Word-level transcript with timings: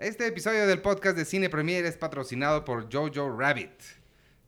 Este 0.00 0.26
episodio 0.26 0.66
del 0.66 0.80
podcast 0.80 1.14
de 1.14 1.26
Cine 1.26 1.50
Premier 1.50 1.84
es 1.84 1.98
patrocinado 1.98 2.64
por 2.64 2.90
Jojo 2.90 3.36
Rabbit. 3.36 3.82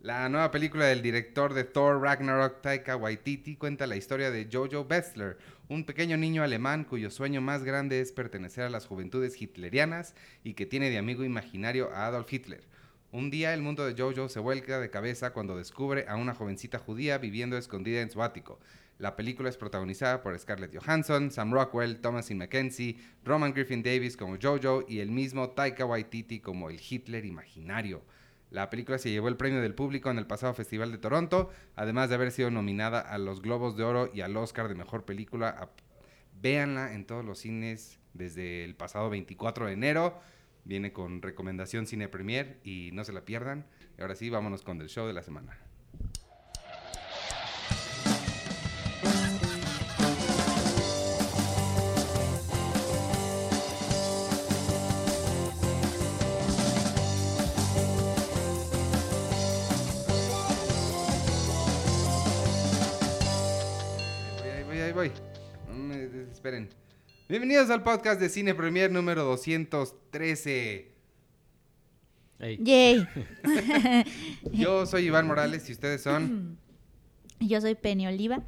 La 0.00 0.30
nueva 0.30 0.50
película 0.50 0.86
del 0.86 1.02
director 1.02 1.52
de 1.52 1.64
Thor 1.64 2.00
Ragnarok, 2.00 2.62
Taika 2.62 2.96
Waititi, 2.96 3.56
cuenta 3.56 3.86
la 3.86 3.96
historia 3.96 4.30
de 4.30 4.48
Jojo 4.50 4.86
Bessler, 4.86 5.36
un 5.68 5.84
pequeño 5.84 6.16
niño 6.16 6.42
alemán 6.42 6.84
cuyo 6.84 7.10
sueño 7.10 7.42
más 7.42 7.64
grande 7.64 8.00
es 8.00 8.12
pertenecer 8.12 8.64
a 8.64 8.70
las 8.70 8.86
juventudes 8.86 9.42
hitlerianas 9.42 10.14
y 10.42 10.54
que 10.54 10.64
tiene 10.64 10.88
de 10.88 10.96
amigo 10.96 11.22
imaginario 11.22 11.92
a 11.92 12.06
Adolf 12.06 12.32
Hitler. 12.32 12.64
Un 13.10 13.30
día 13.30 13.52
el 13.52 13.60
mundo 13.60 13.84
de 13.84 13.94
Jojo 13.94 14.30
se 14.30 14.40
vuelca 14.40 14.80
de 14.80 14.88
cabeza 14.88 15.34
cuando 15.34 15.58
descubre 15.58 16.06
a 16.08 16.16
una 16.16 16.34
jovencita 16.34 16.78
judía 16.78 17.18
viviendo 17.18 17.58
escondida 17.58 18.00
en 18.00 18.10
su 18.10 18.22
ático. 18.22 18.58
La 19.02 19.16
película 19.16 19.48
es 19.48 19.56
protagonizada 19.56 20.22
por 20.22 20.38
Scarlett 20.38 20.78
Johansson, 20.78 21.32
Sam 21.32 21.52
Rockwell, 21.52 22.00
Thomasin 22.00 22.38
McKenzie, 22.38 23.00
Roman 23.24 23.52
Griffin 23.52 23.82
Davis 23.82 24.16
como 24.16 24.38
Jojo 24.40 24.84
y 24.86 25.00
el 25.00 25.10
mismo 25.10 25.50
Taika 25.50 25.84
Waititi 25.84 26.38
como 26.38 26.70
el 26.70 26.80
Hitler 26.80 27.24
imaginario. 27.24 28.04
La 28.52 28.70
película 28.70 28.98
se 28.98 29.10
llevó 29.10 29.26
el 29.26 29.36
premio 29.36 29.60
del 29.60 29.74
público 29.74 30.08
en 30.08 30.18
el 30.18 30.28
pasado 30.28 30.54
Festival 30.54 30.92
de 30.92 30.98
Toronto, 30.98 31.50
además 31.74 32.10
de 32.10 32.14
haber 32.14 32.30
sido 32.30 32.52
nominada 32.52 33.00
a 33.00 33.18
los 33.18 33.42
Globos 33.42 33.76
de 33.76 33.82
Oro 33.82 34.08
y 34.14 34.20
al 34.20 34.36
Oscar 34.36 34.68
de 34.68 34.76
Mejor 34.76 35.04
Película. 35.04 35.68
Véanla 36.40 36.94
en 36.94 37.04
todos 37.04 37.24
los 37.24 37.40
cines 37.40 37.98
desde 38.14 38.62
el 38.62 38.76
pasado 38.76 39.10
24 39.10 39.66
de 39.66 39.72
enero. 39.72 40.20
Viene 40.62 40.92
con 40.92 41.22
recomendación 41.22 41.88
Cine 41.88 42.06
Premier 42.06 42.60
y 42.62 42.90
no 42.92 43.02
se 43.02 43.12
la 43.12 43.24
pierdan. 43.24 43.66
Y 43.98 44.02
ahora 44.02 44.14
sí, 44.14 44.30
vámonos 44.30 44.62
con 44.62 44.80
el 44.80 44.88
show 44.88 45.08
de 45.08 45.12
la 45.12 45.24
semana. 45.24 45.58
Me 66.42 66.50
desesperen. 66.50 66.68
Bienvenidos 67.28 67.70
al 67.70 67.82
podcast 67.82 68.20
de 68.20 68.28
Cine 68.28 68.54
Premier 68.54 68.90
número 68.90 69.22
213. 69.24 70.92
Ey, 72.40 72.58
Yay. 72.60 73.06
Yo 74.52 74.84
soy 74.86 75.06
Iván 75.06 75.26
Morales 75.26 75.68
y 75.68 75.72
ustedes 75.72 76.02
son... 76.02 76.58
Yo 77.40 77.60
soy 77.60 77.74
Penny 77.74 78.06
Oliva. 78.06 78.42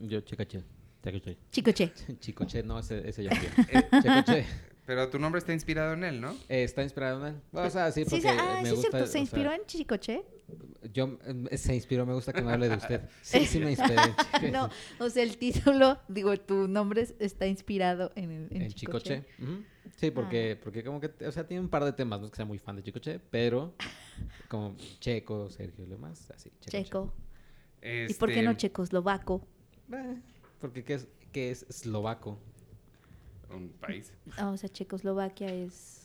yo 0.00 0.20
Chicoche. 0.20 0.62
Chicoche. 1.02 1.36
Chicoche. 1.50 1.92
Chicoche, 2.20 2.62
no, 2.62 2.78
ese, 2.78 3.08
ese 3.08 3.24
ya 3.24 3.30
fui. 3.34 3.48
Eh, 3.68 3.88
Chicoche. 4.02 4.46
pero 4.86 5.08
tu 5.08 5.18
nombre 5.18 5.38
está 5.38 5.52
inspirado 5.52 5.94
en 5.94 6.04
él, 6.04 6.20
¿no? 6.20 6.32
Eh, 6.48 6.64
¿Está 6.64 6.82
inspirado 6.82 7.26
en 7.26 7.34
él? 7.34 7.40
Vamos 7.52 7.76
a 7.76 7.86
decir 7.86 8.04
Sí, 8.04 8.10
porque 8.10 8.22
se, 8.22 8.28
ah, 8.38 8.60
me 8.62 8.68
sí, 8.68 8.74
gusta... 8.74 8.90
cierto. 8.90 9.04
o 9.04 9.06
¿Se 9.06 9.12
sea, 9.12 9.20
inspiró 9.20 9.52
en 9.52 9.64
Chicoche? 9.66 10.24
Yo, 10.92 11.18
eh, 11.50 11.56
se 11.56 11.74
inspiró, 11.74 12.06
me 12.06 12.14
gusta 12.14 12.32
que 12.32 12.42
me 12.42 12.52
hable 12.52 12.68
de 12.68 12.76
usted. 12.76 13.08
Sí, 13.22 13.46
sí 13.46 13.58
me 13.60 13.70
inspiré. 13.72 13.96
no, 14.52 14.68
o 14.98 15.10
sea, 15.10 15.22
el 15.22 15.36
título, 15.38 15.98
digo, 16.08 16.36
tu 16.38 16.66
nombre 16.68 17.02
es- 17.02 17.14
está 17.18 17.46
inspirado 17.46 18.10
en, 18.16 18.30
el- 18.30 18.48
en 18.56 18.62
En 18.62 18.72
Chicoche. 18.72 19.24
Sí, 19.96 20.10
porque, 20.10 20.56
Ah. 20.56 20.60
porque 20.62 20.82
como 20.84 21.00
que, 21.00 21.10
o 21.26 21.32
sea, 21.32 21.46
tiene 21.46 21.60
un 21.60 21.68
par 21.68 21.84
de 21.84 21.92
temas, 21.92 22.20
no 22.20 22.26
es 22.26 22.32
que 22.32 22.36
sea 22.36 22.44
muy 22.46 22.58
fan 22.58 22.76
de 22.76 22.82
Chicoche, 22.82 23.20
pero 23.30 23.74
como 24.48 24.76
Checo, 25.00 25.50
Sergio 25.50 25.84
y 25.84 25.88
lo 25.88 25.94
demás, 25.96 26.30
así. 26.30 26.50
Checo. 26.60 26.70
Checo. 26.70 27.14
¿Y 27.82 28.14
por 28.14 28.28
qué 28.28 28.34
Este, 28.40 28.42
no 28.42 28.54
checoslovaco? 28.54 29.46
Eh, 29.92 30.16
porque 30.60 30.84
¿qué 30.84 30.94
es, 30.94 31.08
qué 31.32 31.50
es 31.50 31.64
eslovaco? 31.68 32.38
Un 33.50 33.70
país. 33.70 34.12
Ah, 34.36 34.50
o 34.50 34.56
sea, 34.56 34.68
Checoslovaquia 34.68 35.52
es... 35.52 35.99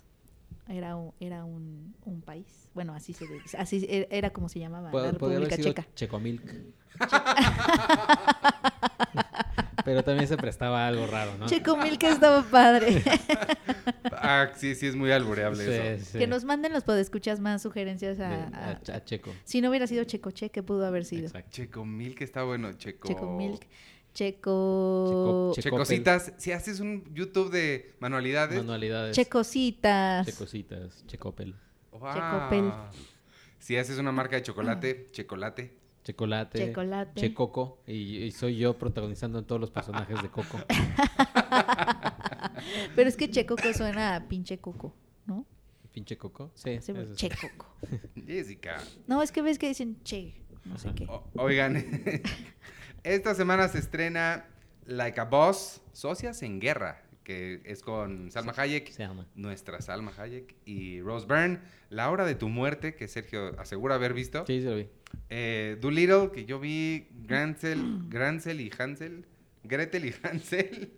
Era 0.67 0.95
un, 0.95 1.13
era 1.19 1.45
un, 1.45 1.94
un 2.05 2.21
país. 2.21 2.69
Bueno, 2.73 2.94
así 2.94 3.13
se. 3.13 3.25
Así 3.58 3.85
era, 3.89 4.08
era 4.09 4.30
como 4.31 4.49
se 4.49 4.59
llamaba, 4.59 4.88
la 4.88 4.91
Pod- 4.91 5.11
República 5.11 5.55
sido 5.55 5.69
Checa. 5.69 5.88
Checomilk. 5.95 6.44
Pero 9.84 10.03
también 10.03 10.28
se 10.28 10.35
prestaba 10.38 10.88
algo 10.88 11.06
raro, 11.06 11.38
¿no? 11.38 11.45
Checomil 11.45 12.00
que 12.00 12.09
estaba 12.09 12.41
padre. 12.44 13.03
Ah, 14.17 14.50
sí, 14.56 14.73
sí, 14.75 14.88
es 14.88 14.95
muy 14.95 15.12
albureable 15.12 15.95
eso. 15.95 16.06
Sí. 16.13 16.17
Que 16.17 16.25
nos 16.25 16.44
manden 16.44 16.73
los 16.73 16.84
podescuchas 16.84 17.40
más 17.40 17.61
sugerencias 17.61 18.19
a, 18.19 18.45
a, 18.45 18.69
a- 18.72 18.95
a 18.95 19.03
Checo. 19.03 19.31
Si 19.44 19.61
no 19.61 19.69
hubiera 19.69 19.85
sido 19.85 20.03
Checoche, 20.06 20.50
¿qué 20.50 20.63
pudo 20.63 20.85
haber 20.88 21.06
sido? 21.06 21.28
Exacto. 21.28 21.50
Checo 21.51 21.85
Milk 21.85 22.22
está 22.22 22.44
bueno. 22.44 22.73
Checo... 22.73 23.07
Checo 23.07 23.29
Milk. 23.31 23.67
Checo... 24.16 25.52
Checo- 25.53 25.62
Checositas. 25.62 26.34
Si 26.38 26.52
haces 26.53 26.80
un 26.80 27.03
YouTube 27.14 27.52
de 27.52 27.94
manualidades... 28.00 28.58
Manualidades. 28.58 29.14
Checositas. 29.16 30.26
Checositas. 30.26 31.06
Checopel. 31.06 31.53
¡Wow! 31.92 32.14
Checopel. 32.14 32.72
Si 33.59 33.76
haces 33.78 34.00
una 34.00 34.12
marca 34.14 34.38
de 34.38 34.42
chocolate, 34.42 35.09
chocolate. 35.12 35.76
Chocolate. 36.06 36.68
Chocolate. 36.68 37.20
Checoco. 37.20 37.80
Y, 37.88 38.18
y 38.24 38.31
soy 38.31 38.58
yo 38.58 38.78
protagonizando 38.78 39.40
en 39.40 39.46
todos 39.46 39.59
los 39.59 39.72
personajes 39.72 40.22
de 40.22 40.30
Coco. 40.30 40.59
Pero 42.96 43.09
es 43.09 43.18
que 43.18 43.30
Checoco 43.30 43.74
suena 43.74 44.16
a 44.16 44.28
pinche 44.28 44.58
coco, 44.59 44.94
¿no? 45.26 45.46
Pinche 45.92 46.18
Coco. 46.18 46.52
Sí. 46.56 46.80
Sí. 46.82 46.94
Jessica. 48.28 48.82
No, 49.08 49.22
es 49.22 49.32
que 49.32 49.42
ves 49.42 49.59
que 49.59 49.68
dicen 49.68 49.97
che, 50.03 50.34
no 50.66 50.78
sé 50.78 50.90
qué. 50.96 51.06
O- 51.08 51.24
oigan, 51.38 51.76
esta 53.05 53.35
semana 53.35 53.67
se 53.67 53.77
estrena 53.79 54.45
Like 54.85 55.19
a 55.19 55.25
Boss, 55.25 55.81
Socias 55.93 56.41
en 56.43 56.59
Guerra, 56.59 57.01
que 57.23 57.61
es 57.66 57.81
con 57.81 58.31
Salma 58.31 58.53
Hayek, 58.55 58.91
Se 58.91 59.03
llama. 59.03 59.27
nuestra 59.35 59.81
Salma 59.81 60.11
Hayek, 60.17 60.55
y 60.66 61.01
Rose 61.01 61.25
Byrne. 61.25 61.59
La 61.89 62.09
hora 62.11 62.25
de 62.25 62.35
tu 62.35 62.49
muerte, 62.49 62.95
que 62.95 63.07
Sergio 63.07 63.59
asegura 63.59 63.95
haber 63.95 64.13
visto. 64.13 64.45
Sí, 64.45 64.59
sí 64.59 64.66
lo 64.66 64.75
vi. 64.75 64.88
Eh, 65.29 65.77
Doolittle, 65.79 66.31
que 66.31 66.45
yo 66.45 66.59
vi 66.59 67.07
Gransel, 67.11 68.03
Gransel 68.09 68.59
y 68.61 68.71
Hansel. 68.77 69.25
Gretel 69.63 70.05
y 70.05 70.13
Hansel. 70.23 70.93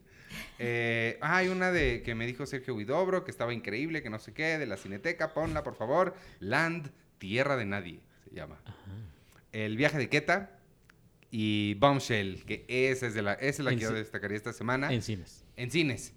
Eh, 0.60 1.18
ah, 1.22 1.38
hay 1.38 1.48
una 1.48 1.72
de 1.72 2.04
que 2.04 2.16
me 2.16 2.26
dijo 2.26 2.46
Sergio 2.46 2.76
Huidobro, 2.76 3.24
que 3.24 3.32
estaba 3.32 3.54
increíble, 3.54 4.02
que 4.02 4.10
no 4.10 4.20
sé 4.20 4.34
qué, 4.34 4.58
de 4.58 4.66
la 4.66 4.76
Cineteca, 4.78 5.34
ponla 5.34 5.64
por 5.64 5.76
favor. 5.76 6.16
Land, 6.40 6.92
Tierra 7.18 7.56
de 7.56 7.66
Nadie, 7.66 8.02
se 8.28 8.36
llama. 8.36 8.60
Ajá. 8.66 8.76
El 9.54 9.78
viaje 9.78 9.98
de 9.98 10.10
Keta 10.10 10.57
y 11.32 11.74
Bombshell, 11.76 12.44
que 12.46 12.66
esa 12.68 13.08
es, 13.08 13.14
de 13.14 13.22
la, 13.22 13.34
esa 13.34 13.48
es 13.50 13.60
la 13.60 13.72
En 13.72 13.80
que 13.80 13.84
yo 13.84 13.92
destacaría 13.94 14.38
esta 14.38 14.54
semana. 14.54 14.92
En 14.94 15.02
cines. 15.02 15.46
En 15.56 15.72
cines. 15.72 16.14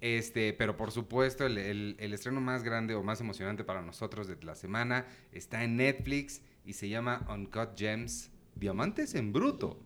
Este, 0.00 0.52
pero 0.52 0.76
por 0.76 0.90
supuesto, 0.90 1.46
el, 1.46 1.58
el- 1.58 1.96
el 1.98 2.12
estreno 2.12 2.40
más 2.40 2.62
grande 2.64 2.94
o 2.94 3.02
más 3.02 3.20
emocionante 3.20 3.62
para 3.64 3.82
nosotros 3.82 4.26
de 4.26 4.36
la 4.42 4.54
semana 4.54 5.06
está 5.32 5.62
en 5.64 5.76
Netflix 5.76 6.42
y 6.64 6.72
se 6.72 6.88
llama 6.88 7.24
Uncut 7.32 7.70
Gems, 7.78 8.30
Diamantes 8.56 9.14
en 9.14 9.32
Bruto. 9.32 9.80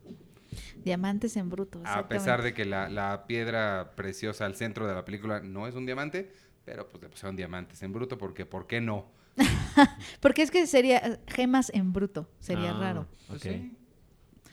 Diamantes 0.84 1.36
en 1.36 1.50
bruto. 1.50 1.82
A 1.84 2.09
pesar 2.09 2.42
de 2.42 2.54
que 2.54 2.65
la, 2.65 2.88
la 2.88 3.26
piedra 3.26 3.92
preciosa 3.94 4.47
al 4.47 4.54
centro 4.54 4.86
de 4.86 4.94
la 4.94 5.04
película 5.04 5.41
no 5.41 5.66
es 5.66 5.75
un 5.75 5.84
diamante, 5.84 6.31
pero 6.65 6.88
pues 6.88 7.03
le 7.03 7.09
pusieron 7.10 7.36
diamantes 7.36 7.82
en 7.82 7.92
bruto 7.92 8.16
porque 8.16 8.47
¿por 8.47 8.66
qué 8.66 8.81
no? 8.81 9.10
Porque 10.20 10.41
es 10.41 10.50
que 10.50 10.66
sería 10.66 10.97
eh, 10.98 11.19
gemas 11.26 11.70
en 11.75 11.92
bruto, 11.92 12.26
sería 12.41 12.70
Ah, 12.70 12.81
raro. 12.81 13.06
Pues 13.28 13.42
sí. 13.42 13.76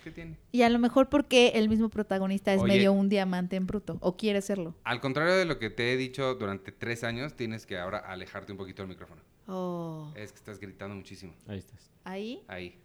¿Qué 0.03 0.11
tiene? 0.11 0.37
Y 0.51 0.63
a 0.63 0.69
lo 0.69 0.79
mejor 0.79 1.09
porque 1.09 1.49
el 1.55 1.69
mismo 1.69 1.89
protagonista 1.89 2.53
es 2.53 2.61
Oye. 2.61 2.73
medio 2.73 2.91
un 2.93 3.07
diamante 3.09 3.55
en 3.55 3.65
bruto, 3.67 3.97
o 4.01 4.17
quiere 4.17 4.41
serlo. 4.41 4.75
Al 4.83 4.99
contrario 4.99 5.33
de 5.35 5.45
lo 5.45 5.59
que 5.59 5.69
te 5.69 5.93
he 5.93 5.97
dicho 5.97 6.35
durante 6.35 6.71
tres 6.71 7.03
años, 7.03 7.35
tienes 7.35 7.65
que 7.65 7.77
ahora 7.79 7.99
alejarte 7.99 8.51
un 8.51 8.57
poquito 8.57 8.81
del 8.81 8.89
micrófono. 8.89 9.21
Oh, 9.47 10.11
Es 10.15 10.31
que 10.31 10.37
estás 10.37 10.59
gritando 10.59 10.95
muchísimo. 10.95 11.33
Ahí 11.47 11.59
estás. 11.59 11.89
ahí, 12.03 12.43
Ahí. 12.47 12.77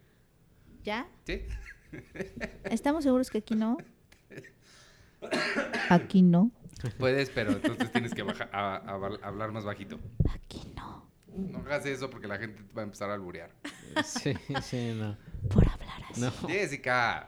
ya. 0.83 1.07
¿Sí? 1.25 1.41
¿Estamos 2.65 3.03
seguros 3.03 3.29
que 3.29 3.39
aquí 3.39 3.55
no? 3.55 3.77
Aquí 5.89 6.21
no. 6.21 6.51
Puedes, 6.97 7.29
pero 7.29 7.51
entonces 7.51 7.91
tienes 7.91 8.13
que 8.13 8.23
baja- 8.23 8.49
a- 8.53 8.77
a- 8.77 9.27
hablar 9.27 9.51
más 9.51 9.65
bajito. 9.65 9.99
Aquí 10.33 10.61
no. 10.77 10.98
No 11.35 11.59
hagas 11.59 11.85
eso 11.85 12.09
porque 12.09 12.27
la 12.27 12.37
gente 12.37 12.61
va 12.77 12.81
a 12.81 12.85
empezar 12.85 13.09
a 13.09 13.13
alburear. 13.13 13.51
Sí, 14.05 14.33
sí, 14.63 14.93
no. 14.97 15.17
Por 15.49 15.67
hablar 15.67 16.03
así. 16.09 16.21
No. 16.21 16.31
Jessica, 16.47 17.27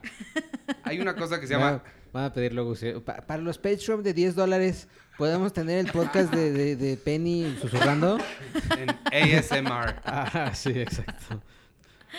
hay 0.84 1.00
una 1.00 1.16
cosa 1.16 1.40
que 1.40 1.48
se 1.48 1.54
llama... 1.54 1.84
Van 2.14 2.26
a 2.26 2.34
pedir 2.34 2.54
luego. 2.54 2.74
pa- 3.06 3.22
para 3.22 3.42
los 3.42 3.58
Patreon 3.58 4.04
de 4.04 4.14
10 4.14 4.36
dólares, 4.36 4.90
¿podemos 5.18 5.54
tener 5.54 5.80
el 5.80 5.90
podcast 5.94 6.34
de, 6.34 6.52
de, 6.52 6.76
de 6.76 6.98
Penny 6.98 7.56
susurrando? 7.62 8.18
En 8.78 8.90
ASMR. 9.40 9.96
Ah, 10.04 10.52
sí, 10.54 10.72
exacto. 10.72 11.42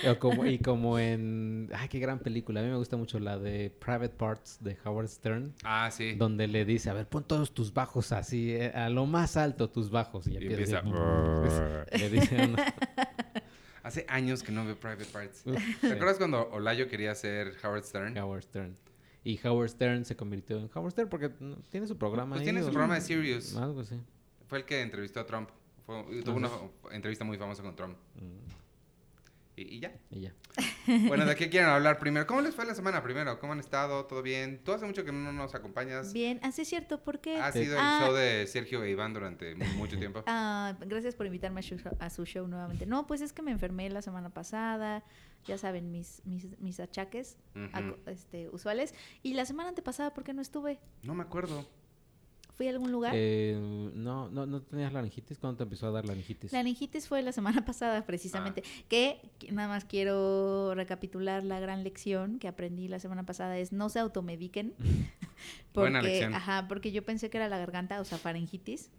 O 0.08 0.18
como- 0.18 0.46
y 0.46 0.58
como 0.58 0.98
en. 0.98 1.68
Ay, 1.74 1.88
qué 1.88 1.98
gran 1.98 2.18
película. 2.18 2.60
A 2.60 2.62
mí 2.62 2.70
me 2.70 2.76
gusta 2.76 2.96
mucho 2.96 3.18
la 3.18 3.38
de 3.38 3.70
Private 3.70 4.10
Parts 4.10 4.58
de 4.62 4.76
Howard 4.84 5.08
Stern. 5.08 5.54
Ah, 5.64 5.90
sí. 5.90 6.14
Donde 6.14 6.46
le 6.48 6.64
dice, 6.64 6.90
a 6.90 6.94
ver, 6.94 7.06
pon 7.08 7.24
todos 7.24 7.52
tus 7.52 7.72
bajos 7.74 8.12
así, 8.12 8.52
eh, 8.52 8.72
a 8.74 8.88
lo 8.88 9.06
más 9.06 9.36
alto 9.36 9.68
tus 9.70 9.90
bajos. 9.90 10.26
Y, 10.26 10.32
Y 10.32 10.36
empieza, 10.38 10.78
empieza... 10.80 11.82
así, 11.82 11.98
le 11.98 12.08
dice 12.10 12.36
Hace 13.82 14.06
años 14.08 14.42
que 14.44 14.52
no 14.52 14.64
veo 14.64 14.76
Private 14.78 15.04
Parts. 15.06 15.42
Uf, 15.44 15.54
¿Te 15.80 15.88
sí. 15.88 15.92
acuerdas 15.92 16.16
cuando 16.16 16.48
Olayo 16.50 16.88
quería 16.88 17.14
ser 17.16 17.54
Howard 17.64 17.82
Stern? 17.84 18.16
Howard 18.16 18.42
Stern. 18.42 18.76
Y 19.24 19.40
Howard 19.46 19.70
Stern 19.70 20.04
se 20.04 20.16
convirtió 20.16 20.58
en 20.58 20.70
Howard 20.72 20.92
Stern 20.92 21.08
porque 21.08 21.30
tiene 21.70 21.86
su 21.86 21.96
programa 21.98 22.30
Pues 22.36 22.40
ahí, 22.40 22.46
tiene 22.46 22.62
su 22.62 22.68
o- 22.68 22.70
programa 22.70 22.94
de 22.94 23.00
Sirius. 23.00 23.56
Algo 23.56 23.80
así. 23.80 23.96
Fue 24.46 24.58
el 24.58 24.64
que 24.64 24.80
entrevistó 24.82 25.20
a 25.20 25.26
Trump. 25.26 25.48
Fue- 25.84 26.22
tuvo 26.24 26.36
una 26.36 26.48
entrevista 26.92 27.24
muy 27.24 27.36
famosa 27.38 27.62
con 27.62 27.74
Trump. 27.74 27.96
Mm, 28.14 28.61
Y, 29.62 29.76
y 29.76 29.80
ya. 29.80 29.92
y 30.10 30.20
ya. 30.20 30.32
Bueno, 31.08 31.24
¿de 31.24 31.36
qué 31.36 31.48
quieren 31.48 31.68
hablar 31.70 31.98
primero? 31.98 32.26
¿Cómo 32.26 32.40
les 32.40 32.54
fue 32.54 32.64
la 32.66 32.74
semana 32.74 33.02
primero? 33.02 33.38
¿Cómo 33.38 33.52
han 33.52 33.60
estado? 33.60 34.04
¿Todo 34.06 34.20
bien? 34.22 34.60
Tú 34.64 34.72
hace 34.72 34.84
mucho 34.84 35.04
que 35.04 35.12
no 35.12 35.32
nos 35.32 35.54
acompañas. 35.54 36.12
Bien, 36.12 36.40
así 36.42 36.62
es 36.62 36.68
cierto, 36.68 37.02
porque... 37.02 37.36
Ha 37.38 37.52
sido 37.52 37.74
el 37.76 37.80
Ah, 37.80 38.00
show 38.04 38.14
de 38.14 38.46
Sergio 38.48 38.82
e 38.82 38.90
Iván 38.90 39.14
durante 39.14 39.54
mu- 39.54 39.64
mucho 39.76 39.96
tiempo. 39.98 40.22
Ah, 40.26 40.76
gracias 40.86 41.14
por 41.14 41.26
invitarme 41.26 41.60
a 41.60 41.62
su, 41.62 41.76
a 42.00 42.10
su 42.10 42.24
show 42.26 42.46
nuevamente. 42.48 42.84
No, 42.86 43.06
pues 43.06 43.20
es 43.20 43.32
que 43.32 43.42
me 43.42 43.50
enfermé 43.52 43.88
la 43.90 44.02
semana 44.02 44.30
pasada, 44.30 45.04
ya 45.46 45.56
saben, 45.58 45.90
mis, 45.92 46.20
mis, 46.24 46.58
mis 46.60 46.80
achaques 46.80 47.36
este, 48.06 48.48
usuales. 48.50 48.94
Y 49.22 49.34
la 49.34 49.44
semana 49.46 49.68
antepasada, 49.70 50.12
¿por 50.14 50.24
qué 50.24 50.32
no 50.34 50.42
estuve? 50.42 50.80
No 51.02 51.14
me 51.14 51.22
acuerdo. 51.22 51.66
¿Fui 52.54 52.66
a 52.66 52.70
algún 52.70 52.92
lugar? 52.92 53.12
Eh, 53.16 53.56
no, 53.94 54.28
no, 54.28 54.46
¿No 54.46 54.60
tenías 54.62 54.92
laringitis? 54.92 55.38
¿Cuándo 55.38 55.56
te 55.56 55.62
empezó 55.64 55.86
a 55.86 55.90
dar 55.90 56.04
laringitis? 56.06 56.52
La 56.52 56.58
meningitis 56.58 57.08
fue 57.08 57.22
la 57.22 57.32
semana 57.32 57.64
pasada, 57.64 58.04
precisamente. 58.04 58.62
Que, 58.88 59.20
que 59.38 59.52
nada 59.52 59.68
más 59.68 59.84
quiero 59.84 60.74
recapitular 60.74 61.44
la 61.44 61.60
gran 61.60 61.82
lección 61.82 62.38
que 62.38 62.48
aprendí 62.48 62.88
la 62.88 62.98
semana 62.98 63.24
pasada 63.24 63.58
es 63.58 63.72
no 63.72 63.88
se 63.88 64.00
automediquen. 64.00 64.74
Buena 65.74 66.00
porque, 66.00 66.12
lección. 66.12 66.34
Ajá, 66.34 66.66
porque 66.68 66.92
yo 66.92 67.02
pensé 67.04 67.30
que 67.30 67.38
era 67.38 67.48
la 67.48 67.58
garganta, 67.58 68.00
o 68.00 68.04
sea, 68.04 68.18
faringitis. 68.18 68.90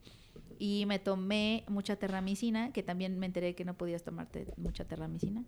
Y 0.58 0.86
me 0.88 0.98
tomé 0.98 1.64
mucha 1.68 1.96
terramicina, 1.96 2.72
que 2.72 2.84
también 2.84 3.20
me 3.20 3.26
enteré 3.26 3.54
que 3.54 3.66
no 3.66 3.76
podías 3.76 4.04
tomarte 4.04 4.48
mucha 4.58 4.86
terramicina. 4.86 5.44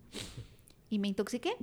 Y 0.90 0.98
me 0.98 1.08
intoxiqué. 1.08 1.56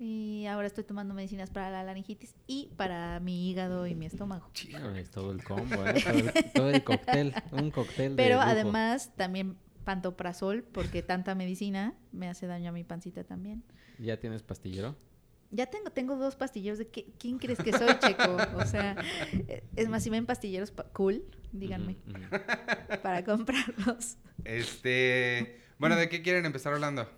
Y 0.00 0.46
ahora 0.46 0.66
estoy 0.68 0.84
tomando 0.84 1.12
medicinas 1.12 1.50
para 1.50 1.70
la 1.70 1.82
laringitis 1.82 2.34
y 2.46 2.70
para 2.76 3.18
mi 3.20 3.50
hígado 3.50 3.86
y 3.86 3.94
mi 3.96 4.06
estómago. 4.06 4.48
Es 4.96 5.10
todo 5.10 5.32
el 5.32 5.42
combo, 5.42 5.84
¿eh? 5.86 5.94
todo, 6.04 6.18
el, 6.18 6.52
todo 6.54 6.70
el 6.70 6.84
cóctel, 6.84 7.34
un 7.52 7.70
cóctel 7.72 8.14
de 8.14 8.22
Pero 8.22 8.36
lujo. 8.36 8.46
además 8.48 9.10
también 9.16 9.56
pantoprazol, 9.84 10.62
porque 10.62 11.02
tanta 11.02 11.34
medicina 11.34 11.94
me 12.12 12.28
hace 12.28 12.46
daño 12.46 12.68
a 12.68 12.72
mi 12.72 12.84
pancita 12.84 13.24
también. 13.24 13.64
¿Ya 13.98 14.20
tienes 14.20 14.42
pastillero? 14.44 14.94
Ya 15.50 15.66
tengo, 15.66 15.90
tengo 15.90 16.16
dos 16.16 16.36
pastilleros 16.36 16.78
de 16.78 16.88
qué- 16.88 17.10
quién 17.18 17.38
crees 17.38 17.58
que 17.58 17.72
soy, 17.72 17.88
Checo. 17.98 18.36
O 18.56 18.66
sea, 18.66 18.96
es 19.74 19.88
más, 19.88 20.02
si 20.04 20.10
ven 20.10 20.26
pastilleros 20.26 20.70
pa- 20.70 20.84
cool, 20.92 21.24
díganme, 21.52 21.96
para 23.02 23.24
comprarlos. 23.24 24.18
Este. 24.44 25.60
Bueno, 25.78 25.96
¿de 25.96 26.08
qué 26.08 26.22
quieren 26.22 26.44
empezar 26.44 26.74
hablando? 26.74 27.08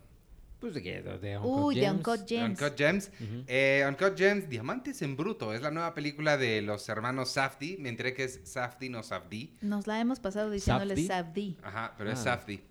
Pues 0.61 0.75
de 0.75 0.83
qué, 0.83 1.01
de 1.03 1.39
Uy, 1.39 1.77
de. 1.81 1.91
Uncut 1.91 2.29
Gems. 2.29 2.61
Uncut 2.61 2.77
Gems. 2.77 3.11
Eh, 3.47 3.83
Uncut 3.89 4.17
Gems, 4.17 4.49
Diamantes 4.49 5.01
en 5.03 5.17
Bruto. 5.17 5.55
Es 5.55 5.63
la 5.63 5.71
nueva 5.71 5.95
película 5.95 6.37
de 6.37 6.61
los 6.61 6.87
hermanos 6.91 7.31
Safdie. 7.31 7.79
Me 7.79 7.89
enteré 7.89 8.13
que 8.13 8.25
es 8.25 8.41
Safdie, 8.45 8.91
no 8.91 9.03
Safdie. 9.03 9.55
Nos 9.63 9.87
la 9.87 9.99
hemos 10.01 10.21
pasado 10.21 10.51
diciéndole 10.51 10.97
¿Safdie? 11.07 11.57
Ajá, 11.63 11.95
pero 11.97 12.11
es 12.11 12.19
Ah. 12.21 12.25
Safdie. 12.37 12.63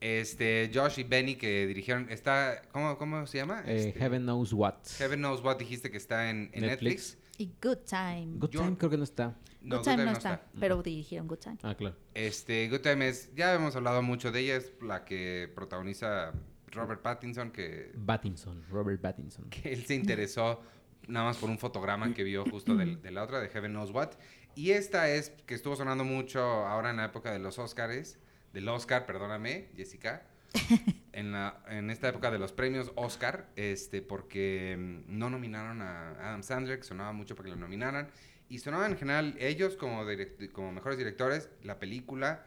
Este, 0.00 0.70
Josh 0.74 0.98
y 1.00 1.04
Benny 1.04 1.36
que 1.36 1.66
dirigieron. 1.66 2.08
Está. 2.10 2.62
¿Cómo, 2.72 2.96
cómo 2.98 3.26
se 3.26 3.38
llama? 3.38 3.62
Eh, 3.66 3.88
Este, 3.88 3.98
Heaven 3.98 4.22
Knows 4.22 4.52
What. 4.52 4.74
Heaven 4.98 5.20
Knows 5.20 5.42
What 5.42 5.58
dijiste 5.58 5.90
que 5.90 5.96
está 5.96 6.30
en, 6.30 6.50
en 6.52 6.62
Netflix. 6.62 7.16
Netflix. 7.16 7.18
Y 7.38 7.50
Good 7.62 7.78
Time. 7.88 8.26
Good 8.38 8.50
Yo- 8.50 8.60
Time 8.60 8.76
creo 8.78 8.90
que 8.90 8.96
no 8.98 9.04
está. 9.04 9.34
No, 9.60 9.76
Good 9.78 9.84
Time 9.84 9.96
Good 9.96 10.04
no 10.04 10.12
está, 10.12 10.42
pero 10.60 10.82
dirigieron 10.82 11.26
Good 11.28 11.38
Time. 11.38 11.58
Ah, 11.62 11.74
claro. 11.74 11.96
Este, 12.14 12.68
Good 12.68 12.80
Time 12.80 13.08
es. 13.08 13.34
Ya 13.34 13.54
hemos 13.54 13.74
hablado 13.76 14.00
mucho 14.02 14.30
de 14.32 14.40
ella. 14.40 14.56
Es 14.56 14.72
la 14.82 15.04
que 15.04 15.50
protagoniza 15.54 16.32
Robert 16.72 17.02
Pattinson. 17.02 17.50
Que, 17.50 17.92
Pattinson, 18.04 18.64
Robert 18.70 19.00
Pattinson. 19.00 19.48
que 19.50 19.72
él 19.72 19.84
se 19.84 19.94
interesó 19.94 20.62
nada 21.08 21.26
más 21.26 21.36
por 21.36 21.48
un 21.50 21.58
fotograma 21.58 22.12
que 22.14 22.24
vio 22.24 22.44
justo 22.44 22.74
del- 22.74 23.00
de, 23.00 23.10
la 23.10 23.22
otra, 23.22 23.40
de 23.40 23.48
Heaven 23.48 23.72
Knows 23.72 23.90
What. 23.92 24.10
Y 24.54 24.70
esta 24.72 25.08
es 25.10 25.30
que 25.46 25.54
estuvo 25.54 25.76
sonando 25.76 26.02
mucho 26.04 26.40
ahora 26.42 26.90
en 26.90 26.96
la 26.96 27.04
época 27.06 27.30
de 27.32 27.38
los 27.38 27.58
Oscars, 27.58 28.18
del 28.52 28.68
Oscar, 28.68 29.06
perdóname, 29.06 29.68
Jessica. 29.76 30.26
En, 31.12 31.32
la, 31.32 31.62
en 31.68 31.88
esta 31.88 32.08
época 32.10 32.30
de 32.30 32.38
los 32.38 32.52
premios 32.52 32.92
Oscar, 32.94 33.48
este, 33.56 34.02
porque 34.02 34.76
mm, 34.78 35.18
no 35.18 35.30
nominaron 35.30 35.80
a 35.80 36.10
Adam 36.10 36.42
Sandler, 36.42 36.76
que 36.78 36.84
sonaba 36.84 37.12
mucho 37.14 37.34
para 37.34 37.46
que 37.48 37.54
lo 37.54 37.56
nominaran. 37.60 38.08
Y 38.50 38.58
sonaban 38.58 38.92
en 38.92 38.98
general 38.98 39.34
ellos 39.40 39.76
como, 39.76 40.04
como 40.52 40.72
mejores 40.72 40.98
directores, 40.98 41.48
la 41.62 41.78
película, 41.78 42.44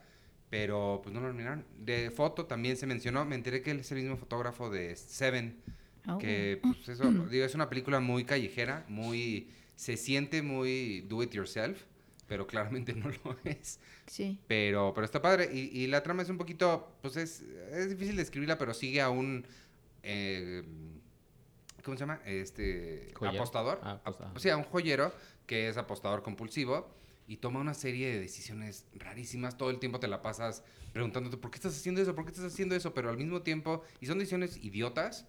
pero 0.49 0.99
pues 1.03 1.13
no 1.13 1.21
lo 1.21 1.27
nominaron. 1.29 1.65
De 1.77 2.11
foto 2.11 2.45
también 2.45 2.77
se 2.77 2.85
mencionó, 2.87 3.25
me 3.25 3.35
enteré 3.35 3.61
que 3.61 3.71
él 3.71 3.79
es 3.79 3.91
el 3.91 3.99
mismo 3.99 4.17
fotógrafo 4.17 4.69
de 4.69 4.95
Seven, 4.95 5.61
Oh. 6.07 6.17
que 6.17 6.59
pues 6.63 6.87
eso, 6.89 7.11
digo, 7.27 7.45
es 7.45 7.53
una 7.55 7.69
película 7.69 7.99
muy 7.99 8.23
callejera, 8.23 8.85
muy 8.87 9.49
se 9.75 9.95
siente 9.97 10.41
muy 10.41 11.01
do 11.01 11.21
it 11.21 11.31
yourself, 11.33 11.83
pero 12.25 12.47
claramente 12.47 12.93
no 12.95 13.09
lo 13.09 13.37
es. 13.43 13.79
Sí. 14.07 14.39
Pero, 14.47 14.93
pero 14.95 15.05
está 15.05 15.21
padre. 15.21 15.49
Y, 15.53 15.77
y 15.83 15.87
la 15.87 16.01
trama 16.01 16.23
es 16.23 16.29
un 16.29 16.37
poquito, 16.37 16.95
pues 17.01 17.15
es, 17.17 17.41
es 17.71 17.89
difícil 17.89 18.15
de 18.15 18.23
escribirla, 18.23 18.57
pero 18.57 18.73
sigue 18.73 19.01
a 19.01 19.09
un, 19.09 19.45
eh, 20.01 20.63
¿cómo 21.83 21.95
se 21.97 22.01
llama? 22.01 22.21
Este, 22.25 23.11
Joyero. 23.13 23.37
apostador. 23.37 23.79
Ah, 23.83 23.99
apostador. 24.03 24.35
O 24.35 24.39
sea, 24.39 24.57
un 24.57 24.63
joyero 24.63 25.13
que 25.45 25.67
es 25.67 25.77
apostador 25.77 26.23
compulsivo 26.23 26.89
y 27.29 27.37
toma 27.37 27.59
una 27.61 27.73
serie 27.73 28.07
de 28.11 28.19
decisiones 28.19 28.85
rarísimas. 28.93 29.57
Todo 29.57 29.69
el 29.69 29.79
tiempo 29.79 29.99
te 29.99 30.07
la 30.07 30.21
pasas 30.21 30.63
preguntándote, 30.93 31.37
¿por 31.37 31.51
qué 31.51 31.57
estás 31.57 31.77
haciendo 31.77 32.01
eso? 32.01 32.15
¿Por 32.15 32.25
qué 32.25 32.31
estás 32.31 32.45
haciendo 32.51 32.75
eso? 32.75 32.93
Pero 32.93 33.09
al 33.09 33.17
mismo 33.17 33.41
tiempo, 33.43 33.83
y 34.01 34.07
son 34.07 34.17
decisiones 34.17 34.57
idiotas, 34.57 35.27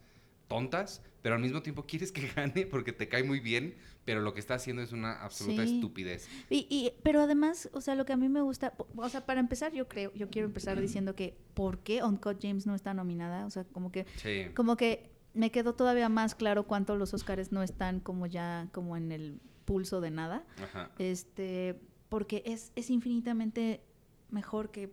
tontas, 0.48 1.02
pero 1.22 1.34
al 1.36 1.40
mismo 1.42 1.62
tiempo 1.62 1.84
quieres 1.86 2.10
que 2.10 2.22
gane 2.34 2.66
porque 2.66 2.92
te 2.92 3.08
cae 3.08 3.22
muy 3.22 3.38
bien, 3.40 3.76
pero 4.04 4.20
lo 4.22 4.32
que 4.34 4.40
está 4.40 4.54
haciendo 4.54 4.82
es 4.82 4.92
una 4.92 5.22
absoluta 5.22 5.64
Sí. 5.66 5.74
estupidez. 5.74 6.26
Y, 6.48 6.66
y- 6.70 6.92
pero 7.02 7.20
además, 7.20 7.68
o 7.72 7.80
sea, 7.80 7.94
lo 7.94 8.04
que 8.06 8.12
a 8.14 8.16
mí 8.16 8.28
me 8.28 8.40
gusta, 8.42 8.72
o 8.96 9.08
sea, 9.08 9.26
para 9.26 9.38
empezar, 9.38 9.72
yo 9.72 9.86
creo, 9.86 10.12
yo 10.14 10.28
quiero 10.30 10.46
empezar 10.48 10.80
diciendo 10.80 11.14
que 11.14 11.36
¿por 11.54 11.78
qué 11.80 12.02
Uncut 12.02 12.38
James 12.42 12.66
no 12.66 12.74
está 12.74 12.94
nominada? 12.94 13.44
O 13.46 13.50
sea, 13.50 13.64
como 13.64 13.92
que, 13.92 14.06
Sí. 14.16 14.46
como 14.54 14.76
que 14.76 15.10
me 15.34 15.52
quedó 15.52 15.74
todavía 15.74 16.08
más 16.08 16.34
claro 16.34 16.66
cuánto 16.66 16.96
los 16.96 17.14
Oscars 17.14 17.52
no 17.52 17.62
están 17.62 18.00
como 18.00 18.26
ya 18.26 18.68
como 18.72 18.96
en 18.96 19.12
el 19.12 19.40
pulso 19.66 20.00
de 20.00 20.10
nada. 20.10 20.44
Ajá. 20.60 20.90
Este, 20.98 21.78
porque 22.10 22.42
es, 22.44 22.72
es 22.76 22.90
infinitamente 22.90 23.80
mejor 24.28 24.70
que 24.70 24.92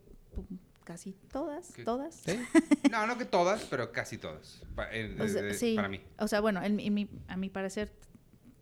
casi 0.86 1.12
todas, 1.34 1.74
¿Qué? 1.74 1.84
todas. 1.84 2.16
¿Sí? 2.16 2.31
No, 2.92 3.06
no 3.06 3.18
que 3.18 3.25
todas, 3.25 3.66
pero 3.66 3.92
casi 3.92 4.18
todas. 4.18 4.64
Pa- 4.75 4.88
eh, 4.94 5.14
O 5.19 5.28
sea, 5.28 5.42
de- 5.42 5.48
de- 5.50 5.54
sí. 5.56 5.75
Para 5.75 5.90
mí. 5.90 6.00
O 6.19 6.28
sea, 6.30 6.40
bueno, 6.40 6.64
en, 6.64 6.78
mi- 6.78 6.88
en 6.88 6.94
mi- 6.94 7.10
a 7.28 7.36
mi 7.36 7.50
parecer, 7.50 7.92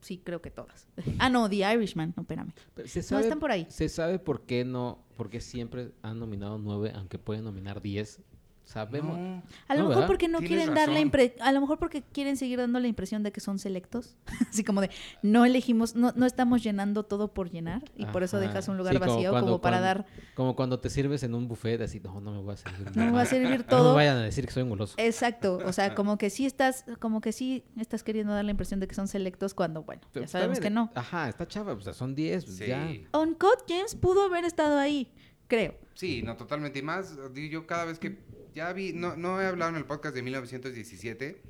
sí 0.02 0.18
creo 0.24 0.42
que 0.42 0.50
todas. 0.50 0.88
Ah, 1.20 1.30
no, 1.30 1.48
The 1.48 1.58
Irishman, 1.74 2.14
no, 2.18 2.24
espérame. 2.24 2.52
Se 2.86 3.00
No, 3.00 3.04
sabe, 3.04 3.22
están 3.24 3.40
por 3.40 3.52
ahí. 3.52 3.68
¿Se 3.70 3.88
sabe 3.90 4.18
por 4.18 4.42
qué 4.48 4.66
no? 4.66 5.06
Porque 5.16 5.40
siempre 5.42 5.92
han 6.02 6.18
nominado 6.20 6.58
nueve, 6.58 6.92
aunque 6.96 7.20
pueden 7.20 7.44
nominar 7.44 7.82
diez. 7.84 8.22
Sabemos. 8.66 9.18
No. 9.18 9.44
A 9.68 9.76
lo 9.76 9.82
No, 9.84 9.90
mejor 9.90 9.96
¿verdad? 9.96 10.08
porque 10.08 10.28
no 10.28 10.40
Tienes 10.40 10.58
quieren 10.58 10.76
dar 10.76 10.90
la 10.90 11.00
impre- 11.00 11.34
a 11.40 11.52
lo 11.52 11.62
mejor 11.62 11.78
porque 11.80 12.02
quieren 12.02 12.36
seguir 12.36 12.58
dando 12.60 12.80
la 12.80 12.88
impresión 12.88 13.24
de 13.24 13.32
que 13.32 13.40
son 13.40 13.60
selectos, 13.60 14.18
así 14.50 14.64
como 14.64 14.82
de 14.82 14.90
no 15.22 15.46
elegimos, 15.46 15.96
no, 15.96 16.12
no 16.16 16.26
estamos 16.26 16.64
llenando 16.64 17.04
todo 17.04 17.34
por 17.34 17.50
llenar 17.50 17.84
y 17.96 18.06
por 18.08 18.24
eso 18.24 18.40
dejas 18.40 18.68
un 18.68 18.78
lugar 18.78 18.94
Sí, 18.94 19.00
como 19.00 19.14
vacío 19.14 19.30
cuando- 19.32 19.48
como 19.52 19.62
para 19.62 19.78
cuando- 19.80 19.86
dar, 20.04 20.06
Como 20.36 20.56
cuando 20.56 20.80
te 20.80 20.90
sirves 20.90 21.24
en 21.24 21.36
un 21.36 21.48
buffet, 21.48 21.80
así, 21.82 22.00
no, 22.00 22.20
no 22.20 22.32
me 22.32 22.42
voy 22.42 22.54
a 22.54 22.58
servir. 22.58 22.96
no 22.98 23.06
me 23.06 23.12
va 23.12 23.22
a 23.22 23.26
servir 23.26 23.50
No 23.52 23.58
me 23.58 23.64
todo. 23.64 23.94
vayan 23.94 24.18
a 24.18 24.24
decir 24.24 24.46
que 24.46 24.52
soy 24.52 24.64
un 24.64 24.70
goloso. 24.70 24.96
Exacto, 24.98 25.60
o 25.64 25.72
sea, 25.72 25.94
como 25.96 26.18
que 26.18 26.30
sí 26.30 26.46
estás, 26.46 26.86
como 27.00 27.22
que 27.22 27.32
sí 27.32 27.64
estás 27.80 28.04
queriendo 28.04 28.34
dar 28.34 28.44
la 28.44 28.52
impresión 28.52 28.80
de 28.80 28.88
que 28.88 28.96
son 28.96 29.08
selectos 29.08 29.54
cuando, 29.54 29.84
bueno, 29.84 30.02
ya 30.14 30.28
sabemos 30.28 30.60
que 30.60 30.70
no. 30.70 30.92
Ajá, 30.96 31.30
está 31.30 31.48
chava, 31.48 31.74
o 31.74 31.82
sea, 31.82 31.94
son 31.94 32.16
diez, 32.16 32.46
pues 32.46 32.58
Sí. 32.58 32.66
ya. 32.68 32.88
Uncut 33.20 33.64
James 33.68 33.96
pudo 33.96 34.24
haber 34.26 34.44
estado 34.46 34.78
ahí, 34.80 35.12
creo. 35.48 35.76
Sí, 35.94 36.22
no, 36.24 36.36
totalmente. 36.38 36.80
Y 36.80 36.82
más, 36.82 37.16
yo 37.34 37.66
cada 37.68 37.86
vez 37.86 38.00
que 38.00 38.18
ya 38.54 38.72
vi, 38.74 38.94
no, 38.94 39.16
no 39.16 39.42
he 39.42 39.46
hablado 39.46 39.72
en 39.72 39.78
el 39.78 39.86
podcast 39.86 40.16
de 40.16 40.22
1917, 40.22 41.42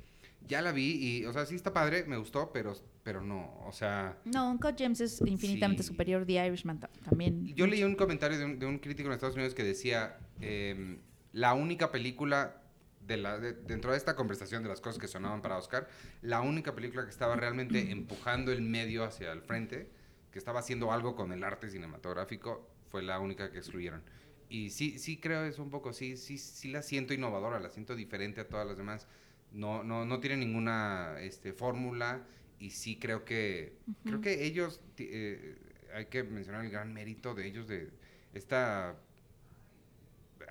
ya 0.46 0.62
la 0.62 0.72
vi 0.72 0.92
y, 1.20 1.24
o 1.26 1.32
sea, 1.32 1.44
sí 1.46 1.54
está 1.56 1.72
padre, 1.72 2.04
me 2.04 2.16
gustó, 2.16 2.52
pero, 2.52 2.74
pero 3.02 3.20
no, 3.20 3.58
o 3.66 3.72
sea... 3.72 4.16
No, 4.24 4.50
Uncut 4.50 4.76
James 4.78 5.00
es 5.00 5.20
infinitamente 5.26 5.82
Sí. 5.82 5.88
superior. 5.88 6.24
The 6.24 6.46
Irishman 6.46 6.78
ta- 6.80 6.90
también. 7.04 7.46
Yo 7.54 7.66
leí 7.66 7.82
un 7.82 7.96
comentario 7.96 8.38
de 8.38 8.44
un, 8.44 8.58
de 8.58 8.66
un 8.66 8.78
crítico 8.78 9.08
en 9.08 9.14
Estados 9.14 9.34
Unidos 9.34 9.54
que 9.54 9.64
decía, 9.64 10.18
em, 10.40 10.98
la 11.32 11.54
única 11.54 11.90
película, 11.90 12.62
de 13.00 13.16
la, 13.16 13.38
de- 13.38 13.52
dentro 13.52 13.92
de 13.92 13.96
esta 13.96 14.14
conversación 14.16 14.62
de 14.64 14.68
las 14.68 14.80
cosas 14.80 15.00
que 15.00 15.06
sonaban 15.08 15.40
para 15.42 15.56
Oscar, 15.58 15.88
la 16.22 16.40
única 16.40 16.74
película 16.74 17.04
que 17.04 17.10
estaba 17.10 17.34
realmente 17.36 17.90
empujando 17.90 18.52
el 18.52 18.62
medio 18.62 19.04
hacia 19.04 19.32
el 19.32 19.42
frente, 19.42 19.88
que 20.32 20.38
estaba 20.38 20.60
haciendo 20.60 20.92
algo 20.92 21.14
con 21.16 21.32
el 21.32 21.42
arte 21.44 21.70
cinematográfico, 21.70 22.68
fue 22.96 23.02
la 23.02 23.20
única 23.20 23.50
que 23.50 23.58
excluyeron. 23.58 24.02
Y 24.48 24.70
sí, 24.70 24.98
sí 24.98 25.18
creo 25.18 25.44
es 25.44 25.58
un 25.58 25.68
poco, 25.68 25.92
sí, 25.92 26.16
sí, 26.16 26.38
sí 26.38 26.70
la 26.70 26.80
siento 26.80 27.12
innovadora, 27.12 27.60
la 27.60 27.68
siento 27.68 27.94
diferente 27.94 28.40
a 28.40 28.48
todas 28.48 28.66
las 28.66 28.78
demás. 28.78 29.06
No, 29.52 29.84
no, 29.84 30.06
no 30.06 30.18
tiene 30.18 30.38
ninguna 30.38 31.16
este, 31.20 31.52
fórmula 31.52 32.26
y 32.58 32.70
sí 32.70 32.96
creo 32.96 33.26
que, 33.26 33.74
creo 34.02 34.22
que 34.22 34.46
ellos, 34.46 34.80
eh, 34.96 35.58
hay 35.92 36.06
que 36.06 36.22
mencionar 36.22 36.64
el 36.64 36.70
gran 36.70 36.94
mérito 36.94 37.34
de 37.34 37.46
ellos 37.46 37.68
de 37.68 37.90
esta 38.32 38.96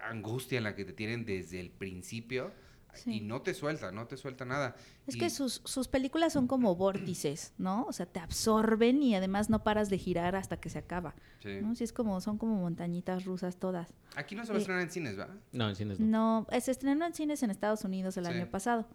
angustia 0.04 0.60
en 0.60 0.66
la 0.66 0.76
que 0.76 0.86
te 0.86 0.94
tienen 0.94 1.26
desde 1.26 1.60
el 1.60 1.72
principio. 1.72 2.52
Sí. 2.96 3.18
Y 3.18 3.22
no 3.22 3.42
te 3.42 3.54
suelta, 3.54 3.92
no 3.92 4.08
te 4.08 4.18
suelta 4.18 4.46
nada. 4.46 4.76
Es 5.08 5.16
Y- 5.16 5.20
que 5.20 5.30
sus, 5.30 5.62
sus 5.66 5.88
películas 5.88 6.34
son 6.34 6.48
como 6.48 6.76
vórtices, 6.76 7.54
¿no? 7.58 7.86
O 7.86 7.94
sea, 7.94 8.06
te 8.06 8.20
absorben 8.20 9.02
y 9.04 9.16
además 9.16 9.50
no 9.50 9.64
paras 9.64 9.90
de 9.90 9.98
girar 9.98 10.36
hasta 10.36 10.58
que 10.58 10.70
se 10.70 10.80
acaba. 10.80 11.16
sí. 11.40 11.60
¿no? 11.62 11.76
Sí, 11.76 11.84
es 11.84 11.94
como, 11.94 12.20
son 12.22 12.38
como 12.38 12.56
montañitas 12.56 13.26
rusas 13.26 13.58
todas. 13.58 13.94
Aquí 14.16 14.34
no 14.36 14.44
se 14.46 14.52
va 14.52 14.56
a 14.56 14.58
Y- 14.58 14.62
estrenar 14.62 14.82
en 14.84 14.90
cines, 14.90 15.20
¿va? 15.20 15.28
No, 15.52 15.70
en 15.70 15.76
cines 15.76 16.00
no. 16.00 16.06
No, 16.08 16.48
eh, 16.52 16.60
se 16.62 16.72
estrenó 16.72 17.06
en 17.06 17.14
cines 17.14 17.44
en 17.44 17.52
Estados 17.52 17.84
Unidos 17.84 18.18
el 18.18 18.26
Sí. 18.26 18.32
año 18.32 18.50
pasado, 18.50 18.88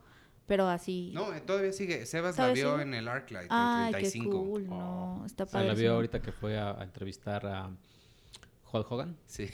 pero 0.47 0.67
así... 0.69 1.13
No, 1.15 1.33
eh, 1.33 1.41
todavía 1.41 1.73
sigue. 1.73 2.07
Sebas 2.07 2.33
la 2.37 2.45
¿Todavía 2.45 2.65
vio 2.65 2.73
sigue? 2.73 2.83
en 2.83 2.95
el 2.95 3.07
Arclight, 3.09 3.47
Ay, 3.51 3.87
en 3.89 3.93
qué 3.95 3.99
35. 4.11 4.45
cool, 4.45 4.69
no, 4.69 5.23
está 5.27 5.45
O 5.45 5.47
sea, 5.47 5.63
la 5.63 5.75
vio 5.75 5.95
ahorita 5.95 6.21
que 6.21 6.33
fue 6.33 6.59
a, 6.59 6.73
a 6.81 6.83
entrevistar 6.83 7.47
a 7.47 7.71
Hulk 8.73 8.91
Hogan. 8.91 9.17
Sí. 9.27 9.49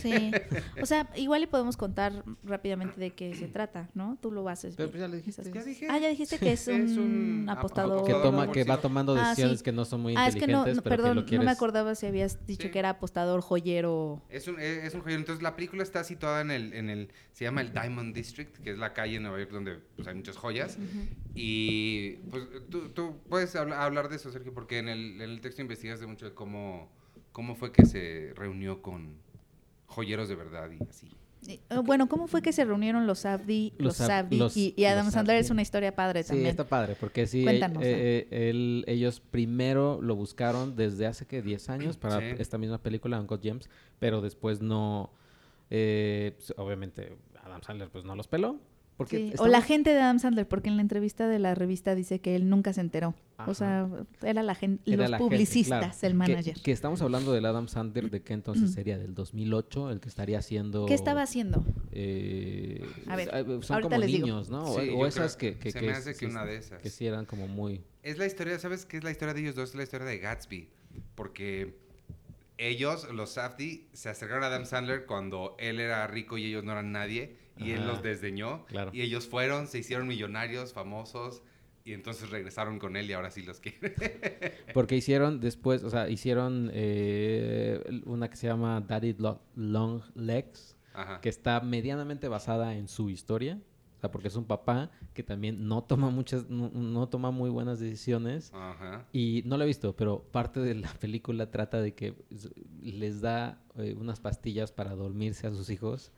Sí, 0.00 0.30
o 0.80 0.86
sea, 0.86 1.08
igual 1.16 1.42
y 1.42 1.46
podemos 1.46 1.76
contar 1.76 2.24
rápidamente 2.44 2.98
de 3.00 3.10
qué 3.10 3.34
se 3.34 3.48
trata, 3.48 3.88
¿no? 3.94 4.18
Tú 4.20 4.30
lo 4.30 4.48
haces. 4.48 4.74
Pero 4.76 4.90
pues 4.90 5.00
ya 5.00 5.08
le 5.08 5.16
dijiste. 5.16 5.42
Ya 5.52 5.62
dije. 5.64 5.86
Ah, 5.90 5.98
ya 5.98 6.08
dijiste 6.08 6.38
que 6.38 6.52
es 6.52 6.66
un, 6.68 6.82
Es 6.90 6.96
un 6.96 7.46
apostador. 7.48 8.04
Que, 8.04 8.12
Apostador 8.12 8.22
toma, 8.40 8.52
que 8.52 8.64
va 8.64 8.80
tomando 8.80 9.14
Ah, 9.16 9.30
decisiones 9.30 9.58
sí. 9.58 9.64
que 9.64 9.72
no 9.72 9.84
son 9.84 10.00
muy 10.02 10.14
Ah, 10.16 10.28
es 10.28 10.34
que 10.34 10.40
no, 10.46 10.58
inteligentes, 10.60 10.76
no, 10.76 10.82
pero 10.82 10.96
que 10.96 11.02
perdón, 11.02 11.16
lo 11.16 11.22
quieres... 11.24 11.38
no 11.40 11.44
me 11.46 11.50
acordaba 11.52 11.94
si 11.94 12.06
habías 12.06 12.46
dicho 12.46 12.62
Sí. 12.64 12.70
que 12.70 12.78
era 12.78 12.90
apostador, 12.90 13.40
joyero. 13.40 14.22
Es 14.28 14.46
un, 14.48 14.58
es 14.60 14.94
un 14.94 15.00
joyero. 15.02 15.20
Entonces, 15.20 15.42
la 15.42 15.54
película 15.56 15.82
está 15.82 16.04
situada 16.04 16.40
en 16.40 16.50
el, 16.50 16.72
en 16.74 16.90
el... 16.90 17.08
Se 17.32 17.44
llama 17.44 17.60
el 17.62 17.72
Diamond 17.72 18.14
District, 18.14 18.56
que 18.58 18.70
es 18.72 18.78
la 18.78 18.92
calle 18.92 19.16
en 19.16 19.22
Nueva 19.22 19.38
York 19.38 19.50
donde 19.50 19.76
pues, 19.96 20.06
hay 20.06 20.14
muchas 20.14 20.36
joyas. 20.36 20.78
Y 21.34 22.12
pues 22.30 22.44
tú, 22.70 22.90
tú 22.90 23.16
puedes 23.28 23.54
habla- 23.56 23.82
hablar 23.84 24.08
de 24.08 24.16
eso, 24.16 24.30
Sergio, 24.30 24.52
porque 24.52 24.78
en 24.78 24.88
el, 24.88 25.14
en 25.14 25.22
el 25.22 25.40
texto 25.40 25.62
investigaste 25.62 26.06
mucho 26.06 26.26
de 26.26 26.34
cómo, 26.34 26.90
cómo 27.32 27.54
fue 27.54 27.72
que 27.72 27.84
se 27.86 28.32
reunió 28.36 28.82
con 28.82 29.16
joyeros 29.86 30.28
de 30.28 30.34
verdad 30.36 30.70
y 30.70 30.82
así. 30.88 31.10
Eh, 31.48 31.58
Bueno, 31.84 32.08
¿cómo 32.08 32.28
fue 32.28 32.40
que 32.40 32.52
se 32.52 32.64
reunieron 32.64 33.06
los 33.06 33.26
Abdi, 33.26 33.72
Los 33.78 33.98
los, 33.98 34.08
Ab- 34.08 34.12
Abdi 34.26 34.36
los- 34.38 34.56
y, 34.56 34.74
y 34.76 34.84
Adam 34.84 35.06
los 35.06 35.14
Sandler? 35.14 35.36
Abdi. 35.36 35.44
Es 35.46 35.50
una 35.50 35.62
historia 35.62 35.94
padre 35.94 36.22
Sí, 36.22 36.28
también. 36.28 36.50
está 36.50 36.64
padre, 36.68 36.96
porque 36.98 37.26
sí, 37.26 37.42
Cuéntanos, 37.42 37.82
eh, 37.82 38.28
eh, 38.30 38.50
él- 38.50 38.84
ellos 38.86 39.20
primero 39.20 40.00
lo 40.00 40.14
buscaron 40.14 40.76
desde 40.76 41.06
hace 41.06 41.26
que 41.26 41.42
10 41.42 41.68
años 41.68 41.96
para 41.96 42.20
Sí. 42.20 42.36
esta 42.38 42.58
misma 42.58 42.78
película, 42.78 43.20
Uncle 43.20 43.40
James, 43.42 43.68
pero 43.98 44.20
después 44.20 44.60
no, 44.62 45.10
eh, 45.70 46.32
pues, 46.36 46.54
obviamente 46.58 47.16
Adam 47.42 47.60
Sandler 47.62 47.88
pues 47.90 48.04
no 48.04 48.14
los 48.14 48.28
peló. 48.28 48.60
Porque 49.04 49.30
Sí, 49.30 49.34
O 49.38 49.46
la 49.46 49.62
gente 49.62 49.90
de 49.90 50.00
Adam 50.00 50.18
Sandler, 50.18 50.46
porque 50.48 50.68
en 50.68 50.76
la 50.76 50.82
entrevista 50.82 51.28
de 51.28 51.38
la 51.38 51.54
revista 51.54 51.94
dice 51.94 52.20
que 52.20 52.34
él 52.36 52.48
nunca 52.48 52.72
se 52.72 52.80
enteró. 52.80 53.14
Ajá. 53.36 53.50
O 53.50 53.54
sea, 53.54 53.88
era 54.22 54.42
la 54.42 54.54
gente, 54.54 54.82
era 54.90 55.02
los 55.02 55.10
la 55.10 55.18
gente, 55.18 55.30
publicistas, 55.30 55.78
claro. 55.80 55.96
el 56.02 56.14
manager. 56.14 56.60
Que, 56.62 56.72
estamos 56.72 57.02
hablando 57.02 57.32
del 57.32 57.44
Adam 57.46 57.68
Sandler, 57.68 58.10
de 58.10 58.22
que 58.22 58.32
entonces 58.34 58.72
sería 58.72 58.98
del 58.98 59.14
2008, 59.14 59.90
el 59.90 60.00
que 60.00 60.08
estaría 60.08 60.38
haciendo... 60.38 60.86
¿Qué 60.86 60.94
estaba 60.94 61.22
haciendo? 61.22 61.64
eh, 61.90 62.84
A 63.08 63.16
ver, 63.16 63.28
eh, 63.32 63.44
son 63.62 63.74
ahorita 63.74 63.80
como 63.82 63.98
les 63.98 64.06
digo. 64.06 64.26
niños, 64.26 64.48
¿no? 64.50 64.64
O- 64.64 64.80
Sí, 64.80 64.88
o, 64.90 64.98
yo 65.00 65.06
esas 65.06 65.36
que, 65.36 65.56
que, 65.58 65.70
se 65.72 65.80
que 65.80 65.86
me 65.86 65.92
es- 65.92 65.98
hace 65.98 66.12
que 66.12 66.18
sí, 66.18 66.24
una 66.26 66.44
de 66.44 66.56
esas. 66.56 66.80
Que 66.80 66.90
sí 66.90 67.06
eran 67.06 67.24
como 67.26 67.48
muy... 67.48 67.82
Es 68.02 68.18
la 68.18 68.26
historia, 68.26 68.58
¿sabes 68.58 68.84
qué 68.86 68.98
es 68.98 69.04
la 69.04 69.10
historia 69.10 69.34
de 69.34 69.40
ellos 69.40 69.54
dos? 69.54 69.70
Es 69.70 69.74
la 69.74 69.82
historia 69.84 70.06
de 70.06 70.18
Gatsby. 70.18 70.68
Porque 71.14 71.74
ellos, 72.58 73.08
los 73.12 73.30
Safdie, 73.32 73.86
se 73.92 74.08
acercaron 74.08 74.44
a 74.44 74.48
Adam 74.48 74.66
Sandler 74.66 75.06
cuando 75.06 75.56
él 75.58 75.80
era 75.80 76.06
rico 76.06 76.38
y 76.38 76.44
ellos 76.46 76.64
no 76.64 76.72
eran 76.72 76.92
nadie. 76.92 77.36
Y 77.56 77.72
él 77.72 77.80
Ajá. 77.82 77.88
los 77.92 78.02
desdeñó. 78.02 78.64
Claro. 78.66 78.90
Y 78.94 79.02
ellos 79.02 79.26
fueron, 79.26 79.66
se 79.66 79.78
hicieron 79.78 80.06
millonarios, 80.08 80.72
famosos. 80.72 81.42
Y 81.84 81.94
entonces 81.94 82.30
regresaron 82.30 82.78
con 82.78 82.96
él 82.96 83.10
y 83.10 83.12
ahora 83.12 83.30
sí 83.30 83.42
los 83.42 83.58
quiere. 83.60 83.94
Porque 84.74 84.96
hicieron 84.96 85.40
después, 85.40 85.82
o 85.82 85.90
sea, 85.90 86.08
hicieron 86.08 86.70
eh, 86.72 88.02
una 88.06 88.30
que 88.30 88.36
se 88.36 88.46
llama 88.46 88.80
Daddy 88.80 89.14
Lo- 89.18 89.42
Long 89.56 90.00
Legs, 90.14 90.76
Ajá. 90.94 91.20
que 91.20 91.28
está 91.28 91.60
medianamente 91.60 92.28
basada 92.28 92.76
en 92.76 92.86
su 92.88 93.10
historia. 93.10 93.60
O 93.96 94.00
sea, 94.00 94.10
porque 94.10 94.28
es 94.28 94.36
un 94.36 94.44
papá 94.46 94.90
que 95.14 95.22
también 95.22 95.66
no 95.68 95.82
toma 95.84 96.10
muchas, 96.10 96.48
no, 96.50 96.70
no 96.70 97.08
toma 97.08 97.30
muy 97.32 97.50
buenas 97.50 97.78
decisiones. 97.80 98.52
Ajá. 98.54 99.06
Y 99.12 99.42
no 99.46 99.56
lo 99.56 99.64
he 99.64 99.66
visto, 99.68 99.94
pero 99.94 100.22
parte 100.30 100.60
de 100.60 100.74
la 100.76 100.92
película 100.94 101.50
trata 101.50 101.80
de 101.80 101.94
que 101.94 102.14
les 102.80 103.20
da 103.20 103.60
eh, 103.76 103.94
unas 103.98 104.18
pastillas 104.20 104.72
para 104.72 104.94
dormirse 104.96 105.46
a 105.46 105.50
sus 105.52 105.68
hijos 105.70 106.12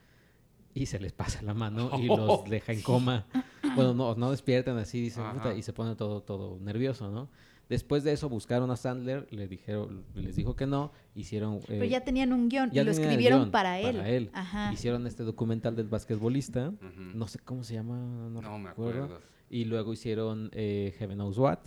y 0.74 0.86
se 0.86 0.98
les 0.98 1.12
pasa 1.12 1.40
la 1.42 1.54
mano 1.54 1.90
y 1.98 2.06
los 2.06 2.44
deja 2.44 2.72
en 2.72 2.82
coma. 2.82 3.26
Bueno, 3.76 3.92
no, 3.94 4.14
no 4.14 4.30
despiertan 4.30 4.76
así, 4.78 5.00
dicen. 5.00 5.24
"Puta", 5.32 5.52
y 5.54 5.62
se 5.62 5.72
pone 5.72 5.96
todo, 5.96 6.20
todo 6.22 6.58
nervioso, 6.60 7.10
¿no? 7.10 7.28
Después 7.68 8.04
de 8.04 8.12
eso 8.12 8.28
buscaron 8.28 8.70
a 8.70 8.76
Sandler, 8.76 9.26
le 9.32 9.48
dijeron, 9.48 10.04
les 10.14 10.36
dijo 10.36 10.54
que 10.54 10.66
no, 10.66 10.92
hicieron... 11.14 11.60
Pero 11.66 11.82
eh, 11.82 11.88
ya 11.88 12.04
tenían 12.04 12.32
un 12.34 12.48
guion 12.50 12.70
y 12.72 12.78
lo 12.84 12.90
escribieron 12.90 13.40
guion 13.40 13.50
para 13.50 13.80
él. 13.80 13.96
Para 13.96 14.08
él. 14.10 14.30
Ajá. 14.34 14.70
Hicieron 14.72 15.06
este 15.06 15.22
documental 15.24 15.74
del 15.74 15.88
basquetbolista, 15.88 16.72
no 17.14 17.26
sé 17.26 17.38
cómo 17.40 17.64
se 17.64 17.72
llama, 17.74 17.96
no, 18.30 18.42
No 18.42 18.58
me 18.58 18.68
acuerdo. 18.68 19.18
Y 19.48 19.64
luego 19.64 19.92
hicieron 19.94 20.50
eh, 20.52 20.94
Heaven 20.98 21.16
Knows 21.16 21.38
What. 21.38 21.60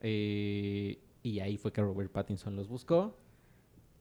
eh, 0.00 0.98
y 1.22 1.40
ahí 1.40 1.56
fue 1.58 1.72
que 1.72 1.80
Robert 1.82 2.10
Pattinson 2.10 2.56
los 2.56 2.68
buscó. 2.68 3.16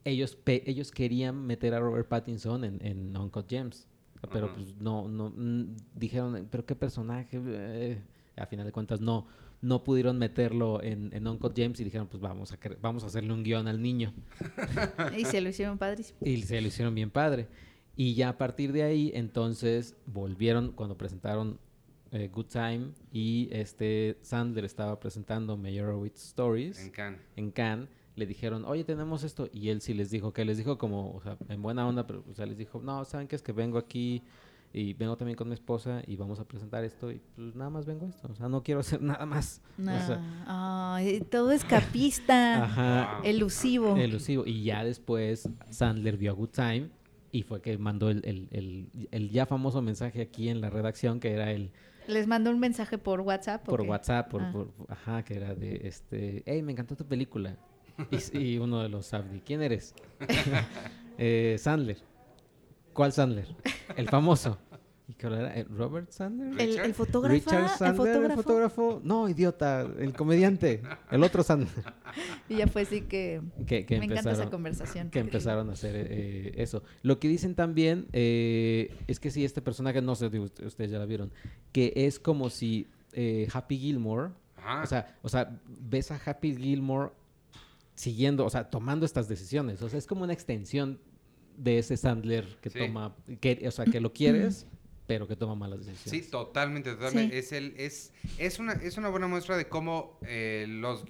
Ellos, 0.05 0.35
pe- 0.35 0.63
ellos 0.65 0.91
querían 0.91 1.45
meter 1.45 1.73
a 1.73 1.79
Robert 1.79 2.07
Pattinson 2.07 2.63
en, 2.63 2.79
en 2.85 3.15
Uncut 3.17 3.47
Gems. 3.49 3.87
Pero 4.31 4.53
pues 4.53 4.75
no, 4.75 5.07
no, 5.07 5.31
mm, 5.35 5.75
dijeron, 5.95 6.47
pero 6.51 6.65
qué 6.65 6.75
personaje. 6.75 7.39
Eh, 7.45 8.01
a 8.35 8.45
final 8.45 8.65
de 8.65 8.71
cuentas 8.71 9.01
no, 9.01 9.27
no 9.61 9.83
pudieron 9.83 10.17
meterlo 10.17 10.81
en, 10.81 11.13
en 11.13 11.27
Uncut 11.27 11.53
James 11.55 11.79
y 11.79 11.83
dijeron, 11.83 12.07
pues 12.07 12.21
vamos 12.21 12.51
a, 12.51 12.59
vamos 12.81 13.03
a 13.03 13.07
hacerle 13.07 13.33
un 13.33 13.43
guion 13.43 13.67
al 13.67 13.81
niño. 13.81 14.13
Y 15.17 15.25
se 15.25 15.41
lo 15.41 15.49
hicieron 15.49 15.77
padrísimo. 15.77 16.19
Y 16.23 16.41
se 16.43 16.61
lo 16.61 16.67
hicieron 16.67 16.95
bien 16.95 17.11
padre. 17.11 17.47
Y 17.95 18.13
ya 18.13 18.29
a 18.29 18.37
partir 18.37 18.71
de 18.71 18.83
ahí, 18.83 19.11
entonces, 19.13 19.95
volvieron 20.05 20.71
cuando 20.71 20.97
presentaron 20.97 21.59
eh, 22.11 22.29
Good 22.31 22.45
Time 22.45 22.91
y 23.11 23.49
este 23.51 24.17
Sandler 24.21 24.65
estaba 24.65 24.99
presentando 24.99 25.57
Meyerowitz 25.57 26.23
Stories 26.27 26.79
En 26.79 26.89
Cannes. 26.91 27.19
en 27.35 27.51
Cannes. 27.51 27.89
Le 28.19 28.25
dijeron, 28.25 28.65
oye, 28.65 28.83
tenemos 28.83 29.23
esto. 29.23 29.47
Y 29.53 29.69
él 29.69 29.79
sí 29.81 29.93
les 29.93 30.11
dijo 30.11 30.33
que 30.33 30.43
les 30.45 30.57
dijo 30.57 30.77
como, 30.77 31.11
o 31.15 31.21
sea, 31.21 31.37
en 31.47 31.61
buena 31.61 31.87
onda, 31.87 32.05
pero 32.05 32.23
o 32.29 32.33
sea, 32.33 32.45
les 32.45 32.57
dijo, 32.57 32.81
no, 32.81 33.05
¿saben 33.05 33.27
qué? 33.27 33.35
Es 33.35 33.41
que 33.41 33.53
vengo 33.53 33.77
aquí 33.77 34.21
y 34.71 34.93
vengo 34.93 35.17
también 35.17 35.35
con 35.35 35.47
mi 35.47 35.53
esposa 35.55 36.03
y 36.05 36.15
vamos 36.15 36.39
a 36.39 36.45
presentar 36.47 36.83
esto 36.83 37.11
y 37.11 37.19
pues 37.35 37.55
nada 37.55 37.69
más 37.71 37.85
vengo 37.87 38.05
a 38.05 38.09
esto. 38.09 38.27
O 38.31 38.35
sea, 38.35 38.49
no 38.49 38.61
quiero 38.61 38.81
hacer 38.81 39.01
nada 39.01 39.25
más. 39.25 39.61
O 39.79 39.83
sea, 39.83 40.19
Ah, 40.45 40.95
ay, 40.97 41.21
todo 41.21 41.51
escapista, 41.53 42.65
ajá. 42.65 43.19
Elusivo. 43.23 43.95
Elusivo. 43.95 44.43
Y 44.45 44.63
ya 44.63 44.83
después 44.83 45.49
Sandler 45.69 46.17
vio 46.17 46.31
a 46.31 46.33
Good 46.35 46.49
Time 46.49 46.89
y 47.31 47.43
fue 47.43 47.61
que 47.61 47.77
mandó 47.77 48.09
el, 48.09 48.21
el- 48.25 48.47
el- 48.51 49.07
el 49.11 49.29
ya 49.29 49.45
famoso 49.45 49.81
mensaje 49.81 50.21
aquí 50.21 50.49
en 50.49 50.61
la 50.61 50.69
redacción 50.69 51.19
que 51.19 51.31
era 51.31 51.51
el 51.51 51.71
Les 52.07 52.25
mandó 52.27 52.49
un 52.51 52.59
mensaje 52.59 52.97
por 52.97 53.21
WhatsApp. 53.21 53.67
¿o 53.67 53.71
por 53.71 53.81
qué? 53.83 53.87
WhatsApp, 53.89 54.29
por, 54.29 54.41
Ah. 54.43 54.51
por- 54.51 54.71
ajá, 54.87 55.23
que 55.23 55.35
era 55.35 55.53
de 55.55 55.81
este, 55.83 56.43
hey, 56.45 56.61
me 56.63 56.71
encantó 56.71 56.95
tu 56.95 57.05
película. 57.05 57.55
Y, 58.33 58.57
uno 58.57 58.81
de 58.81 58.89
los 58.89 59.13
Abdi, 59.13 59.41
¿quién 59.41 59.61
eres? 59.61 59.93
Eh, 61.21 61.57
Sandler. 61.59 61.97
¿Cuál 62.93 63.11
Sandler? 63.11 63.45
El 63.97 64.07
famoso. 64.07 64.57
¿Y 65.09 65.13
qué 65.15 65.27
era? 65.27 65.53
¿Eh, 65.59 65.65
¿Robert 65.69 66.09
Sandler? 66.11 66.61
El, 66.61 66.93
fotógrafo. 66.93 67.33
Richard 67.33 67.63
el 67.63 67.69
Sandler, 67.71 68.07
el 68.15 68.21
fotógrafo. 68.31 68.43
fotógrafo. 68.43 69.01
No, 69.03 69.27
idiota, 69.27 69.81
el 69.81 70.13
comediante, 70.13 70.81
el 71.11 71.21
otro 71.23 71.43
Sandler. 71.43 71.69
Y 72.47 72.55
ya 72.57 72.67
fue 72.67 72.83
así 72.83 73.01
que, 73.01 73.41
Que, 73.67 73.85
que 73.85 73.99
me 73.99 74.05
encanta 74.05 74.21
esa 74.21 74.29
empezaron- 74.29 74.49
conversación. 74.51 75.09
que 75.09 75.19
empezaron 75.19 75.69
a 75.69 75.73
hacer 75.73 75.93
eh, 76.09 76.53
eso. 76.55 76.83
Lo 77.01 77.19
que 77.19 77.27
dicen 77.27 77.53
también 77.53 78.07
eh, 78.13 78.95
es 79.07 79.19
que 79.19 79.29
sí, 79.31 79.43
este 79.43 79.61
personaje, 79.61 80.01
no 80.01 80.15
sé, 80.15 80.27
ustedes 80.27 80.89
ya 80.91 80.99
la 80.99 81.05
vieron, 81.05 81.33
que 81.73 81.91
es 81.95 82.17
como 82.17 82.49
si 82.49 82.87
eh, 83.11 83.47
Happy 83.51 83.77
Gilmore, 83.77 84.29
Ajá. 84.55 84.83
o 84.83 84.85
sea, 84.85 85.17
o 85.21 85.27
sea, 85.27 85.59
ves 85.81 86.11
a 86.11 86.21
Happy 86.23 86.55
Gilmore 86.55 87.09
siguiendo, 87.99 88.45
o 88.45 88.49
sea, 88.49 88.69
tomando 88.69 89.05
estas 89.05 89.27
decisiones. 89.27 89.81
O 89.81 89.89
sea, 89.89 89.99
es 89.99 90.07
como 90.07 90.23
una 90.23 90.31
extensión 90.31 91.01
de 91.57 91.79
ese 91.79 91.97
Sandler 91.97 92.45
que 92.61 92.69
Sí. 92.69 92.79
toma, 92.79 93.13
que, 93.41 93.67
o 93.67 93.71
sea, 93.71 93.83
que 93.83 93.99
lo 93.99 94.13
quieres, 94.13 94.65
pero 95.05 95.27
que 95.27 95.35
toma 95.35 95.53
malas 95.55 95.81
Sí, 95.83 95.91
decisiones. 95.91 96.29
totalmente, 96.31 96.93
totalmente. 96.93 97.33
Sí. 97.33 97.39
Es, 97.39 97.51
el, 97.51 97.73
es, 97.77 98.13
es, 98.37 98.59
una, 98.59 98.71
es 98.71 98.97
una 98.97 99.09
buena 99.09 99.27
muestra 99.27 99.57
de 99.57 99.67
cómo 99.67 100.17
eh, 100.25 100.65
los, 100.69 101.03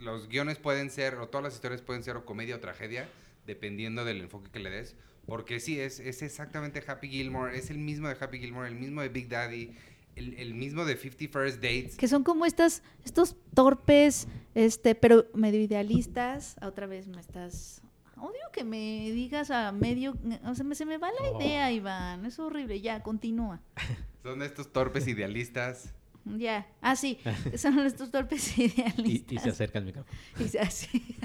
los 0.00 0.28
guiones 0.28 0.58
pueden 0.58 0.90
ser, 0.90 1.14
o 1.14 1.28
todas 1.28 1.44
las 1.44 1.54
historias 1.54 1.80
pueden 1.80 2.02
ser 2.02 2.16
o 2.16 2.24
comedia 2.24 2.56
o 2.56 2.58
tragedia, 2.58 3.08
dependiendo 3.46 4.04
del 4.04 4.20
enfoque 4.22 4.50
que 4.50 4.58
le 4.58 4.70
des. 4.70 4.96
Porque 5.26 5.60
sí, 5.60 5.78
es, 5.78 6.00
es 6.00 6.22
exactamente 6.22 6.82
Happy 6.84 7.08
Gilmore, 7.08 7.56
es 7.56 7.70
el 7.70 7.78
mismo 7.78 8.08
de 8.08 8.16
Happy 8.18 8.40
Gilmore, 8.40 8.66
el 8.68 8.74
mismo 8.74 9.00
de 9.02 9.10
Big 9.10 9.28
Daddy, 9.28 9.70
el, 10.16 10.34
el 10.34 10.54
mismo 10.54 10.84
de 10.84 10.96
50 10.96 11.32
First 11.38 11.56
Dates. 11.62 11.96
Que 11.96 12.08
son 12.08 12.22
como 12.24 12.44
estas, 12.46 12.82
estos 13.04 13.36
torpes, 13.54 14.28
este, 14.54 14.94
pero 14.94 15.26
medio 15.34 15.60
idealistas. 15.60 16.56
Otra 16.62 16.86
vez 16.86 17.06
me 17.08 17.20
estás. 17.20 17.82
Odio 18.16 18.40
que 18.52 18.62
me 18.64 19.10
digas 19.10 19.50
a 19.50 19.72
medio. 19.72 20.16
O 20.44 20.54
sea, 20.54 20.64
me- 20.64 20.74
se 20.74 20.86
me 20.86 20.98
va 20.98 21.08
la 21.10 21.30
Oh. 21.32 21.40
idea, 21.40 21.72
Iván. 21.72 22.24
Es 22.26 22.38
horrible. 22.38 22.80
Ya, 22.80 23.02
continúa. 23.02 23.60
Son 24.22 24.42
estos 24.42 24.72
torpes 24.72 25.06
idealistas. 25.08 25.92
Ya. 26.24 26.68
Ah, 26.80 26.94
sí. 26.94 27.18
Son 27.56 27.80
estos 27.80 28.12
torpes 28.12 28.56
idealistas. 28.58 29.32
y 29.32 29.38
se 29.38 29.48
acerca 29.50 29.80
al 29.80 29.86
micrófono. 29.86 30.16
Y 30.38 30.48
se 30.48 30.60
así. 30.60 31.16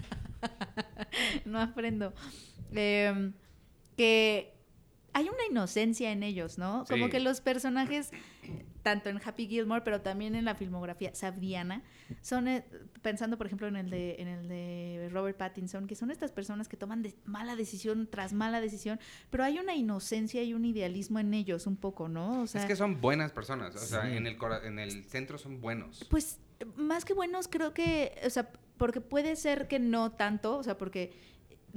no 1.46 1.60
aprendo. 1.62 2.13
Em, 2.72 3.34
que 3.96 4.57
hay 5.18 5.24
una 5.30 5.46
inocencia 5.50 6.12
en 6.12 6.22
ellos, 6.22 6.60
¿no? 6.60 6.86
Como 6.88 7.06
Sí. 7.06 7.12
que 7.12 7.20
los 7.20 7.42
personajes, 7.42 8.12
tanto 8.84 9.10
en 9.10 9.20
Happy 9.24 9.48
Gilmore, 9.48 9.82
pero 9.84 10.02
también 10.02 10.36
en 10.36 10.46
la 10.46 10.54
filmografía 10.54 11.14
sabdiana, 11.16 11.82
son, 12.22 12.48
eh, 12.48 12.64
pensando 13.02 13.36
por 13.36 13.48
ejemplo 13.48 13.68
en 13.68 13.76
el, 13.78 13.90
de, 13.90 14.16
en 14.20 14.28
el 14.28 14.48
de 14.48 15.10
Robert 15.12 15.36
Pattinson, 15.36 15.88
que 15.88 15.96
son 15.96 16.12
estas 16.12 16.32
personas 16.32 16.68
que 16.68 16.78
toman 16.78 17.02
de- 17.02 17.16
mala 17.26 17.56
decisión 17.56 18.08
tras 18.12 18.32
mala 18.34 18.62
decisión, 18.62 19.00
pero 19.32 19.44
hay 19.44 19.58
una 19.58 19.74
inocencia 19.76 20.44
y 20.44 20.54
un 20.54 20.66
idealismo 20.66 21.18
en 21.18 21.34
ellos 21.34 21.66
un 21.66 21.78
poco, 21.78 22.08
¿no? 22.08 22.44
O 22.44 22.48
sea, 22.48 22.62
es 22.62 22.68
que 22.68 22.76
son 22.76 23.02
buenas 23.02 23.32
personas. 23.32 23.76
O 23.76 23.80
sea, 23.80 24.16
en 24.16 24.28
el, 24.28 24.38
cora- 24.38 24.66
en 24.68 24.78
el 24.78 25.04
centro 25.06 25.40
son 25.40 25.62
buenos. 25.62 26.06
pues 26.12 26.40
más 26.76 27.06
que 27.06 27.14
buenos, 27.14 27.48
creo 27.48 27.74
que, 27.74 28.14
o 28.24 28.30
sea, 28.30 28.52
porque 28.78 29.02
puede 29.02 29.36
ser 29.36 29.68
que 29.68 29.80
no 29.80 30.12
tanto, 30.12 30.58
o 30.58 30.64
sea, 30.64 30.78
porque 30.78 31.14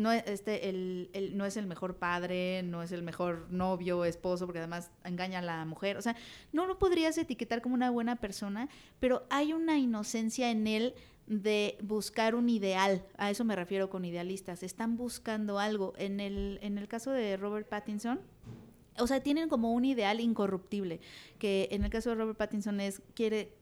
no 0.01 0.11
es, 0.13 0.25
este, 0.27 0.69
el, 0.69 1.11
el- 1.13 1.37
no 1.37 1.45
es 1.47 1.57
el 1.57 1.67
mejor 1.67 1.97
padre, 1.97 2.63
no 2.63 2.83
es 2.83 2.91
el 2.93 3.03
mejor 3.03 3.47
novio, 3.51 4.05
esposo, 4.05 4.47
porque 4.47 4.59
además 4.59 4.91
engaña 5.05 5.39
a 5.41 5.43
la 5.43 5.65
mujer, 5.65 5.97
o 5.97 6.03
sea, 6.03 6.17
no 6.53 6.67
lo 6.67 6.79
podrías 6.79 7.17
etiquetar 7.19 7.61
como 7.63 7.75
una 7.75 7.91
buena 7.91 8.17
persona, 8.17 8.69
pero 8.99 9.27
hay 9.31 9.53
una 9.53 9.79
inocencia 9.79 10.51
en 10.51 10.67
él 10.67 10.95
de 11.27 11.79
buscar 11.83 12.35
un 12.35 12.49
ideal, 12.49 13.05
a 13.17 13.31
eso 13.31 13.45
me 13.45 13.55
refiero 13.55 13.89
con 13.91 14.05
idealistas, 14.05 14.63
están 14.65 14.97
buscando 14.97 15.59
algo. 15.61 15.93
En 15.97 16.19
el, 16.19 16.59
en 16.63 16.77
el 16.79 16.89
caso 16.89 17.13
de 17.13 17.37
Robert 17.37 17.69
Pattinson, 17.69 18.21
o 18.99 19.07
sea, 19.07 19.23
tienen 19.23 19.49
como 19.49 19.73
un 19.73 19.85
ideal 19.85 20.19
incorruptible, 20.19 21.01
que 21.39 21.69
en 21.71 21.85
el 21.85 21.91
caso 21.91 22.11
de 22.11 22.17
Robert 22.17 22.37
Pattinson 22.37 22.81
es, 22.81 23.01
quiere, 23.15 23.53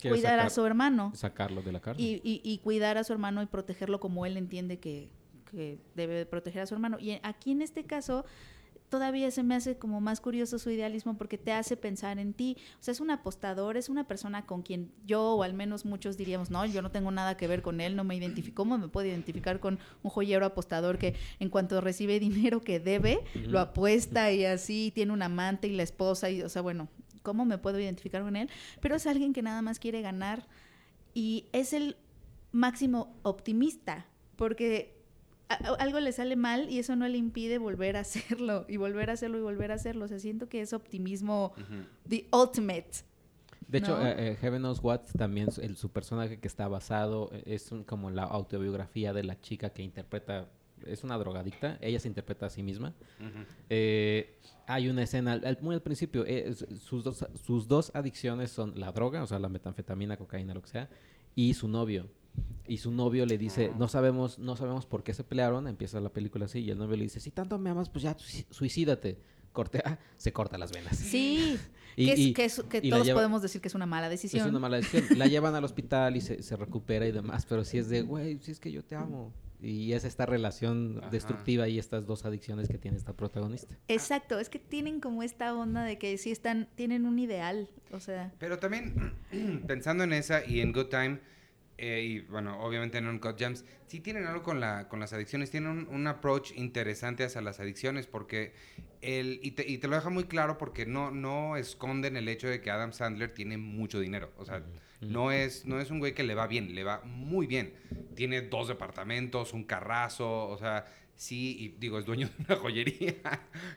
Quiere 0.00 0.14
cuidar 0.16 0.38
a 0.38 0.48
su 0.50 0.64
hermano 0.64 1.12
Sacarlo 1.14 1.60
de 1.60 1.72
la 1.72 1.80
cárcel. 1.80 2.04
y, 2.04 2.20
y- 2.24 2.40
y 2.44 2.58
cuidar 2.58 2.96
a 2.98 3.04
su 3.04 3.12
hermano 3.12 3.42
y 3.42 3.46
protegerlo 3.46 3.98
como 4.00 4.24
él 4.26 4.36
entiende 4.36 4.78
que, 4.78 5.10
que 5.50 5.78
debe 5.94 6.14
de 6.14 6.26
proteger 6.26 6.62
a 6.62 6.66
su 6.66 6.74
hermano. 6.74 6.98
Y 6.98 7.18
aquí 7.22 7.52
en 7.52 7.62
este 7.62 7.84
caso 7.84 8.24
todavía 8.88 9.30
se 9.30 9.42
me 9.42 9.54
hace 9.54 9.76
como 9.76 10.00
más 10.00 10.20
curioso 10.20 10.58
su 10.58 10.70
idealismo 10.70 11.16
porque 11.16 11.38
te 11.38 11.52
hace 11.52 11.76
pensar 11.76 12.18
en 12.18 12.32
ti. 12.32 12.56
O 12.80 12.82
sea, 12.82 12.92
es 12.92 13.00
un 13.00 13.10
apostador, 13.10 13.76
es 13.76 13.88
una 13.88 14.06
persona 14.06 14.46
con 14.46 14.62
quien 14.62 14.92
yo 15.06 15.34
o 15.34 15.42
al 15.42 15.54
menos 15.54 15.84
muchos 15.84 16.16
diríamos, 16.16 16.50
no, 16.50 16.64
yo 16.66 16.82
no 16.82 16.90
tengo 16.90 17.10
nada 17.10 17.36
que 17.36 17.46
ver 17.46 17.62
con 17.62 17.80
él, 17.80 17.96
no 17.96 18.04
me 18.04 18.16
identifico. 18.16 18.56
¿Cómo 18.62 18.78
me 18.78 18.88
puedo 18.88 19.06
identificar 19.06 19.60
con 19.60 19.78
un 20.02 20.10
joyero 20.10 20.46
apostador 20.46 20.98
que 20.98 21.14
en 21.38 21.50
cuanto 21.50 21.80
recibe 21.80 22.18
dinero 22.20 22.60
que 22.60 22.80
debe, 22.80 23.20
lo 23.34 23.60
apuesta 23.60 24.32
y 24.32 24.44
así 24.44 24.90
tiene 24.94 25.12
un 25.12 25.22
amante 25.22 25.68
y 25.68 25.76
la 25.76 25.82
esposa 25.82 26.30
y, 26.30 26.42
o 26.42 26.48
sea, 26.48 26.62
bueno, 26.62 26.88
¿cómo 27.22 27.44
me 27.44 27.58
puedo 27.58 27.78
identificar 27.78 28.22
con 28.22 28.36
él? 28.36 28.48
Pero 28.80 28.96
es 28.96 29.06
alguien 29.06 29.32
que 29.32 29.42
nada 29.42 29.62
más 29.62 29.78
quiere 29.78 30.02
ganar 30.02 30.46
y 31.14 31.46
es 31.52 31.72
el 31.72 31.96
máximo 32.52 33.14
optimista, 33.22 34.06
porque 34.36 34.97
algo 35.48 36.00
le 36.00 36.12
sale 36.12 36.36
mal 36.36 36.68
y 36.70 36.78
eso 36.78 36.94
no 36.96 37.08
le 37.08 37.16
impide 37.18 37.58
volver 37.58 37.96
a 37.96 38.00
hacerlo 38.06 38.66
y 38.68 38.76
volver 38.76 39.10
a 39.10 39.14
hacerlo 39.14 39.38
y 39.38 39.42
volver 39.42 39.70
a 39.72 39.74
hacerlo. 39.74 40.04
O 40.04 40.08
sea, 40.08 40.18
siento 40.18 40.48
que 40.48 40.60
es 40.60 40.72
optimismo 40.72 41.52
Ujú. 41.56 41.84
the 42.08 42.26
ultimate. 42.32 42.90
De 43.66 43.78
hecho, 43.78 43.98
¿no? 43.98 44.06
eh, 44.06 44.14
eh, 44.32 44.36
Heaven 44.40 44.62
Knows 44.62 44.80
What 44.82 45.00
también 45.18 45.50
su- 45.52 45.60
el, 45.60 45.76
su 45.76 45.90
personaje 45.90 46.38
que 46.40 46.48
está 46.48 46.68
basado 46.68 47.28
eh, 47.32 47.42
es 47.46 47.70
un- 47.70 47.84
como 47.84 48.10
la 48.10 48.22
autobiografía 48.24 49.12
de 49.12 49.24
la 49.24 49.38
chica 49.40 49.70
que 49.70 49.82
interpreta, 49.82 50.48
es 50.86 51.04
una 51.04 51.18
drogadicta, 51.18 51.76
ella 51.82 52.00
se 52.00 52.08
interpreta 52.08 52.46
a 52.46 52.50
sí 52.50 52.62
misma. 52.62 52.94
Eh, 53.68 54.38
hay 54.66 54.88
una 54.88 55.02
escena 55.02 55.32
al- 55.32 55.58
muy 55.60 55.74
al 55.74 55.82
principio, 55.82 56.24
eh, 56.26 56.54
sus, 56.54 57.04
dos, 57.04 57.26
sus 57.44 57.68
dos 57.68 57.90
adicciones 57.94 58.50
son 58.50 58.78
la 58.78 58.92
droga, 58.92 59.22
o 59.22 59.26
sea, 59.26 59.38
la 59.38 59.48
metanfetamina, 59.48 60.16
cocaína, 60.16 60.54
lo 60.54 60.62
que 60.62 60.68
sea, 60.68 60.88
y 61.34 61.52
su 61.54 61.68
novio. 61.68 62.08
Y 62.66 62.78
su 62.78 62.90
novio 62.90 63.24
le 63.26 63.38
dice, 63.38 63.72
no 63.78 63.88
sabemos, 63.88 64.38
no 64.38 64.54
sabemos 64.56 64.84
por 64.86 65.02
qué 65.02 65.14
se 65.14 65.24
pelearon, 65.24 65.66
empieza 65.68 66.00
la 66.00 66.10
película 66.10 66.44
así, 66.44 66.58
y 66.60 66.70
el 66.70 66.78
novio 66.78 66.96
le 66.96 67.04
dice, 67.04 67.18
si 67.20 67.30
tanto 67.30 67.58
me 67.58 67.70
amas, 67.70 67.88
pues 67.88 68.02
ya 68.02 68.16
suicídate. 68.50 69.18
Corte, 69.52 69.80
ah, 69.84 69.98
se 70.18 70.32
corta 70.32 70.58
las 70.58 70.70
venas. 70.72 70.96
Sí, 70.96 71.56
Y- 71.96 72.06
que, 72.06 72.12
es- 72.12 72.18
y- 72.18 72.32
que 72.34 72.44
es- 72.44 72.62
que 72.68 72.78
y 72.82 72.90
la 72.90 72.96
todos 72.96 73.06
lleva- 73.06 73.16
podemos 73.18 73.42
decir 73.42 73.60
que 73.60 73.68
es 73.68 73.74
una 73.74 73.86
mala 73.86 74.08
decisión. 74.08 74.42
Es 74.44 74.48
una 74.50 74.60
mala 74.60 74.76
decisión. 74.76 75.18
La 75.18 75.26
llevan 75.26 75.54
al 75.56 75.64
hospital 75.64 76.16
y 76.16 76.20
se, 76.20 76.42
se 76.42 76.54
recupera 76.56 77.06
y 77.08 77.12
demás, 77.12 77.44
pero 77.48 77.64
si 77.64 77.78
es 77.78 77.88
de, 77.88 78.02
güey, 78.02 78.38
si 78.40 78.52
es 78.52 78.60
que 78.60 78.70
yo 78.70 78.84
te 78.84 78.94
amo. 78.94 79.32
Y 79.60 79.92
es 79.94 80.04
esta 80.04 80.24
relación 80.26 80.98
Ajá. 81.00 81.10
destructiva 81.10 81.66
y 81.68 81.80
estas 81.80 82.06
dos 82.06 82.24
adicciones 82.24 82.68
que 82.68 82.78
tiene 82.78 82.96
esta 82.98 83.14
protagonista. 83.14 83.74
Exacto, 83.88 84.38
es 84.38 84.48
que 84.48 84.60
tienen 84.60 85.00
como 85.00 85.24
esta 85.24 85.52
onda 85.56 85.82
de 85.82 85.98
que 85.98 86.16
sí 86.18 86.30
están, 86.30 86.68
tienen 86.76 87.04
un 87.06 87.18
ideal, 87.18 87.68
o 87.90 87.98
sea, 87.98 88.32
Pero 88.38 88.58
también, 88.60 89.14
pensando 89.66 90.04
en 90.04 90.12
esa 90.12 90.44
y 90.46 90.60
en 90.60 90.72
Good 90.72 90.86
Time, 90.90 91.18
eh, 91.78 92.02
y 92.02 92.20
bueno, 92.20 92.60
obviamente 92.60 92.98
en 92.98 93.06
Uncut 93.06 93.38
Gems, 93.38 93.64
sí 93.86 94.00
tienen 94.00 94.26
algo 94.26 94.42
con, 94.42 94.58
la, 94.58 94.88
con 94.88 94.98
las 94.98 95.12
adicciones, 95.12 95.50
tienen 95.50 95.70
un, 95.70 95.88
un 95.88 96.06
approach 96.08 96.50
interesante 96.56 97.22
hacia 97.22 97.40
las 97.40 97.60
adicciones, 97.60 98.08
porque 98.08 98.52
el, 99.00 99.38
y, 99.42 99.52
te, 99.52 99.68
y 99.68 99.78
te 99.78 99.86
lo 99.86 99.94
deja 99.94 100.10
muy 100.10 100.24
claro 100.24 100.58
porque 100.58 100.86
no, 100.86 101.12
no 101.12 101.56
esconden 101.56 102.16
el 102.16 102.28
hecho 102.28 102.48
de 102.48 102.60
que 102.60 102.70
Adam 102.70 102.92
Sandler 102.92 103.32
tiene 103.32 103.58
mucho 103.58 104.00
dinero. 104.00 104.32
O 104.38 104.44
sea, 104.44 104.62
no, 105.00 105.30
es, 105.30 105.66
no 105.66 105.80
es 105.80 105.90
un 105.90 106.00
güey 106.00 106.14
que 106.14 106.24
le 106.24 106.34
va 106.34 106.48
bien, 106.48 106.74
le 106.74 106.82
va 106.82 107.00
muy 107.04 107.46
bien. 107.46 107.74
Tiene 108.16 108.42
dos 108.42 108.66
departamentos, 108.66 109.52
un 109.52 109.62
carrazo, 109.62 110.48
o 110.48 110.58
sea, 110.58 110.84
sí, 111.14 111.56
y 111.60 111.68
digo, 111.78 111.98
es 111.98 112.06
dueño 112.06 112.28
de 112.38 112.44
una 112.44 112.56
joyería, 112.56 113.14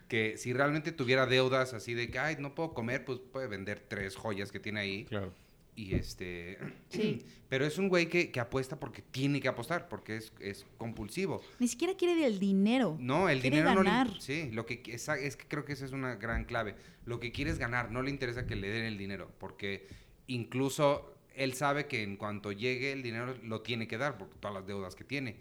que 0.08 0.38
si 0.38 0.54
realmente 0.54 0.92
tuviera 0.92 1.28
deudas 1.28 1.74
así 1.76 1.94
de 1.94 2.10
que, 2.10 2.18
ay, 2.18 2.38
no 2.40 2.56
puedo 2.56 2.74
comer, 2.74 3.06
pues 3.06 3.20
puede 3.20 3.48
vender 3.48 3.80
tres 3.80 4.16
joyas 4.16 4.52
que 4.52 4.60
tiene 4.60 4.80
ahí. 4.80 5.06
Claro. 5.06 5.34
Y 5.76 5.96
este. 5.96 6.58
Sí. 6.90 7.26
Pero 7.48 7.66
es 7.66 7.78
un 7.78 7.88
güey 7.90 8.08
que, 8.10 8.32
que 8.32 8.40
apuesta 8.40 8.80
porque 8.80 9.02
tiene 9.02 9.40
que 9.42 9.48
apostar, 9.48 9.88
porque 9.90 10.18
es, 10.18 10.32
es 10.40 10.66
compulsivo. 10.78 11.42
ni 11.60 11.68
siquiera 11.68 11.96
quiere 11.96 12.26
el 12.26 12.40
dinero. 12.40 12.98
No, 13.00 13.28
el 13.30 13.42
Quiere 13.42 13.58
dinero 13.58 13.76
no 13.76 13.84
ganar. 13.84 14.10
le. 14.10 14.22
Sí, 14.22 14.50
lo 14.52 14.66
que 14.66 14.82
esa- 14.88 15.18
es 15.18 15.36
que 15.38 15.48
creo 15.48 15.64
que 15.66 15.74
esa 15.74 15.86
es 15.86 15.92
una 15.94 16.16
gran 16.16 16.46
clave. 16.46 16.76
Lo 17.06 17.20
que 17.20 17.32
quiere 17.32 17.52
es 17.52 17.58
ganar, 17.60 17.92
no 17.92 18.02
le 18.02 18.10
interesa 18.10 18.46
que 18.46 18.56
le 18.56 18.70
den 18.70 18.86
el 18.86 18.98
dinero, 18.98 19.32
porque 19.40 19.88
incluso 20.28 21.16
él 21.36 21.54
sabe 21.54 21.88
que 21.88 22.04
en 22.04 22.18
cuanto 22.18 22.52
llegue 22.52 22.92
el 22.92 23.04
dinero 23.04 23.36
lo 23.44 23.62
tiene 23.62 23.88
que 23.88 23.98
dar, 23.98 24.18
por 24.18 24.30
todas 24.30 24.54
las 24.56 24.68
deudas 24.68 24.96
que 24.96 25.04
tiene. 25.04 25.38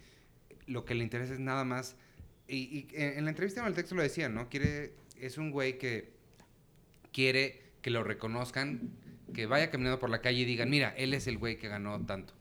Lo 0.66 0.84
que 0.84 0.94
le 0.94 1.02
interesa 1.04 1.32
es 1.34 1.40
nada 1.40 1.64
más. 1.64 1.96
Y, 2.48 2.56
y 2.56 2.88
en 2.94 3.18
en 3.18 3.24
la 3.24 3.30
entrevista 3.30 3.60
en 3.60 3.66
el 3.66 3.74
texto 3.74 3.94
lo 3.94 4.02
decía, 4.02 4.28
¿no? 4.28 4.48
Quiere. 4.48 4.94
Es 5.16 5.36
un 5.38 5.50
güey 5.50 5.78
que 5.78 6.12
quiere 7.12 7.62
que 7.82 7.90
lo 7.90 8.04
reconozcan, 8.04 8.90
que 9.32 9.46
vaya 9.46 9.70
caminando 9.70 9.98
por 9.98 10.10
la 10.10 10.20
calle 10.20 10.40
y 10.40 10.44
digan, 10.44 10.70
mira, 10.70 10.94
él 10.96 11.14
es 11.14 11.26
el 11.26 11.38
güey 11.38 11.58
que 11.58 11.68
ganó 11.68 11.98
tanto. 12.06 12.34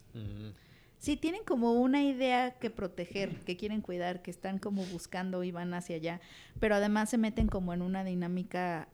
Sí, 0.97 1.15
tienen 1.15 1.43
como 1.45 1.73
una 1.73 2.03
idea 2.03 2.57
que 2.59 2.69
proteger, 2.69 3.39
que 3.45 3.55
quieren 3.55 3.81
cuidar, 3.81 4.21
que 4.21 4.31
están 4.31 4.59
como 4.59 4.83
buscando 4.85 5.43
y 5.43 5.51
van 5.51 5.73
hacia 5.73 5.95
allá, 5.95 6.21
pero 6.59 6.75
además 6.75 7.09
se 7.09 7.17
meten 7.17 7.47
como 7.47 7.73
en 7.73 7.81
una 7.81 8.03
dinámica 8.03 8.89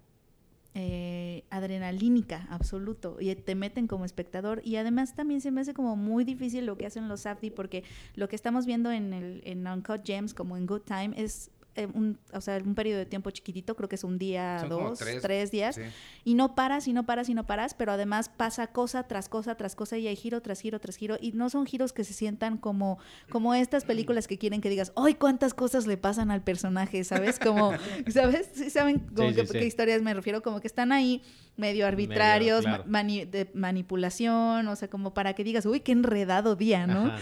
eh, 0.75 1.45
adrenalínica, 1.49 2.45
absoluto, 2.49 3.17
y 3.19 3.33
te 3.33 3.55
meten 3.55 3.87
como 3.87 4.05
espectador, 4.05 4.61
y 4.63 4.75
además 4.75 5.15
también 5.15 5.41
se 5.41 5.49
me 5.49 5.61
hace 5.61 5.73
como 5.73 5.95
muy 5.95 6.25
difícil 6.25 6.65
lo 6.65 6.77
que 6.77 6.85
hacen 6.85 7.07
los 7.07 7.21
Safdie, 7.21 7.49
porque 7.49 7.83
lo 8.13 8.27
que 8.27 8.35
estamos 8.35 8.65
viendo 8.65 8.91
en, 8.91 9.13
el, 9.13 9.41
en 9.45 9.65
Uncut 9.65 10.05
Gems, 10.05 10.33
como 10.33 10.57
en 10.57 10.67
Good 10.67 10.81
Time, 10.81 11.13
es 11.15 11.49
eh, 11.75 11.87
un, 11.93 12.17
o 12.33 12.41
sea, 12.41 12.57
un 12.63 12.75
periodo 12.75 12.99
de 12.99 13.05
tiempo 13.05 13.29
chiquitito, 13.31 13.75
creo 13.75 13.89
que 13.89 13.95
es 13.95 14.03
un 14.03 14.17
día, 14.17 14.59
Son 14.61 14.69
dos, 14.69 14.99
tres, 14.99 15.21
tres 15.21 15.51
días, 15.51 15.75
Sí. 15.75 15.81
y 16.23 16.33
no 16.35 16.55
paras 16.55 16.87
y 16.87 16.93
no 16.93 17.05
paras 17.05 17.27
y 17.29 17.33
no 17.33 17.45
paras, 17.45 17.73
pero 17.73 17.91
además 17.91 18.29
pasa 18.29 18.67
cosa 18.67 19.03
tras 19.03 19.29
cosa 19.29 19.55
tras 19.55 19.75
cosa 19.75 19.97
y 19.97 20.07
hay 20.07 20.15
giro 20.15 20.41
tras 20.41 20.61
giro 20.61 20.79
tras 20.79 20.95
giro 20.95 21.17
y 21.19 21.31
no 21.33 21.49
son 21.49 21.65
giros 21.65 21.91
que 21.93 22.03
se 22.03 22.13
sientan 22.13 22.57
como 22.57 22.97
como 23.29 23.53
estas 23.53 23.83
películas 23.85 24.27
que 24.27 24.37
quieren 24.37 24.61
que 24.61 24.69
digas, 24.69 24.93
"Ay, 24.95 25.15
cuántas 25.15 25.53
cosas 25.53 25.85
le 25.87 25.97
pasan 25.97 26.31
al 26.31 26.41
personaje", 26.43 27.03
¿sabes? 27.03 27.39
Como, 27.39 27.71
¿sabes? 28.07 28.49
Sí 28.53 28.69
saben 28.69 28.99
como 28.99 29.29
Sí, 29.29 29.35
que- 29.35 29.45
qué 29.45 29.65
historias 29.65 30.01
me 30.01 30.13
refiero, 30.13 30.41
como 30.41 30.61
que 30.61 30.67
están 30.67 30.91
ahí 30.91 31.21
medio 31.57 31.87
arbitrarios, 31.87 32.61
claro. 32.65 32.83
ma- 32.87 33.01
mani- 33.03 33.25
de 33.25 33.49
manipulación, 33.53 34.67
o 34.67 34.75
sea, 34.75 34.89
como 34.89 35.13
para 35.13 35.33
que 35.33 35.43
digas, 35.43 35.65
"Uy, 35.65 35.79
qué 35.79 35.91
enredado 35.93 36.55
día", 36.55 36.85
¿no? 36.87 37.05
Ajá. 37.05 37.19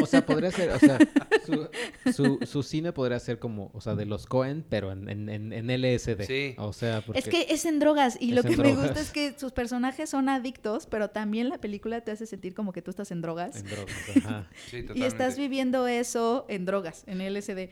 O 0.00 0.06
sea, 0.06 0.24
podría 0.24 0.50
ser, 0.50 0.70
o 0.70 0.78
sea, 0.78 0.98
su, 1.44 1.68
su, 2.12 2.38
su 2.46 2.62
cine 2.62 2.92
podría 2.92 3.18
ser 3.18 3.38
como, 3.38 3.70
o 3.74 3.80
sea, 3.80 3.91
de 3.96 4.06
los 4.06 4.26
Cohen, 4.26 4.64
pero 4.68 4.92
en, 4.92 5.08
en, 5.08 5.28
en, 5.52 5.66
LSD. 5.82 6.22
Sí. 6.26 6.54
O 6.58 6.72
sea, 6.72 7.00
porque... 7.00 7.18
Es 7.18 7.28
que 7.28 7.46
es 7.50 7.64
en 7.64 7.78
drogas 7.78 8.16
y 8.20 8.30
Es 8.30 8.36
lo 8.36 8.42
que 8.42 8.50
me 8.50 8.56
drogas. 8.56 8.84
gusta 8.88 9.00
es 9.00 9.10
que 9.10 9.38
sus 9.38 9.52
personajes 9.52 10.10
son 10.10 10.28
adictos, 10.28 10.86
pero 10.86 11.10
también 11.10 11.48
la 11.48 11.58
película 11.58 12.00
te 12.00 12.10
hace 12.10 12.26
sentir 12.26 12.54
como 12.54 12.72
que 12.72 12.82
tú 12.82 12.90
estás 12.90 13.10
en 13.10 13.20
drogas. 13.22 13.56
En 13.56 13.66
drogas, 13.66 13.94
ajá. 14.16 14.48
Sí, 14.70 14.84
Y 14.94 15.02
estás 15.02 15.36
viviendo 15.38 15.86
eso 15.86 16.46
en 16.48 16.64
drogas, 16.64 17.04
en 17.06 17.18
LSD. 17.32 17.68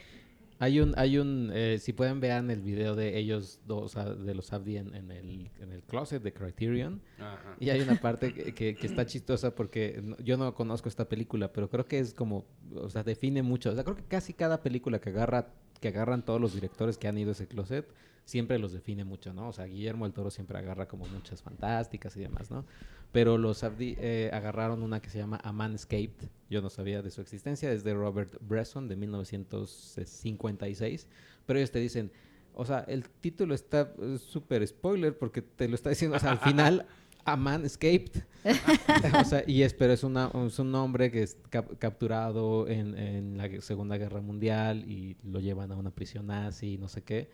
Hay 0.62 0.78
un, 0.78 0.92
hay 0.98 1.16
un, 1.16 1.50
eh, 1.54 1.78
si 1.80 1.94
pueden 1.94 2.20
vean 2.20 2.50
el 2.50 2.60
video 2.60 2.94
de 2.94 3.16
ellos 3.16 3.60
dos, 3.66 3.94
de 3.94 4.34
los 4.34 4.52
Abdi 4.52 4.76
en, 4.76 4.94
en 4.94 5.10
el, 5.10 5.50
en 5.58 5.72
el 5.72 5.82
closet 5.84 6.22
de 6.22 6.34
Criterion. 6.34 7.00
Ajá. 7.18 7.56
Y 7.58 7.70
hay 7.70 7.80
una 7.80 7.94
parte 7.98 8.34
que, 8.34 8.52
que- 8.52 8.74
que 8.76 8.86
está 8.86 9.06
chistosa 9.06 9.54
porque 9.54 10.00
no- 10.04 10.18
yo 10.18 10.36
no 10.36 10.54
conozco 10.54 10.90
esta 10.90 11.08
película, 11.08 11.50
pero 11.50 11.70
creo 11.70 11.86
que 11.86 11.98
es 11.98 12.12
como, 12.12 12.44
o 12.74 12.90
sea, 12.90 13.02
define 13.02 13.42
mucho. 13.42 13.70
O 13.70 13.74
sea, 13.74 13.84
creo 13.84 13.96
que 13.96 14.04
casi 14.04 14.34
cada 14.34 14.62
película 14.62 15.00
que 15.00 15.08
agarra, 15.08 15.48
que 15.80 15.88
agarran 15.88 16.24
todos 16.24 16.40
los 16.40 16.54
directores 16.54 16.98
que 16.98 17.08
han 17.08 17.18
ido 17.18 17.30
a 17.30 17.32
ese 17.32 17.46
closet, 17.46 17.86
siempre 18.24 18.58
los 18.58 18.72
define 18.72 19.04
mucho, 19.04 19.34
¿no? 19.34 19.48
O 19.48 19.52
sea, 19.52 19.64
Guillermo 19.64 20.04
del 20.04 20.12
Toro 20.12 20.30
siempre 20.30 20.58
agarra 20.58 20.86
como 20.86 21.06
muchas 21.06 21.42
fantásticas 21.42 22.16
y 22.16 22.20
demás, 22.20 22.50
¿no? 22.50 22.64
Pero 23.12 23.38
los 23.38 23.64
Abdi 23.64 23.96
eh, 23.98 24.30
agarraron 24.32 24.82
una 24.82 25.02
que 25.02 25.10
se 25.10 25.18
llama 25.18 25.40
A 25.42 25.52
Man 25.52 25.74
Escaped. 25.74 26.28
Yo 26.48 26.62
no 26.62 26.70
sabía 26.70 27.02
de 27.02 27.10
su 27.10 27.20
existencia, 27.20 27.72
es 27.72 27.82
de 27.82 27.94
Robert 27.94 28.36
Bresson 28.40 28.86
de 28.86 28.94
1956. 28.94 31.08
Pero 31.44 31.58
ellos 31.58 31.72
te 31.72 31.80
dicen, 31.80 32.12
O 32.54 32.64
sea, 32.64 32.84
el 32.86 33.08
título 33.08 33.54
está 33.54 33.92
súper 34.18 34.64
spoiler 34.66 35.18
porque 35.18 35.42
te 35.42 35.66
lo 35.66 35.74
está 35.74 35.90
diciendo. 35.90 36.16
O 36.16 36.20
sea, 36.20 36.30
al 36.32 36.38
final, 36.38 36.86
a 37.24 37.36
man 37.36 37.64
escaped. 37.64 38.22
o 39.20 39.24
sea, 39.24 39.44
y 39.46 39.62
es, 39.62 39.74
pero 39.74 39.92
es, 39.92 40.02
una, 40.02 40.30
es 40.46 40.58
un 40.58 40.74
hombre 40.74 41.10
que 41.10 41.22
es 41.22 41.36
cap- 41.50 41.76
capturado 41.78 42.66
en, 42.68 42.96
en 42.96 43.36
la 43.36 43.48
Segunda 43.60 43.98
Guerra 43.98 44.20
Mundial 44.20 44.84
y 44.88 45.16
lo 45.24 45.40
llevan 45.40 45.70
a 45.72 45.76
una 45.76 45.90
prisión 45.90 46.28
nazi 46.28 46.74
y 46.74 46.78
no 46.78 46.88
sé 46.88 47.02
qué. 47.02 47.30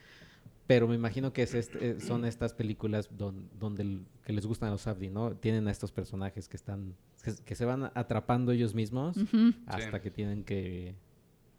Pero 0.66 0.88
me 0.88 0.96
imagino 0.96 1.32
que 1.32 1.42
es 1.44 1.54
este- 1.54 1.90
eh, 1.90 2.00
son 2.00 2.24
estas 2.24 2.52
películas 2.54 3.08
don- 3.16 3.48
donde 3.58 3.82
el- 3.82 4.06
que 4.24 4.32
les 4.32 4.44
gustan 4.46 4.70
a 4.70 4.72
los 4.72 4.86
Abdi, 4.88 5.10
¿no? 5.10 5.36
Tienen 5.36 5.68
a 5.68 5.70
estos 5.70 5.92
personajes 5.92 6.48
que 6.48 6.56
están 6.56 6.96
que, 7.22 7.32
que 7.44 7.54
se 7.54 7.64
van 7.64 7.90
atrapando 7.94 8.50
ellos 8.52 8.74
mismos 8.74 9.16
hasta 9.66 10.00
que 10.00 10.10
tienen 10.10 10.42
que 10.44 10.94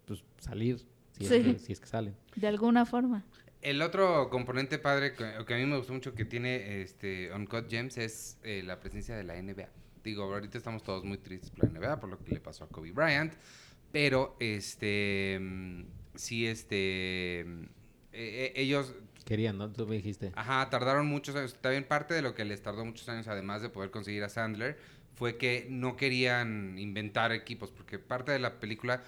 pues, 0.06 0.22
salir, 0.38 0.78
si, 1.12 1.24
Sí. 1.24 1.34
es 1.34 1.44
que, 1.44 1.58
si 1.58 1.72
es 1.72 1.80
que 1.80 1.86
salen. 1.86 2.14
De 2.36 2.46
alguna 2.48 2.84
forma. 2.86 3.24
El 3.60 3.82
otro 3.82 4.30
componente 4.30 4.78
padre 4.78 5.14
que, 5.14 5.44
que 5.46 5.54
a 5.54 5.56
mí 5.56 5.66
me 5.66 5.76
gustó 5.76 5.92
mucho 5.92 6.14
que 6.14 6.24
tiene 6.24 6.82
este 6.82 7.32
Uncut 7.32 7.68
Gems 7.68 7.98
es 7.98 8.38
eh, 8.44 8.62
la 8.64 8.78
presencia 8.78 9.16
de 9.16 9.24
la 9.24 9.40
NBA. 9.40 9.68
Digo, 10.04 10.22
ahorita 10.22 10.56
estamos 10.56 10.82
todos 10.82 11.04
muy 11.04 11.18
tristes 11.18 11.50
por 11.50 11.64
la 11.64 11.78
NBA, 11.78 12.00
por 12.00 12.08
lo 12.08 12.18
que 12.22 12.32
le 12.32 12.40
pasó 12.40 12.64
a 12.64 12.68
Kobe 12.68 12.92
Bryant, 12.92 13.34
pero 13.90 14.36
este 14.38 15.38
mm, 15.40 15.82
sí 16.14 16.46
este 16.46 17.44
mm, 17.46 17.62
eh, 18.12 18.44
eh, 18.46 18.52
ellos 18.56 18.94
Querían, 19.24 19.58
¿no? 19.58 19.70
Tú 19.70 19.86
me 19.86 19.96
dijiste. 19.96 20.32
Ajá, 20.36 20.70
tardaron 20.70 21.06
muchos 21.06 21.36
años. 21.36 21.54
También 21.60 21.84
parte 21.84 22.14
de 22.14 22.22
lo 22.22 22.34
que 22.34 22.46
les 22.46 22.62
tardó 22.62 22.82
muchos 22.86 23.06
años, 23.10 23.28
además 23.28 23.60
de 23.60 23.68
poder 23.68 23.90
conseguir 23.90 24.24
a 24.24 24.30
Sandler, 24.30 24.78
fue 25.16 25.36
que 25.36 25.66
no 25.68 25.96
querían 25.96 26.78
inventar 26.78 27.32
equipos, 27.32 27.70
porque 27.70 27.98
parte 27.98 28.32
de 28.32 28.38
la 28.38 28.58
película 28.58 29.02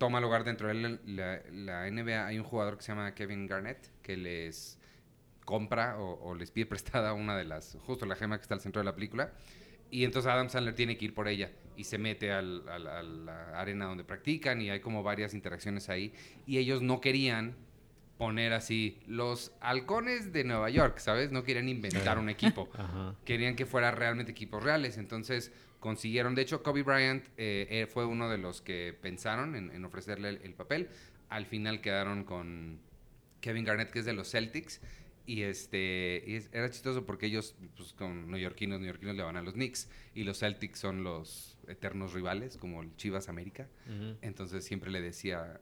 toma 0.00 0.18
lugar 0.18 0.44
dentro 0.44 0.66
de 0.68 0.98
la, 1.04 1.42
la- 1.52 1.90
NBA. 1.90 2.26
Hay 2.26 2.38
un 2.38 2.44
jugador 2.44 2.78
que 2.78 2.82
se 2.82 2.88
llama 2.92 3.14
Kevin 3.14 3.46
Garnett, 3.46 3.92
que 4.02 4.16
les 4.16 4.78
compra 5.44 5.98
o, 5.98 6.14
o 6.30 6.34
les 6.34 6.50
pide 6.50 6.64
prestada 6.74 7.12
una 7.12 7.36
de 7.36 7.44
las, 7.44 7.76
justo 7.86 8.06
la 8.06 8.16
gema 8.16 8.38
que 8.38 8.42
está 8.42 8.54
al 8.54 8.62
centro 8.62 8.80
de 8.80 8.86
la 8.86 8.94
película. 8.94 9.32
Y 9.90 10.04
entonces 10.04 10.30
Adam 10.32 10.48
Sandler 10.48 10.74
tiene 10.74 10.96
que 10.96 11.04
ir 11.04 11.12
por 11.14 11.28
ella 11.28 11.50
y 11.76 11.84
se 11.84 11.98
mete 11.98 12.32
al- 12.32 12.66
al- 12.68 12.86
a 12.86 13.02
la 13.02 13.60
arena 13.60 13.84
donde 13.84 14.02
practican 14.04 14.62
y 14.62 14.70
hay 14.70 14.80
como 14.80 15.02
varias 15.02 15.34
interacciones 15.34 15.90
ahí. 15.90 16.14
Y 16.46 16.56
ellos 16.56 16.80
no 16.80 17.00
querían 17.02 17.56
poner 18.20 18.52
así 18.52 18.98
los 19.06 19.50
halcones 19.62 20.30
de 20.32 20.44
Nueva 20.44 20.68
York, 20.68 20.98
¿sabes? 20.98 21.32
No 21.32 21.42
querían 21.42 21.68
inventar 21.70 22.18
un 22.18 22.28
equipo. 22.28 22.68
Ajá. 22.74 23.14
Querían 23.24 23.56
que 23.56 23.64
fuera 23.64 23.90
realmente 23.90 24.30
equipos 24.32 24.62
reales. 24.62 24.98
Entonces 24.98 25.52
consiguieron. 25.80 26.34
De 26.34 26.42
hecho, 26.42 26.62
Kobe 26.62 26.82
Bryant 26.82 27.24
eh, 27.38 27.66
eh, 27.70 27.86
fue 27.86 28.04
uno 28.04 28.28
de 28.28 28.36
los 28.36 28.60
que 28.60 28.94
pensaron 29.00 29.56
en, 29.56 29.70
en 29.70 29.84
ofrecerle 29.86 30.28
el, 30.28 30.40
el 30.42 30.52
papel. 30.52 30.90
Al 31.30 31.46
final 31.46 31.80
quedaron 31.80 32.24
con 32.24 32.78
Kevin 33.40 33.64
Garnett, 33.64 33.90
que 33.90 34.00
es 34.00 34.04
de 34.04 34.12
los 34.12 34.30
Celtics. 34.30 34.82
Y 35.26 35.42
este 35.42 36.22
y 36.26 36.34
es- 36.34 36.50
era 36.52 36.68
chistoso 36.70 37.06
porque 37.06 37.24
ellos, 37.26 37.54
pues 37.76 37.94
con 37.94 38.30
neoyorquinos, 38.30 38.80
neoyorquinos 38.80 39.16
le 39.16 39.22
van 39.22 39.36
a 39.38 39.42
los 39.42 39.54
Knicks. 39.54 39.88
Y 40.14 40.24
los 40.24 40.40
Celtics 40.40 40.78
son 40.78 41.04
los 41.04 41.56
eternos 41.68 42.12
rivales, 42.12 42.58
como 42.58 42.82
el 42.82 42.94
Chivas 42.96 43.30
América. 43.30 43.66
Entonces 44.20 44.64
siempre 44.64 44.90
le 44.90 45.00
decía, 45.00 45.58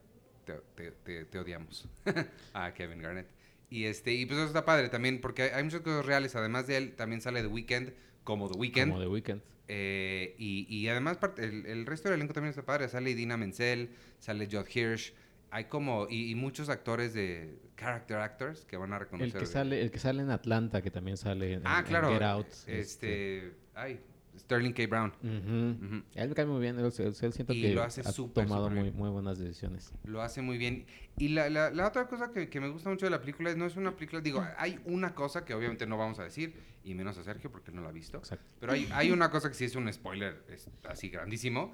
te, 0.75 0.91
te- 0.91 0.91
te- 0.91 1.25
te 1.25 1.39
odiamos 1.39 1.87
a 2.53 2.73
Kevin 2.73 3.01
Garnett. 3.01 3.27
Y, 3.69 3.85
este, 3.85 4.13
y 4.13 4.25
pues 4.25 4.37
eso 4.39 4.47
está 4.47 4.65
padre 4.65 4.89
también, 4.89 5.21
porque 5.21 5.43
hay, 5.43 5.49
hay 5.51 5.63
muchas 5.63 5.81
cosas 5.81 6.05
reales. 6.05 6.35
Además 6.35 6.65
de 6.67 6.77
él, 6.77 6.95
también 6.95 7.21
sale 7.21 7.41
The 7.41 7.47
Weeknd 7.47 7.91
como 8.23 8.49
The 8.49 8.57
Weeknd. 8.57 8.89
Como 8.89 8.99
The 8.99 9.07
Weeknd. 9.07 9.41
Eh, 9.67 10.33
y, 10.39 10.65
y 10.75 10.87
además 10.87 11.17
parte- 11.17 11.43
el, 11.43 11.65
el 11.67 11.85
resto 11.85 12.09
del 12.09 12.15
elenco 12.17 12.33
también 12.33 12.49
está 12.49 12.63
padre. 12.65 12.89
Sale 12.89 13.11
Idina 13.11 13.37
Menzel, 13.37 13.91
sale 14.17 14.47
Judd 14.51 14.65
Hirsch. 14.73 15.13
Hay 15.51 15.65
como, 15.65 16.07
y, 16.09 16.31
y 16.31 16.35
muchos 16.35 16.69
actores 16.69 17.13
de 17.13 17.57
character 17.75 18.17
actors 18.17 18.65
que 18.65 18.77
van 18.77 18.91
a 18.93 18.97
El 18.97 19.01
reconocer. 19.01 19.39
que 19.39 19.45
sale, 19.47 19.81
el 19.81 19.89
que 19.91 19.99
sale 19.99 20.21
en 20.23 20.29
Atlanta, 20.31 20.81
que 20.81 20.91
también 20.91 21.17
sale 21.17 21.53
en, 21.53 21.61
Ah, 21.65 21.79
en 21.79 21.85
claro. 21.85 22.11
Get 22.11 22.21
Out. 22.23 22.47
Este, 22.67 23.53
ay, 23.75 23.99
Sterling 24.39 24.71
K. 24.73 24.87
Brown. 24.87 25.13
Ujú. 25.21 26.03
Él 26.15 26.29
me 26.29 26.35
cae 26.35 26.45
muy 26.45 26.59
bien, 26.61 26.79
él, 26.79 26.85
él- 26.85 27.05
él 27.21 27.33
siento 27.33 27.53
Y 27.53 27.61
que 27.61 27.73
lo 27.73 27.83
hace 27.83 28.01
ha 28.01 28.11
tomado 28.11 28.69
muy, 28.69 28.89
buenas 28.91 29.37
decisiones. 29.37 29.91
Lo 30.03 30.21
hace 30.21 30.41
muy 30.41 30.57
bien. 30.57 30.85
Y 31.17 31.29
la, 31.29 31.49
la- 31.49 31.69
la 31.71 31.87
otra 31.87 32.07
cosa 32.07 32.31
que, 32.31 32.49
que 32.49 32.59
me 32.59 32.69
gusta 32.69 32.89
mucho 32.89 33.05
de 33.05 33.09
la 33.11 33.19
película 33.19 33.49
es 33.51 33.57
no 33.57 33.65
es 33.65 33.75
una 33.75 33.95
película, 33.95 34.21
digo, 34.21 34.45
hay 34.57 34.79
una 34.85 35.13
cosa 35.13 35.45
que 35.45 35.53
obviamente 35.53 35.85
no 35.85 35.97
vamos 35.97 36.17
a 36.19 36.23
decir, 36.23 36.55
y 36.83 36.93
menos 36.95 37.17
a 37.17 37.23
Sergio 37.23 37.51
porque 37.51 37.71
él 37.71 37.75
no 37.75 37.81
la 37.83 37.89
ha 37.89 37.91
visto, 37.91 38.17
Exacto. 38.17 38.45
pero 38.59 38.71
hay, 38.73 38.87
hay 38.93 39.11
una 39.11 39.29
cosa 39.29 39.49
que 39.49 39.55
sí 39.55 39.65
es 39.65 39.75
un 39.75 39.91
spoiler 39.91 40.43
es 40.49 40.69
así 40.87 41.09
grandísimo, 41.09 41.73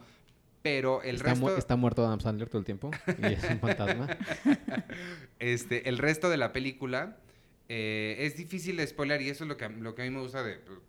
pero 0.63 1.03
el 1.03 1.17
está, 1.17 1.35
mu- 1.35 1.45
resto, 1.47 1.59
está 1.59 1.75
muerto 1.75 2.03
Adam 2.05 2.19
Sandler 2.19 2.49
todo 2.49 2.57
el 2.59 2.65
tiempo 2.65 2.89
y 3.21 3.25
es 3.33 3.43
un 3.49 3.59
fantasma. 3.59 4.07
este, 5.39 5.87
el 5.89 5.97
resto 5.97 6.29
de 6.29 6.37
la 6.37 6.51
película 6.53 7.17
eh, 7.69 8.15
es 8.19 8.37
difícil 8.37 8.77
de 8.77 8.87
spoiler 8.87 9.21
y 9.21 9.29
eso 9.29 9.43
es 9.43 9.47
lo 9.47 9.57
que, 9.57 9.65
a- 9.65 9.69
lo 9.69 9.95
que 9.95 10.01
a 10.01 10.05
mí 10.05 10.11
me 10.11 10.21
gusta 10.21 10.43
de 10.43 10.55
pues, 10.55 10.79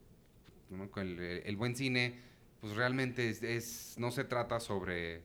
¿no? 0.71 0.91
con 0.91 1.07
el, 1.07 1.19
el 1.21 1.57
buen 1.57 1.75
cine, 1.77 2.19
pues 2.61 2.75
realmente 2.77 3.29
es, 3.29 3.43
es- 3.43 3.95
no 3.99 4.11
se 4.11 4.25
trata 4.25 4.61
sobre 4.61 5.23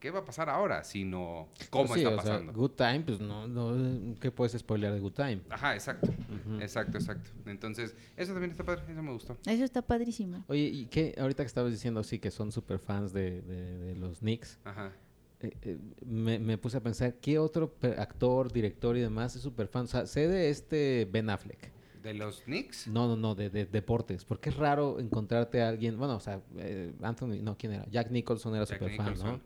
qué 0.00 0.10
va 0.12 0.20
a 0.20 0.24
pasar 0.24 0.48
ahora, 0.48 0.84
sino 0.84 1.48
cómo 1.70 1.88
Pues 1.88 2.00
sí, 2.00 2.06
está 2.06 2.16
o 2.16 2.22
sea, 2.22 2.32
pasando. 2.32 2.52
Good 2.52 2.70
Time, 2.72 3.00
pues 3.00 3.20
no, 3.20 3.48
no, 3.48 4.14
¿qué 4.20 4.30
puedes 4.30 4.56
spoilear 4.58 4.92
de 4.94 5.00
Good 5.00 5.12
Time? 5.12 5.40
Ajá, 5.50 5.74
exacto. 5.74 6.10
Ujú. 6.28 6.60
Exacto, 6.60 6.98
exacto. 6.98 7.30
Entonces, 7.46 7.96
eso 8.16 8.32
también 8.32 8.52
está 8.52 8.62
padre, 8.64 8.82
eso 8.88 9.02
me 9.02 9.12
gustó. 9.12 9.36
Eso 9.44 9.64
está 9.64 9.82
padrísimo. 9.82 10.44
Oye, 10.46 10.62
¿y 10.62 10.86
qué? 10.86 11.14
Ahorita 11.18 11.42
que 11.42 11.48
estabas 11.48 11.72
diciendo, 11.72 12.04
sí, 12.04 12.20
que 12.20 12.30
son 12.30 12.52
super 12.52 12.78
fans 12.78 13.12
de, 13.12 13.42
de- 13.42 13.76
de 13.78 13.94
los 13.96 14.20
Knicks, 14.20 14.58
Ajá. 14.64 14.92
eh, 15.40 15.50
eh, 15.62 15.78
me, 16.06 16.38
me 16.38 16.58
puse 16.58 16.76
a 16.76 16.80
pensar, 16.80 17.14
¿qué 17.14 17.40
otro 17.40 17.74
actor, 17.98 18.52
director 18.52 18.96
y 18.96 19.00
demás 19.00 19.34
es 19.34 19.42
super 19.42 19.66
fan? 19.66 19.84
O 19.84 19.88
sea, 19.88 20.06
sé 20.06 20.28
de 20.28 20.48
este 20.50 21.08
Ben 21.10 21.28
Affleck. 21.28 21.72
¿De 22.02 22.14
los 22.14 22.42
Knicks? 22.42 22.86
No, 22.88 23.08
no, 23.08 23.16
no, 23.16 23.34
de, 23.34 23.50
de 23.50 23.66
deportes. 23.66 24.24
Porque 24.24 24.50
es 24.50 24.56
raro 24.56 24.98
encontrarte 25.00 25.62
a 25.62 25.68
alguien, 25.68 25.98
bueno, 25.98 26.16
o 26.16 26.20
sea, 26.20 26.40
eh, 26.56 26.92
Anthony, 27.02 27.40
no, 27.42 27.56
¿quién 27.58 27.72
era? 27.72 27.86
Jack 27.90 28.10
Nicholson 28.10 28.54
era 28.54 28.64
Jack 28.64 28.78
super 28.78 28.96
fan. 28.96 29.14
¿no? 29.18 29.40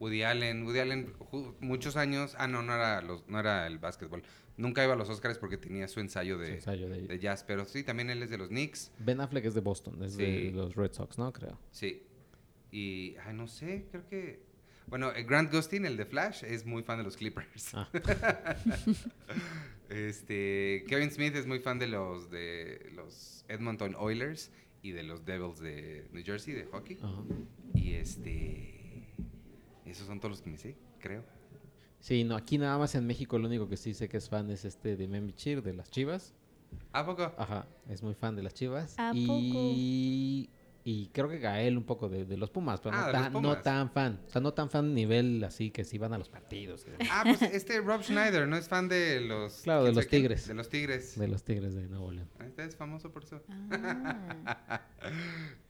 Woody 0.00 0.22
Allen. 0.22 0.64
Woody 0.66 0.80
Allen, 0.80 1.14
muchos 1.60 1.96
años. 1.96 2.34
Ah, 2.38 2.46
no, 2.46 2.62
no 2.62 2.74
era, 2.74 3.00
los, 3.00 3.26
no 3.28 3.38
era 3.40 3.66
el 3.66 3.78
básquetbol. 3.78 4.22
Nunca 4.56 4.84
iba 4.84 4.92
a 4.92 4.96
los 4.96 5.08
Oscars 5.08 5.38
porque 5.38 5.56
tenía 5.56 5.88
su 5.88 5.98
ensayo 6.00 6.36
Su 6.36 6.42
de, 6.42 6.54
ensayo 6.54 6.88
de- 6.88 7.02
de 7.02 7.18
jazz. 7.18 7.42
Pero 7.44 7.64
sí, 7.64 7.82
también 7.82 8.10
él 8.10 8.22
es 8.22 8.30
de 8.30 8.38
los 8.38 8.48
Knicks. 8.48 8.92
Ben 8.98 9.20
Affleck 9.20 9.44
es 9.46 9.54
de 9.54 9.60
Boston, 9.60 10.02
es 10.02 10.12
Sí. 10.14 10.22
de 10.22 10.50
los 10.52 10.74
Red 10.76 10.92
Sox, 10.92 11.18
¿no? 11.18 11.32
Creo. 11.32 11.58
Sí. 11.70 12.02
Y, 12.70 13.16
ay, 13.24 13.34
no 13.34 13.48
sé, 13.48 13.86
creo 13.90 14.06
que. 14.08 14.42
Bueno, 14.86 15.10
eh, 15.12 15.22
Grant 15.24 15.50
Gustin, 15.52 15.86
el 15.86 15.96
de 15.96 16.04
Flash, 16.04 16.44
es 16.44 16.66
muy 16.66 16.82
fan 16.82 16.98
de 16.98 17.04
los 17.04 17.16
Clippers. 17.16 17.72
Ah. 17.74 17.88
este, 19.88 20.84
Kevin 20.88 21.10
Smith 21.10 21.34
es 21.36 21.46
muy 21.46 21.58
fan 21.58 21.78
de 21.78 21.86
los 21.86 22.30
de 22.30 22.90
los 22.94 23.44
Edmonton 23.48 23.94
Oilers 23.98 24.50
y 24.82 24.92
de 24.92 25.02
los 25.02 25.24
Devils 25.24 25.60
de 25.60 26.06
New 26.12 26.24
Jersey 26.24 26.54
de 26.54 26.64
hockey. 26.66 26.98
Ajá. 27.02 27.22
Y 27.74 27.94
este, 27.94 29.08
esos 29.86 30.06
son 30.06 30.20
todos 30.20 30.32
los 30.32 30.42
que 30.42 30.50
me 30.50 30.58
sé, 30.58 30.76
creo. 31.00 31.24
Sí, 32.00 32.22
no, 32.22 32.36
aquí 32.36 32.58
nada 32.58 32.76
más 32.76 32.94
en 32.94 33.06
México 33.06 33.38
lo 33.38 33.48
único 33.48 33.68
que 33.68 33.76
sí 33.76 33.94
sé 33.94 34.08
que 34.08 34.18
es 34.18 34.28
fan 34.28 34.50
es 34.50 34.64
este 34.64 34.96
de 34.96 35.08
Membichir, 35.08 35.62
de 35.62 35.72
las 35.72 35.90
Chivas. 35.90 36.34
¿A 36.92 37.04
poco? 37.06 37.32
Ajá, 37.38 37.66
es 37.88 38.02
muy 38.02 38.14
fan 38.14 38.36
de 38.36 38.42
las 38.42 38.52
Chivas. 38.52 38.94
¿A 38.98 39.12
y... 39.14 40.50
y 40.86 41.08
creo 41.08 41.28
que 41.30 41.38
Gael 41.38 41.78
un 41.78 41.84
poco 41.84 42.10
de, 42.10 42.26
de 42.26 42.36
los 42.36 42.50
Pumas, 42.50 42.80
pero 42.80 42.94
Ah, 42.94 43.06
no, 43.06 43.12
tan, 43.12 43.42
no 43.42 43.58
tan 43.58 43.90
fan. 43.90 44.20
O 44.26 44.30
sea, 44.30 44.40
no 44.42 44.52
tan 44.52 44.68
fan 44.68 44.92
nivel 44.94 45.42
así 45.42 45.70
que 45.70 45.82
sí 45.84 45.96
van 45.96 46.12
a 46.12 46.18
los 46.18 46.28
partidos. 46.28 46.86
Ah, 47.10 47.22
pues 47.24 47.40
este 47.42 47.80
Rob 47.80 48.02
Schneider, 48.02 48.46
¿no 48.46 48.56
es 48.56 48.68
fan 48.68 48.88
de 48.88 49.22
los... 49.22 49.62
Claro, 49.62 49.84
de 49.84 49.92
los 49.92 50.04
quién? 50.06 50.22
Tigres. 50.22 50.46
De 50.46 50.52
los 50.54 50.68
Tigres. 50.68 51.18
De 51.18 51.26
los 51.26 51.42
Tigres 51.42 51.74
de 51.74 51.88
Nuevo 51.88 52.12
León. 52.12 52.28
Este 52.44 52.64
es 52.64 52.76
famoso 52.76 53.10
por 53.10 53.24
eso. 53.24 53.42
Ah. 53.48 54.82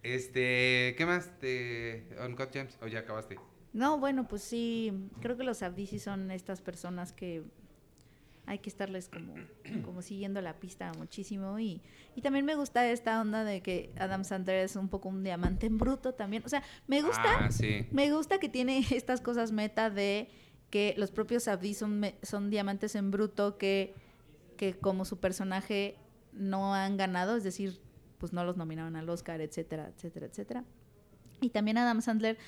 Este, 0.03 0.95
¿qué 0.99 1.07
más? 1.07 1.41
De 1.41 2.07
Uncut 2.25 2.53
Gems. 2.53 2.77
¿O 2.83 2.87
ya 2.87 3.01
acabaste? 3.01 3.39
No, 3.73 3.99
bueno, 3.99 4.29
pues 4.29 4.43
sí, 4.43 4.93
creo 5.21 5.37
que 5.37 5.45
los 5.45 5.63
Abdisi 5.63 5.99
son 5.99 6.31
estas 6.31 6.61
personas 6.61 7.13
que 7.13 7.43
hay 8.47 8.59
que 8.59 8.69
estarles 8.69 9.09
como, 9.09 9.35
como 9.85 10.03
siguiendo 10.03 10.41
la 10.43 10.59
pista 10.61 10.93
muchísimo 10.99 11.59
y, 11.59 11.81
y 12.15 12.21
también 12.21 12.45
me 12.45 12.55
gusta 12.57 12.87
esta 12.91 13.21
onda 13.21 13.43
de 13.45 13.63
que 13.63 13.91
Adam 13.97 14.25
Sandler 14.25 14.65
es 14.65 14.77
un 14.77 14.89
poco 14.89 15.09
un 15.09 15.23
diamante 15.25 15.67
en 15.67 15.79
bruto 15.79 16.13
también. 16.15 16.43
O 16.45 16.49
sea, 16.49 16.63
me 16.87 17.01
gusta, 17.01 17.23
Ah, 17.47 17.51
sí. 17.51 17.87
me 17.91 18.13
gusta 18.13 18.39
que 18.39 18.49
tiene 18.49 18.79
estas 18.91 19.21
cosas 19.21 19.51
meta 19.53 19.89
de 19.91 20.29
que 20.71 20.95
los 20.99 21.11
propios 21.11 21.49
Abdi 21.49 21.73
son, 21.75 22.03
son 22.23 22.51
diamantes 22.51 22.95
en 22.97 23.11
bruto 23.11 23.57
que, 23.57 23.95
que 24.57 24.75
como 24.75 25.05
su 25.05 25.21
personaje 25.21 25.97
no 26.33 26.75
han 26.75 26.97
ganado, 26.97 27.37
es 27.37 27.45
decir, 27.45 27.81
pues 28.19 28.33
no 28.33 28.45
los 28.45 28.57
nominaron 28.57 28.97
al 28.97 29.09
Oscar, 29.09 29.41
etcétera, 29.41 29.91
etcétera, 29.95 30.27
etcétera. 30.27 30.65
Y 31.41 31.51
también 31.51 31.79
Adam 31.79 32.01
Sandler, 32.03 32.39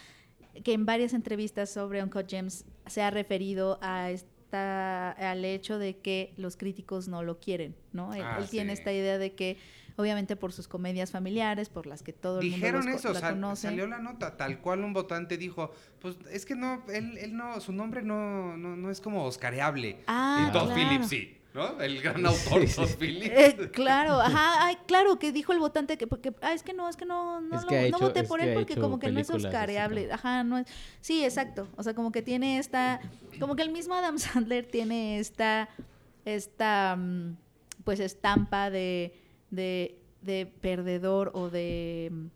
que 0.64 0.72
en 0.72 0.86
varias 0.86 1.12
entrevistas 1.14 1.70
sobre 1.70 2.02
Uncut 2.02 2.28
Gems 2.28 2.64
se 2.86 3.02
ha 3.02 3.10
referido 3.10 3.78
a 3.80 4.10
al 4.56 5.44
hecho 5.44 5.78
de 5.78 5.98
que 5.98 6.32
los 6.36 6.56
críticos 6.56 7.08
no 7.08 7.22
lo 7.22 7.38
quieren, 7.40 7.74
¿no? 7.92 8.14
Él, 8.14 8.22
Ah, 8.24 8.38
él 8.40 8.48
tiene 8.48 8.72
esta 8.72 8.92
idea 8.92 9.18
de 9.18 9.34
que, 9.34 9.56
obviamente 9.96 10.36
por 10.36 10.52
sus 10.52 10.68
comedias 10.68 11.10
familiares, 11.10 11.68
por 11.68 11.86
las 11.86 12.02
que 12.02 12.12
todo 12.12 12.40
el 12.40 12.46
mundo 12.50 12.56
Dijeron 12.56 12.86
los 12.86 12.94
eso, 12.96 13.12
la 13.12 13.20
sal- 13.20 13.34
conoce. 13.34 13.62
salió 13.62 13.86
la 13.86 13.98
nota, 13.98 14.36
tal 14.36 14.60
cual 14.60 14.84
un 14.84 14.92
votante 14.92 15.36
dijo, 15.38 15.70
pues 16.00 16.16
es 16.30 16.44
que 16.46 16.54
no, 16.54 16.82
él, 16.88 17.16
él 17.18 17.36
no, 17.36 17.60
su 17.60 17.72
nombre 17.72 18.02
no, 18.02 18.56
no, 18.56 18.76
no 18.76 18.90
es 18.90 19.00
como 19.00 19.24
oscareable. 19.24 19.98
Ah, 20.06 20.46
y 20.48 20.52
Todd 20.52 20.66
claro. 20.72 20.80
Phillips 20.80 21.08
sí. 21.08 21.35
¿No? 21.56 21.80
El 21.80 22.00
gran 22.00 22.24
autor 22.26 22.60
Sí, 22.60 22.66
sí. 22.68 22.76
Todd 22.76 22.88
Phillips. 22.98 23.34
Eh, 23.36 23.70
claro, 23.72 24.20
ajá, 24.20 24.66
ay, 24.66 24.76
claro, 24.86 25.18
que 25.18 25.32
dijo 25.32 25.52
el 25.52 25.58
votante 25.58 25.98
que 25.98 26.06
porque 26.06 26.32
ah, 26.42 26.52
es 26.52 26.62
que 26.62 26.72
no, 26.72 26.88
es 26.88 26.96
que 26.96 27.04
no, 27.06 27.40
no, 27.40 27.56
Es 27.56 27.62
lo- 27.62 27.68
que 27.68 27.76
ha 27.78 27.80
no 27.82 27.86
hecho- 27.88 27.98
voté 28.00 28.22
por 28.24 28.40
él 28.40 28.54
porque 28.54 28.76
como 28.76 28.98
que 29.00 29.10
no 29.10 29.18
es 29.18 29.30
oscareable. 29.30 30.12
Ajá, 30.12 30.44
no 30.44 30.58
es. 30.58 30.66
Sí, 31.00 31.24
exacto. 31.24 31.66
O 31.76 31.82
sea, 31.82 31.94
como 31.94 32.12
que 32.12 32.22
tiene 32.22 32.58
esta 32.58 33.00
como 33.40 33.56
que 33.56 33.62
el 33.62 33.70
mismo 33.72 33.94
Adam 33.94 34.18
Sandler 34.46 34.66
tiene 34.66 35.18
esta 35.18 35.68
esta 36.24 36.96
mm, 36.96 37.36
pues 37.84 38.00
estampa 38.00 38.70
de 38.70 39.12
de 39.50 39.98
de 40.22 40.46
perdedor 40.60 41.30
o 41.34 41.50
de 41.50 42.10
mm, 42.12 42.26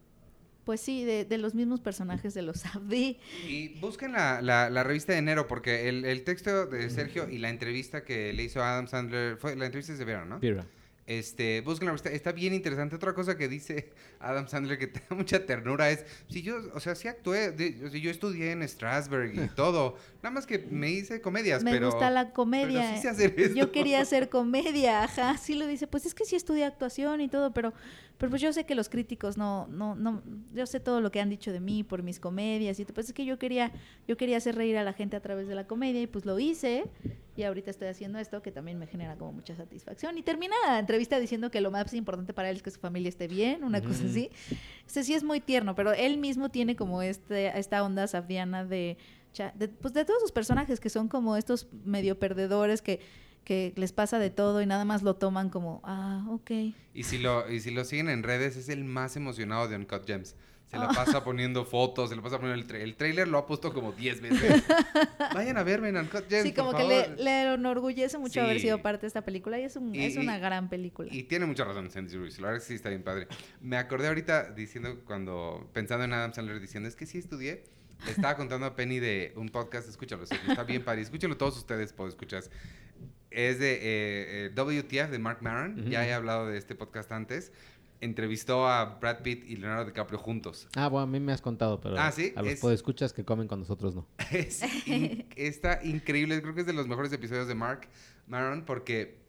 pues 0.65 0.81
sí, 0.81 1.05
de, 1.05 1.25
de 1.25 1.39
los 1.39 1.55
mismos 1.55 1.81
personajes 1.81 2.35
de 2.35 2.43
los 2.43 2.61
Safdie. 2.61 3.19
Y 3.49 3.69
busquen 3.81 4.13
la, 4.13 4.41
la- 4.43 4.71
la 4.71 4.83
revista 4.85 5.13
de 5.13 5.19
enero, 5.19 5.49
porque 5.49 5.89
el, 5.89 6.05
el 6.05 6.23
texto 6.25 6.67
de 6.67 6.91
Sergio 6.91 7.29
y 7.29 7.39
la 7.39 7.51
entrevista 7.51 8.05
que 8.05 8.33
le 8.33 8.43
hizo 8.45 8.63
a 8.63 8.73
Adam 8.75 8.87
Sandler, 8.89 9.37
fue, 9.37 9.57
la 9.57 9.67
entrevista 9.67 9.93
es 9.93 9.99
de 9.99 10.05
verano, 10.05 10.27
¿no? 10.35 10.41
Pira. 10.41 10.67
Este, 11.07 11.61
busquen 11.63 11.87
la 11.87 11.93
revista, 11.93 12.11
está 12.11 12.31
bien 12.31 12.55
interesante. 12.55 12.95
Otra 12.95 13.15
cosa 13.15 13.37
que 13.37 13.49
dice 13.49 13.91
Adam 14.21 14.47
Sandler 14.47 14.79
que 14.79 14.87
te 14.87 15.01
da 15.11 15.17
mucha 15.17 15.45
ternura 15.45 15.91
es, 15.91 16.05
si 16.29 16.43
yo, 16.43 16.59
o 16.73 16.79
sea, 16.79 16.95
sí 16.95 17.09
actué, 17.09 17.51
de- 17.51 17.85
o 17.85 17.91
sea, 17.91 17.99
yo 18.01 18.11
estudié 18.13 18.53
en 18.53 18.69
Strasbourg 18.69 19.33
y 19.35 19.49
todo, 19.57 19.97
nada 20.23 20.31
más 20.33 20.47
que 20.47 20.59
me 20.71 20.89
hice 20.91 21.21
comedias, 21.21 21.65
Me 21.65 21.73
pero... 21.73 21.91
gusta 21.91 22.11
la 22.11 22.31
comedia. 22.33 22.81
pero 22.83 22.95
sí 22.95 23.03
sé 23.03 23.09
hacer 23.09 23.35
esto. 23.37 23.57
Yo 23.57 23.73
quería 23.73 24.01
hacer 24.01 24.29
comedia, 24.31 25.03
ajá, 25.03 25.37
sí 25.37 25.55
lo 25.57 25.67
dice. 25.67 25.89
Pues 25.89 26.07
es 26.07 26.15
que 26.15 26.25
sí 26.25 26.37
estudié 26.37 26.65
actuación 26.65 27.21
y 27.21 27.29
todo, 27.29 27.53
pero, 27.53 27.73
pero 28.21 28.29
pues 28.29 28.43
yo 28.43 28.53
sé 28.53 28.67
que 28.67 28.75
los 28.75 28.91
críticos 28.91 29.39
no, 29.39 29.67
no, 29.69 29.95
no, 29.95 30.23
yo 30.53 30.67
sé 30.67 30.79
todo 30.79 31.01
lo 31.01 31.11
que 31.11 31.23
han 31.23 31.31
dicho 31.31 31.53
de 31.53 31.59
mí 31.59 31.83
por 31.83 32.03
mis 32.03 32.21
comedias 32.21 32.79
y 32.79 32.85
todo. 32.85 32.93
pues 32.93 33.07
es 33.07 33.15
que 33.15 33.25
yo 33.25 33.39
quería, 33.39 33.73
yo 34.07 34.19
quería 34.19 34.37
hacer 34.37 34.57
reír 34.57 34.77
a 34.77 34.85
la 34.85 34.93
gente 34.93 35.17
a 35.17 35.21
través 35.21 35.49
de 35.49 35.55
la 35.55 35.67
comedia 35.67 36.03
y 36.03 36.07
pues 36.07 36.27
lo 36.27 36.39
hice 36.39 36.85
y 37.35 37.45
ahorita 37.45 37.71
estoy 37.71 37.89
haciendo 37.89 38.19
esto 38.19 38.43
que 38.43 38.53
también 38.53 38.79
me 38.79 38.87
genera 38.87 39.17
como 39.17 39.33
mucha 39.33 39.57
satisfacción. 39.57 40.19
Y 40.19 40.23
termina 40.23 40.55
la 40.67 40.79
entrevista 40.79 41.19
diciendo 41.19 41.51
que 41.51 41.63
lo 41.63 41.71
más 41.71 41.95
importante 41.95 42.35
para 42.35 42.51
él 42.51 42.57
es 42.57 42.63
que 42.63 42.71
su 42.71 42.79
familia 42.79 43.09
esté 43.09 43.27
bien, 43.27 43.65
una 43.65 43.81
cosa 43.81 44.05
así. 44.05 44.29
Este 44.87 45.03
sí 45.03 45.15
es 45.15 45.25
muy 45.25 45.41
tierno, 45.41 45.75
pero 45.75 45.95
él 45.95 46.19
mismo 46.19 46.51
tiene 46.51 46.77
como 46.77 47.01
este, 47.01 47.59
esta 47.59 47.83
onda 47.83 48.07
safdiana 48.07 48.67
de, 48.67 48.99
de, 49.55 49.69
pues 49.69 49.95
de 49.95 50.05
todos 50.05 50.21
sus 50.21 50.33
personajes 50.33 50.79
que 50.79 50.91
son 50.91 51.09
como 51.09 51.39
estos 51.39 51.69
medio 51.87 52.19
perdedores 52.19 52.83
que, 52.83 53.01
que 53.45 53.73
les 53.77 53.93
pasa 53.93 54.19
de 54.19 54.31
todo 54.31 54.63
y 54.63 54.67
nada 54.67 54.85
más 54.85 55.03
lo 55.03 55.17
toman 55.17 55.51
como, 55.51 55.81
ah, 55.85 56.25
ok. 56.31 56.51
Y 56.95 57.03
si 57.05 57.19
lo, 57.19 57.51
y 57.51 57.61
si 57.61 57.71
lo 57.71 57.85
siguen 57.85 58.09
en 58.09 58.23
redes, 58.23 58.57
es 58.57 58.69
el 58.69 58.85
más 58.85 59.17
emocionado 59.17 59.67
de 59.69 59.77
Uncut 59.77 60.07
Gems. 60.07 60.37
Se 60.67 60.77
la 60.77 60.85
Ah. 60.85 60.93
pasa 60.95 61.25
poniendo 61.25 61.65
fotos, 61.65 62.11
se 62.11 62.17
la 62.17 62.23
pasa 62.23 62.39
poniendo 62.39 62.63
el, 62.63 62.69
tra- 62.69 62.81
el 62.81 62.95
trailer, 62.95 63.27
lo 63.27 63.39
ha 63.39 63.47
puesto 63.47 63.73
como 63.73 63.91
10 63.93 64.21
veces. 64.21 64.63
Vayan 65.35 65.57
a 65.57 65.65
verme 65.65 65.89
en 65.89 65.97
Uncut 65.97 66.29
Gems, 66.29 66.45
sí, 66.45 66.53
como 66.53 66.71
por 66.71 66.81
que 66.81 66.87
le, 66.87 67.03
favor. 67.05 67.19
le 67.21 67.55
enorgullece 67.55 68.19
mucho 68.19 68.41
haber 68.41 68.57
Sí. 68.57 68.63
sido 68.63 68.81
parte 68.81 69.01
de 69.03 69.07
esta 69.09 69.23
película 69.23 69.59
y 69.59 69.65
es, 69.65 69.75
un, 69.75 69.93
Y- 69.95 70.05
es 70.05 70.17
una 70.17 70.37
y- 70.37 70.41
gran 70.41 70.69
película. 70.69 71.09
Y 71.13 71.25
tiene 71.25 71.47
mucha 71.47 71.65
razón 71.65 71.91
Sandy 71.91 72.17
Ruiz, 72.17 72.39
la 72.39 72.49
verdad 72.49 72.59
es 72.63 72.65
que 72.65 72.69
sí 72.69 72.75
está 72.77 72.89
bien 72.89 73.03
padre. 73.03 73.27
Me 73.61 73.79
acordé 73.79 74.07
ahorita 74.09 74.51
diciendo, 74.53 75.01
cuando, 75.07 75.69
pensando 75.73 76.05
en 76.05 76.13
Adam 76.13 76.33
Sandler, 76.33 76.61
diciendo, 76.61 76.89
es 76.89 76.95
que 76.95 77.07
sí 77.07 77.19
estudié. 77.19 77.65
Le 78.07 78.13
estaba 78.13 78.35
contando 78.37 78.65
a 78.65 78.77
Penny 78.77 78.99
de 78.99 79.33
un 79.37 79.51
podcast, 79.51 79.87
escúchalo, 79.87 80.23
está 80.23 80.63
bien 80.65 80.83
padre. 80.83 81.03
Escúchalo 81.03 81.37
todos 81.37 81.59
ustedes, 81.59 81.93
pues 81.93 82.11
escuchas. 82.11 82.49
Es 83.31 83.59
de 83.61 83.75
eh, 83.75 84.47
eh, 84.47 84.51
WTF 84.55 85.11
de 85.11 85.19
Mark 85.19 85.39
Maron, 85.41 85.89
ya 85.89 86.07
he 86.07 86.13
hablado 86.13 86.47
de 86.49 86.59
este 86.59 86.75
podcast 86.75 87.13
antes. 87.13 87.53
Entrevistó 88.01 88.67
a 88.67 88.99
Brad 88.99 89.19
Pitt 89.23 89.45
y 89.47 89.57
Leonardo 89.57 89.85
DiCaprio 89.85 90.19
juntos. 90.19 90.67
Ah, 90.75 90.89
bueno, 90.89 91.05
a 91.05 91.07
mí 91.07 91.21
me 91.21 91.33
has 91.33 91.43
contado, 91.43 91.81
pero 91.81 91.97
Ah, 91.99 92.11
¿sí? 92.11 92.33
a 92.35 92.43
los 92.43 92.55
Es- 92.55 92.61
podescuchas 92.61 93.13
que 93.13 93.25
comen 93.25 93.47
con 93.47 93.61
nosotros 93.61 93.95
no. 93.95 94.07
Es 94.33 94.63
in- 94.87 95.27
está 95.37 95.81
increíble. 95.85 96.41
Creo 96.41 96.55
que 96.55 96.63
es 96.63 96.67
de 96.67 96.73
los 96.73 96.89
mejores 96.89 97.13
episodios 97.13 97.47
de 97.47 97.55
Mark 97.55 97.89
Maron 98.27 98.65
porque 98.65 99.21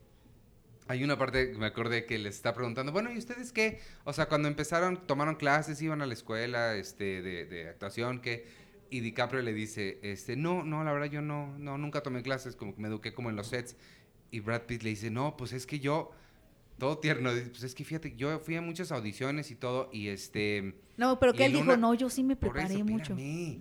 hay 0.88 1.04
una 1.04 1.18
parte 1.18 1.52
que 1.52 1.58
me 1.58 1.66
acordé 1.68 2.06
que 2.06 2.18
les 2.18 2.36
está 2.36 2.54
preguntando, 2.54 2.92
bueno, 2.92 3.12
¿y 3.12 3.18
ustedes 3.18 3.52
qué? 3.52 3.80
O 4.04 4.14
sea, 4.14 4.28
cuando 4.28 4.48
empezaron, 4.48 5.06
tomaron 5.06 5.36
clases, 5.36 5.82
iban 5.82 6.02
a 6.02 6.06
la 6.06 6.14
escuela 6.14 6.76
este, 6.76 7.22
de, 7.22 7.46
de 7.46 7.70
actuación, 7.70 8.20
¿qué? 8.20 8.46
Y 8.92 9.00
DiCaprio 9.00 9.42
le 9.42 9.54
dice, 9.54 9.98
este, 10.04 10.36
no, 10.36 10.64
no, 10.64 10.84
la 10.84 10.92
verdad 10.92 11.10
yo 11.10 11.22
no, 11.22 11.58
no, 11.58 11.78
nunca 11.78 12.04
tomé 12.04 12.22
clases, 12.22 12.56
como 12.58 12.76
que 12.76 12.82
me 12.82 12.90
eduqué 12.90 13.14
como 13.14 13.30
en 13.30 13.38
los 13.38 13.48
sets. 13.48 13.76
Y 14.32 14.42
Brad 14.42 14.64
Pitt 14.64 14.84
le 14.84 14.90
dice, 14.92 15.10
no, 15.10 15.36
pues 15.38 15.54
es 15.54 15.66
que 15.66 15.80
yo, 15.80 16.12
todo 16.78 16.98
tierno, 16.98 17.32
pues 17.50 17.64
es 17.64 17.74
que 17.74 17.86
fíjate, 17.86 18.16
yo 18.18 18.38
fui 18.40 18.56
a 18.58 18.62
muchas 18.62 18.92
audiciones 18.92 19.50
y 19.50 19.56
todo, 19.56 19.90
y 19.94 20.10
este... 20.10 20.76
no, 20.98 21.20
pero 21.20 21.34
que 21.34 21.46
él 21.46 21.54
dijo, 21.54 21.64
una- 21.64 21.78
no, 21.78 21.94
yo 21.94 22.10
sí 22.10 22.22
me 22.22 22.36
preparé 22.36 22.76
eso, 22.76 22.86
mucho. 22.86 23.14
espérame. 23.14 23.60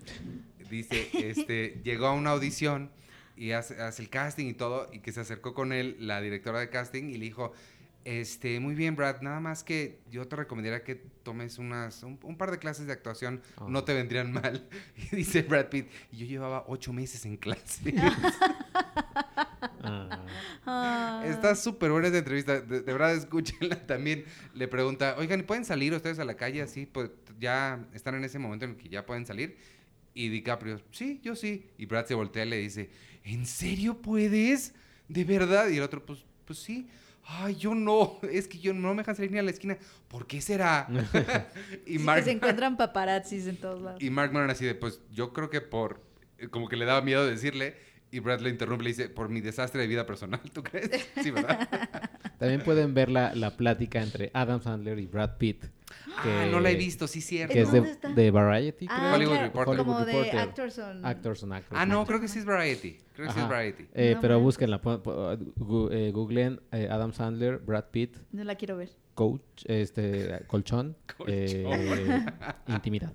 Dice, 0.69 1.09
este, 1.15 1.81
llegó 1.85 2.07
a 2.07 2.13
una 2.13 2.31
audición 2.31 2.91
y 3.37 3.53
hace, 3.53 3.81
hace 3.81 4.03
el 4.03 4.11
casting 4.11 4.47
y 4.47 4.55
todo, 4.55 4.89
y 4.93 4.99
que 4.99 5.13
se 5.13 5.21
acercó 5.21 5.55
con 5.55 5.73
él 5.73 5.97
la 6.01 6.21
directora 6.21 6.59
de 6.61 6.71
casting 6.71 7.05
y 7.05 7.15
le 7.19 7.25
dijo, 7.27 7.53
este, 8.05 8.59
muy 8.61 8.75
bien, 8.75 8.97
Brad, 8.97 9.21
nada 9.21 9.41
más 9.41 9.63
que 9.63 10.01
yo 10.11 10.27
te 10.27 10.37
recomendaría 10.37 10.83
que 10.85 10.95
tomes 10.95 11.59
unas, 11.59 12.03
un, 12.03 12.19
un 12.23 12.37
par 12.37 12.51
de 12.51 12.59
clases 12.59 12.87
de 12.87 12.93
actuación, 12.93 13.43
Ah. 13.57 13.67
no 13.69 13.85
te 13.85 13.95
vendrían 13.95 14.33
mal. 14.33 14.67
Y 15.13 15.17
dice 15.17 15.43
Brad 15.43 15.67
Pitt, 15.69 15.89
y 16.13 16.19
yo 16.19 16.27
llevaba 16.27 16.65
ocho 16.69 16.93
meses 16.93 17.25
en 17.27 17.37
clase. 17.37 17.95
Ah. 20.67 21.23
Está 21.27 21.55
súper 21.55 21.91
buena 21.91 22.09
esa 22.09 22.19
entrevista. 22.19 22.61
De, 22.61 22.83
de 22.83 22.93
verdad, 22.93 23.15
escúchenla 23.15 23.87
también. 23.87 24.25
Le 24.55 24.69
pregunta, 24.69 25.17
oigan, 25.19 25.43
¿pueden 25.43 25.65
salir 25.65 25.93
ustedes 25.95 26.19
a 26.19 26.25
la 26.25 26.37
calle 26.37 26.63
así? 26.63 26.87
Pues 26.87 27.11
ya 27.39 27.85
están 27.95 28.15
en 28.15 28.25
ese 28.25 28.39
momento 28.39 28.65
en 28.67 28.73
el 28.73 28.77
que 28.77 28.89
ya 28.89 29.05
pueden 29.07 29.27
salir. 29.27 29.57
Y 30.15 30.29
DiCaprio, 30.29 30.81
sí, 30.93 31.21
yo 31.23 31.35
sí. 31.35 31.67
Y 31.79 31.87
Brad 31.87 32.07
se 32.07 32.15
voltea 32.15 32.45
y 32.45 32.49
le 32.51 32.57
dice, 32.59 32.91
¿en 33.25 33.47
serio 33.47 34.01
puedes? 34.01 34.75
¿De 35.09 35.25
verdad? 35.25 35.69
Y 35.69 35.77
el 35.79 35.83
otro, 35.83 36.05
pues, 36.05 36.25
pues 36.45 36.59
sí. 36.59 36.89
Ay, 37.33 37.55
yo 37.57 37.75
no. 37.75 38.19
Es 38.31 38.49
que 38.49 38.59
yo 38.59 38.75
no 38.75 38.91
me 38.95 38.99
dejan 39.03 39.17
salir 39.17 39.31
ni 39.31 39.39
a 39.39 39.43
la 39.43 39.51
esquina. 39.51 39.79
¿Por 40.09 40.27
qué 40.27 40.41
será? 40.41 40.89
y 41.87 41.93
Sí, 41.93 41.99
Mark, 41.99 42.21
que 42.21 42.25
se 42.25 42.31
encuentran 42.33 42.77
paparazzis 42.77 43.47
en 43.47 43.57
todos 43.57 43.81
lados. 43.81 44.03
y 44.03 44.11
Mark 44.11 44.33
Maron 44.33 44.51
así 44.51 44.65
de, 44.65 44.75
pues 44.75 45.01
yo 45.13 45.33
creo 45.33 45.51
que 45.51 45.61
por, 45.61 46.01
como 46.51 46.69
que 46.69 46.77
le 46.77 46.85
daba 46.85 47.03
miedo 47.03 47.27
decirle. 47.27 47.77
Y 48.13 48.19
Brad 48.19 48.41
le 48.41 48.51
interrumpe 48.51 48.83
y 48.83 48.85
le 48.87 48.91
dice, 48.91 49.09
por 49.09 49.29
mi 49.29 49.41
desastre 49.41 49.83
de 49.83 49.87
vida 49.87 50.05
personal, 50.05 50.41
¿tú 50.53 50.63
crees? 50.65 50.91
Sí, 51.23 51.31
¿verdad? 51.31 51.69
También 52.39 52.63
pueden 52.63 52.93
ver 52.95 53.09
la, 53.11 53.35
la 53.35 53.57
plática 53.57 54.03
entre 54.03 54.31
Adam 54.35 54.61
Sandler 54.63 54.99
y 54.99 55.07
Brad 55.07 55.37
Pitt. 55.39 55.67
Ah, 56.17 56.23
que- 56.25 56.51
no 56.51 56.59
la 56.61 56.71
he 56.71 56.75
visto, 56.75 57.07
sí 57.07 57.21
cierto. 57.21 57.53
Que 57.55 57.61
es 57.63 57.67
¿Dónde 57.71 57.83
de, 57.89 57.91
está? 57.93 58.09
de 58.13 58.31
Variety, 58.31 58.87
Ah, 58.89 58.97
creo. 58.99 59.15
Hollywood 59.15 59.33
claro, 59.35 59.47
Reporter. 59.47 59.77
como 59.77 59.93
Hollywood 59.93 60.07
de 60.07 60.13
Reporter. 60.23 60.41
Actors 60.41 60.79
on... 60.79 61.05
Actors 61.07 61.43
on 61.45 61.53
Actors. 61.53 61.81
Ah, 61.81 61.87
no, 61.87 62.05
creo 62.07 62.21
que 62.21 62.29
sí 62.29 62.39
es 62.41 62.45
Variety. 62.45 62.99
Creo 63.15 63.27
que 63.29 63.33
sí 63.33 63.39
es 63.39 63.45
Ajá. 63.45 63.49
Variety. 63.49 63.87
Eh, 63.95 64.15
No 64.15 64.21
pero 64.21 64.35
manches. 64.35 64.45
búsquenla, 64.45 64.81
eh, 65.93 66.11
googleen 66.13 66.61
eh, 66.73 66.89
Adam 66.91 67.13
Sandler, 67.13 67.59
Brad 67.59 67.85
Pitt, 67.93 68.17
No 68.33 68.43
la 68.45 68.55
quiero 68.57 68.77
ver. 68.77 68.91
coach, 69.15 69.65
este, 69.67 70.41
colchón, 70.49 70.97
eh, 71.29 71.65
intimidad. 72.69 73.13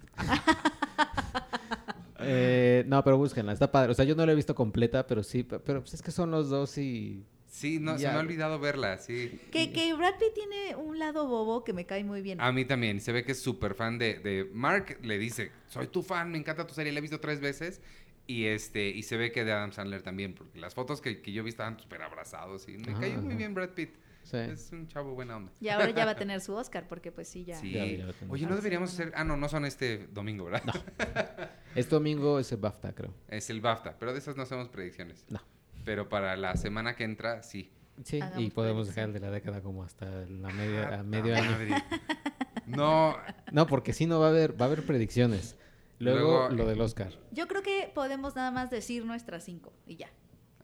Eh, 2.20 2.84
no, 2.88 3.04
pero 3.04 3.18
búsquenla, 3.18 3.54
está 3.54 3.72
padre. 3.72 3.92
O 3.92 3.96
sea, 3.96 4.06
yo 4.06 4.16
no 4.16 4.26
la 4.26 4.32
he 4.32 4.36
visto 4.36 4.56
completa, 4.56 5.06
pero 5.08 5.24
sí, 5.24 5.44
pe- 5.44 5.60
pero 5.60 5.82
pues 5.82 5.94
es 5.96 6.02
que 6.02 6.12
son 6.12 6.32
los 6.32 6.50
dos 6.50 6.78
y... 6.78 7.26
Sí, 7.48 7.80
no, 7.80 7.98
se 7.98 8.06
me 8.08 8.14
ha 8.14 8.20
olvidado 8.20 8.60
verla, 8.60 8.98
sí. 8.98 9.40
Que, 9.52 9.72
que 9.72 9.94
Brad 9.94 10.16
Pitt 10.20 10.34
tiene 10.34 10.76
un 10.76 11.00
lado 11.00 11.26
bobo 11.28 11.64
que 11.64 11.72
me 11.72 11.86
cae 11.86 12.04
muy 12.04 12.22
bien. 12.22 12.42
A 12.42 12.52
mí 12.52 12.66
también, 12.66 13.00
se 13.00 13.14
ve 13.14 13.24
que 13.24 13.32
es 13.32 13.40
súper 13.40 13.76
fan 13.76 13.98
de, 13.98 14.16
de... 14.20 14.50
Mark 14.54 15.00
le 15.04 15.18
dice, 15.18 15.52
soy 15.68 15.88
tu 15.88 16.04
fan, 16.04 16.32
me 16.32 16.38
encanta 16.38 16.68
tu 16.68 16.74
serie, 16.74 16.92
la 16.92 17.00
he 17.00 17.02
visto 17.02 17.20
tres 17.22 17.40
veces. 17.40 17.82
Y 18.28 18.46
este 18.46 18.90
y 18.90 19.04
se 19.04 19.18
ve 19.18 19.32
que 19.32 19.46
de 19.46 19.52
Adam 19.52 19.72
Sandler 19.72 20.02
también, 20.02 20.34
porque 20.34 20.60
las 20.60 20.74
fotos 20.74 21.00
que, 21.00 21.22
que 21.22 21.32
yo 21.32 21.44
vi 21.44 21.50
estaban 21.50 21.80
súper 21.80 22.02
abrazados. 22.02 22.68
Y 22.68 22.78
me 22.78 22.92
Ajá, 22.92 23.02
cayó 23.02 23.22
muy 23.22 23.36
bien 23.36 23.54
Brad 23.54 23.70
Pitt. 23.70 23.92
Sí. 24.26 24.38
Es 24.38 24.72
un 24.72 24.88
chavo 24.88 25.14
buena 25.14 25.38
onda. 25.38 25.52
Y 25.62 25.70
ahora 25.70 25.90
ya 25.92 26.04
va 26.04 26.12
a 26.12 26.16
tener 26.18 26.42
su 26.42 26.54
Oscar, 26.54 26.88
porque 26.88 27.12
pues 27.12 27.28
sí, 27.30 27.46
ya. 27.46 27.56
Sí. 27.60 27.72
Ya, 27.72 27.86
ya 27.86 28.06
lo 28.06 28.14
tengo. 28.14 28.34
Oye, 28.34 28.46
no 28.48 28.56
deberíamos 28.56 28.92
hacer... 28.92 29.14
Ah, 29.16 29.24
no, 29.24 29.38
no 29.38 29.48
son 29.48 29.66
este 29.66 30.08
domingo, 30.08 30.46
¿verdad? 30.46 30.64
Este 31.76 31.94
domingo 31.96 32.40
es 32.40 32.52
el 32.52 32.58
BAFTA, 32.58 32.94
creo. 32.94 33.14
Es 33.28 33.50
el 33.50 33.60
BAFTA, 33.62 33.98
pero 34.00 34.14
de 34.14 34.20
esas 34.20 34.36
no 34.38 34.44
hacemos 34.44 34.70
predicciones. 34.70 35.26
No. 35.30 35.42
Pero 35.84 36.08
para 36.10 36.36
la 36.38 36.56
semana 36.56 36.96
que 36.96 37.04
entra, 37.04 37.44
sí. 37.44 37.72
Sí, 38.04 38.20
y 38.38 38.50
podemos 38.50 38.88
dejar 38.88 39.06
el 39.06 39.14
de 39.14 39.20
la 39.22 39.30
década 39.30 39.62
como 39.62 39.84
hasta 39.84 40.06
la 40.06 40.50
media, 40.50 40.90
Ah, 40.92 41.00
a 41.00 41.04
medio 41.04 41.36
año. 41.36 41.52
madre. 41.52 41.76
No, 42.66 43.16
No, 43.52 43.68
porque 43.68 43.94
si 43.94 44.06
no 44.08 44.20
va 44.20 44.28
a 44.28 44.30
haber, 44.30 44.60
va 44.60 44.66
a 44.66 44.68
haber 44.70 44.86
predicciones. 44.86 45.56
Luego, 46.00 46.20
Luego, 46.20 46.50
lo 46.50 46.66
del 46.66 46.82
Oscar. 46.82 47.14
Yo 47.32 47.48
creo 47.48 47.62
que 47.62 47.92
podemos 47.94 48.36
nada 48.36 48.52
más 48.52 48.70
decir 48.70 49.06
nuestras 49.06 49.44
cinco 49.46 49.72
y 49.86 49.96
ya. 49.98 50.10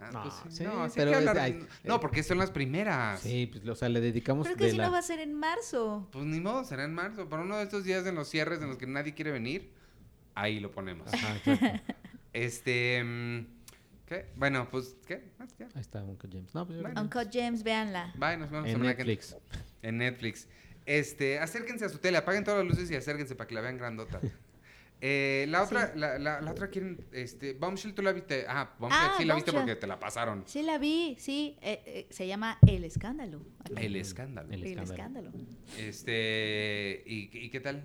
Ah, 0.02 0.10
No, 0.12 0.22
pues 0.24 0.34
sí, 0.56 0.64
no, 0.64 0.88
sí 0.90 0.94
pero 0.96 1.12
hay 1.12 1.18
que 1.18 1.24
es- 1.24 1.28
hablar- 1.30 1.38
ay, 1.46 1.68
no, 1.84 2.00
porque 2.00 2.24
son 2.24 2.40
las 2.40 2.50
primeras. 2.52 3.20
Sí, 3.22 3.48
pues, 3.52 3.68
o 3.68 3.76
sea, 3.76 3.88
le 3.88 4.02
dedicamos 4.02 4.46
Pero 4.48 4.56
es 4.56 4.58
que 4.60 4.66
de 4.66 4.72
si 4.72 4.78
la... 4.78 4.88
no 4.88 4.92
va 4.92 4.98
a 4.98 5.04
ser 5.04 5.20
en 5.20 5.34
marzo. 5.34 6.10
Pues 6.12 6.26
ni 6.26 6.40
modo, 6.40 6.64
será 6.64 6.84
en 6.86 6.94
marzo. 6.94 7.30
Para 7.30 7.44
uno 7.44 7.58
de 7.58 7.64
estos 7.64 7.84
días 7.84 8.06
en 8.08 8.16
los 8.16 8.28
cierres 8.28 8.62
en 8.62 8.68
los 8.70 8.78
que 8.78 8.88
nadie 8.88 9.14
quiere 9.14 9.32
venir, 9.32 9.72
ahí 10.34 10.60
lo 10.60 10.72
ponemos. 10.72 11.08
Ajá, 11.14 11.36
exacto. 11.38 11.66
Este. 12.34 13.04
mm, 13.04 13.46
¿Qué? 14.08 14.26
Bueno, 14.36 14.68
pues, 14.72 14.96
¿qué? 15.06 15.24
Ah. 15.40 15.46
Ahí 15.76 15.82
está 15.82 16.04
Uncle 16.04 16.30
James. 16.32 16.54
No, 16.56 16.66
pues 16.66 16.82
Bueno. 16.82 17.02
Uncut 17.02 17.30
James, 17.32 17.64
véanla. 17.64 18.12
Bye, 18.18 18.38
nos 18.38 18.50
vemos 18.50 18.68
en 18.70 18.82
Netflix. 18.82 19.36
En 19.82 19.98
Netflix. 20.00 20.48
Este, 20.86 21.40
acérquense 21.40 21.86
a 21.86 21.90
su 21.90 22.00
tele, 22.00 22.18
apaguen 22.18 22.44
todas 22.44 22.66
las 22.66 22.68
luces 22.76 22.90
y 22.92 22.96
acérquense 22.96 23.36
para 23.36 23.48
que 23.48 23.56
la 23.56 23.62
vean 23.62 23.78
grandota. 23.78 24.20
Eh, 25.04 25.46
la 25.50 25.64
otra, 25.64 25.94
la, 25.96 26.20
la, 26.20 26.42
la 26.42 26.52
otra, 26.52 26.70
¿quién? 26.70 27.04
Este, 27.12 27.54
Bombshell, 27.54 27.96
¿tú 27.96 28.04
la 28.04 28.12
viste? 28.12 28.46
Ah, 28.48 28.72
Bombshell 28.78 29.02
Ah, 29.02 29.16
sí 29.18 29.26
la 29.26 29.34
viste 29.36 29.50
Bombshell. 29.52 29.68
porque 29.70 29.82
te 29.82 29.88
la 29.88 30.00
pasaron. 30.00 30.44
Sí, 30.46 30.62
la 30.62 30.78
vi, 30.78 31.16
sí. 31.20 31.58
eh, 31.62 31.82
eh, 31.86 32.08
se 32.12 32.28
llama 32.28 32.60
El 32.68 32.84
Escándalo. 32.84 33.42
El 33.76 33.96
escándalo. 33.96 34.48
El 34.52 34.64
El 34.64 34.80
escándalo. 34.80 35.30
Escándalo. 35.30 35.32
Este, 35.78 37.04
¿y, 37.08 37.30
y 37.34 37.50
qué 37.50 37.60
tal? 37.60 37.84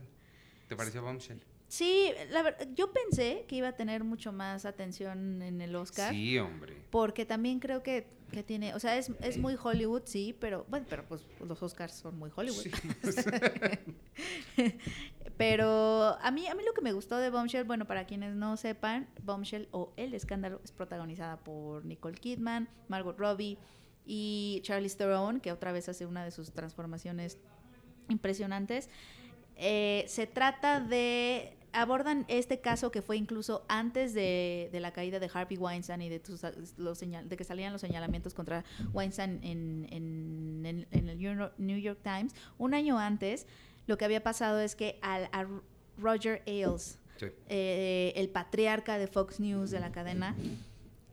¿Te 0.68 0.76
pareció 0.76 1.00
Bombshell? 1.02 1.40
Sí, 1.68 2.12
la 2.31 2.42
verdad, 2.42 2.68
yo 2.74 2.92
pensé 2.92 3.44
que 3.48 3.57
iba 3.57 3.68
a 3.68 3.76
tener 3.76 4.05
mucho 4.05 4.33
más 4.33 4.64
atención 4.66 5.42
en 5.42 5.61
el 5.61 5.74
Oscar. 5.74 6.12
Sí, 6.12 6.38
hombre. 6.38 6.74
Porque 6.90 7.24
también 7.26 7.59
creo 7.61 7.83
que, 7.83 8.07
que 8.31 8.42
tiene, 8.44 8.74
o 8.74 8.79
sea, 8.79 8.96
es, 8.98 9.11
es 9.20 9.37
muy 9.38 9.57
Hollywood, 9.61 10.02
sí, 10.05 10.37
pero 10.38 10.64
bueno, 10.68 10.87
pero 10.88 11.05
pues 11.09 11.22
los 11.40 11.61
Oscars 11.62 11.94
son 11.94 12.18
muy 12.18 12.31
Hollywood. 12.35 12.62
Sí. 12.62 12.70
pero 15.37 16.16
a 16.20 16.31
mí, 16.31 16.46
a 16.46 16.55
mí 16.55 16.62
lo 16.64 16.72
que 16.72 16.81
me 16.81 16.92
gustó 16.92 17.16
de 17.18 17.31
Bombshell, 17.31 17.64
bueno, 17.64 17.87
para 17.87 18.07
quienes 18.07 18.35
no 18.35 18.57
sepan, 18.57 19.09
Bombshell 19.22 19.68
o 19.70 19.92
El 19.96 20.14
Escándalo 20.14 20.61
es 20.64 20.72
protagonizada 20.72 21.38
por 21.38 21.85
Nicole 21.85 22.16
Kidman, 22.16 22.68
Margot 22.88 23.18
Robbie 23.18 23.59
y 24.07 24.61
Charlize 24.62 24.96
Theron, 24.96 25.40
que 25.40 25.53
otra 25.53 25.72
vez 25.72 25.88
hace 25.88 26.07
una 26.07 26.25
de 26.25 26.31
sus 26.31 26.53
transformaciones 26.53 27.38
impresionantes. 28.09 28.88
Eh, 29.57 30.05
se 30.09 30.27
trata 30.27 30.81
de 30.81 31.57
abordan 31.72 32.25
este 32.29 32.61
caso 32.61 32.90
que 32.90 33.03
fue 33.03 33.16
incluso 33.18 33.64
antes 33.68 34.14
de, 34.14 34.70
de 34.72 34.81
la 34.81 34.92
caída 34.92 35.18
de 35.18 35.31
Harvey 35.33 35.59
Weinstein 35.59 36.01
y 36.03 36.09
de, 36.09 36.20
tus- 36.20 36.40
los 36.79 36.99
señal- 37.03 37.29
de 37.29 37.37
que 37.37 37.44
salían 37.44 37.72
los 37.72 37.83
señalamientos 37.83 38.33
contra 38.33 38.64
Weinstein 38.94 39.40
en, 39.42 39.87
en- 39.90 40.64
en- 40.64 40.87
en 40.90 41.09
el 41.11 41.18
New 41.59 41.79
York 41.79 41.99
Times. 42.03 42.35
Un 42.57 42.72
año 42.72 42.99
antes, 42.99 43.46
lo 43.87 43.96
que 43.99 44.05
había 44.05 44.22
pasado 44.22 44.61
es 44.61 44.75
que 44.77 44.99
al- 45.03 45.29
a 45.33 45.46
Roger 45.99 46.42
Ailes, 46.46 46.99
Sí. 47.18 47.27
eh, 47.49 48.12
el 48.16 48.29
patriarca 48.29 48.99
de 48.99 49.07
Fox 49.07 49.40
News 49.40 49.70
de 49.70 49.81
la 49.81 49.90
cadena, 49.92 50.37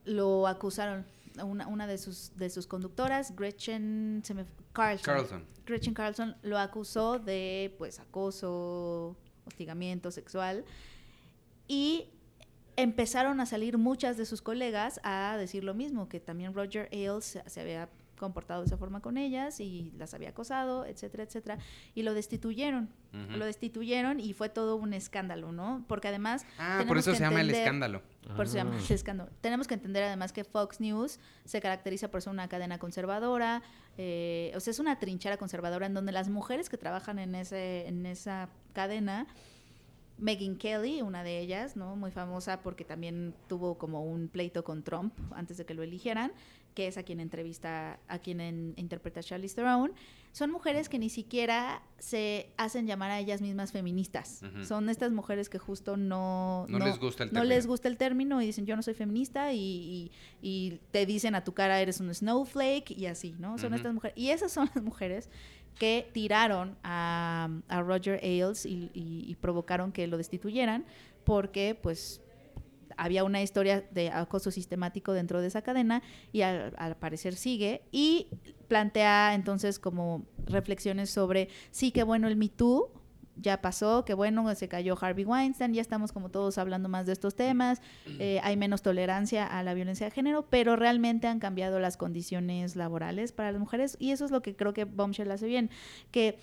lo 0.06 0.48
acusaron. 0.48 1.06
Una, 1.44 1.66
una 1.68 1.88
de 1.88 1.98
sus 1.98 2.32
de 2.38 2.50
sus 2.52 2.68
conductoras, 2.68 3.36
Gretchen 3.36 4.22
se 4.24 4.34
me- 4.36 4.46
Carlson, 4.74 5.04
Carlson. 5.16 5.46
Gretchen 5.66 5.94
Carlson 5.96 6.36
lo 6.44 6.60
acusó 6.60 7.18
de 7.18 7.74
pues 7.80 8.00
acoso, 8.00 9.16
hostigamiento 9.48 10.12
sexual 10.12 10.64
y 11.68 12.10
empezaron 12.76 13.40
a 13.40 13.46
salir 13.48 13.78
muchas 13.80 14.16
de 14.18 14.26
sus 14.26 14.42
colegas 14.44 15.00
a 15.04 15.36
decir 15.38 15.64
lo 15.64 15.74
mismo, 15.74 16.08
que 16.08 16.20
también 16.20 16.54
Roger 16.54 16.88
Ailes 16.92 17.26
se, 17.26 17.50
se 17.50 17.62
había 17.62 17.90
comportado 18.24 18.62
de 18.62 18.68
esa 18.68 18.78
forma 18.78 19.02
con 19.02 19.18
ellas 19.18 19.60
y 19.60 19.92
las 19.98 20.14
había 20.14 20.30
acosado, 20.30 20.86
etcétera, 20.86 21.24
etcétera, 21.24 21.58
y 21.94 22.02
lo 22.04 22.14
destituyeron. 22.14 22.90
Ujú. 23.14 23.38
Lo 23.38 23.46
destituyeron 23.46 24.20
y 24.20 24.34
fue 24.34 24.50
todo 24.50 24.76
un 24.76 24.94
escándalo, 24.94 25.52
¿no? 25.52 25.86
Porque 25.88 26.08
además 26.08 26.46
Ah, 26.58 26.76
por 26.80 26.98
tenemos 26.98 26.98
eso 27.00 27.12
que 27.12 27.18
se 27.18 27.24
llama 27.24 27.42
el 27.42 27.48
entender- 27.50 27.62
escándalo. 27.64 28.02
por 28.36 28.46
eso 28.46 28.52
se 28.54 28.58
llama 28.60 28.76
Ah. 28.76 28.84
el 28.88 28.92
escándalo. 28.96 29.32
Tenemos 29.42 29.68
que 29.68 29.74
entender 29.76 30.04
además 30.04 30.34
que 30.34 30.44
Fox 30.44 30.80
News 30.80 31.20
se 31.46 31.62
caracteriza 31.62 32.10
por 32.10 32.22
ser 32.22 32.32
una 32.34 32.48
cadena 32.48 32.80
conservadora, 32.80 33.62
eh, 33.98 34.52
o 34.56 34.60
sea, 34.60 34.72
es 34.72 34.80
una 34.80 34.98
trinchera 35.00 35.38
conservadora 35.38 35.86
en 35.86 35.94
donde 35.94 36.12
las 36.12 36.30
mujeres 36.30 36.70
que 36.70 36.78
trabajan 36.78 37.20
en, 37.20 37.36
ese, 37.36 37.88
en 37.88 38.06
esa 38.08 38.50
cadena, 38.74 39.28
Megyn 40.20 40.58
Kelly, 40.58 41.02
una 41.02 41.24
de 41.24 41.40
ellas, 41.40 41.76
¿no? 41.76 41.96
Muy 41.96 42.12
famosa 42.12 42.62
porque 42.62 42.86
también 42.86 43.34
tuvo 43.48 43.78
como 43.78 44.04
un 44.06 44.28
pleito 44.30 44.64
con 44.64 44.84
Trump 44.84 45.12
antes 45.36 45.58
de 45.58 45.66
que 45.66 45.74
lo 45.74 45.82
eligieran, 45.84 46.32
que 46.74 46.88
es 46.88 46.98
a 46.98 47.04
quien 47.04 47.20
entrevista, 47.20 48.00
a 48.08 48.20
quien 48.20 48.42
en- 48.42 48.74
interpreta 48.78 49.22
Charlize 49.22 49.56
Theron. 49.56 49.92
Son 50.32 50.50
mujeres 50.50 50.90
que 50.90 50.98
ni 50.98 51.10
siquiera 51.10 51.84
se 52.00 52.50
hacen 52.58 52.88
llamar 52.88 53.12
a 53.12 53.20
ellas 53.20 53.40
mismas 53.42 53.72
feministas. 53.72 54.42
Son 54.68 54.90
estas 54.90 55.12
mujeres 55.12 55.48
que 55.48 55.60
justo 55.60 55.96
no... 55.96 56.66
No 56.70 56.80
les 56.80 56.98
gusta 56.98 57.24
el 57.24 57.30
No 57.30 57.42
término. 57.42 57.56
les 57.56 57.68
gusta 57.68 57.88
el 57.88 57.98
término 57.98 58.42
y 58.42 58.48
dicen 58.48 58.66
yo 58.66 58.76
no 58.76 58.82
soy 58.82 58.96
feminista 58.96 59.54
y, 59.54 59.60
y- 59.60 60.12
y 60.42 60.80
te 60.90 61.06
dicen 61.06 61.36
a 61.36 61.44
tu 61.44 61.54
cara 61.54 61.80
eres 61.80 62.00
un 62.00 62.12
snowflake 62.14 62.90
y 62.98 63.06
así, 63.06 63.36
¿no? 63.38 63.60
Son 63.60 63.76
estas 63.76 63.94
mujeres. 63.94 64.18
Y 64.18 64.30
esas 64.32 64.52
son 64.52 64.72
las 64.74 64.84
mujeres 64.84 65.30
que 65.78 66.10
tiraron 66.14 66.78
a, 66.84 67.50
a 67.68 67.82
Roger 67.82 68.20
Ailes 68.24 68.66
y 68.66 69.38
provocaron 69.40 69.92
que 69.92 70.08
lo 70.08 70.18
destituyeran 70.18 70.84
porque 71.26 71.78
pues 71.80 72.22
había 72.97 73.23
una 73.23 73.41
historia 73.41 73.84
de 73.91 74.10
acoso 74.10 74.51
sistemático 74.51 75.13
dentro 75.13 75.41
de 75.41 75.47
esa 75.47 75.62
cadena 75.62 76.01
y 76.32 76.41
al, 76.41 76.95
parecer 76.99 77.36
sigue 77.36 77.84
y 77.91 78.27
plantea 78.67 79.34
entonces 79.34 79.79
como 79.79 80.25
reflexiones 80.45 81.10
sobre 81.10 81.49
sí 81.71 81.91
que 81.91 82.03
bueno 82.03 82.27
el 82.27 82.36
Me 82.36 82.49
Too 82.49 82.91
ya 83.36 83.62
pasó, 83.62 84.06
que 84.06 84.13
bueno, 84.13 84.53
se 84.56 84.67
cayó 84.67 84.95
Harvey 84.99 85.25
Weinstein, 85.25 85.73
ya 85.73 85.82
estamos 85.82 86.12
como 86.12 86.29
todos 86.29 86.60
hablando 86.60 86.88
más 86.88 87.06
de 87.08 87.13
estos 87.13 87.36
temas, 87.36 87.82
eh, 88.19 88.39
hay 88.43 88.58
menos 88.58 88.84
tolerancia 88.84 89.47
a 89.47 89.63
la 89.63 89.73
violencia 89.73 90.06
de 90.06 90.12
género, 90.12 90.45
pero 90.49 90.75
realmente 90.75 91.27
han 91.27 91.39
cambiado 91.39 91.79
las 91.79 91.97
condiciones 91.97 92.75
laborales 92.75 93.32
para 93.32 93.51
las 93.51 93.60
mujeres 93.60 93.97
y 93.99 94.12
eso 94.12 94.25
es 94.25 94.32
lo 94.32 94.41
que 94.41 94.56
creo 94.56 94.73
que 94.73 94.86
Bombshell 94.86 95.32
hace 95.32 95.47
bien, 95.47 95.71
que 96.12 96.38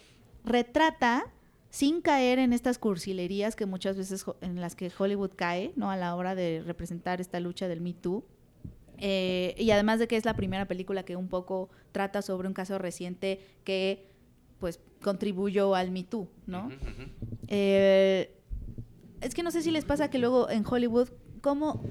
retrata 0.44 1.26
sin 1.70 2.00
caer 2.00 2.38
en 2.40 2.52
estas 2.52 2.78
cursilerías 2.78 3.54
que 3.54 3.64
muchas 3.64 3.96
veces 3.96 4.24
en 4.40 4.61
las 4.61 4.74
que 4.74 4.90
Hollywood 4.96 5.30
cae, 5.37 5.72
¿no? 5.76 5.90
A 5.90 5.96
la 5.96 6.14
hora 6.16 6.35
de 6.35 6.62
representar 6.66 7.20
esta 7.20 7.38
lucha 7.40 7.68
del 7.68 7.80
Me 7.80 7.94
Too. 7.94 8.24
Eh, 8.98 9.54
y 9.56 9.70
además 9.70 9.98
de 9.98 10.09
que 10.09 10.16
es 10.16 10.24
la 10.24 10.35
primera 10.35 10.66
película 10.66 11.04
que 11.04 11.16
un 11.16 11.28
poco 11.28 11.70
trata 11.92 12.20
sobre 12.20 12.48
un 12.48 12.54
caso 12.54 12.76
reciente 12.78 13.40
que 13.64 14.11
pues 14.59 14.78
contribuyó 15.00 15.74
al 15.74 15.90
Me 15.90 16.02
Too, 16.02 16.28
¿no? 16.46 16.70
Eh, 17.48 18.37
es 19.20 19.35
que 19.35 19.42
no 19.42 19.50
sé 19.50 19.62
si 19.62 19.70
les 19.70 19.85
pasa 19.85 20.11
que 20.11 20.18
luego 20.18 20.50
en 20.50 20.64
Hollywood, 20.66 21.09
como 21.40 21.83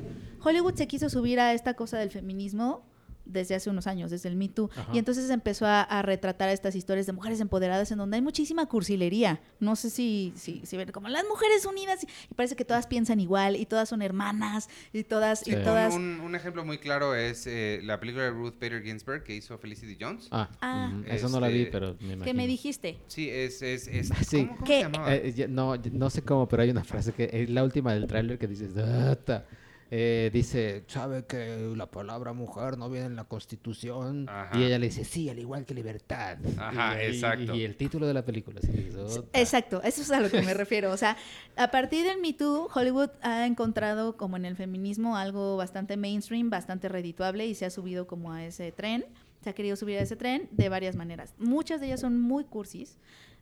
Hollywood 0.43 0.75
se 0.75 0.87
quiso 0.87 1.09
subir 1.09 1.39
a 1.39 1.53
esta 1.53 1.73
cosa 1.73 1.97
del 1.97 2.11
feminismo 2.11 2.83
desde 3.29 3.55
hace 3.55 3.69
unos 3.69 3.87
años, 3.87 4.11
desde 4.11 4.27
el 4.29 4.35
Me 4.35 4.49
Too, 4.49 4.69
Ajá. 4.75 4.91
y 4.93 4.97
entonces 4.97 5.29
empezó 5.29 5.65
a, 5.65 5.81
a 5.81 6.01
retratar 6.01 6.49
estas 6.49 6.75
historias 6.75 7.05
de 7.05 7.13
mujeres 7.13 7.39
empoderadas 7.39 7.91
en 7.91 7.97
donde 7.99 8.15
hay 8.17 8.21
muchísima 8.21 8.65
cursilería. 8.65 9.39
No 9.59 9.75
sé 9.75 9.89
si, 9.89 10.33
si, 10.35 10.61
si 10.65 10.77
ven 10.77 10.91
como 10.91 11.07
las 11.09 11.23
mujeres 11.29 11.65
unidas 11.65 12.03
y 12.03 12.33
parece 12.33 12.55
que 12.55 12.65
todas 12.65 12.87
piensan 12.87 13.19
igual 13.19 13.55
y 13.55 13.65
todas 13.65 13.87
son 13.89 14.01
hermanas 14.01 14.69
y 14.93 15.03
todas 15.03 15.47
y 15.47 15.51
todas 15.55 15.93
Un, 15.93 16.19
un 16.21 16.35
ejemplo 16.35 16.65
muy 16.65 16.77
claro 16.79 17.15
es 17.15 17.45
eh, 17.47 17.79
la 17.83 17.99
película 17.99 18.23
de 18.25 18.31
Ruth 18.31 18.55
Bader 18.59 18.83
Ginsburg 18.83 19.23
que 19.23 19.35
hizo 19.35 19.57
Felicity 19.57 19.97
Jones. 19.99 20.27
Ah, 20.31 20.49
Ah. 20.61 20.91
eso 21.07 21.29
no 21.29 21.39
la 21.39 21.47
vi, 21.47 21.59
Este, 21.61 21.71
pero 21.71 21.95
me 21.99 22.13
imagino. 22.13 22.25
que 22.25 22.33
me 22.33 22.47
dijiste. 22.47 22.97
Sí, 23.07 23.29
es... 23.29 23.61
es, 23.61 23.87
es 23.87 24.09
Sí. 24.27 24.45
¿Cómo, 24.45 24.55
cómo 24.55 24.65
¿Qué? 24.65 24.77
se 24.77 24.83
llamaba? 24.83 25.15
Eh, 25.15 25.47
no, 25.49 25.75
no 25.77 26.09
sé 26.09 26.21
cómo, 26.23 26.47
pero 26.47 26.63
hay 26.63 26.69
una 26.71 26.83
frase 26.83 27.13
que 27.13 27.29
es 27.31 27.49
la 27.49 27.63
última 27.63 27.93
del 27.93 28.07
tráiler 28.07 28.37
que 28.39 28.47
dices, 28.47 28.73
"Data". 28.73 29.45
Eh, 29.91 30.29
dice, 30.31 30.83
sabe 30.87 31.25
que 31.25 31.73
la 31.75 31.89
palabra 31.89 32.31
mujer 32.33 32.77
no 32.77 32.89
viene 32.89 33.07
en 33.07 33.15
la 33.15 33.23
constitución. 33.23 34.27
Ajá. 34.29 34.57
Y 34.57 34.63
ella 34.63 34.77
le 34.77 34.85
dice, 34.87 35.03
sí, 35.03 35.29
al 35.29 35.39
igual 35.39 35.65
que 35.65 35.73
libertad. 35.73 36.37
Ajá, 36.57 37.01
Y- 37.01 37.07
exacto. 37.07 37.55
Y, 37.55 37.63
el 37.63 37.75
título 37.75 38.05
de 38.05 38.13
la 38.13 38.23
película. 38.23 38.59
"Ota". 38.61 39.39
Exacto, 39.39 39.81
eso 39.83 40.01
es 40.03 40.11
a 40.11 40.19
lo 40.19 40.29
que 40.29 40.41
me 40.43 40.53
refiero. 40.53 40.91
O 40.91 40.97
sea, 40.97 41.17
a 41.55 41.71
partir 41.71 42.05
del 42.05 42.21
Me 42.21 42.33
Too, 42.33 42.69
Hollywood 42.73 43.09
ha 43.21 43.47
encontrado 43.47 44.15
como 44.15 44.37
en 44.37 44.45
el 44.45 44.55
feminismo 44.55 45.17
algo 45.17 45.57
bastante 45.57 45.97
mainstream, 45.97 46.49
bastante 46.51 46.87
redituable 46.87 47.47
y 47.47 47.55
se 47.55 47.65
ha 47.65 47.69
subido 47.71 48.05
como 48.05 48.31
a 48.31 48.45
ese 48.45 48.71
tren. 48.71 49.05
Se 49.43 49.49
ha 49.49 49.53
querido 49.53 49.75
subir 49.75 49.97
a 49.97 50.01
ese 50.01 50.15
tren 50.15 50.49
de 50.51 50.69
varias 50.69 50.95
maneras. 50.95 51.33
Muchas 51.39 51.79
de 51.81 51.87
ellas 51.87 52.01
son 52.01 52.19
muy 52.19 52.43
cursis, 52.43 52.97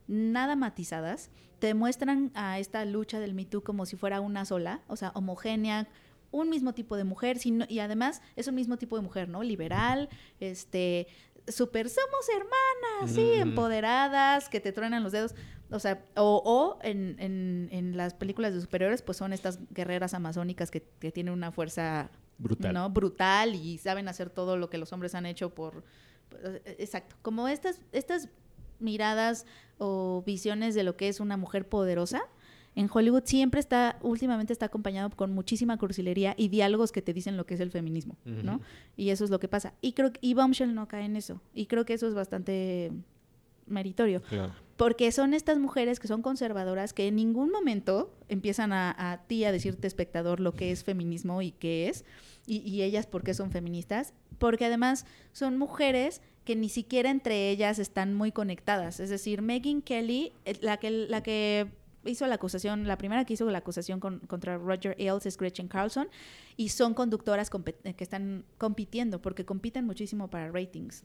nada 0.08 0.56
matizadas. 0.56 1.30
Te 1.60 1.74
muestran 1.74 2.32
a 2.36 2.60
esta 2.60 2.86
lucha 2.86 3.20
del 3.20 3.34
Me 3.34 3.44
Too 3.46 3.64
como 3.64 3.86
si 3.86 3.96
fuera 3.98 4.22
una 4.22 4.46
sola, 4.46 4.82
o 4.88 4.96
sea, 4.96 5.10
homogénea, 5.16 5.88
un 6.32 6.50
mismo 6.50 6.74
tipo 6.74 6.96
de 6.98 7.04
mujer, 7.04 7.40
sino, 7.40 7.66
y 7.70 7.80
además 7.80 8.22
es 8.36 8.48
un 8.48 8.56
mismo 8.56 8.78
tipo 8.78 8.96
de 8.96 9.02
mujer, 9.02 9.30
¿no? 9.30 9.44
Liberal, 9.44 10.10
este, 10.40 11.08
súper, 11.48 11.90
somos 11.90 12.28
hermanas, 12.36 13.16
sí, 13.16 13.32
empoderadas, 13.34 14.50
que 14.50 14.60
te 14.60 14.72
truenan 14.72 15.04
los 15.04 15.12
dedos. 15.12 15.36
O 15.70 15.80
sea, 15.80 16.06
o, 16.16 16.42
o 16.46 16.80
en, 16.82 17.16
en- 17.20 17.68
en 17.72 17.98
las 17.98 18.14
películas 18.14 18.54
de 18.54 18.62
superiores, 18.62 19.02
pues 19.02 19.18
son 19.18 19.34
estas 19.34 19.60
guerreras 19.72 20.14
amazónicas 20.14 20.72
que, 20.72 20.82
que 21.00 21.12
tienen 21.12 21.34
una 21.34 21.52
fuerza 21.52 22.10
Brutal. 22.38 22.74
¿no? 22.74 22.90
brutal 22.90 23.56
y 23.56 23.78
saben 23.80 24.08
hacer 24.08 24.30
todo 24.30 24.58
lo 24.58 24.70
que 24.70 24.78
los 24.78 24.94
hombres 24.94 25.16
han 25.16 25.26
hecho 25.26 25.54
por... 25.56 25.84
Exacto, 26.66 27.16
como 27.22 27.48
estas, 27.48 27.82
estas 27.92 28.30
miradas 28.80 29.46
o 29.78 30.24
visiones 30.26 30.76
de 30.76 30.84
lo 30.84 30.96
que 30.96 31.08
es 31.08 31.20
una 31.20 31.36
mujer 31.38 31.68
poderosa, 31.68 32.22
en 32.78 32.88
Hollywood 32.94 33.24
siempre 33.26 33.60
está, 33.60 33.98
últimamente 34.04 34.54
está 34.54 34.68
acompañado 34.68 35.10
con 35.10 35.34
muchísima 35.34 35.80
cursilería 35.80 36.36
y 36.38 36.50
diálogos 36.50 36.92
que 36.92 37.02
te 37.02 37.12
dicen 37.12 37.36
lo 37.36 37.44
que 37.48 37.56
es 37.56 37.60
el 37.60 37.72
feminismo, 37.72 38.18
¿no? 38.24 38.58
Ujú. 38.58 38.64
Y 38.96 39.10
eso 39.10 39.24
es 39.24 39.32
lo 39.32 39.40
que 39.40 39.48
pasa. 39.48 39.74
Y 39.82 39.94
creo 39.94 40.14
que, 40.14 40.20
y 40.22 40.36
Bombshell 40.36 40.76
no 40.76 40.88
cae 40.88 41.06
en 41.06 41.16
eso. 41.16 41.42
Y 41.56 41.66
creo 41.66 41.86
que 41.86 41.96
eso 41.96 42.08
es 42.08 42.14
bastante 42.14 42.92
meritorio. 43.66 44.22
Claro. 44.22 44.54
Porque 44.76 45.12
son 45.12 45.34
estas 45.34 45.58
mujeres 45.58 46.00
que 46.00 46.08
son 46.08 46.22
conservadoras 46.22 46.94
que 46.94 47.08
en 47.08 47.16
ningún 47.16 47.50
momento 47.50 48.14
empiezan 48.30 48.72
a, 48.72 48.96
a 48.96 49.24
ti 49.26 49.44
a 49.44 49.52
decirte 49.52 49.88
espectador 49.88 50.40
lo 50.40 50.54
que 50.54 50.70
es 50.72 50.84
feminismo 50.84 51.42
y 51.42 51.54
qué 51.54 51.90
es, 51.90 52.06
y, 52.46 52.58
y 52.58 52.84
ellas 52.84 53.08
por 53.08 53.24
qué 53.24 53.34
son 53.34 53.50
feministas, 53.50 54.14
porque 54.38 54.66
además 54.66 55.08
son 55.32 55.58
mujeres 55.58 56.22
que 56.46 56.56
ni 56.56 56.70
siquiera 56.70 57.10
entre 57.10 57.50
ellas 57.50 57.80
están 57.80 58.14
muy 58.14 58.32
conectadas. 58.32 59.00
Es 59.00 59.10
decir, 59.10 59.42
Megan 59.42 59.82
Kelly, 59.82 60.32
eh, 60.46 60.58
la 60.62 60.78
que, 60.78 60.92
la 60.92 61.24
que 61.24 61.72
hizo 62.06 62.26
la 62.28 62.36
acusación, 62.36 62.88
la 62.88 62.98
primera 62.98 63.26
que 63.26 63.34
hizo 63.34 63.50
la 63.50 63.58
acusación 63.60 64.00
con- 64.00 64.20
contra 64.20 64.58
Roger 64.58 64.96
Ailes 65.00 65.26
es 65.26 65.38
Gretchen 65.38 65.68
Carlson 65.68 66.08
y 66.56 66.70
son 66.70 66.94
conductoras 66.94 67.50
que 67.50 68.04
están 68.04 68.46
compitiendo 68.58 69.22
porque 69.22 69.46
compiten 69.46 69.86
muchísimo 69.86 70.30
para 70.30 70.52
ratings. 70.52 71.04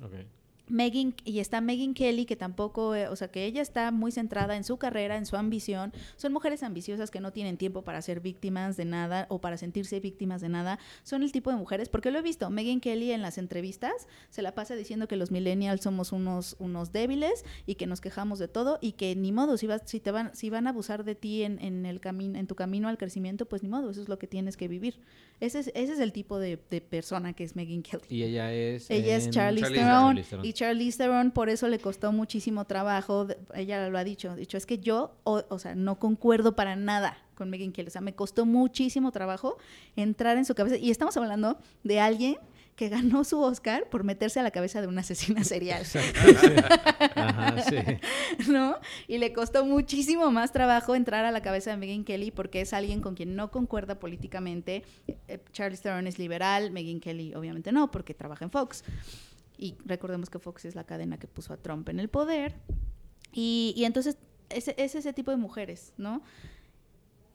Megan, 0.68 1.14
y 1.24 1.40
está 1.40 1.60
Megan 1.60 1.94
Kelly, 1.94 2.24
que 2.24 2.36
tampoco, 2.36 2.94
eh, 2.94 3.08
o 3.08 3.16
sea, 3.16 3.28
que 3.28 3.44
ella 3.44 3.62
está 3.62 3.90
muy 3.90 4.12
centrada 4.12 4.56
en 4.56 4.64
su 4.64 4.76
carrera, 4.76 5.16
en 5.16 5.26
su 5.26 5.36
ambición. 5.36 5.92
Son 6.16 6.32
mujeres 6.32 6.62
ambiciosas 6.62 7.10
que 7.10 7.20
no 7.20 7.32
tienen 7.32 7.56
tiempo 7.56 7.82
para 7.82 8.00
ser 8.02 8.20
víctimas 8.20 8.76
de 8.76 8.84
nada 8.84 9.26
o 9.28 9.40
para 9.40 9.56
sentirse 9.56 10.00
víctimas 10.00 10.40
de 10.40 10.48
nada. 10.48 10.78
Son 11.02 11.22
el 11.22 11.32
tipo 11.32 11.50
de 11.50 11.56
mujeres, 11.56 11.88
porque 11.88 12.10
lo 12.10 12.18
he 12.18 12.22
visto, 12.22 12.48
Megan 12.50 12.80
Kelly 12.80 13.12
en 13.12 13.22
las 13.22 13.38
entrevistas 13.38 13.92
se 14.30 14.42
la 14.42 14.54
pasa 14.54 14.74
diciendo 14.74 15.08
que 15.08 15.16
los 15.16 15.30
millennials 15.30 15.82
somos 15.82 16.12
unos, 16.12 16.56
unos 16.58 16.92
débiles 16.92 17.44
y 17.66 17.74
que 17.74 17.86
nos 17.86 18.00
quejamos 18.00 18.38
de 18.38 18.48
todo 18.48 18.78
y 18.80 18.92
que 18.92 19.16
ni 19.16 19.32
modo, 19.32 19.56
si, 19.56 19.66
vas, 19.66 19.82
si, 19.84 20.00
te 20.00 20.10
van, 20.10 20.34
si 20.34 20.50
van 20.50 20.66
a 20.66 20.70
abusar 20.70 21.04
de 21.04 21.14
ti 21.14 21.42
en, 21.42 21.58
en 21.60 21.86
el 21.86 22.00
camino, 22.00 22.38
en 22.38 22.46
tu 22.46 22.54
camino 22.54 22.88
al 22.88 22.98
crecimiento, 22.98 23.46
pues 23.46 23.62
ni 23.62 23.68
modo, 23.68 23.90
eso 23.90 24.00
es 24.00 24.08
lo 24.08 24.18
que 24.18 24.26
tienes 24.26 24.56
que 24.56 24.68
vivir. 24.68 25.00
Ese 25.40 25.58
es, 25.58 25.72
ese 25.74 25.94
es 25.94 25.98
el 25.98 26.12
tipo 26.12 26.38
de, 26.38 26.58
de 26.70 26.80
persona 26.80 27.32
que 27.32 27.42
es 27.42 27.56
Megan 27.56 27.82
Kelly. 27.82 28.04
Y 28.08 28.22
ella 28.22 28.52
es. 28.54 28.88
Ella 28.90 29.16
es 29.16 29.28
Charlize 29.28 29.70
Theron. 29.70 30.22
Y 30.52 30.54
Charlize 30.54 30.98
Theron 30.98 31.30
por 31.30 31.48
eso 31.48 31.66
le 31.68 31.78
costó 31.78 32.12
muchísimo 32.12 32.66
trabajo. 32.66 33.26
Ella 33.54 33.88
lo 33.88 33.96
ha 33.96 34.04
dicho, 34.04 34.36
dicho 34.36 34.58
es 34.58 34.66
que 34.66 34.78
yo, 34.78 35.16
o, 35.24 35.42
o 35.48 35.58
sea, 35.58 35.74
no 35.74 35.98
concuerdo 35.98 36.54
para 36.54 36.76
nada 36.76 37.16
con 37.34 37.48
Megan 37.48 37.72
Kelly. 37.72 37.88
O 37.88 37.90
sea, 37.90 38.02
me 38.02 38.14
costó 38.14 38.44
muchísimo 38.44 39.12
trabajo 39.12 39.56
entrar 39.96 40.36
en 40.36 40.44
su 40.44 40.54
cabeza. 40.54 40.76
Y 40.76 40.90
estamos 40.90 41.16
hablando 41.16 41.58
de 41.84 42.00
alguien 42.00 42.36
que 42.76 42.88
ganó 42.90 43.24
su 43.24 43.40
Oscar 43.40 43.88
por 43.88 44.04
meterse 44.04 44.40
a 44.40 44.42
la 44.42 44.50
cabeza 44.50 44.82
de 44.82 44.88
una 44.88 45.00
asesina 45.00 45.42
serial. 45.42 45.84
Ajá, 47.14 47.62
sí. 47.62 47.76
¿no? 48.50 48.76
Y 49.08 49.18
le 49.18 49.32
costó 49.32 49.64
muchísimo 49.64 50.30
más 50.30 50.52
trabajo 50.52 50.94
entrar 50.94 51.24
a 51.24 51.30
la 51.30 51.40
cabeza 51.40 51.70
de 51.70 51.78
Megan 51.78 52.04
Kelly 52.04 52.30
porque 52.30 52.60
es 52.60 52.74
alguien 52.74 53.00
con 53.00 53.14
quien 53.14 53.36
no 53.36 53.50
concuerda 53.50 53.98
políticamente. 53.98 54.84
Eh, 55.28 55.38
Charlize 55.52 55.82
Theron 55.82 56.06
es 56.06 56.18
liberal, 56.18 56.70
Megan 56.70 57.00
Kelly 57.00 57.34
obviamente 57.34 57.72
no, 57.72 57.90
porque 57.90 58.12
trabaja 58.12 58.44
en 58.44 58.50
Fox. 58.50 58.84
Y 59.62 59.76
recordemos 59.84 60.28
que 60.28 60.40
Fox 60.40 60.64
es 60.64 60.74
la 60.74 60.82
cadena 60.82 61.18
que 61.20 61.28
puso 61.28 61.52
a 61.52 61.56
Trump 61.56 61.88
en 61.88 62.00
el 62.00 62.08
poder. 62.08 62.56
Y, 63.32 63.72
y 63.76 63.84
entonces 63.84 64.16
es, 64.48 64.66
es 64.76 64.96
ese 64.96 65.12
tipo 65.12 65.30
de 65.30 65.36
mujeres, 65.36 65.94
¿no? 65.96 66.20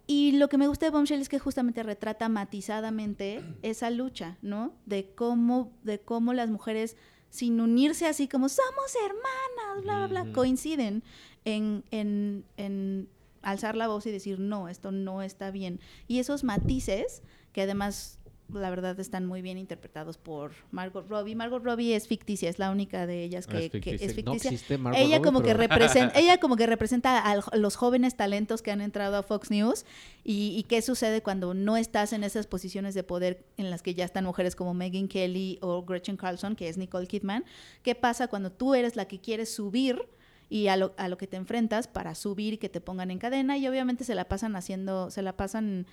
Y 0.08 0.34
lo 0.34 0.50
que 0.50 0.58
me 0.58 0.68
gusta 0.68 0.86
de 0.86 0.90
Bombshell 0.90 1.22
es 1.22 1.30
que 1.30 1.40
justamente 1.40 1.84
retrata 1.84 2.28
matizadamente 2.28 3.46
esa 3.62 3.90
lucha, 3.92 4.38
¿no? 4.42 4.74
De 4.86 5.14
cómo, 5.16 5.72
de 5.84 6.02
cómo 6.02 6.34
las 6.34 6.50
mujeres, 6.50 6.98
sin 7.30 7.62
unirse 7.62 8.08
así 8.08 8.28
como 8.28 8.50
somos 8.50 8.94
hermanas, 9.06 9.84
bla, 9.84 10.08
bla, 10.08 10.24
bla, 10.24 10.34
coinciden 10.34 11.04
en, 11.46 11.86
en, 11.92 12.44
en 12.58 13.08
alzar 13.42 13.78
la 13.78 13.88
voz 13.88 14.06
y 14.06 14.12
decir, 14.12 14.38
no, 14.38 14.68
esto 14.68 14.92
no 14.92 15.22
está 15.22 15.50
bien. 15.50 15.80
Y 16.10 16.20
esos 16.20 16.44
matices, 16.44 17.24
que 17.54 17.62
además, 17.62 18.17
la 18.54 18.70
verdad, 18.70 19.00
están 19.00 19.26
muy 19.26 19.42
bien 19.42 19.58
interpretados 19.58 20.18
por 20.18 20.52
Margot 20.72 21.08
Robbie. 21.10 21.36
Margot 21.36 21.64
Robbie 21.64 21.96
es 21.96 22.08
ficticia, 22.08 22.50
es 22.50 22.60
la 22.60 22.72
única 22.72 23.06
de 23.06 23.24
ellas 23.24 23.46
Ah, 23.48 23.52
que, 23.52 23.66
es 23.66 23.72
que 23.72 23.80
ficticia. 23.80 24.08
es 24.08 24.26
No 24.26 24.34
ficticia 24.34 24.76
ella 24.96 25.18
Robbie, 25.18 25.22
como 25.22 25.42
que 25.42 25.54
representa 25.54 26.18
ella 26.20 26.38
como 26.40 26.56
que 26.56 26.66
representa 26.66 27.20
a 27.20 27.58
los 27.58 27.76
jóvenes 27.76 28.16
talentos 28.16 28.62
que 28.62 28.72
han 28.72 28.82
entrado 28.82 29.18
a 29.18 29.24
Fox 29.24 29.52
News 29.52 29.86
y, 30.24 30.56
y 30.58 30.64
qué 30.64 30.82
sucede 30.82 31.22
cuando 31.22 31.54
no 31.54 31.78
estás 31.78 32.14
en 32.14 32.24
esas 32.24 32.48
posiciones 32.48 32.94
de 32.94 33.04
poder 33.04 33.46
en 33.58 33.70
las 33.70 33.82
que 33.82 33.94
ya 33.94 34.06
están 34.06 34.26
mujeres 34.26 34.56
como 34.56 34.74
Megan 34.74 35.08
Kelly 35.08 35.60
o 35.62 35.84
Gretchen 35.84 36.18
Carlson 36.18 36.56
que 36.56 36.70
es 36.70 36.78
Nicole 36.78 37.08
Kidman 37.08 37.44
qué 37.84 37.96
pasa 37.96 38.28
cuando 38.28 38.52
tú 38.52 38.76
eres 38.76 38.96
la 38.96 39.06
que 39.06 39.20
quieres 39.20 39.54
subir 39.54 40.08
y 40.50 40.68
a 40.68 40.78
lo, 40.78 40.94
a 40.98 41.10
lo 41.10 41.18
que 41.18 41.28
te 41.28 41.36
enfrentas 41.36 41.88
para 41.88 42.16
subir 42.16 42.54
y 42.54 42.58
que 42.58 42.70
te 42.70 42.80
pongan 42.80 43.12
en 43.12 43.20
cadena 43.20 43.58
y 43.58 43.68
obviamente 43.68 44.04
se 44.04 44.16
la 44.16 44.26
pasan 44.26 44.56
haciendo 44.56 45.12
se 45.12 45.22
la 45.22 45.36
pasan 45.36 45.86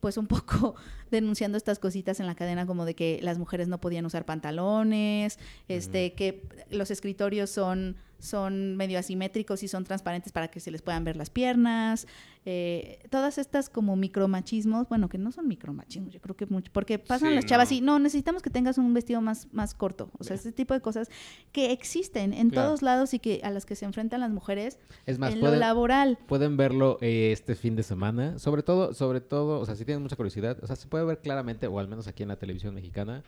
pues 0.00 0.16
un 0.16 0.26
poco 0.26 0.74
denunciando 1.10 1.56
estas 1.56 1.78
cositas 1.78 2.20
en 2.20 2.26
la 2.26 2.34
cadena 2.34 2.66
como 2.66 2.84
de 2.84 2.94
que 2.94 3.20
las 3.22 3.38
mujeres 3.38 3.68
no 3.68 3.78
podían 3.78 4.06
usar 4.06 4.24
pantalones, 4.24 5.38
este, 5.68 6.12
que 6.14 6.42
los 6.70 6.90
escritorios 6.90 7.50
son, 7.50 7.96
son 8.20 8.76
medio 8.76 8.98
asimétricos 8.98 9.62
y 9.62 9.68
son 9.68 9.84
transparentes 9.84 10.30
para 10.32 10.48
que 10.48 10.60
se 10.60 10.70
les 10.70 10.82
puedan 10.82 11.02
ver 11.04 11.16
las 11.16 11.30
piernas, 11.30 12.06
eh, 12.46 13.00
todas 13.10 13.36
estas 13.38 13.68
como 13.68 13.96
micromachismos, 13.96 14.88
bueno, 14.88 15.08
que 15.08 15.18
no 15.18 15.32
son 15.32 15.48
micromachismos, 15.48 16.12
yo 16.12 16.20
creo 16.20 16.36
que 16.36 16.46
mucho, 16.46 16.70
porque 16.72 16.98
pasan 16.98 17.30
Sí, 17.30 17.34
las 17.34 17.46
chavas 17.46 17.70
no. 17.70 17.76
y 17.76 17.80
no, 17.80 17.98
necesitamos 17.98 18.42
que 18.42 18.50
tengas 18.50 18.78
un 18.78 18.94
vestido 18.94 19.20
más, 19.20 19.48
más 19.52 19.74
corto, 19.74 20.10
o 20.18 20.24
sea, 20.24 20.36
ese 20.36 20.52
tipo 20.52 20.72
de 20.74 20.80
cosas 20.80 21.08
que 21.52 21.72
existen 21.72 22.32
en 22.32 22.50
Claro. 22.50 22.68
todos 22.68 22.82
lados 22.82 23.12
y 23.14 23.18
que 23.18 23.40
a 23.42 23.50
las 23.50 23.66
que 23.66 23.74
se 23.74 23.84
enfrentan 23.84 24.20
las 24.20 24.30
mujeres 24.30 24.78
Es 25.06 25.18
más, 25.18 25.32
en 25.32 25.40
lo 25.40 25.54
laboral. 25.56 26.18
pueden 26.26 26.56
verlo 26.56 26.98
eh, 27.00 27.32
este 27.32 27.54
fin 27.54 27.76
de 27.76 27.82
semana. 27.82 28.38
Sobre 28.38 28.62
todo, 28.62 28.94
sobre 28.94 29.20
todo, 29.20 29.60
o 29.60 29.66
sea, 29.66 29.74
si 29.76 29.84
tienen 29.84 30.02
mucha 30.02 30.16
curiosidad, 30.16 30.58
o 30.62 30.66
sea, 30.66 30.76
se 30.76 30.88
puede 30.88 31.04
ver 31.04 31.18
claramente, 31.20 31.66
o 31.66 31.78
al 31.78 31.88
menos 31.88 32.06
aquí 32.06 32.22
en 32.22 32.28
la 32.28 32.36
televisión 32.36 32.74
mexicana, 32.74 33.22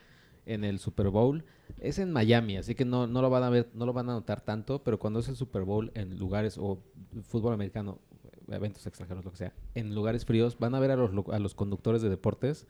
en 0.46 0.64
el 0.64 0.78
Super 0.78 1.08
Bowl. 1.08 1.44
Es 1.78 1.98
en 1.98 2.12
Miami, 2.12 2.56
así 2.56 2.74
que 2.74 2.84
no, 2.84 3.06
no 3.06 3.22
lo 3.22 3.30
van 3.30 3.42
a 3.42 3.50
ver, 3.50 3.68
no 3.74 3.86
lo 3.86 3.92
van 3.92 4.08
a 4.10 4.12
notar 4.12 4.40
tanto, 4.42 4.82
pero 4.84 4.98
cuando 4.98 5.20
es 5.20 5.28
el 5.28 5.36
Super 5.36 5.62
Bowl 5.62 5.90
en 5.94 6.18
lugares 6.18 6.58
o 6.58 6.78
fútbol 7.24 7.54
americano, 7.54 7.98
eventos 8.48 8.86
extranjeros, 8.86 9.24
lo 9.24 9.30
que 9.30 9.38
sea, 9.38 9.52
en 9.74 9.94
lugares 9.94 10.24
fríos, 10.24 10.58
van 10.58 10.74
a 10.74 10.80
ver 10.80 10.90
a 10.90 10.96
los, 10.96 11.10
a 11.32 11.38
los 11.38 11.54
conductores 11.54 12.02
de 12.02 12.08
deportes. 12.10 12.66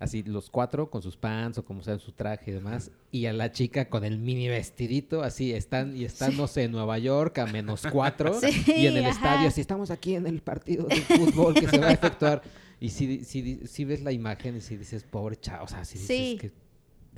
Así, 0.00 0.22
los 0.22 0.48
cuatro 0.48 0.90
con 0.90 1.02
sus 1.02 1.16
pants 1.16 1.58
o 1.58 1.64
como 1.64 1.82
sea 1.82 1.94
en 1.94 1.98
su 1.98 2.12
traje 2.12 2.52
y 2.52 2.54
demás. 2.54 2.92
Y 3.10 3.26
a 3.26 3.32
la 3.32 3.50
chica 3.50 3.88
con 3.88 4.04
el 4.04 4.18
mini 4.20 4.46
vestidito, 4.46 5.24
así 5.24 5.52
están, 5.52 5.96
y 5.96 6.04
están, 6.04 6.36
no 6.36 6.46
sé, 6.46 6.64
en 6.64 6.70
Nueva 6.70 6.98
York 6.98 7.36
a 7.38 7.46
menos 7.46 7.82
cuatro. 7.90 8.32
Sí, 8.40 8.62
y 8.76 8.86
en 8.86 8.96
el 8.96 9.04
ajá. 9.06 9.10
estadio, 9.10 9.48
así 9.48 9.60
estamos 9.60 9.90
aquí 9.90 10.14
en 10.14 10.28
el 10.28 10.40
partido 10.40 10.84
de 10.86 10.96
fútbol 11.00 11.54
que 11.54 11.66
se 11.66 11.78
va 11.78 11.88
a 11.88 11.92
efectuar. 11.92 12.42
Y 12.78 12.90
si, 12.90 13.24
si, 13.24 13.66
si 13.66 13.84
ves 13.84 14.02
la 14.04 14.12
imagen 14.12 14.56
y 14.56 14.60
si 14.60 14.76
dices, 14.76 15.02
pobre 15.02 15.34
chavo, 15.34 15.64
o 15.64 15.68
sea, 15.68 15.84
si 15.84 15.94
dices 15.98 16.06
Sí. 16.16 16.38
que 16.40 16.52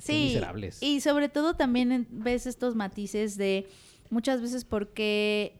Sí, 0.03 0.25
miserables. 0.33 0.81
y 0.81 0.99
sobre 1.01 1.29
todo 1.29 1.55
también 1.55 2.07
ves 2.09 2.45
estos 2.47 2.75
matices 2.75 3.37
de 3.37 3.67
muchas 4.09 4.41
veces 4.41 4.65
porque, 4.65 5.59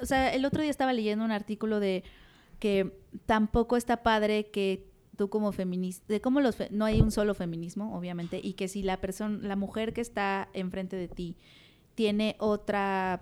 o 0.00 0.06
sea, 0.06 0.32
el 0.34 0.44
otro 0.44 0.62
día 0.62 0.70
estaba 0.70 0.92
leyendo 0.92 1.24
un 1.24 1.30
artículo 1.32 1.78
de 1.80 2.02
que 2.58 2.92
tampoco 3.26 3.76
está 3.76 4.02
padre 4.02 4.46
que 4.46 4.86
tú 5.16 5.28
como 5.28 5.52
feminista, 5.52 6.04
de 6.08 6.20
cómo 6.20 6.40
los 6.40 6.56
fe- 6.56 6.68
no 6.70 6.84
hay 6.86 7.00
un 7.00 7.10
solo 7.10 7.34
feminismo, 7.34 7.96
obviamente, 7.96 8.40
y 8.42 8.54
que 8.54 8.66
si 8.68 8.82
la 8.82 9.00
persona, 9.00 9.38
la 9.46 9.56
mujer 9.56 9.92
que 9.92 10.00
está 10.00 10.48
enfrente 10.54 10.96
de 10.96 11.08
ti 11.08 11.36
tiene 11.94 12.36
otra 12.38 13.20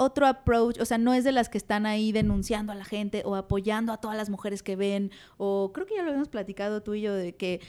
otro 0.00 0.26
approach, 0.26 0.78
o 0.80 0.84
sea, 0.84 0.96
no 0.96 1.12
es 1.12 1.24
de 1.24 1.32
las 1.32 1.48
que 1.48 1.58
están 1.58 1.84
ahí 1.84 2.12
denunciando 2.12 2.70
a 2.70 2.76
la 2.76 2.84
gente 2.84 3.22
o 3.24 3.34
apoyando 3.34 3.92
a 3.92 3.96
todas 4.00 4.16
las 4.16 4.30
mujeres 4.30 4.62
que 4.62 4.76
ven, 4.76 5.10
o 5.38 5.72
creo 5.74 5.86
que 5.86 5.96
ya 5.96 6.02
lo 6.04 6.12
hemos 6.12 6.28
platicado 6.28 6.82
tú 6.84 6.94
y 6.94 7.00
yo 7.00 7.14
de 7.14 7.34
que 7.34 7.60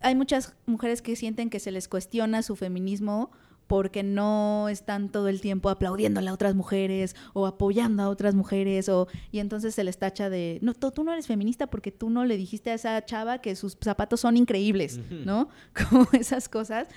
hay 0.00 0.14
muchas 0.14 0.54
mujeres 0.66 1.02
que 1.02 1.16
sienten 1.16 1.50
que 1.50 1.60
se 1.60 1.70
les 1.70 1.88
cuestiona 1.88 2.42
su 2.42 2.56
feminismo 2.56 3.30
porque 3.70 4.02
no 4.02 4.68
están 4.68 5.10
todo 5.10 5.28
el 5.28 5.40
tiempo 5.40 5.70
aplaudiéndole 5.70 6.28
a 6.28 6.32
otras 6.32 6.56
mujeres 6.56 7.14
o 7.34 7.46
apoyando 7.46 8.02
a 8.02 8.08
otras 8.08 8.34
mujeres 8.34 8.88
o 8.88 9.06
y 9.30 9.38
entonces 9.38 9.76
se 9.76 9.84
les 9.84 9.96
tacha 9.96 10.28
de 10.28 10.58
no 10.60 10.74
tú, 10.74 10.90
tú 10.90 11.04
no 11.04 11.12
eres 11.12 11.28
feminista 11.28 11.68
porque 11.68 11.92
tú 11.92 12.10
no 12.10 12.24
le 12.24 12.36
dijiste 12.36 12.72
a 12.72 12.74
esa 12.74 13.04
chava 13.04 13.38
que 13.38 13.54
sus 13.54 13.78
zapatos 13.80 14.22
son 14.22 14.36
increíbles. 14.36 14.98
¿no? 15.24 15.50
Como 15.88 16.08
esas 16.12 16.48
cosas. 16.48 16.88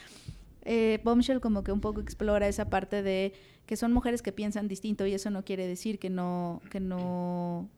Eh, 0.65 0.99
Bombshell 1.03 1.41
como 1.41 1.63
que 1.63 1.73
un 1.73 1.81
poco 1.81 1.99
explora 1.99 2.47
esa 2.47 2.69
parte 2.69 3.03
de 3.03 3.33
que 3.65 3.75
son 3.75 3.91
mujeres 3.91 4.21
que 4.21 4.31
piensan 4.31 4.67
distinto 4.67 5.05
y 5.05 5.13
eso 5.13 5.29
no 5.29 5.43
quiere 5.43 5.67
decir 5.67 5.99
que 5.99 6.09
no 6.09 6.61
que 6.71 6.79
no 6.79 7.69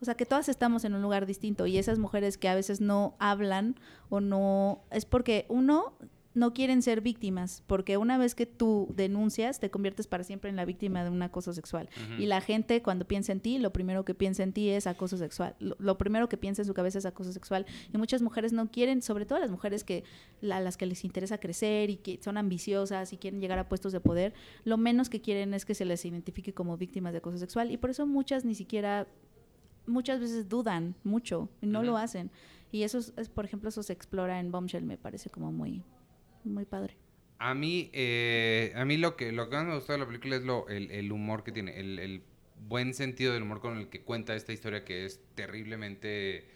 o 0.00 0.04
sea, 0.04 0.14
que 0.14 0.26
todas 0.26 0.48
estamos 0.48 0.84
en 0.84 0.94
un 0.94 1.02
lugar 1.02 1.26
distinto 1.26 1.66
y 1.66 1.78
esas 1.78 1.98
mujeres 1.98 2.38
que 2.38 2.48
a 2.48 2.54
veces 2.54 2.80
no 2.80 3.16
hablan 3.18 3.76
o 4.08 4.20
no 4.20 4.82
es 4.90 5.04
porque 5.04 5.46
uno 5.48 5.96
no 6.38 6.54
quieren 6.54 6.82
ser 6.82 7.00
víctimas, 7.00 7.64
porque 7.66 7.96
una 7.96 8.16
vez 8.16 8.34
que 8.34 8.46
tú 8.46 8.92
denuncias 8.94 9.58
te 9.58 9.70
conviertes 9.70 10.06
para 10.06 10.22
siempre 10.22 10.48
en 10.48 10.56
la 10.56 10.64
víctima 10.64 11.02
de 11.02 11.10
un 11.10 11.20
acoso 11.22 11.52
sexual. 11.52 11.88
Y 12.18 12.26
la 12.26 12.40
gente 12.40 12.80
cuando 12.80 13.06
piensa 13.06 13.32
en 13.32 13.40
ti, 13.40 13.58
lo 13.58 13.72
primero 13.72 14.04
que 14.04 14.14
piensa 14.14 14.44
en 14.44 14.52
ti 14.52 14.68
es 14.68 14.86
acoso 14.86 15.16
sexual. 15.16 15.56
Lo, 15.58 15.74
lo 15.80 15.98
primero 15.98 16.28
que 16.28 16.36
piensa 16.36 16.62
en 16.62 16.66
su 16.66 16.74
cabeza 16.74 16.98
es 16.98 17.06
acoso 17.06 17.32
sexual. 17.32 17.66
Y 17.92 17.98
muchas 17.98 18.22
mujeres 18.22 18.52
no 18.52 18.70
quieren, 18.70 19.02
sobre 19.02 19.26
todo 19.26 19.40
las 19.40 19.50
mujeres 19.50 19.82
que 19.82 20.04
a 20.42 20.60
las 20.60 20.76
que 20.76 20.86
les 20.86 21.04
interesa 21.04 21.38
crecer 21.38 21.90
y 21.90 21.96
que 21.96 22.20
son 22.22 22.36
ambiciosas 22.36 23.12
y 23.12 23.16
quieren 23.16 23.40
llegar 23.40 23.58
a 23.58 23.68
puestos 23.68 23.92
de 23.92 24.00
poder, 24.00 24.32
lo 24.64 24.76
menos 24.76 25.10
que 25.10 25.20
quieren 25.20 25.54
es 25.54 25.64
que 25.64 25.74
se 25.74 25.84
les 25.84 26.04
identifique 26.04 26.54
como 26.54 26.76
víctimas 26.76 27.12
de 27.12 27.18
acoso 27.18 27.38
sexual. 27.38 27.72
Y 27.72 27.78
por 27.78 27.90
eso 27.90 28.06
muchas 28.06 28.44
ni 28.44 28.54
siquiera 28.54 29.08
muchas 29.88 30.20
veces 30.20 30.48
dudan 30.48 30.94
mucho 31.04 31.48
y 31.60 31.66
no 31.66 31.82
lo 31.82 31.92
Ujú. 31.92 31.98
hacen. 31.98 32.30
Y 32.70 32.82
eso, 32.82 32.98
es, 32.98 33.12
es, 33.16 33.28
por 33.28 33.44
ejemplo, 33.44 33.68
eso 33.70 33.82
se 33.82 33.92
explora 33.94 34.38
en 34.40 34.52
Bombshell, 34.52 34.84
me 34.84 34.98
parece 34.98 35.30
como 35.30 35.50
muy, 35.52 35.82
muy 36.44 36.64
padre. 36.66 36.96
A 37.40 37.54
mí, 37.54 37.88
eh, 37.92 38.72
a 38.74 38.84
mí 38.84 38.96
lo 38.96 39.16
que, 39.16 39.30
lo 39.32 39.48
que 39.48 39.56
más 39.56 39.66
me 39.66 39.74
gustó 39.76 39.92
de 39.92 39.98
la 39.98 40.06
película 40.06 40.36
es 40.36 40.42
lo, 40.42 40.68
el, 40.68 40.90
el 40.90 41.12
humor 41.12 41.44
que 41.44 41.52
tiene, 41.52 41.78
el, 41.78 41.98
el 42.00 42.22
buen 42.68 42.94
sentido 42.94 43.32
del 43.32 43.44
humor 43.44 43.60
con 43.60 43.78
el 43.78 43.88
que 43.88 44.02
cuenta 44.02 44.34
esta 44.34 44.52
historia 44.52 44.84
que 44.84 45.04
es 45.04 45.20
terriblemente 45.36 46.48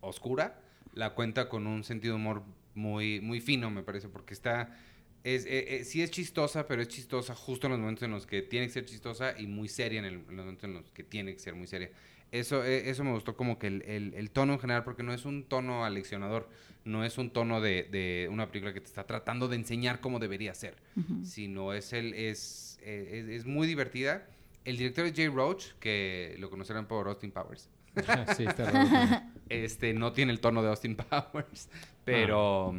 oscura. 0.00 0.60
La 0.94 1.14
cuenta 1.14 1.48
con 1.48 1.66
un 1.66 1.84
sentido 1.84 2.14
de 2.14 2.20
humor 2.20 2.42
muy, 2.74 3.20
muy 3.20 3.40
fino, 3.40 3.70
me 3.70 3.82
parece, 3.82 4.08
porque 4.08 4.34
está 4.34 4.76
Es, 5.24 5.44
eh, 5.46 5.80
eh, 5.80 5.84
sí 5.84 6.02
es 6.02 6.10
chistosa, 6.12 6.66
pero 6.68 6.80
es 6.82 6.88
chistosa 6.88 7.34
justo 7.34 7.66
en 7.66 7.72
los 7.72 7.80
momentos 7.80 8.04
en 8.04 8.12
los 8.12 8.24
que 8.26 8.42
tiene 8.42 8.66
que 8.66 8.72
ser 8.72 8.84
chistosa 8.86 9.38
y 9.38 9.46
muy 9.48 9.68
seria 9.68 9.98
en, 9.98 10.04
el- 10.04 10.14
en 10.14 10.36
los 10.36 10.44
momentos 10.46 10.64
en 10.64 10.74
los 10.74 10.90
que 10.92 11.02
tiene 11.02 11.32
que 11.32 11.40
ser 11.40 11.54
muy 11.56 11.66
seria. 11.66 11.90
Eso, 12.30 12.62
eh, 12.64 12.90
eso 12.90 13.04
me 13.04 13.12
gustó 13.12 13.36
como 13.36 13.58
que 13.58 13.66
el, 13.68 13.82
el- 13.86 14.14
el 14.14 14.30
tono 14.30 14.52
en 14.54 14.58
general, 14.58 14.84
porque 14.84 15.02
no 15.02 15.12
es 15.14 15.24
un 15.24 15.44
tono 15.44 15.84
aleccionador, 15.84 16.48
no 16.84 17.04
es 17.04 17.16
un 17.18 17.30
tono 17.30 17.60
de, 17.60 17.84
de 17.84 18.28
una 18.30 18.48
película 18.50 18.72
que 18.74 18.80
te 18.80 18.86
está 18.86 19.06
tratando 19.06 19.48
de 19.48 19.56
enseñar 19.56 20.00
cómo 20.00 20.18
debería 20.18 20.54
ser, 20.54 20.76
sino 21.24 21.72
es, 21.72 21.92
el, 21.92 22.12
es, 22.14 22.78
eh, 22.82 23.24
es, 23.28 23.40
es 23.40 23.46
muy 23.46 23.66
divertida. 23.66 24.26
El 24.64 24.76
director 24.76 25.06
es 25.06 25.14
Jay 25.14 25.28
Roach, 25.28 25.72
que 25.80 26.36
lo 26.38 26.50
conocerán 26.50 26.86
por 26.86 27.08
Austin 27.08 27.30
Powers. 27.30 27.68
sí, 28.36 28.44
está 28.44 28.70
raro. 28.70 29.22
Este, 29.48 29.94
no 29.94 30.12
tiene 30.12 30.30
el 30.32 30.40
tono 30.40 30.62
de 30.62 30.68
Austin 30.68 30.94
Powers, 30.96 31.70
pero... 32.04 32.74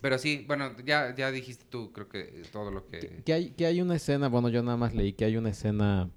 Pero 0.00 0.18
sí, 0.18 0.44
bueno, 0.48 0.72
ya, 0.84 1.14
ya 1.14 1.30
dijiste 1.30 1.64
tú, 1.70 1.92
creo 1.92 2.08
que 2.08 2.42
todo 2.50 2.72
lo 2.72 2.88
que... 2.88 3.22
Que 3.24 3.32
hay, 3.32 3.50
que 3.50 3.66
hay 3.66 3.80
una 3.80 3.94
escena, 3.94 4.26
bueno, 4.28 4.48
yo 4.48 4.60
nada 4.64 4.76
más 4.76 4.92
leí 4.94 5.12
que 5.12 5.24
hay 5.24 5.36
una 5.36 5.50
escena 5.50 6.10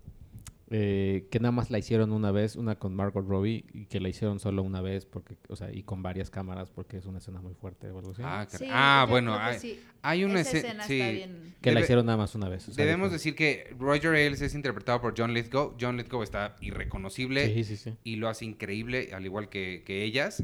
eh, 0.72 1.28
que 1.30 1.39
nada 1.39 1.51
más 1.51 1.70
la 1.70 1.78
hicieron 1.78 2.11
una 2.11 2.32
vez, 2.32 2.55
una 2.55 2.80
con 2.80 2.95
Margot 2.95 3.28
Robbie, 3.28 3.66
y 3.72 3.86
que 3.86 3.99
la 3.99 4.09
hicieron 4.09 4.39
solo 4.39 4.63
una 4.63 4.82
vez, 4.82 5.05
porque, 5.05 5.38
o 5.47 5.55
sea, 5.55 5.72
y 5.72 5.84
con 5.84 6.01
varias 6.01 6.32
cámaras, 6.32 6.72
porque 6.72 6.97
es 6.97 7.05
una 7.05 7.20
escena 7.20 7.39
muy 7.39 7.53
fuerte 7.53 7.91
o 7.91 7.99
algo 7.99 8.11
así. 8.11 8.22
Ah, 8.26 8.47
Sí, 8.49 8.66
ah, 8.72 9.05
bueno, 9.07 9.36
hay, 9.38 9.59
sí. 9.59 9.80
hay 10.01 10.24
una 10.24 10.39
Esa 10.41 10.57
escena... 10.57 10.84
escena 10.84 10.88
sí. 10.88 10.99
está 11.01 11.11
bien. 11.11 11.55
que 11.61 11.72
la 11.72 11.82
hicieron 11.82 12.05
nada 12.07 12.18
más 12.18 12.34
una 12.34 12.49
vez. 12.49 12.68
o 12.68 12.74
sea, 12.74 12.84
Debemos 12.84 13.11
decir 13.11 13.36
que 13.36 13.76
Roger 13.78 14.13
Ailes 14.16 14.41
es 14.41 14.55
interpretado 14.55 15.01
por 15.01 15.13
John 15.16 15.34
Lithgow. 15.34 15.76
John 15.80 15.97
Lithgow 15.97 16.24
está 16.24 16.55
irreconocible 16.61 17.53
Sí, 17.53 17.63
sí, 17.63 17.78
sí. 17.78 17.93
y 18.03 18.16
lo 18.16 18.28
hace 18.28 18.45
increíble, 18.45 19.11
al 19.13 19.26
igual 19.26 19.49
que, 19.49 19.84
que 19.86 20.03
ellas. 20.03 20.43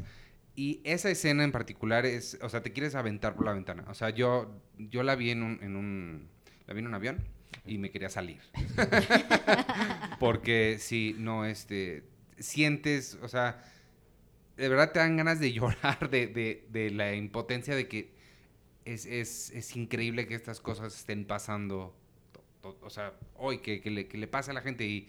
Y 0.54 0.80
esa 0.84 1.10
escena 1.10 1.44
en 1.44 1.50
particular 1.50 2.06
es, 2.06 2.38
o 2.42 2.48
sea, 2.48 2.62
te 2.62 2.72
quieres 2.72 2.94
aventar 2.94 3.34
por 3.34 3.46
la 3.46 3.54
ventana. 3.54 3.84
O 3.88 3.94
sea, 3.94 4.10
yo, 4.10 4.54
yo 4.78 5.02
la 5.02 5.16
vi 5.16 5.30
en 5.30 5.42
un, 5.42 5.58
en 5.62 5.76
un, 5.76 6.28
la 6.66 6.74
vi 6.74 6.80
en 6.80 6.86
un 6.86 6.94
avión 6.94 7.24
y 7.64 7.78
me 7.78 7.90
quería 7.90 8.08
salir. 8.10 8.40
Porque 10.18 10.76
si 10.78 11.14
no, 11.18 11.44
este, 11.44 12.04
sientes, 12.38 13.18
o 13.22 13.28
sea, 13.28 13.62
de 14.56 14.68
verdad 14.68 14.92
te 14.92 14.98
dan 14.98 15.16
ganas 15.16 15.40
de 15.40 15.52
llorar 15.52 16.10
de, 16.10 16.26
de, 16.26 16.66
de 16.70 16.90
la 16.90 17.14
impotencia 17.14 17.74
de 17.74 17.88
que 17.88 18.12
es, 18.84 19.06
es, 19.06 19.50
es 19.50 19.76
increíble 19.76 20.26
que 20.26 20.34
estas 20.34 20.60
cosas 20.60 20.94
estén 20.96 21.24
pasando, 21.24 21.94
to- 22.32 22.44
to- 22.74 22.78
o 22.86 22.90
sea, 22.90 23.14
hoy, 23.36 23.58
que, 23.58 23.80
que 23.80 23.90
le, 23.90 24.06
que 24.08 24.18
le 24.18 24.26
pasa 24.28 24.50
a 24.50 24.54
la 24.54 24.60
gente 24.60 24.84
y, 24.86 25.08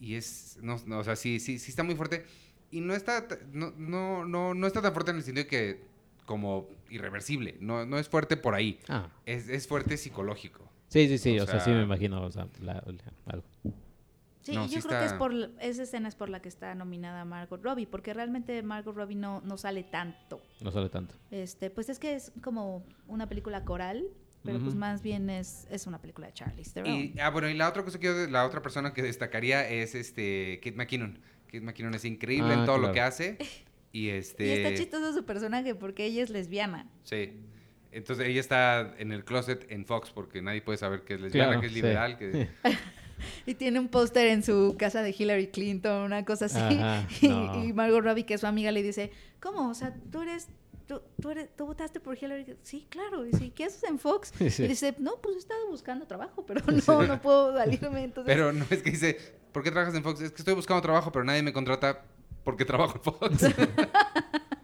y 0.00 0.14
es, 0.14 0.58
no, 0.62 0.80
no, 0.86 0.98
o 0.98 1.04
sea, 1.04 1.16
sí, 1.16 1.40
sí, 1.40 1.58
sí 1.58 1.70
está 1.70 1.82
muy 1.82 1.94
fuerte. 1.94 2.24
Y 2.70 2.80
no 2.80 2.94
está, 2.94 3.26
no, 3.52 3.72
no, 3.76 4.24
no, 4.24 4.52
no 4.54 4.66
está 4.66 4.82
tan 4.82 4.92
fuerte 4.92 5.12
en 5.12 5.18
el 5.18 5.22
sentido 5.22 5.44
de 5.44 5.48
que 5.48 5.80
como 6.26 6.68
irreversible, 6.90 7.56
no, 7.60 7.86
no 7.86 7.98
es 7.98 8.08
fuerte 8.08 8.36
por 8.36 8.54
ahí, 8.54 8.80
Ah. 8.88 9.08
es, 9.26 9.48
es 9.48 9.68
fuerte 9.68 9.96
psicológico. 9.96 10.68
Sí, 10.88 11.08
sí, 11.08 11.18
sí, 11.18 11.38
O 11.38 11.44
o, 11.44 11.46
sea, 11.46 11.60
sí 11.60 11.70
me 11.70 11.82
imagino, 11.82 12.22
o 12.22 12.30
sea, 12.30 12.46
la- 12.60 12.74
la- 12.74 13.32
algo. 13.32 13.44
Sí, 14.42 14.54
No, 14.54 14.64
y 14.66 14.68
yo 14.68 14.80
sí 14.80 14.86
creo 14.86 15.00
que 15.00 15.06
es 15.06 15.12
por 15.14 15.32
esa 15.60 15.82
escena 15.82 16.08
es 16.08 16.14
por 16.14 16.28
la 16.28 16.40
que 16.40 16.48
está 16.48 16.72
nominada 16.76 17.24
Margot 17.24 17.60
Robbie, 17.62 17.86
porque 17.88 18.14
realmente 18.14 18.62
Margot 18.62 18.94
Robbie 18.94 19.16
no, 19.16 19.40
no 19.44 19.56
sale 19.58 19.82
tanto. 19.82 20.40
No 20.60 20.70
sale 20.70 20.88
tanto. 20.88 21.16
Este, 21.32 21.68
pues 21.68 21.88
es 21.88 21.98
que 21.98 22.14
es 22.14 22.30
como 22.42 22.84
una 23.08 23.28
película 23.28 23.64
coral, 23.64 24.04
pero 24.44 24.60
pues 24.60 24.76
más 24.76 25.02
bien 25.02 25.28
es, 25.28 25.66
es 25.72 25.88
una 25.88 26.00
película 26.00 26.28
de 26.28 26.32
Charlize 26.34 26.70
Theron. 26.74 26.92
Y, 26.94 27.14
ah, 27.20 27.30
bueno, 27.30 27.48
y 27.48 27.54
la 27.54 27.68
otra 27.68 27.82
cosa 27.84 27.98
que 27.98 28.06
yo, 28.06 28.14
la 28.28 28.46
otra 28.46 28.62
persona 28.62 28.94
que 28.94 29.02
destacaría 29.02 29.68
es 29.68 29.96
este 29.96 30.60
Kate 30.62 30.76
McKinnon. 30.76 31.18
Kate 31.46 31.60
McKinnon 31.62 31.94
es 31.94 32.04
increíble 32.04 32.52
en 32.54 32.60
Ah, 32.60 32.64
todo 32.64 32.78
lo 32.78 32.92
que 32.92 33.00
hace. 33.00 33.38
Y 33.92 34.10
este. 34.10 34.46
Y 34.46 34.50
está 34.50 34.74
chistoso 34.74 35.14
su 35.14 35.24
personaje 35.24 35.74
porque 35.74 36.04
ella 36.04 36.22
es 36.22 36.28
lesbiana. 36.28 36.86
Sí. 37.02 37.32
Entonces 37.92 38.28
ella 38.28 38.40
está 38.40 38.94
en 38.98 39.12
el 39.12 39.24
closet 39.24 39.66
en 39.70 39.86
Fox 39.86 40.10
porque 40.10 40.42
nadie 40.42 40.60
puede 40.62 40.78
saber 40.78 41.02
que 41.02 41.14
es 41.14 41.20
lesbiana, 41.20 41.48
Claro, 41.48 41.60
que 41.60 41.66
es 41.66 41.72
sí. 41.72 41.82
liberal, 41.82 42.18
que 42.18 42.48
Y 43.46 43.54
tiene 43.54 43.80
un 43.80 43.88
póster 43.88 44.28
en 44.28 44.42
su 44.42 44.76
casa 44.78 45.02
de 45.02 45.14
Hillary 45.16 45.48
Clinton, 45.48 46.02
una 46.02 46.24
cosa 46.24 46.46
así. 46.46 46.58
Ajá, 46.58 47.06
y, 47.22 47.28
no. 47.28 47.64
y 47.64 47.72
Margot 47.72 48.02
Robbie, 48.02 48.24
que 48.26 48.34
es 48.34 48.40
su 48.42 48.46
amiga, 48.46 48.70
le 48.72 48.82
dice, 48.82 49.10
¿cómo? 49.40 49.68
O 49.70 49.74
sea, 49.74 49.94
tú 50.10 50.22
eres... 50.22 50.48
Tú, 50.86 51.00
tú, 51.20 51.30
eres, 51.30 51.48
¿Tú 51.56 51.66
votaste 51.66 51.98
por 51.98 52.16
Hillary? 52.16 52.54
Sí, 52.62 52.86
claro. 52.88 53.26
Y 53.26 53.30
dice, 53.30 53.50
¿qué 53.50 53.64
haces 53.64 53.82
en 53.84 53.98
Fox? 53.98 54.32
Sí. 54.50 54.62
Y 54.64 54.68
dice, 54.68 54.94
no, 54.98 55.16
pues 55.20 55.34
he 55.34 55.38
estado 55.40 55.66
buscando 55.68 56.06
trabajo, 56.06 56.46
pero 56.46 56.60
no, 56.64 57.02
no 57.06 57.20
puedo 57.20 57.56
salirme. 57.56 58.04
Entonces, 58.04 58.32
Pero 58.32 58.52
no 58.52 58.64
es 58.70 58.82
que 58.82 58.90
dice, 58.92 59.18
¿por 59.50 59.64
qué 59.64 59.72
trabajas 59.72 59.96
en 59.96 60.04
Fox? 60.04 60.20
Es 60.20 60.30
que 60.30 60.42
estoy 60.42 60.54
buscando 60.54 60.80
trabajo, 60.82 61.10
pero 61.10 61.24
nadie 61.24 61.42
me 61.42 61.52
contrata 61.52 62.04
porque 62.44 62.64
trabajo 62.64 62.98
en 62.98 63.02
Fox. 63.02 63.54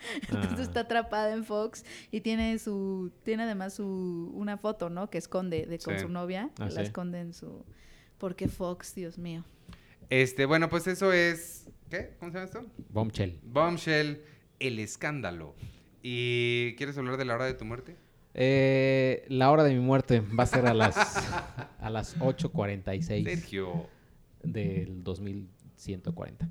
Entonces 0.29 0.59
Ah. 0.59 0.63
está 0.63 0.81
atrapada 0.81 1.33
en 1.33 1.45
Fox 1.45 1.85
y 2.11 2.21
tiene 2.21 2.59
su 2.59 3.13
tiene 3.25 3.43
además 3.45 3.75
su 3.75 4.33
una 4.35 4.57
foto, 4.59 4.91
¿no? 4.91 5.11
Que 5.11 5.19
esconde 5.19 5.67
de 5.67 5.79
con 5.79 5.95
Sí. 5.97 6.01
su 6.03 6.09
novia, 6.09 6.51
Ah, 6.59 6.65
la 6.67 6.71
sí. 6.71 6.81
esconde 6.83 7.21
en 7.21 7.33
su 7.35 7.65
porque 8.19 8.49
Fox, 8.49 8.95
Dios 8.95 9.19
mío. 9.19 9.45
este, 10.11 10.47
bueno, 10.47 10.69
pues 10.69 10.87
eso 10.87 11.13
es. 11.13 11.67
¿Qué? 11.91 12.15
¿Cómo 12.19 12.31
se 12.33 12.39
llama 12.39 12.47
esto? 12.47 12.67
Bombshell. 12.91 13.39
Bombshell, 13.43 14.23
el 14.61 14.79
escándalo. 14.79 15.55
¿Y 16.03 16.75
quieres 16.77 16.97
hablar 16.99 17.17
de 17.17 17.25
la 17.25 17.35
hora 17.35 17.45
de 17.47 17.55
tu 17.55 17.65
muerte? 17.65 17.97
Eh, 18.35 19.25
la 19.29 19.51
hora 19.51 19.63
de 19.63 19.75
mi 19.75 19.81
muerte 19.81 20.21
va 20.21 20.45
a 20.45 20.47
ser 20.47 20.67
a 20.67 20.73
las, 20.75 20.97
a 21.79 21.91
las 21.91 22.17
8.46 22.19 23.25
Sergio. 23.25 23.89
del 24.43 25.05
2140. 25.05 26.49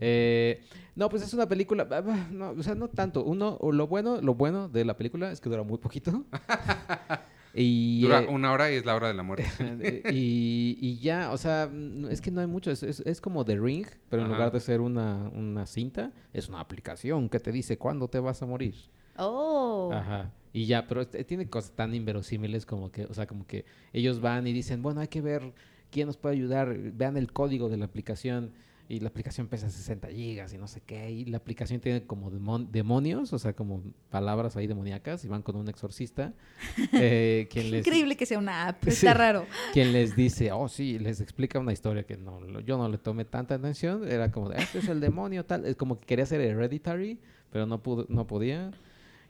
Eh, 0.00 0.60
no, 0.94 1.08
pues 1.08 1.22
es 1.22 1.32
una 1.34 1.48
película, 1.48 1.86
ah, 1.90 2.28
no, 2.30 2.50
o 2.50 2.62
sea, 2.62 2.74
no 2.74 2.88
tanto. 2.88 3.24
Uno, 3.24 3.56
o 3.60 3.72
lo 3.72 3.86
bueno, 3.86 4.20
lo 4.20 4.34
bueno 4.34 4.68
de 4.68 4.84
la 4.84 4.96
película 4.96 5.30
es 5.30 5.40
que 5.40 5.48
dura 5.48 5.62
muy 5.62 5.78
poquito. 5.78 6.24
y, 7.54 8.02
Dura 8.02 8.22
eh, 8.22 8.26
una 8.28 8.52
hora 8.52 8.70
y 8.70 8.74
es 8.76 8.84
la 8.84 8.94
hora 8.94 9.08
de 9.08 9.14
la 9.14 9.22
muerte. 9.22 9.46
y, 10.12 10.76
y 10.80 10.98
ya, 10.98 11.32
o 11.32 11.38
sea, 11.38 11.68
mm, 11.72 12.06
es 12.10 12.20
que 12.20 12.30
no 12.30 12.40
hay 12.40 12.46
mucho. 12.46 12.70
Es, 12.70 12.82
es- 12.82 13.00
es 13.00 13.20
como 13.20 13.44
The 13.44 13.56
Ring, 13.58 13.86
pero 14.08 14.22
en 14.22 14.26
Ajá. 14.28 14.36
lugar 14.36 14.52
de 14.52 14.60
ser 14.60 14.80
una, 14.80 15.28
una 15.34 15.66
cinta, 15.66 16.12
es 16.32 16.48
una 16.48 16.60
aplicación 16.60 17.28
que 17.28 17.40
te 17.40 17.52
dice 17.52 17.78
cuándo 17.78 18.08
te 18.08 18.18
vas 18.20 18.42
a 18.42 18.46
morir. 18.46 18.74
Oh. 19.16 19.90
Ajá. 19.92 20.32
Y 20.52 20.66
ya, 20.66 20.86
pero 20.86 21.00
este- 21.02 21.24
tiene 21.24 21.48
cosas 21.48 21.72
tan 21.72 21.94
inverosímiles 21.94 22.66
como 22.66 22.90
que, 22.90 23.04
o 23.06 23.14
sea, 23.14 23.26
como 23.26 23.46
que 23.46 23.64
ellos 23.92 24.20
van 24.20 24.46
y 24.46 24.52
dicen, 24.52 24.82
bueno, 24.82 25.00
hay 25.00 25.08
que 25.08 25.20
ver 25.20 25.52
quién 25.90 26.06
nos 26.06 26.16
puede 26.16 26.36
ayudar, 26.36 26.76
vean 26.76 27.16
el 27.16 27.32
código 27.32 27.68
de 27.68 27.76
la 27.78 27.84
aplicación. 27.86 28.52
Y 28.90 29.00
la 29.00 29.08
aplicación 29.08 29.48
pesa 29.48 29.68
60 29.68 30.08
gigas 30.08 30.54
y 30.54 30.56
no 30.56 30.66
sé 30.66 30.80
qué. 30.80 31.10
Y 31.10 31.26
la 31.26 31.36
aplicación 31.36 31.78
tiene 31.78 32.06
como 32.06 32.30
demon- 32.30 32.68
demonios, 32.70 33.34
o 33.34 33.38
sea, 33.38 33.52
como 33.52 33.82
palabras 34.08 34.56
ahí 34.56 34.66
demoníacas. 34.66 35.22
Y 35.26 35.28
van 35.28 35.42
con 35.42 35.56
un 35.56 35.68
exorcista. 35.68 36.32
eh, 36.94 37.48
quien 37.50 37.70
les, 37.70 37.86
Increíble 37.86 38.16
que 38.16 38.24
sea 38.24 38.38
una 38.38 38.66
app, 38.68 38.82
Sí. 38.84 38.90
está 38.90 39.12
raro. 39.12 39.44
quien 39.74 39.92
les 39.92 40.16
dice, 40.16 40.52
oh 40.52 40.68
sí, 40.68 40.98
les 40.98 41.20
explica 41.20 41.58
una 41.58 41.72
historia 41.74 42.04
que 42.04 42.16
no, 42.16 42.60
yo 42.60 42.78
no 42.78 42.88
le 42.88 42.96
tomé 42.96 43.26
tanta 43.26 43.56
atención. 43.56 44.08
Era 44.08 44.32
como, 44.32 44.52
este 44.52 44.78
es 44.78 44.88
el 44.88 45.00
demonio, 45.00 45.44
tal. 45.44 45.66
Es 45.66 45.76
como 45.76 46.00
que 46.00 46.06
quería 46.06 46.24
ser 46.24 46.40
hereditary, 46.40 47.18
pero 47.52 47.66
no, 47.66 47.82
pudo, 47.82 48.06
no 48.08 48.26
podía. 48.26 48.70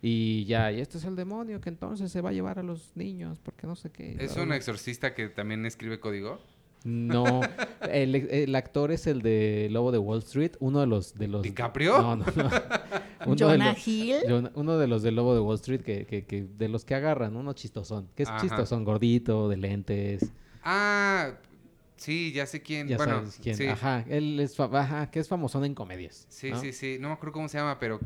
Y 0.00 0.44
ya, 0.44 0.70
y 0.70 0.80
este 0.80 0.98
es 0.98 1.04
el 1.04 1.16
demonio 1.16 1.60
que 1.60 1.68
entonces 1.70 2.12
se 2.12 2.20
va 2.20 2.30
a 2.30 2.32
llevar 2.32 2.60
a 2.60 2.62
los 2.62 2.92
niños, 2.94 3.40
porque 3.42 3.66
no 3.66 3.74
sé 3.74 3.90
qué. 3.90 4.16
¿Es 4.20 4.36
un 4.36 4.52
exorcista 4.52 5.12
que 5.16 5.28
también 5.28 5.66
escribe 5.66 5.98
código? 5.98 6.38
No, 6.84 7.40
el, 7.90 8.14
el 8.14 8.54
actor 8.54 8.92
es 8.92 9.06
el 9.06 9.20
de 9.20 9.68
Lobo 9.70 9.90
de 9.92 9.98
Wall 9.98 10.20
Street, 10.20 10.52
uno 10.60 10.80
de 10.80 10.86
los... 10.86 11.14
De 11.14 11.26
los 11.28 11.42
¿DiCaprio? 11.42 12.00
No, 12.00 12.16
no, 12.16 12.24
no. 12.36 12.50
Uno 13.26 13.34
de 13.34 13.44
Jonah 13.44 13.72
los- 13.72 13.88
Hill. 13.88 14.16
Uno 14.54 14.78
de 14.78 14.86
los 14.86 15.02
del 15.02 15.16
Lobo 15.16 15.34
de 15.34 15.40
Wall 15.40 15.56
Street 15.56 15.80
que, 15.82 16.06
que, 16.06 16.24
que 16.24 16.44
de 16.44 16.68
los 16.68 16.84
que 16.84 16.94
agarran, 16.94 17.34
uno 17.36 17.52
chistosón. 17.52 18.08
Que 18.14 18.22
es 18.22 18.28
Ajá. 18.28 18.40
chistosón, 18.40 18.84
gordito, 18.84 19.48
de 19.48 19.56
lentes. 19.56 20.32
Ah, 20.62 21.32
sí, 21.96 22.32
ya 22.32 22.46
sé 22.46 22.62
quién. 22.62 22.86
Ya 22.88 22.96
bueno, 22.96 23.16
sabes 23.16 23.38
quién. 23.42 23.56
sí. 23.56 23.66
Ajá, 23.66 24.04
él 24.08 24.38
es, 24.38 24.54
fa- 24.56 24.70
ajá, 24.72 25.10
que 25.10 25.18
es 25.18 25.28
famosón 25.28 25.64
en 25.64 25.74
comedias. 25.74 26.26
Sí, 26.28 26.50
¿no? 26.52 26.60
sí, 26.60 26.72
sí. 26.72 26.98
No 27.00 27.08
me 27.08 27.14
acuerdo 27.14 27.32
cómo 27.32 27.48
se 27.48 27.58
llama, 27.58 27.78
pero 27.80 27.98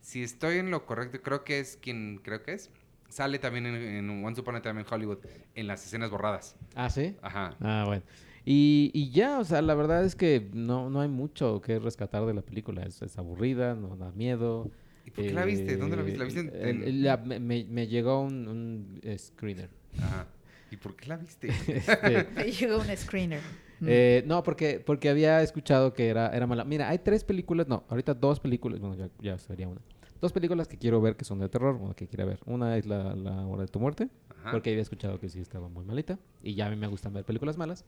si 0.00 0.22
estoy 0.24 0.56
en 0.58 0.70
lo 0.72 0.84
correcto, 0.84 1.22
creo 1.22 1.44
que 1.44 1.60
es 1.60 1.76
quien 1.80 2.20
creo 2.22 2.42
que 2.42 2.54
es. 2.54 2.70
Sale 3.08 3.38
también 3.38 3.66
en, 3.66 3.74
en 3.76 4.24
Once 4.24 4.40
Upon 4.40 4.56
a 4.56 4.62
Time 4.62 4.80
in 4.80 4.86
Hollywood, 4.90 5.18
en 5.54 5.66
las 5.66 5.84
escenas 5.84 6.10
borradas. 6.10 6.56
Ah, 6.74 6.90
sí. 6.90 7.16
Ajá. 7.22 7.56
Ah, 7.60 7.84
bueno. 7.86 8.02
Y, 8.44 8.90
y 8.94 9.10
ya, 9.10 9.38
o 9.40 9.44
sea, 9.44 9.60
la 9.62 9.74
verdad 9.74 10.04
es 10.04 10.14
que 10.14 10.48
no, 10.52 10.88
no 10.90 11.00
hay 11.00 11.08
mucho 11.08 11.60
que 11.60 11.78
rescatar 11.78 12.24
de 12.26 12.34
la 12.34 12.42
película. 12.42 12.82
Es, 12.82 13.02
es 13.02 13.16
aburrida, 13.18 13.74
no 13.74 13.96
da 13.96 14.10
miedo. 14.12 14.70
¿Y 15.04 15.10
por 15.10 15.24
qué 15.24 15.32
la 15.32 15.44
viste? 15.44 15.76
¿Dónde 15.76 15.96
la 15.96 16.02
viste? 16.02 16.18
¿La 16.18 16.24
viste 16.24 16.40
en...? 16.40 16.50
Eh, 16.82 16.88
en- 16.88 17.02
la- 17.02 17.16
me, 17.16 17.40
me- 17.40 17.86
llegó 17.86 18.20
un, 18.22 18.46
un 18.48 19.00
screener. 19.18 19.70
Ajá. 20.00 20.26
¿Y 20.70 20.76
por 20.76 20.94
qué 20.96 21.06
la 21.08 21.16
viste? 21.16 21.48
Este, 21.68 22.26
Me 22.36 22.50
llegó 22.52 22.78
un 22.78 22.96
screener. 22.96 23.40
Eh, 23.84 24.24
no, 24.26 24.42
porque, 24.42 24.80
porque 24.84 25.08
había 25.08 25.42
escuchado 25.42 25.92
que 25.92 26.08
era, 26.08 26.28
era 26.30 26.46
mala. 26.46 26.64
Mira, 26.64 26.88
hay 26.88 26.98
tres 26.98 27.24
películas, 27.24 27.68
no, 27.68 27.84
ahorita 27.88 28.14
dos 28.14 28.40
películas, 28.40 28.80
bueno, 28.80 28.96
ya, 28.96 29.08
ya 29.20 29.38
sería 29.38 29.68
una. 29.68 29.80
Dos 30.20 30.32
películas 30.32 30.66
que 30.68 30.76
quiero 30.78 31.00
ver 31.00 31.16
que 31.16 31.24
son 31.24 31.38
de 31.38 31.48
terror, 31.48 31.76
bueno, 31.78 31.94
que 31.94 32.06
quiero 32.08 32.26
ver. 32.26 32.40
Una 32.46 32.76
es 32.76 32.86
la, 32.86 33.14
la 33.14 33.46
Hora 33.46 33.62
de 33.62 33.68
tu 33.68 33.78
Muerte, 33.80 34.08
Ajá. 34.30 34.50
porque 34.50 34.70
había 34.70 34.82
escuchado 34.82 35.20
que 35.20 35.28
sí 35.28 35.40
estaba 35.40 35.68
muy 35.68 35.84
malita. 35.84 36.18
Y 36.42 36.54
ya 36.54 36.66
a 36.66 36.70
mí 36.70 36.76
me 36.76 36.86
gustan 36.86 37.12
ver 37.12 37.24
películas 37.24 37.56
malas. 37.58 37.84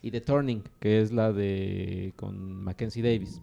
Y 0.00 0.10
The 0.10 0.20
Turning, 0.20 0.62
que 0.80 1.00
es 1.00 1.12
la 1.12 1.32
de 1.32 2.12
con 2.16 2.52
Mackenzie 2.64 3.02
Davis. 3.02 3.40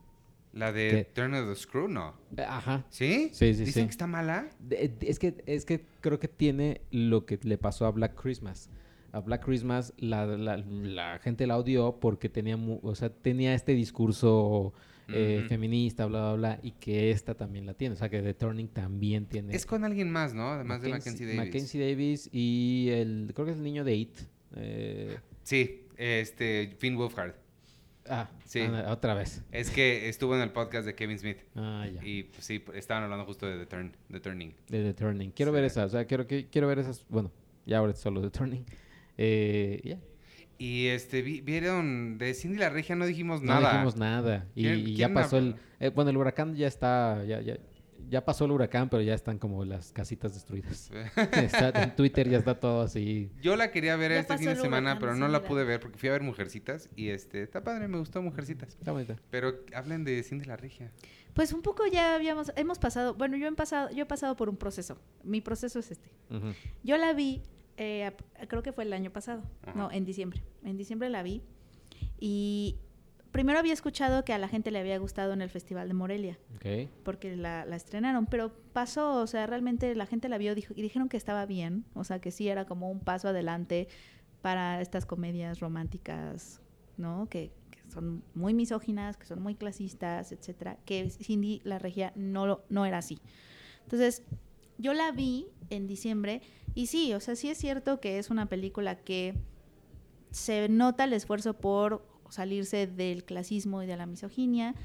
La 0.51 0.71
de 0.71 0.89
¿Qué? 0.89 1.03
Turn 1.13 1.33
of 1.35 1.47
the 1.47 1.55
Screw, 1.55 1.87
no. 1.87 2.15
Eh, 2.35 2.41
Ajá. 2.47 2.83
¿Sí? 2.89 3.29
Sí, 3.33 3.53
sí, 3.53 3.65
¿Dicen 3.65 3.83
sí. 3.83 3.87
que 3.87 3.91
está 3.91 4.07
mala? 4.07 4.49
De- 4.59 4.89
de- 4.89 5.09
Es 5.09 5.19
que, 5.19 5.35
es 5.45 5.63
que 5.63 5.85
creo 6.01 6.19
que 6.19 6.27
tiene 6.27 6.81
lo 6.91 7.25
que 7.25 7.39
le 7.43 7.57
pasó 7.59 7.85
a 7.85 7.91
Black 7.91 8.19
Christmas. 8.19 8.69
A 9.11 9.19
Black 9.21 9.45
Christmas 9.45 9.93
la, 9.97 10.25
la- 10.25 10.57
la 10.57 11.19
gente 11.19 11.45
la 11.47 11.57
odió 11.57 11.99
porque 11.99 12.29
tenía, 12.29 12.57
mu- 12.57 12.79
o 12.81 12.95
sea, 12.95 13.09
tenía 13.09 13.53
este 13.53 13.73
discurso 13.73 14.73
eh, 15.13 15.45
feminista, 15.47 16.05
bla, 16.05 16.33
bla, 16.33 16.33
bla, 16.35 16.59
y 16.63 16.71
que 16.71 17.11
esta 17.11 17.35
también 17.35 17.65
la 17.65 17.73
tiene. 17.73 17.93
O 17.93 17.97
sea, 17.97 18.09
que 18.09 18.21
The 18.21 18.33
Turning 18.33 18.67
también 18.69 19.25
tiene. 19.25 19.55
Es 19.55 19.65
con 19.65 19.83
alguien 19.83 20.11
más, 20.11 20.33
¿no? 20.33 20.49
Además 20.49 20.81
de 20.81 20.89
Mackenzie 20.89 21.25
Davis. 21.25 21.37
Mackenzie 21.39 21.89
Davis 21.89 22.29
y 22.31 22.89
el, 22.91 23.31
creo 23.33 23.45
que 23.45 23.51
es 23.51 23.57
el 23.57 23.63
niño 23.63 23.83
de 23.83 23.95
It. 23.95 24.17
Eh, 24.55 25.17
Sí, 25.43 25.83
este, 25.97 26.75
Finn 26.77 26.95
Wolfhard. 26.95 27.33
ah, 28.07 28.29
Sí. 28.45 28.61
anda, 28.61 28.91
otra 28.91 29.13
vez. 29.13 29.43
Es 29.51 29.69
que 29.71 30.09
estuvo 30.09 30.35
en 30.35 30.41
el 30.41 30.51
podcast 30.51 30.85
de 30.85 30.95
Kevin 30.95 31.17
Smith. 31.19 31.37
Ah, 31.55 31.87
ya. 31.91 32.03
Y 32.05 32.23
pues, 32.23 32.45
sí, 32.45 32.63
estaban 32.73 33.03
hablando 33.03 33.25
justo 33.25 33.45
de 33.47 33.57
The, 33.57 33.65
Turn, 33.65 33.91
The 34.11 34.19
Turning. 34.19 34.53
De 34.69 34.83
The 34.83 34.93
Turning. 34.93 35.31
Quiero 35.31 35.51
Sí. 35.51 35.55
ver 35.55 35.63
esa, 35.65 35.85
o 35.85 35.89
sea, 35.89 36.05
quiero, 36.05 36.27
que, 36.27 36.47
quiero 36.49 36.67
ver 36.67 36.79
esas, 36.79 37.05
bueno, 37.09 37.31
ya 37.65 37.77
ahora 37.79 37.91
es 37.93 37.99
solo 37.99 38.21
The 38.21 38.29
Turning. 38.29 38.63
Eh, 39.17 39.81
ya. 39.83 39.99
Y 40.59 40.87
este, 40.87 41.21
vi- 41.23 41.41
vieron, 41.41 42.17
de 42.19 42.33
Cindy 42.35 42.57
la 42.59 42.69
Regia 42.69 42.95
no 42.95 43.05
dijimos 43.07 43.41
No 43.41 43.53
nada. 43.55 43.71
dijimos 43.71 43.95
nada. 43.95 44.45
Y, 44.53 44.63
¿Quién- 44.65 44.87
y 44.89 44.95
ya 44.95 45.11
pasó 45.11 45.37
el... 45.37 45.55
eh, 45.79 45.89
bueno, 45.89 46.11
el 46.11 46.17
huracán 46.17 46.53
ya 46.55 46.67
está... 46.67 47.23
Ya, 47.25 47.39
ya, 47.41 47.57
ya 48.09 48.25
pasó 48.25 48.45
el 48.45 48.51
huracán, 48.51 48.89
pero 48.89 49.01
ya 49.03 49.13
están 49.13 49.37
como 49.37 49.63
las 49.65 49.91
casitas 49.93 50.33
destruidas. 50.33 50.89
Está- 51.31 51.83
en 51.83 51.95
Twitter 51.95 52.27
ya 52.27 52.39
está 52.39 52.59
todo 52.59 52.81
así. 52.81 53.29
Yo 53.41 53.55
la 53.55 53.71
quería 53.71 53.95
ver 53.97 54.11
Ya 54.11 54.19
este 54.19 54.37
fin 54.37 54.47
de 54.47 54.55
semana, 54.55 54.91
huracán, 54.91 54.99
pero 54.99 55.15
no 55.15 55.27
la 55.27 55.43
pude 55.43 55.63
ver 55.63 55.79
porque 55.79 55.97
fui 55.97 56.09
a 56.09 56.13
ver 56.13 56.23
Mujercitas. 56.23 56.89
Y 56.95 57.09
este, 57.09 57.43
está 57.43 57.63
padre, 57.63 57.87
me 57.87 57.97
gustó 57.99 58.21
Mujercitas. 58.21 58.69
Está 58.69 58.91
bonita. 58.93 59.15
Pero 59.29 59.53
hablen 59.75 60.03
de 60.03 60.23
Cindy 60.23 60.45
la 60.45 60.57
Regia. 60.57 60.91
Pues 61.35 61.53
un 61.53 61.61
poco 61.61 61.83
ya 61.85 62.15
habíamos, 62.15 62.51
hemos 62.55 62.79
pasado, 62.79 63.13
bueno, 63.13 63.37
yo 63.37 63.47
he 63.47 63.51
pasado, 63.53 63.91
yo 63.91 64.03
he 64.03 64.07
pasado 64.07 64.35
por 64.35 64.49
un 64.49 64.57
proceso. 64.57 64.99
Mi 65.23 65.39
proceso 65.41 65.77
es 65.79 65.91
este. 65.91 66.09
Yo 66.83 66.97
la 66.97 67.13
vi, 67.13 67.43
eh, 67.79 68.11
creo 68.47 68.61
que 68.61 68.71
fue 68.73 68.83
el 68.83 68.93
año 68.93 69.09
pasado, 69.11 69.41
Ajá. 69.63 69.73
no, 69.77 69.91
en 69.91 70.05
diciembre. 70.05 70.43
En 70.63 70.77
diciembre 70.77 71.09
la 71.09 71.23
vi 71.23 71.41
y 72.19 72.75
primero 73.31 73.59
había 73.59 73.73
escuchado 73.73 74.25
que 74.25 74.33
a 74.33 74.37
la 74.37 74.47
gente 74.47 74.71
le 74.71 74.79
había 74.79 74.97
gustado 74.97 75.33
en 75.33 75.41
el 75.41 75.49
Festival 75.49 75.87
de 75.87 75.93
Morelia, 75.93 76.37
Ok. 76.55 76.89
porque 77.03 77.35
la, 77.35 77.65
la 77.65 77.75
estrenaron, 77.75 78.25
pero 78.25 78.51
pasó, 78.73 79.21
o 79.21 79.27
sea, 79.27 79.47
realmente 79.47 79.95
la 79.95 80.05
gente 80.05 80.29
la 80.29 80.37
vio 80.37 80.55
dijo, 80.55 80.73
y 80.75 80.81
dijeron 80.81 81.09
que 81.09 81.17
estaba 81.17 81.45
bien, 81.45 81.85
o 81.93 82.03
sea, 82.03 82.19
que 82.19 82.31
sí 82.31 82.47
era 82.49 82.65
como 82.65 82.89
un 82.91 82.99
paso 82.99 83.27
adelante 83.29 83.87
para 84.41 84.81
estas 84.81 85.05
comedias 85.05 85.59
románticas, 85.59 86.61
¿no? 86.97 87.27
Que, 87.29 87.51
que 87.71 87.79
son 87.91 88.23
muy 88.33 88.53
misóginas, 88.53 89.15
que 89.17 89.25
son 89.25 89.41
muy 89.41 89.55
clasistas, 89.55 90.31
etcétera, 90.31 90.77
que 90.85 91.09
Cindy 91.09 91.61
la 91.63 91.77
regia 91.79 92.11
no, 92.15 92.61
no 92.69 92.85
era 92.85 92.97
así. 92.97 93.19
Entonces, 93.83 94.23
yo 94.77 94.93
la 94.93 95.11
vi 95.11 95.47
en 95.69 95.87
diciembre 95.87 96.41
y 96.79 96.85
sí, 96.87 97.13
o 97.13 97.19
sea, 97.19 97.35
sí 97.35 97.49
es 97.49 97.57
cierto 97.57 97.99
que 97.99 98.19
es 98.19 98.29
una 98.29 98.47
película 98.47 98.95
que 98.95 99.35
se 100.31 100.69
nota 100.69 101.03
el 101.05 101.13
esfuerzo 101.13 101.53
por 101.55 102.07
salirse 102.29 102.87
del 102.87 103.23
clasismo 103.25 103.81
y 103.83 103.87
de 103.87 103.97
la 103.97 104.05
misoginia, 104.05 104.75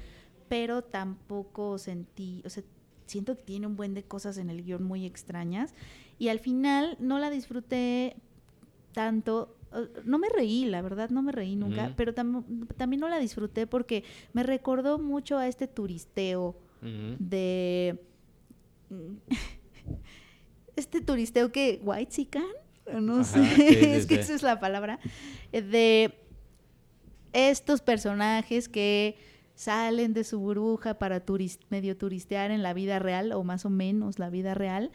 pero 0.49 0.81
tampoco 0.83 1.77
sentí, 1.77 2.41
o 2.45 2.49
sea, 2.49 2.63
siento 3.05 3.35
que 3.37 3.43
tiene 3.43 3.67
un 3.67 3.75
buen 3.75 3.93
de 3.93 4.03
cosas 4.03 4.37
en 4.37 4.49
el 4.49 4.63
guion 4.63 4.83
muy 4.83 5.05
extrañas. 5.05 5.73
Y 6.17 6.29
al 6.29 6.39
final 6.39 6.97
no 6.99 7.19
la 7.19 7.29
disfruté 7.29 8.15
tanto, 8.93 9.55
no 10.05 10.17
me 10.17 10.29
reí, 10.29 10.65
la 10.65 10.81
verdad, 10.81 11.09
no 11.11 11.21
me 11.21 11.31
reí 11.31 11.55
nunca, 11.55 11.87
pero 11.95 12.13
tam- 12.15 12.67
también 12.77 12.99
no 13.01 13.09
la 13.09 13.19
disfruté 13.19 13.67
porque 13.67 14.03
me 14.33 14.41
recordó 14.43 14.97
mucho 14.99 15.37
a 15.37 15.47
este 15.47 15.67
turisteo 15.67 16.55
de 17.19 17.99
este 20.75 21.01
turisteo 21.01 21.51
que 21.51 21.79
white 21.83 22.11
no 23.01 23.21
Ajá, 23.21 23.23
sé 23.23 23.45
sí, 23.55 23.55
sí, 23.55 23.75
es 23.85 24.05
que 24.05 24.15
sí. 24.15 24.21
esa 24.21 24.33
es 24.35 24.43
la 24.43 24.59
palabra 24.59 24.99
eh, 25.51 25.61
de 25.61 26.13
estos 27.33 27.81
personajes 27.81 28.69
que 28.69 29.17
salen 29.55 30.13
de 30.13 30.23
su 30.23 30.39
burbuja 30.39 30.95
para 30.99 31.25
turis- 31.25 31.59
medio 31.69 31.97
turistear 31.97 32.51
en 32.51 32.61
la 32.63 32.73
vida 32.73 32.99
real 32.99 33.31
o 33.31 33.43
más 33.43 33.65
o 33.65 33.69
menos 33.69 34.19
la 34.19 34.29
vida 34.29 34.53
real 34.53 34.91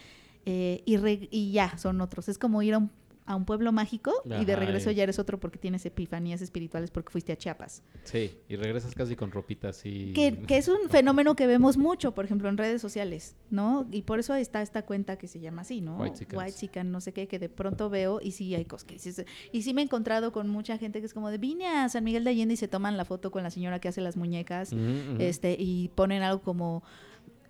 eh, 0.47 0.83
y, 0.87 0.97
re- 0.97 1.29
y 1.31 1.53
ya 1.53 1.77
son 1.79 2.01
otros 2.01 2.29
es 2.29 2.39
como 2.39 2.63
ir 2.63 2.75
a 2.75 2.79
un, 2.79 2.91
a 3.31 3.37
un 3.37 3.45
pueblo 3.45 3.71
mágico 3.71 4.13
y 4.41 4.45
de 4.45 4.57
regreso 4.57 4.91
ya 4.91 5.05
eres 5.05 5.21
otro 5.21 5.39
porque 5.39 5.57
tienes 5.57 5.87
epifanías 5.87 6.43
espirituales 6.43 6.91
porque 6.91 7.11
fuiste 7.11 7.31
a 7.33 7.37
Chiapas 7.37 7.85
Sí, 8.03 8.37
y 8.49 8.57
regresas 8.57 8.93
casi 8.93 9.15
con 9.15 9.31
ropitas 9.31 9.87
y... 9.87 10.13
que, 10.15 10.37
que 10.49 10.57
es 10.57 10.67
un 10.67 10.89
fenómeno 10.89 11.37
que 11.37 11.47
vemos 11.47 11.77
mucho, 11.77 12.13
por 12.13 12.25
ejemplo, 12.25 12.49
en 12.49 12.57
redes 12.57 12.83
sociales, 12.83 13.37
¿no? 13.49 13.87
Y 13.93 14.03
por 14.03 14.19
eso 14.19 14.35
está 14.35 14.63
esta 14.63 14.85
cuenta 14.85 15.17
que 15.17 15.29
se 15.29 15.39
llama 15.39 15.63
así, 15.63 15.81
¿no? 15.81 15.99
Whitexicans. 15.99 16.43
Whitexican, 16.43 16.91
no 16.91 17.01
sé 17.01 17.13
qué, 17.13 17.29
que 17.29 17.39
de 17.39 17.49
pronto 17.49 17.89
veo 17.89 18.21
y 18.21 18.33
sí 18.33 18.53
hay 18.57 18.67
dices. 18.89 19.25
Y 19.53 19.63
sí 19.63 19.75
me 19.75 19.83
he 19.83 19.85
encontrado 19.85 20.33
con 20.33 20.49
mucha 20.49 20.77
gente 20.77 20.99
que 20.99 21.07
es 21.07 21.15
como 21.15 21.31
de, 21.31 21.39
vine 21.39 21.69
a 21.69 21.89
San 21.89 22.03
Miguel 22.03 22.25
de 22.25 22.31
Allende 22.31 22.55
y 22.55 22.57
se 22.57 22.67
toman 22.67 22.97
la 22.97 23.05
foto 23.05 23.31
con 23.31 23.45
la 23.45 23.51
señora 23.51 23.79
que 23.79 23.87
hace 23.87 24.01
las 24.01 24.17
muñecas, 24.17 24.73
este, 25.21 25.57
y 25.57 25.89
ponen 25.95 26.23
algo 26.23 26.43
como, 26.43 26.83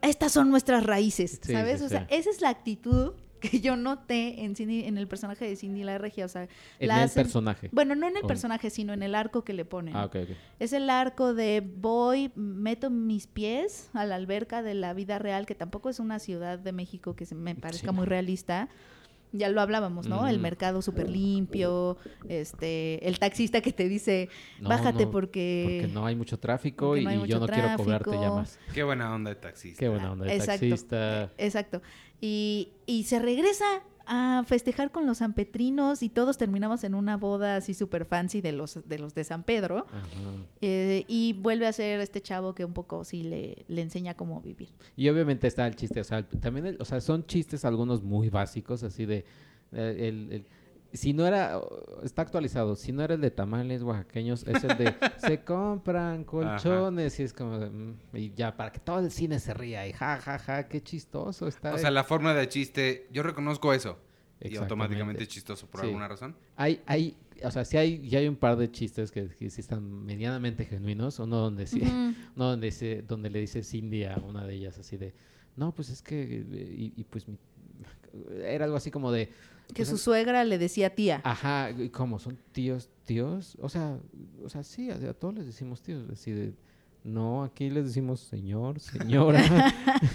estas 0.03 0.33
son 0.33 0.51
nuestras 0.51 0.85
raíces, 0.85 1.41
Sí, 1.43 1.53
¿sabes? 1.53 1.81
sí, 1.81 1.87
o 1.87 1.89
sea, 1.89 2.01
sí. 2.01 2.14
esa 2.14 2.28
es 2.28 2.43
la 2.43 2.51
actitud 2.51 3.12
que 3.41 3.61
yo 3.61 3.76
noté 3.76 4.45
en, 4.45 4.55
Cindy- 4.55 4.84
en 4.86 4.99
el 4.99 5.09
personaje 5.09 5.47
de 5.49 5.57
Cindy 5.57 5.82
la 5.84 5.99
Regia, 5.99 6.26
o 6.26 6.28
sea, 6.28 6.49
En 6.78 6.88
la 6.88 6.99
el 6.99 7.05
hacen- 7.09 7.22
personaje. 7.24 7.68
bueno, 7.72 7.95
no 7.95 8.07
en 8.07 8.16
el 8.16 8.24
Oh. 8.24 8.28
personaje, 8.28 8.70
sino 8.70 8.93
en 8.93 9.03
el 9.03 9.14
arco 9.14 9.43
que 9.43 9.53
le 9.53 9.64
ponen. 9.64 9.97
Ah, 9.97 10.05
ok, 10.05 10.16
ok. 10.22 10.28
Es 10.59 10.72
el 10.72 10.88
arco 10.91 11.34
de 11.34 11.62
voy, 11.66 12.30
meto 12.36 12.91
mis 12.91 13.26
pies 13.26 13.91
a 13.95 14.05
la 14.05 14.14
alberca 14.16 14.62
de 14.62 14.74
la 14.74 14.93
vida 14.95 15.18
real, 15.18 15.47
que 15.47 15.55
tampoco 15.55 15.88
es 15.88 15.99
una 15.99 16.18
ciudad 16.18 16.59
de 16.59 16.72
México 16.72 17.16
que 17.16 17.26
se 17.26 17.34
me 17.34 17.55
parezca 17.55 17.88
Sí. 17.91 17.95
muy 17.97 18.07
realista. 18.07 18.68
Ya 19.33 19.49
lo 19.49 19.61
hablábamos, 19.61 20.09
¿no? 20.09 20.26
El 20.26 20.41
mercado 20.41 20.83
súper 20.83 21.09
limpio, 21.09 21.97
este, 22.28 23.07
el 23.07 23.18
taxista 23.18 23.61
que 23.61 23.72
te 23.72 23.89
dice, 23.89 24.28
No, 24.61 24.68
bájate 24.68 25.05
no, 25.05 25.11
porque... 25.11 25.81
Porque 25.83 25.95
no 25.95 26.07
hay 26.07 26.16
mucho 26.16 26.39
tráfico 26.39 26.97
y, 26.97 27.05
no 27.05 27.26
yo 27.26 27.39
no 27.39 27.47
quiero 27.47 27.76
cobrarte 27.76 28.12
ya 28.12 28.31
más. 28.31 28.59
Qué 28.74 28.83
buena 28.83 29.14
onda 29.14 29.31
de 29.31 29.37
taxista. 29.37 29.78
Qué 29.78 29.89
buena 29.89 30.12
onda 30.12 30.26
de 30.26 30.35
Exacto. 30.35 30.66
taxista. 30.68 31.33
Exacto. 31.39 31.83
Y, 32.20 32.72
y 32.87 33.05
se 33.05 33.18
regresa 33.18 33.83
a 34.12 34.42
festejar 34.44 34.90
con 34.90 35.06
los 35.06 35.18
sanpetrinos 35.18 36.02
y 36.02 36.08
todos 36.08 36.36
terminamos 36.36 36.82
en 36.82 36.94
una 36.96 37.16
boda 37.16 37.54
así 37.56 37.74
súper 37.74 38.04
fancy 38.04 38.40
de 38.40 38.50
los, 38.50 38.80
de 38.88 38.98
los 38.98 39.14
de 39.14 39.22
San 39.22 39.44
Pedro. 39.44 39.86
Eh, 40.61 41.04
y 41.06 41.32
vuelve 41.34 41.66
a 41.68 41.72
ser 41.72 42.00
este 42.00 42.20
chavo 42.20 42.54
que 42.54 42.64
un 42.64 42.72
poco 42.72 43.04
sí 43.04 43.22
le, 43.22 43.64
le 43.68 43.82
enseña 43.82 44.14
cómo 44.14 44.40
vivir. 44.40 44.68
Y 44.96 45.08
obviamente 45.08 45.46
está 45.46 45.64
el 45.66 45.76
chiste, 45.76 46.00
o 46.00 46.04
sea, 46.04 46.22
también, 46.28 46.66
el- 46.66 46.76
o 46.80 46.84
sea, 46.84 47.00
son 47.00 47.24
chistes 47.24 47.64
algunos 47.64 48.02
muy 48.02 48.28
básicos, 48.30 48.82
así 48.82 49.06
de, 49.06 49.24
eh, 49.72 49.96
el, 50.08 50.32
el- 50.32 50.46
si 50.93 51.12
no 51.12 51.26
era, 51.26 51.61
está 52.03 52.22
actualizado, 52.22 52.76
si 52.76 52.93
no 52.93 53.03
era 53.03 53.14
el 53.14 53.20
de 53.20 53.30
tamales 53.30 53.82
oaxaqueños, 53.82 54.47
es 54.47 54.64
el 54.64 54.76
de, 54.76 54.95
se 55.18 55.43
compran 55.45 56.24
colchones, 56.24 57.18
y 57.20 57.22
es 57.22 57.32
como, 57.32 57.59
de, 57.59 57.70
mm, 57.70 57.95
y 58.14 58.32
ya, 58.34 58.57
para 58.57 58.72
que 58.72 58.80
todo 58.80 58.99
el 59.01 59.11
cine 59.11 59.38
se 59.38 59.55
ría, 59.55 59.86
y 59.86 59.93
ja, 59.93 60.18
ja, 60.18 60.38
ja, 60.38 60.68
qué 60.68 60.82
chistoso 60.82 61.47
está. 61.49 61.74
O 61.74 61.78
sea, 61.78 61.91
la 61.91 62.05
forma 62.05 62.34
de 62.34 62.49
chiste, 62.49 63.07
yo 63.12 63.22
reconozco 63.22 63.72
eso. 63.72 63.99
Y 64.43 64.57
automáticamente 64.57 65.22
es 65.24 65.28
chistoso 65.28 65.66
por 65.66 65.80
Sí. 65.82 65.86
alguna 65.88 66.09
razón. 66.09 66.34
Hay, 66.57 66.80
hay, 66.86 67.14
o 67.45 67.51
sea, 67.51 67.64
sí 67.66 67.76
hay, 67.76 68.09
ya 68.09 68.20
hay 68.20 68.26
un 68.26 68.36
par 68.36 68.57
de 68.57 68.70
chistes 68.70 69.11
que, 69.11 69.28
que 69.28 69.51
sí 69.51 69.61
están 69.61 69.82
medianamente 70.07 70.64
genuinos, 70.64 71.18
uno 71.18 71.36
donde 71.36 71.66
sí, 71.66 71.82
donde, 72.36 72.68
dice, 72.68 73.03
donde 73.07 73.28
le 73.28 73.41
dice 73.41 73.62
Cindy 73.62 74.05
a 74.05 74.16
una 74.16 74.47
de 74.47 74.55
ellas 74.55 74.78
así 74.78 74.97
de, 74.97 75.12
no, 75.57 75.74
pues 75.74 75.91
es 75.91 76.01
que, 76.01 76.22
y, 76.22 76.95
y 76.97 77.05
pues 77.05 77.28
mi- 77.28 77.36
era 78.42 78.64
algo 78.64 78.76
así 78.76 78.90
como 78.90 79.12
de, 79.12 79.26
Que 79.68 79.74
pues, 79.76 79.88
su 79.88 79.98
suegra 79.98 80.44
le 80.44 80.58
decía 80.58 80.94
tía. 80.94 81.20
ajá, 81.24 81.70
y 81.70 81.88
¿cómo? 81.90 82.18
¿Son 82.18 82.38
tíos, 82.52 82.88
tíos? 83.04 83.56
O 83.61 83.68
sea, 83.68 83.98
o 84.44 84.48
sea, 84.48 84.62
sí, 84.64 84.90
a, 84.90 84.94
a 84.96 85.14
todos 85.14 85.34
les 85.34 85.46
decimos 85.46 85.80
tíos, 85.82 86.08
así 86.11 86.30
de, 86.32 86.52
no, 87.02 87.44
aquí 87.44 87.70
les 87.70 87.86
decimos 87.86 88.20
señor, 88.20 88.78
señora, 88.78 89.40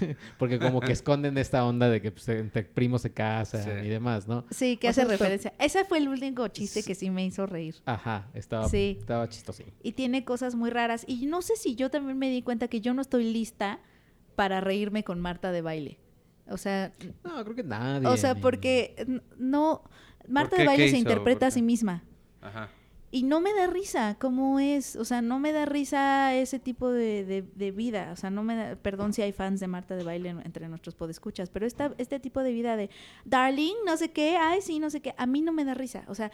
porque 0.37 0.59
como 0.59 0.81
que 0.81 0.91
esconden 0.91 1.35
esta 1.39 1.65
onda 1.65 1.89
de 1.89 1.99
que 1.99 2.11
pues, 2.11 2.27
entre 2.29 2.63
primos 2.63 3.01
se 3.01 3.11
casan 3.11 3.63
Sí. 3.63 3.69
y 3.87 3.89
demás, 3.89 4.27
¿no? 4.27 4.45
Sí, 4.51 4.77
que 4.77 4.87
O 4.87 4.89
hace 4.91 5.01
sea, 5.01 5.03
está- 5.05 5.13
referencia. 5.13 5.53
Ese 5.57 5.83
fue 5.85 5.97
el 5.97 6.07
único 6.09 6.47
chiste 6.49 6.83
que 6.83 6.93
sí 6.93 7.09
me 7.09 7.25
hizo 7.25 7.47
reír. 7.47 7.75
Ajá, 7.85 8.29
estaba, 8.35 8.69
Sí. 8.69 8.97
estaba 8.99 9.27
chistoso. 9.29 9.63
Y 9.81 9.93
tiene 9.93 10.25
cosas 10.25 10.53
muy 10.53 10.69
raras. 10.69 11.05
Y 11.07 11.25
no 11.25 11.41
sé 11.41 11.55
si 11.55 11.75
yo 11.75 11.89
también 11.89 12.19
me 12.19 12.29
di 12.29 12.43
cuenta 12.43 12.67
que 12.67 12.81
yo 12.81 12.93
no 12.93 13.01
estoy 13.01 13.31
lista 13.33 13.79
para 14.35 14.61
reírme 14.61 15.03
con 15.03 15.19
Marta 15.19 15.51
de 15.51 15.61
baile. 15.61 15.97
O 16.49 16.57
sea, 16.57 16.91
No, 17.23 17.43
creo 17.43 17.55
que 17.55 17.63
nadie. 17.63 18.07
o 18.07 18.17
sea, 18.17 18.33
ni- 18.35 18.41
porque 18.41 19.05
no... 19.37 19.81
Marta 20.27 20.55
qué? 20.55 20.61
de 20.63 20.67
baile 20.67 20.85
¿Qué 20.85 20.91
se 20.91 20.97
interpreta 20.97 21.45
a 21.45 21.49
¿Por 21.49 21.53
sí 21.53 21.61
misma. 21.61 22.03
Ajá. 22.41 22.69
Y 23.11 23.23
no 23.23 23.39
me 23.39 23.53
da 23.53 23.67
risa 23.67 24.17
cómo 24.19 24.59
es, 24.59 24.95
o 24.95 25.05
sea, 25.05 25.21
no 25.21 25.39
me 25.39 25.51
da 25.53 25.65
risa 25.65 26.33
ese 26.35 26.59
tipo 26.59 26.89
de, 26.91 27.23
de- 27.23 27.43
de 27.43 27.71
vida, 27.71 28.09
o 28.11 28.15
sea, 28.17 28.29
no 28.29 28.43
me 28.43 28.55
da, 28.55 28.75
perdón 28.75 29.13
si 29.13 29.21
hay 29.21 29.31
fans 29.31 29.59
de 29.61 29.67
Marta 29.67 29.95
de 29.95 30.03
Baile 30.03 30.29
en- 30.29 30.41
entre 30.41 30.67
nuestros 30.67 30.95
podescuchas, 30.95 31.49
pero 31.49 31.65
esta, 31.65 31.93
este 31.97 32.19
tipo 32.19 32.41
de 32.43 32.51
vida 32.51 32.75
de, 32.75 32.89
darling, 33.23 33.75
no 33.85 33.95
sé 33.95 34.11
qué, 34.11 34.35
ay, 34.37 34.61
sí, 34.61 34.79
no 34.79 34.89
sé 34.89 34.99
qué, 35.01 35.13
a 35.17 35.25
mí 35.27 35.41
no 35.41 35.53
me 35.53 35.63
da 35.63 35.73
risa, 35.75 36.03
o 36.07 36.15
sea, 36.15 36.29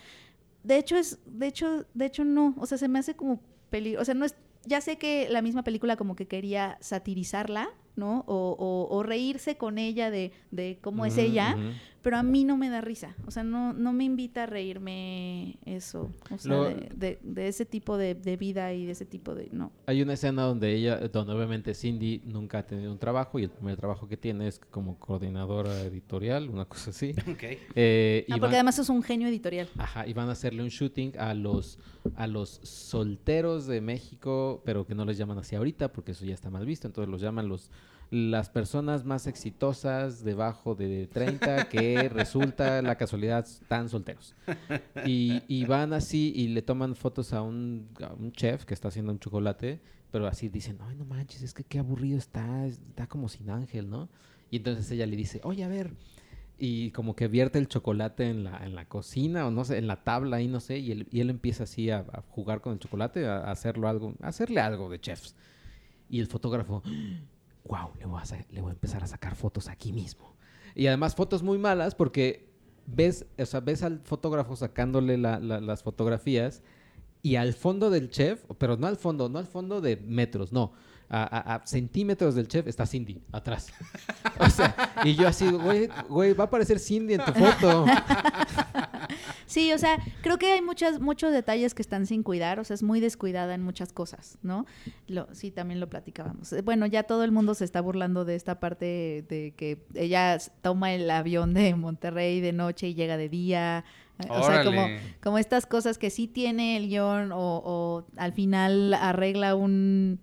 de 0.64 0.78
hecho 0.78 0.95
es, 0.97 1.20
de 1.26 1.47
hecho, 1.47 1.86
de 1.93 2.05
hecho 2.05 2.24
no, 2.26 2.55
o 2.57 2.66
sea, 2.66 2.78
se 2.80 2.88
me 2.88 2.97
hace 2.97 3.16
como 3.16 3.41
peligro, 3.70 4.01
o 4.01 4.05
sea, 4.05 4.16
no 4.16 4.26
es, 4.26 4.36
ya 4.66 4.82
sé 4.82 4.97
que 4.97 5.28
la 5.30 5.43
misma 5.43 5.64
película 5.64 5.97
como 5.97 6.16
que 6.16 6.28
quería 6.28 6.78
satirizarla, 6.82 7.70
¿no? 7.96 8.24
O, 8.28 8.56
o- 8.58 9.04
reírse 9.04 9.58
con 9.58 9.78
ella 9.78 10.10
de, 10.12 10.32
de 10.52 10.78
cómo 10.82 11.06
es 11.06 11.18
ella. 11.18 11.56
Pero 12.02 12.18
a 12.18 12.24
mí 12.24 12.43
no 12.45 12.58
me 12.58 12.70
da 12.70 12.82
risa. 12.82 13.16
O 13.28 13.32
sea, 13.32 13.43
no, 13.43 13.74
no 13.74 13.93
me 13.93 14.04
invita 14.04 14.43
a 14.43 14.45
reírme 14.47 15.58
eso. 15.66 16.10
O 16.30 16.38
sea, 16.38 16.52
Lo- 16.52 16.64
de, 16.66 16.89
de- 16.95 17.20
de 17.22 17.47
ese 17.47 17.66
tipo 17.66 17.97
de, 17.97 18.16
de 18.16 18.38
vida 18.38 18.74
y 18.74 18.86
de 18.86 18.91
ese 18.93 19.06
tipo 19.06 19.36
de... 19.36 19.49
No. 19.52 19.72
Hay 19.86 20.02
una 20.02 20.14
escena 20.14 20.43
donde 20.43 20.74
ella, 20.74 20.97
donde 21.08 21.34
obviamente 21.34 21.74
Cindy 21.74 22.22
nunca 22.26 22.60
ha 22.60 22.66
tenido 22.66 22.91
un 22.91 22.97
trabajo 22.99 23.39
y 23.39 23.43
el 23.43 23.49
primer 23.49 23.78
trabajo 23.78 24.08
que 24.08 24.18
tiene 24.18 24.47
es 24.47 24.60
como 24.60 24.97
coordinadora 24.99 25.82
editorial, 25.82 26.49
una 26.49 26.66
cosa 26.66 26.89
así. 26.91 27.14
Ok. 27.32 27.43
Eh, 27.76 28.26
y 28.28 28.32
Ah, 28.32 28.36
van- 28.36 28.39
porque 28.41 28.56
además 28.56 28.80
es 28.80 28.89
un 28.89 29.04
genio 29.04 29.28
editorial. 29.28 29.68
Ajá, 29.78 30.08
y 30.08 30.14
van 30.14 30.30
a 30.30 30.34
hacerle 30.34 30.64
un 30.64 30.70
shooting 30.70 31.14
a 31.18 31.34
los 31.34 31.78
a 32.16 32.26
los 32.26 32.49
solteros 32.64 33.68
de 33.68 33.80
México, 33.80 34.62
pero 34.66 34.86
que 34.86 34.95
no 34.95 35.06
les 35.06 35.18
llaman 35.18 35.38
así 35.38 35.56
ahorita 35.56 35.91
porque 35.93 36.12
eso 36.14 36.26
ya 36.26 36.34
está 36.34 36.49
mal 36.49 36.66
visto, 36.66 36.88
entonces 36.88 37.10
los 37.12 37.22
llaman 37.22 37.47
los 37.47 37.70
las 38.12 38.49
personas 38.49 39.05
más 39.05 39.26
exitosas 39.26 40.22
debajo 40.22 40.76
de 40.76 41.07
30 41.07 41.70
que 41.70 42.09
resulta 42.14 42.82
la 42.82 42.97
casualidad 42.97 43.45
están 43.45 43.88
solteros. 43.88 44.36
Y, 45.05 45.41
y 45.47 45.64
van 45.64 45.93
así 45.93 46.34
y 46.36 46.49
le 46.49 46.62
toman 46.62 46.95
fotos 46.95 47.32
a 47.32 47.41
un, 47.41 47.88
a 48.03 48.14
un 48.14 48.34
chef 48.34 48.66
que 48.66 48.74
está 48.74 48.89
haciendo 48.89 49.14
un 49.14 49.20
chocolate, 49.20 49.80
pero 50.12 50.28
así 50.28 50.49
dicen, 50.49 50.78
ay 50.82 50.97
no 50.97 51.05
manches, 51.05 51.41
es 51.41 51.53
que 51.53 51.64
qué 51.64 51.80
aburrido 51.80 52.18
está, 52.18 52.66
está 52.66 53.07
como 53.07 53.30
sin 53.30 53.49
ángel, 53.49 53.89
¿no? 53.89 54.09
Y 54.49 54.57
entonces 54.57 54.91
ella 54.91 55.05
le 55.05 55.16
dice, 55.16 55.39
oye, 55.45 55.64
a 55.64 55.70
ver, 55.70 55.93
y 56.57 56.91
como 56.91 57.16
que 57.16 57.30
vierte 57.30 57.59
el 57.59 57.70
chocolate 57.70 58.30
en 58.30 58.43
la, 58.43 58.57
en 58.66 58.76
la 58.76 58.89
cocina 58.89 59.47
o 59.47 59.51
no 59.51 59.64
sé, 59.64 59.78
en 59.78 59.88
la 59.88 60.03
tabla 60.03 60.36
ahí, 60.36 60.49
no 60.49 60.59
sé, 60.59 60.80
y 60.80 60.91
él, 60.91 61.07
y 61.12 61.22
él 61.22 61.30
empieza 61.30 61.64
así 61.64 61.89
a, 61.89 61.99
a 62.12 62.24
jugar 62.28 62.59
con 62.59 62.74
el 62.74 62.80
chocolate, 62.80 63.26
a, 63.26 63.38
a 63.38 63.51
hacerlo 63.51 63.88
algo, 63.88 64.16
a 64.22 64.28
hacerle 64.28 64.59
algo 64.59 64.89
de 64.89 64.99
chefs. 64.99 65.34
Y 66.09 66.20
el 66.20 66.28
fotógrafo, 66.28 66.84
wow, 67.66 67.89
le 67.99 68.05
voy, 68.05 68.22
a 68.22 68.45
le 68.51 68.62
voy 68.62 68.70
a 68.70 68.74
empezar 68.74 69.03
a 69.03 69.07
sacar 69.07 69.36
fotos 69.36 69.68
aquí 69.70 69.93
mismo. 69.93 70.36
Y 70.76 70.88
además 70.88 71.16
fotos 71.16 71.43
muy 71.43 71.57
malas 71.57 71.95
porque 71.95 72.49
ves, 72.88 73.26
o 73.38 73.45
sea, 73.45 73.59
ves 73.59 73.84
al 73.84 73.99
fotógrafo 74.03 74.55
sacándole 74.55 75.18
la- 75.18 75.39
la- 75.39 75.59
las 75.62 75.84
fotografías 75.84 76.62
y 77.22 77.36
al 77.36 77.53
fondo 77.53 77.89
del 77.89 78.09
chef, 78.09 78.43
pero 78.57 78.78
no 78.78 78.88
al 78.88 78.97
fondo, 78.97 79.30
no 79.30 79.38
al 79.39 79.47
fondo 79.47 79.82
de 79.82 79.97
metros, 79.97 80.51
no. 80.51 80.74
A, 81.14 81.24
a- 81.24 81.55
a 81.55 81.68
centímetros 81.68 82.36
del 82.36 82.47
chef 82.47 82.68
está 82.68 82.86
Cindy 82.86 83.22
atrás. 83.32 83.68
O 84.39 84.49
sea, 84.49 84.76
y 85.03 85.14
yo 85.14 85.28
así, 85.28 85.47
güey, 85.51 85.88
güey, 86.09 86.34
va 86.34 86.45
a 86.45 86.47
aparecer 86.47 86.80
Cindy 86.80 87.14
en 87.16 87.24
tu 87.26 87.32
foto. 87.34 87.86
Sí, 89.52 89.74
o 89.74 89.78
sea, 89.78 89.97
creo 90.22 90.38
que 90.38 90.54
hay 90.54 90.62
muchas, 90.62 91.02
muchos 91.02 91.34
detalles 91.34 91.74
que 91.74 91.82
están 91.82 92.06
sin 92.06 92.24
cuidar, 92.24 92.58
o 92.60 92.64
sea, 92.64 92.74
es 92.74 92.84
muy 92.84 93.02
descuidada 93.02 93.54
en 93.54 93.62
muchas 93.62 93.91
cosas, 93.91 94.38
¿no? 94.43 94.66
Lo, 95.08 95.28
sí, 95.34 95.52
también 95.52 95.82
lo 95.82 95.89
platicábamos. 95.89 96.54
Eh, 96.54 96.62
Bueno, 96.62 96.86
ya 96.86 97.04
todo 97.04 97.26
el 97.26 97.34
mundo 97.34 97.54
se 97.54 97.66
está 97.66 97.82
burlando 97.82 98.24
de 98.24 98.36
esta 98.36 98.62
parte 98.62 99.26
de 99.28 99.54
que 99.58 99.80
ella 99.93 100.38
toma 100.62 100.93
el 100.93 101.10
avión 101.12 101.54
de 101.54 101.76
Monterrey 101.76 102.39
de 102.39 102.54
noche 102.54 102.88
y 102.88 102.93
llega 102.93 103.18
de 103.18 103.28
día. 103.28 103.84
eh, 104.20 104.28
O 104.30 104.41
sea, 104.43 104.64
como, 104.64 104.88
como 105.22 105.38
estas 105.38 105.66
cosas 105.66 105.97
que 105.97 106.10
sí 106.12 106.28
tiene 106.28 106.78
el 106.78 106.88
guion 106.88 107.34
o, 107.34 107.38
o 107.66 108.06
al 108.16 108.32
final 108.32 108.93
arregla 108.93 109.56
un... 109.56 110.20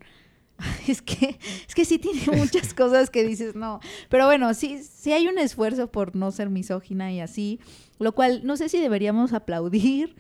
Es 0.88 1.02
que, 1.02 1.38
es 1.68 1.74
que 1.74 1.84
sí 1.84 1.98
tiene 1.98 2.20
muchas 2.36 2.74
cosas 2.74 3.10
que 3.10 3.24
dices, 3.24 3.54
no. 3.54 3.80
Pero 4.08 4.26
bueno, 4.26 4.52
sí, 4.54 4.82
sí 4.82 5.12
hay 5.12 5.26
un 5.28 5.38
esfuerzo 5.38 5.90
por 5.90 6.16
no 6.16 6.30
ser 6.30 6.50
misógina 6.50 7.12
y 7.12 7.20
así, 7.20 7.60
lo 7.98 8.12
cual 8.12 8.40
no 8.44 8.56
sé 8.56 8.68
si 8.68 8.80
deberíamos 8.80 9.32
aplaudir. 9.32 10.16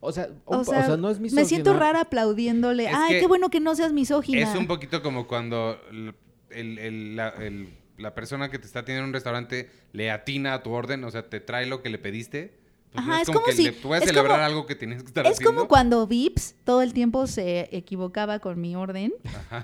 O 0.00 0.10
sea, 0.10 0.28
O 0.46 0.64
sea, 0.64 0.96
no 0.96 1.10
es 1.10 1.20
me 1.20 1.44
siento 1.44 1.74
rara 1.74 2.00
aplaudiéndole. 2.00 2.86
Es 2.86 2.94
Ay, 2.94 3.20
qué 3.20 3.26
bueno 3.28 3.50
que 3.50 3.60
no 3.60 3.76
seas 3.76 3.92
misógina. 3.92 4.40
Es 4.40 4.56
un 4.56 4.66
poquito 4.66 5.00
como 5.00 5.28
cuando 5.28 5.80
el- 5.92 6.14
el- 6.50 6.78
el- 6.78 7.16
la, 7.16 7.28
el- 7.28 7.68
la 7.98 8.12
persona 8.12 8.50
que 8.50 8.58
te 8.58 8.66
está 8.66 8.80
atendiendo 8.80 9.04
en 9.04 9.08
un 9.10 9.14
restaurante 9.14 9.70
le 9.92 10.10
atina 10.10 10.54
a 10.54 10.62
tu 10.64 10.70
orden, 10.72 11.04
o 11.04 11.10
sea, 11.12 11.28
te 11.28 11.38
trae 11.38 11.66
lo 11.66 11.82
que 11.82 11.88
le 11.88 11.98
pediste. 11.98 12.58
Pues 12.92 13.06
no 13.06 13.12
Ajá, 13.12 13.22
es, 13.22 13.22
es 13.22 13.26
como, 13.28 13.40
como 13.40 13.46
que 13.46 13.52
si- 13.56 13.64
le, 13.64 13.72
tú 13.72 13.88
vas 13.88 14.00
a 14.00 14.04
es 14.04 14.08
celebrar 14.10 14.32
como- 14.36 14.44
algo 14.44 14.66
que 14.66 14.74
tienes 14.74 15.02
que 15.02 15.08
estar 15.08 15.24
Es 15.26 15.32
haciendo. 15.32 15.54
como 15.56 15.68
cuando 15.68 16.06
Vips 16.06 16.56
todo 16.64 16.82
el 16.82 16.92
tiempo 16.92 17.26
se 17.26 17.74
equivocaba 17.74 18.38
con 18.38 18.60
mi 18.60 18.76
orden 18.76 19.14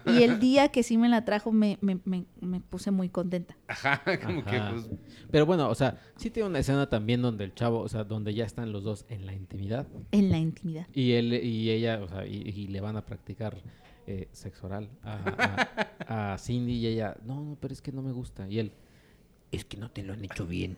y 0.07 0.22
el 0.22 0.41
día 0.41 0.68
que 0.68 0.83
sí 0.83 0.97
me 0.97 1.09
la 1.11 1.24
trajo 1.26 1.53
me, 1.53 1.76
me, 1.83 1.99
me, 2.05 2.24
me 2.41 2.61
puse 2.61 2.91
muy 2.91 3.09
contenta. 3.11 3.55
Ajá, 3.66 4.03
como 4.24 4.43
que 4.45 4.57
Ajá. 4.57 4.70
pues... 4.72 4.89
Pero 5.31 5.45
bueno, 5.45 5.68
o 5.68 5.74
sea, 5.74 6.01
sí 6.16 6.31
tiene 6.31 6.49
una 6.49 6.61
escena 6.61 6.89
también 6.89 7.20
donde 7.20 7.45
el 7.45 7.55
chavo, 7.55 7.81
o 7.81 7.89
sea, 7.89 8.05
donde 8.05 8.33
ya 8.33 8.47
están 8.47 8.72
los 8.72 8.83
dos 8.83 9.05
en 9.11 9.26
la 9.26 9.35
intimidad. 9.35 9.87
En 10.11 10.31
la 10.31 10.39
intimidad. 10.39 10.87
Y 10.95 11.12
él 11.12 11.35
y 11.35 11.70
ella, 11.70 12.01
o 12.03 12.09
sea, 12.09 12.26
y, 12.26 12.37
y 12.37 12.68
le 12.68 12.81
van 12.81 12.97
a 12.97 13.05
practicar 13.05 13.62
eh, 14.07 14.29
sexo 14.33 14.66
oral 14.68 14.89
a, 15.03 15.68
a- 16.09 16.33
a 16.33 16.39
Cindy 16.39 16.72
y 16.76 16.87
ella, 16.87 17.14
no, 17.26 17.43
no, 17.43 17.59
pero 17.61 17.74
es 17.74 17.83
que 17.83 17.93
no 17.93 18.01
me 18.01 18.12
gusta. 18.12 18.49
Y 18.49 18.59
él, 18.59 18.72
es 19.51 19.64
que 19.64 19.76
no 19.78 19.90
te 19.90 20.03
lo 20.03 20.12
han 20.12 20.22
hecho 20.24 20.46
bien. 20.46 20.76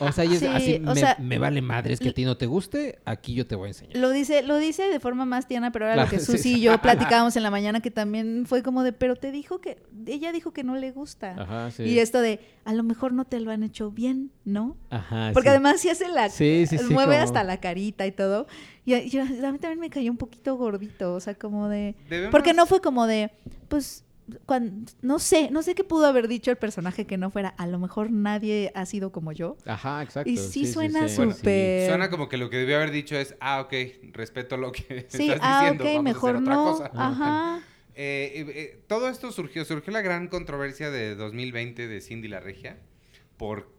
O 0.00 0.10
sea, 0.12 0.24
y 0.24 0.32
es 0.34 0.40
Sí, 0.40 0.46
así, 0.46 0.74
o 0.76 0.80
me, 0.94 0.94
sea, 0.96 1.16
me 1.20 1.38
vale 1.38 1.60
madre, 1.62 1.92
es 1.92 2.00
que 2.00 2.08
a 2.08 2.12
ti 2.12 2.24
no 2.24 2.36
te 2.36 2.46
guste, 2.46 2.98
aquí 3.04 3.34
yo 3.34 3.46
te 3.46 3.54
voy 3.54 3.66
a 3.66 3.68
enseñar. 3.68 3.96
Lo 3.96 4.10
dice, 4.10 4.42
lo 4.42 4.56
dice 4.56 4.84
de 4.88 4.98
forma 4.98 5.24
más 5.24 5.46
tierna, 5.46 5.70
pero 5.70 5.84
era 5.84 5.94
Claro, 5.94 6.10
lo 6.10 6.18
que 6.18 6.20
Susi 6.24 6.38
sí. 6.38 6.54
y 6.56 6.60
yo 6.62 6.80
platicábamos 6.80 7.36
en 7.36 7.42
la 7.44 7.50
mañana 7.50 7.80
que 7.80 7.90
también 7.90 8.44
fue 8.46 8.62
como 8.62 8.82
de, 8.82 8.92
pero 8.92 9.14
te 9.14 9.30
dijo 9.30 9.60
que, 9.60 9.78
ella 10.06 10.32
dijo 10.32 10.52
que 10.52 10.64
no 10.64 10.74
le 10.74 10.90
gusta. 10.90 11.36
Ajá, 11.38 11.70
sí. 11.70 11.84
Y 11.84 11.98
esto 12.00 12.20
de, 12.20 12.40
a 12.64 12.72
lo 12.72 12.82
mejor 12.82 13.12
no 13.12 13.24
te 13.24 13.38
lo 13.40 13.50
han 13.52 13.62
hecho 13.62 13.90
bien, 13.92 14.32
¿no? 14.44 14.76
Ajá, 14.90 15.30
Porque 15.32 15.48
sí. 15.48 15.50
además 15.50 15.80
sí 15.80 15.88
hace 15.90 16.08
la, 16.08 16.28
Sí, 16.30 16.64
sí, 16.66 16.78
sí, 16.78 16.92
mueve 16.92 17.12
como- 17.16 17.24
hasta 17.24 17.44
la 17.44 17.60
carita 17.60 18.06
y 18.06 18.12
todo. 18.12 18.46
Y 18.84 18.94
a, 18.94 19.04
yo- 19.04 19.22
a 19.22 19.52
mí 19.52 19.58
también 19.58 19.78
me 19.78 19.90
cayó 19.90 20.10
un 20.10 20.16
poquito 20.18 20.56
gordito, 20.56 21.14
o 21.14 21.20
sea, 21.20 21.34
como 21.34 21.68
de... 21.68 21.94
Debemos- 22.08 22.30
Porque 22.32 22.52
no 22.54 22.64
fue 22.66 22.80
como 22.80 23.06
de, 23.06 23.30
pues, 23.68 24.02
no 25.02 25.18
sé, 25.18 25.50
no 25.50 25.62
sé 25.62 25.74
qué 25.74 25.84
pudo 25.84 26.06
haber 26.06 26.28
dicho 26.28 26.50
el 26.50 26.56
personaje 26.56 27.06
que 27.06 27.16
no 27.16 27.30
fuera, 27.30 27.48
a 27.50 27.66
lo 27.66 27.78
mejor 27.78 28.10
nadie 28.10 28.70
ha 28.74 28.86
sido 28.86 29.12
como 29.12 29.32
yo. 29.32 29.56
Ajá, 29.66 30.02
exacto. 30.02 30.30
Y 30.30 30.36
sí 30.36 30.66
suena 30.66 31.06
Bueno, 31.16 31.32
súper- 31.32 31.88
Suena 31.88 32.10
como 32.10 32.28
que 32.28 32.36
lo 32.36 32.50
que 32.50 32.58
debió 32.58 32.76
haber 32.76 32.90
dicho 32.90 33.16
es, 33.16 33.34
ah, 33.40 33.60
ok, 33.60 33.72
respeto 34.12 34.56
lo 34.56 34.72
que 34.72 35.06
Sí, 35.08 35.30
estás 35.30 35.40
ah, 35.42 35.60
diciendo, 35.62 35.84
ok, 35.84 35.90
vamos 35.90 36.00
a 36.00 36.02
mejor 36.02 36.30
hacer 36.36 36.42
otra 36.42 36.54
no. 36.54 36.64
cosa. 36.64 36.90
Ajá. 36.94 37.60
Eh, 37.94 38.32
eh, 38.34 38.52
eh, 38.54 38.84
todo 38.86 39.08
esto 39.08 39.32
surgió, 39.32 39.64
surgió 39.64 39.92
la 39.92 40.02
gran 40.02 40.28
controversia 40.28 40.90
de 40.90 41.14
2020 41.16 41.88
de 41.88 42.00
Cindy 42.00 42.28
la 42.28 42.38
Regia 42.40 42.78
por, 43.36 43.72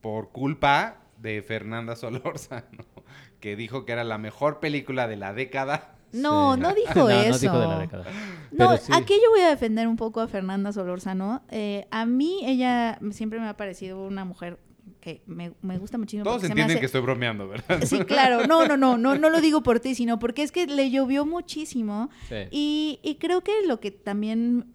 por 0.00 0.30
culpa 0.30 1.01
de 1.22 1.40
Fernanda 1.42 1.96
Solórzano, 1.96 2.84
que 3.40 3.56
dijo 3.56 3.84
que 3.86 3.92
era 3.92 4.04
la 4.04 4.18
mejor 4.18 4.60
película 4.60 5.06
de 5.08 5.16
la 5.16 5.32
década. 5.32 5.96
No, 6.12 6.54
Sí. 6.56 6.60
no 6.60 6.74
dijo 6.74 6.94
no, 6.94 7.08
eso. 7.10 7.30
No 7.30 7.38
dijo 7.38 7.58
de 7.60 7.66
la 7.68 7.78
década. 7.78 8.04
No, 8.50 8.68
Pero 8.68 8.76
sí. 8.76 8.92
aquí 8.94 9.14
yo 9.14 9.30
voy 9.30 9.40
a 9.40 9.48
defender 9.48 9.88
un 9.88 9.96
poco 9.96 10.20
a 10.20 10.28
Fernanda 10.28 10.70
Solórzano. 10.72 11.42
Eh, 11.50 11.86
a 11.90 12.04
mí 12.04 12.40
ella 12.44 12.98
siempre 13.12 13.40
me 13.40 13.48
ha 13.48 13.56
parecido 13.56 14.04
una 14.06 14.24
mujer 14.26 14.58
que 15.00 15.22
me, 15.26 15.52
me 15.62 15.78
gusta 15.78 15.96
muchísimo. 15.96 16.24
Todos 16.24 16.42
entienden 16.44 16.72
hace- 16.72 16.80
que 16.80 16.86
estoy 16.86 17.00
bromeando, 17.00 17.48
¿verdad? 17.48 17.80
Sí, 17.86 18.00
claro. 18.04 18.46
No, 18.46 18.66
no, 18.66 18.76
no, 18.76 18.98
no, 18.98 19.14
no 19.16 19.30
lo 19.30 19.40
digo 19.40 19.62
por 19.62 19.80
ti, 19.80 19.94
sino 19.94 20.18
porque 20.18 20.42
es 20.42 20.52
que 20.52 20.66
le 20.66 20.90
llovió 20.90 21.24
muchísimo. 21.24 22.10
Sí. 22.28 22.36
Y, 22.50 23.00
y 23.02 23.14
creo 23.16 23.40
que 23.42 23.52
lo 23.66 23.80
que 23.80 23.90
también... 23.90 24.66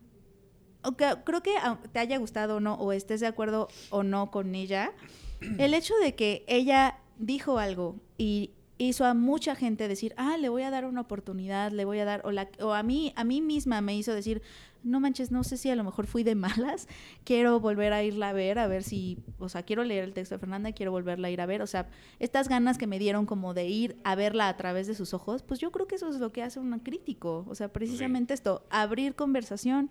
creo 1.23 1.43
que 1.43 1.53
te 1.91 1.99
haya 1.99 2.17
gustado 2.17 2.55
o 2.57 2.59
no, 2.59 2.73
o 2.75 2.91
estés 2.93 3.19
de 3.19 3.27
acuerdo 3.27 3.67
o 3.89 4.03
no 4.03 4.31
con 4.31 4.55
ella, 4.55 4.91
el 5.57 5.73
hecho 5.73 5.93
de 6.01 6.15
que 6.15 6.43
ella 6.47 6.99
dijo 7.19 7.59
algo 7.59 7.95
y 8.17 8.51
hizo 8.77 9.05
a 9.05 9.13
mucha 9.13 9.55
gente 9.55 9.87
decir, 9.87 10.13
ah, 10.17 10.37
le 10.37 10.49
voy 10.49 10.63
a 10.63 10.69
dar 10.69 10.85
una 10.85 11.01
oportunidad, 11.01 11.71
le 11.71 11.85
voy 11.85 11.99
a 11.99 12.05
dar, 12.05 12.21
o, 12.25 12.31
la, 12.31 12.47
o 12.59 12.73
a 12.73 12.83
mí, 12.83 13.13
a 13.15 13.23
mí 13.23 13.41
misma 13.41 13.81
me 13.81 13.95
hizo 13.95 14.13
decir, 14.13 14.41
no 14.83 14.99
manches, 14.99 15.31
no 15.31 15.43
sé 15.43 15.57
si 15.57 15.69
a 15.69 15.75
lo 15.75 15.83
mejor 15.83 16.05
fui 16.05 16.23
de 16.23 16.35
malas, 16.35 16.87
quiero 17.23 17.59
volver 17.59 17.91
a 17.93 18.03
irla 18.03 18.29
a 18.29 18.33
ver, 18.33 18.59
a 18.59 18.67
ver 18.67 18.83
si, 18.83 19.17
o 19.39 19.49
sea, 19.49 19.63
quiero 19.63 19.83
leer 19.83 20.03
el 20.03 20.13
texto 20.13 20.35
de 20.35 20.39
Fernanda, 20.39 20.71
quiero 20.71 20.91
volverla 20.91 21.27
a 21.27 21.31
ir 21.31 21.41
a 21.41 21.45
ver, 21.45 21.61
o 21.61 21.67
sea, 21.67 21.89
estas 22.19 22.47
ganas 22.47 22.77
que 22.77 22.87
me 22.87 22.99
dieron 22.99 23.25
como 23.25 23.53
de 23.53 23.67
ir 23.67 23.97
a 24.03 24.15
verla 24.15 24.47
a 24.47 24.57
través 24.57 24.87
de 24.87 24.95
sus 24.95 25.13
ojos, 25.13 25.43
pues 25.43 25.59
yo 25.59 25.71
creo 25.71 25.87
que 25.87 25.95
eso 25.95 26.07
es 26.07 26.17
lo 26.17 26.31
que 26.31 26.43
hace 26.43 26.59
un 26.59 26.77
crítico, 26.79 27.45
o 27.49 27.55
sea, 27.55 27.73
precisamente 27.73 28.33
esto, 28.33 28.65
abrir 28.69 29.15
conversación. 29.15 29.89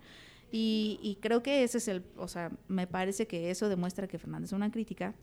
Y, 0.49 0.97
y 1.03 1.15
creo 1.15 1.43
que 1.43 1.63
ese 1.63 1.79
es 1.79 1.89
el, 1.89 2.05
o 2.15 2.29
sea, 2.29 2.53
me 2.69 2.87
parece 2.87 3.27
que 3.27 3.51
eso 3.51 3.67
demuestra 3.67 4.07
que 4.07 4.17
Fernanda 4.17 4.45
es 4.45 4.53
una 4.53 4.71
crítica. 4.71 5.13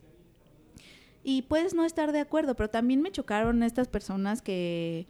Y 1.24 1.42
puedes 1.42 1.74
no 1.74 1.84
estar 1.86 2.12
de 2.12 2.20
acuerdo, 2.20 2.54
pero 2.54 2.68
también 2.68 3.00
me 3.00 3.10
chocaron 3.10 3.62
estas 3.62 3.88
personas 3.88 4.42
que, 4.42 5.06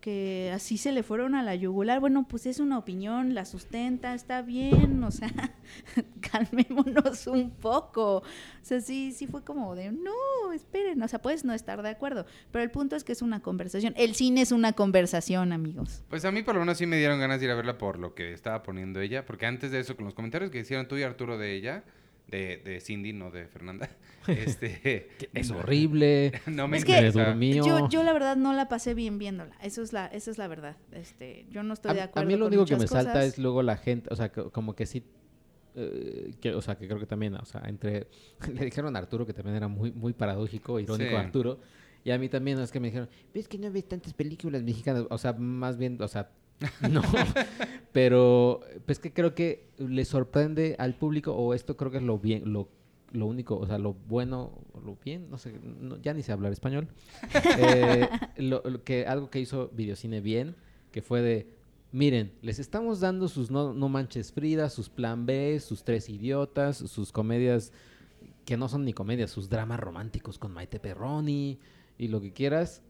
que 0.00 0.50
así 0.54 0.78
se 0.78 0.92
le 0.92 1.02
fueron 1.02 1.34
a 1.34 1.42
la 1.42 1.54
yugular. 1.54 2.00
Bueno, 2.00 2.26
pues 2.26 2.46
es 2.46 2.58
una 2.58 2.78
opinión, 2.78 3.34
la 3.34 3.44
sustenta, 3.44 4.14
está 4.14 4.40
bien, 4.40 5.04
o 5.04 5.10
sea, 5.10 5.30
calmémonos 6.32 7.26
un 7.26 7.50
poco. 7.50 8.16
O 8.18 8.24
sea, 8.62 8.80
sí, 8.80 9.12
sí 9.12 9.26
fue 9.26 9.44
como 9.44 9.74
de, 9.74 9.92
no, 9.92 10.52
esperen, 10.54 11.02
o 11.02 11.08
sea, 11.08 11.20
puedes 11.20 11.44
no 11.44 11.52
estar 11.52 11.82
de 11.82 11.90
acuerdo, 11.90 12.24
pero 12.50 12.64
el 12.64 12.70
punto 12.70 12.96
es 12.96 13.04
que 13.04 13.12
es 13.12 13.20
una 13.20 13.40
conversación. 13.40 13.92
El 13.98 14.14
cine 14.14 14.40
es 14.40 14.52
una 14.52 14.72
conversación, 14.72 15.52
amigos. 15.52 16.02
Pues 16.08 16.24
a 16.24 16.32
mí 16.32 16.42
por 16.42 16.54
lo 16.54 16.60
menos 16.60 16.78
sí 16.78 16.86
me 16.86 16.96
dieron 16.96 17.20
ganas 17.20 17.40
de 17.40 17.44
ir 17.44 17.52
a 17.52 17.56
verla 17.56 17.76
por 17.76 17.98
lo 17.98 18.14
que 18.14 18.32
estaba 18.32 18.62
poniendo 18.62 19.00
ella, 19.00 19.26
porque 19.26 19.44
antes 19.44 19.70
de 19.70 19.80
eso, 19.80 19.96
con 19.96 20.06
los 20.06 20.14
comentarios 20.14 20.50
que 20.50 20.60
hicieron 20.60 20.88
tú 20.88 20.96
y 20.96 21.02
Arturo 21.02 21.36
de 21.36 21.54
ella, 21.54 21.84
de, 22.28 22.58
de 22.64 22.80
Cindy, 22.80 23.12
no 23.12 23.30
de 23.30 23.46
Fernanda. 23.48 23.88
Este, 24.28 25.08
Es 25.32 25.50
horrible. 25.50 26.32
No 26.46 26.68
me 26.68 26.76
Es 26.76 26.84
que. 26.84 27.10
Yo, 27.54 27.88
yo 27.88 28.02
la 28.02 28.12
verdad 28.12 28.36
no 28.36 28.52
la 28.52 28.68
pasé 28.68 28.92
bien 28.92 29.16
viéndola. 29.18 29.56
Eso 29.62 29.82
es 29.82 29.92
la, 29.94 30.06
esa 30.06 30.30
es 30.30 30.36
la 30.36 30.48
verdad. 30.48 30.76
Este, 30.92 31.46
yo 31.50 31.62
no 31.62 31.72
estoy 31.72 31.94
de 31.94 32.02
a, 32.02 32.04
acuerdo. 32.04 32.26
a 32.26 32.30
mí 32.30 32.34
lo 32.36 32.44
con 32.44 32.48
único 32.48 32.64
que 32.66 32.72
me 32.74 32.78
muchas 32.80 32.90
salta 32.90 33.12
cosas. 33.14 33.26
es 33.28 33.38
luego 33.38 33.62
la 33.62 33.76
gente, 33.78 34.08
o 34.12 34.16
sea, 34.16 34.30
co- 34.30 34.50
como 34.52 34.74
que 34.76 34.84
sí, 34.84 35.02
eh, 35.76 36.34
que, 36.42 36.54
o 36.54 36.60
sea, 36.60 36.76
que 36.76 36.86
creo 36.86 36.98
que 37.00 37.06
también, 37.06 37.34
o 37.36 37.44
sea, 37.46 37.62
entre, 37.66 38.08
le 38.52 38.64
dijeron 38.66 38.94
a 38.96 38.98
Arturo 38.98 39.24
que 39.24 39.32
también 39.32 39.56
era 39.56 39.68
muy, 39.68 39.92
muy 39.92 40.12
paradójico, 40.12 40.78
irónico 40.78 41.10
Sí. 41.10 41.16
Arturo, 41.16 41.60
y 42.04 42.10
a 42.10 42.18
mí 42.18 42.28
también 42.28 42.58
es 42.58 42.70
que 42.70 42.80
me 42.80 42.88
dijeron, 42.88 43.08
ves 43.32 43.48
que 43.48 43.56
no 43.58 43.70
ves 43.72 43.88
tantas 43.88 44.12
películas 44.12 44.62
mexicanas, 44.62 45.04
o 45.08 45.16
sea, 45.18 45.32
más 45.32 45.78
bien, 45.78 45.96
o 46.02 46.08
sea, 46.08 46.30
no, 46.90 47.02
pero 47.92 48.60
pues 48.86 48.98
que 48.98 49.12
creo 49.12 49.34
que 49.34 49.68
le 49.78 50.04
sorprende 50.04 50.76
al 50.78 50.94
público, 50.94 51.32
o 51.32 51.54
esto 51.54 51.76
creo 51.76 51.90
que 51.90 51.98
es 51.98 52.02
lo 52.02 52.18
bien, 52.18 52.52
lo 52.52 52.68
lo 53.10 53.24
único, 53.24 53.56
o 53.56 53.66
sea, 53.66 53.78
lo 53.78 53.94
bueno, 53.94 54.52
lo 54.84 54.98
bien, 55.02 55.30
no 55.30 55.38
sé, 55.38 55.58
no- 55.62 55.96
ya 56.02 56.12
ni 56.12 56.22
sé 56.22 56.32
hablar 56.32 56.52
español. 56.52 56.88
Eh, 57.58 58.06
lo, 58.36 58.62
lo 58.64 58.84
que, 58.84 59.06
algo 59.06 59.30
que 59.30 59.40
hizo 59.40 59.70
Videocine 59.70 60.20
bien, 60.20 60.56
que 60.92 61.00
fue 61.00 61.22
de, 61.22 61.48
miren, 61.90 62.32
les 62.42 62.58
estamos 62.58 63.00
dando 63.00 63.28
sus 63.28 63.50
No, 63.50 63.72
no 63.72 63.88
Manches 63.88 64.32
Frida, 64.32 64.68
sus 64.68 64.90
Plan 64.90 65.24
B, 65.24 65.58
sus 65.60 65.84
Tres 65.84 66.08
Idiotas, 66.10 66.76
sus 66.76 67.10
comedias 67.12 67.72
que 68.44 68.56
no 68.56 68.68
son 68.68 68.84
ni 68.84 68.92
comedias, 68.92 69.30
sus 69.30 69.48
dramas 69.48 69.80
románticos 69.80 70.38
con 70.38 70.52
Maite 70.52 70.78
Perroni 70.78 71.58
y 71.98 72.08
lo 72.08 72.20
que 72.20 72.32
quieras. 72.32 72.82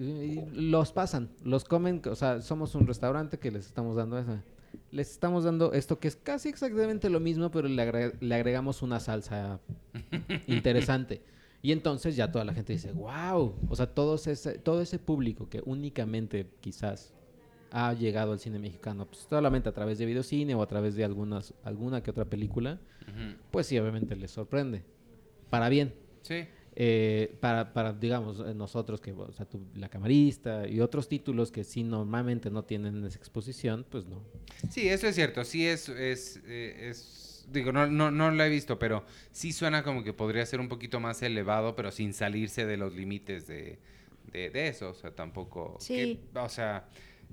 Y 0.00 0.44
los 0.52 0.92
pasan, 0.92 1.30
los 1.44 1.64
comen, 1.64 2.00
o 2.10 2.14
sea, 2.14 2.40
somos 2.40 2.74
un 2.74 2.86
restaurante 2.86 3.38
que 3.38 3.50
les 3.50 3.66
estamos 3.66 3.96
dando 3.96 4.18
eso. 4.18 4.38
Les 4.92 5.10
estamos 5.10 5.44
dando 5.44 5.72
esto 5.72 5.98
que 5.98 6.08
es 6.08 6.16
casi 6.16 6.48
exactamente 6.48 7.10
lo 7.10 7.20
mismo, 7.20 7.50
pero 7.50 7.68
le, 7.68 7.82
agre- 7.82 8.16
le 8.20 8.34
agregamos 8.34 8.82
una 8.82 8.98
salsa 9.00 9.60
interesante. 10.46 11.22
Y 11.62 11.72
entonces 11.72 12.16
ya 12.16 12.32
toda 12.32 12.44
la 12.44 12.54
gente 12.54 12.72
dice, 12.72 12.92
wow, 12.92 13.54
o 13.68 13.76
sea, 13.76 13.86
todo 13.86 14.14
ese, 14.14 14.58
todo 14.58 14.80
ese 14.80 14.98
público 14.98 15.48
que 15.48 15.62
únicamente 15.66 16.46
quizás 16.60 17.12
ha 17.72 17.92
llegado 17.92 18.32
al 18.32 18.38
cine 18.40 18.58
mexicano 18.58 19.06
pues, 19.06 19.26
solamente 19.28 19.68
a 19.68 19.72
través 19.72 19.98
de 19.98 20.06
videocine 20.06 20.54
o 20.54 20.62
a 20.62 20.66
través 20.66 20.94
de 20.96 21.04
algunas, 21.04 21.52
alguna 21.62 22.02
que 22.02 22.10
otra 22.10 22.24
película, 22.24 22.80
pues 23.50 23.66
sí, 23.66 23.78
obviamente 23.78 24.16
les 24.16 24.30
sorprende. 24.30 24.82
Para 25.50 25.68
bien. 25.68 25.92
Sí. 26.22 26.46
Eh, 26.82 27.36
para, 27.40 27.74
para, 27.74 27.92
digamos, 27.92 28.40
eh, 28.40 28.54
nosotros 28.54 29.02
que, 29.02 29.12
o 29.12 29.30
sea, 29.32 29.44
tú, 29.44 29.60
la 29.74 29.90
camarista 29.90 30.66
y 30.66 30.80
otros 30.80 31.08
títulos 31.10 31.52
que 31.52 31.62
sí 31.62 31.82
normalmente 31.84 32.48
no 32.50 32.64
tienen 32.64 33.04
esa 33.04 33.18
exposición, 33.18 33.84
pues 33.90 34.06
no. 34.06 34.22
Sí, 34.70 34.88
eso 34.88 35.06
es 35.06 35.14
cierto. 35.14 35.44
Sí 35.44 35.66
es, 35.66 35.90
es, 35.90 36.40
eh, 36.46 36.88
es- 36.88 37.46
digo, 37.52 37.70
no, 37.70 37.86
no, 37.86 38.10
no 38.10 38.30
lo 38.30 38.42
he 38.42 38.48
visto, 38.48 38.78
pero 38.78 39.04
sí 39.30 39.52
suena 39.52 39.82
como 39.82 40.02
que 40.02 40.14
podría 40.14 40.46
ser 40.46 40.58
un 40.58 40.68
poquito 40.70 41.00
más 41.00 41.20
elevado, 41.20 41.76
pero 41.76 41.90
sin 41.90 42.14
salirse 42.14 42.64
de 42.64 42.78
los 42.78 42.94
límites 42.94 43.46
de, 43.46 43.78
de, 44.32 44.48
de 44.48 44.68
eso. 44.68 44.88
O 44.88 44.94
sea, 44.94 45.10
tampoco. 45.14 45.76
Sí. 45.80 46.18
que- 46.32 46.38
o 46.38 46.48
sea, 46.48 46.88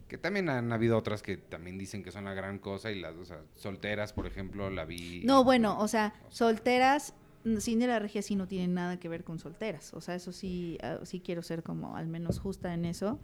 que 0.09 0.17
también 0.17 0.49
han 0.49 0.73
habido 0.73 0.97
otras 0.97 1.21
que 1.21 1.37
también 1.37 1.77
dicen 1.77 2.03
que 2.03 2.11
son 2.11 2.25
la 2.25 2.33
gran 2.33 2.59
cosa 2.59 2.91
y 2.91 2.99
las, 2.99 3.15
o 3.15 3.23
sea, 3.23 3.39
solteras, 3.55 4.11
por 4.11 4.27
ejemplo, 4.27 4.69
la 4.69 4.83
vi. 4.83 5.21
No, 5.23 5.45
bueno, 5.45 5.79
o 5.79 5.87
sea, 5.87 6.13
solteras, 6.27 7.13
cine 7.59 7.85
de 7.85 7.93
la 7.93 7.99
regia 7.99 8.21
sí 8.21 8.35
no 8.35 8.47
tiene 8.47 8.67
nada 8.67 8.99
que 8.99 9.09
ver 9.09 9.23
con 9.23 9.39
solteras. 9.39 9.93
O 9.93 10.01
sea, 10.01 10.15
eso 10.15 10.31
sí, 10.31 10.77
ah, 10.81 10.99
sí 11.03 11.19
quiero 11.19 11.41
ser 11.41 11.63
como 11.63 11.95
al 11.95 12.07
menos 12.07 12.39
justa 12.39 12.73
en 12.73 12.85
eso. 12.85 13.19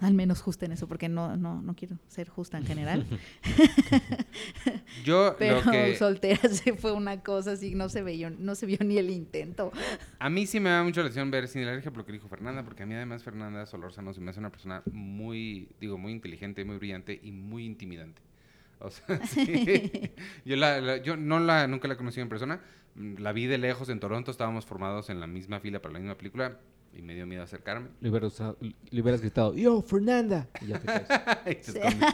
Al 0.00 0.12
menos 0.12 0.42
justa 0.42 0.66
en 0.66 0.72
eso, 0.72 0.86
porque 0.86 1.08
no, 1.08 1.38
no, 1.38 1.62
no 1.62 1.74
quiero 1.74 1.96
ser 2.08 2.28
justa 2.28 2.58
en 2.58 2.66
general. 2.66 3.06
Yo 5.04 5.34
Pero 5.38 5.62
lo 5.62 5.70
que. 5.70 5.96
solteras 5.96 6.58
sí 6.62 6.72
fue 6.72 6.92
una 6.92 7.22
cosa 7.22 7.52
así, 7.52 7.74
no 7.74 7.88
se 7.88 8.02
vio, 8.02 8.28
no 8.30 8.54
se 8.54 8.66
vio 8.66 8.78
ni 8.84 8.98
el 8.98 9.08
intento. 9.08 9.72
A 10.18 10.28
mí 10.28 10.46
sí 10.46 10.60
me 10.60 10.68
da 10.68 10.82
mucho 10.82 11.00
la 11.00 11.06
atención 11.06 11.30
ver 11.30 11.48
Cine 11.48 11.64
de 11.64 11.70
la 11.70 11.76
Regia 11.76 11.90
por 11.90 12.00
lo 12.00 12.06
que 12.06 12.12
dijo 12.12 12.28
Fernanda, 12.28 12.64
porque 12.64 12.82
a 12.82 12.86
mí 12.86 12.94
además 12.94 13.22
Fernanda 13.22 13.64
Solórzano 13.64 14.12
se 14.12 14.20
me 14.20 14.30
hace 14.30 14.40
una 14.40 14.50
persona 14.50 14.82
muy, 14.92 15.70
digo, 15.80 15.96
muy 15.96 16.12
inteligente, 16.12 16.64
muy 16.66 16.76
brillante 16.76 17.18
y 17.22 17.32
muy 17.32 17.64
intimidante. 17.64 18.20
O 18.80 18.90
sea, 18.90 19.26
sí. 19.26 20.10
yo, 20.44 20.56
la, 20.56 20.80
la- 20.80 20.96
yo 20.98 21.16
no 21.16 21.40
la, 21.40 21.66
nunca 21.66 21.88
la 21.88 21.94
he 21.94 21.96
conocido 21.96 22.22
en 22.22 22.28
persona, 22.28 22.60
mm, 22.94 23.14
la 23.18 23.32
vi 23.32 23.46
de 23.46 23.58
lejos 23.58 23.88
en 23.88 23.98
Toronto, 24.00 24.30
estábamos 24.30 24.66
formados 24.66 25.10
en 25.10 25.18
la 25.20 25.26
misma 25.26 25.58
fila 25.60 25.80
para 25.82 25.94
la 25.94 25.98
misma 26.00 26.16
película 26.16 26.58
y 26.94 27.02
me 27.02 27.14
dio 27.14 27.26
miedo 27.26 27.42
acercarme. 27.42 27.88
Le 28.00 28.08
hubieras, 28.08 28.32
usado- 28.32 28.56
le 28.60 29.00
hubieras 29.02 29.20
gritado, 29.20 29.54
yo, 29.54 29.82
Fernanda. 29.82 30.48
Y 30.62 30.68
ya 30.68 30.78
te 30.80 31.50
esconde. 31.50 32.06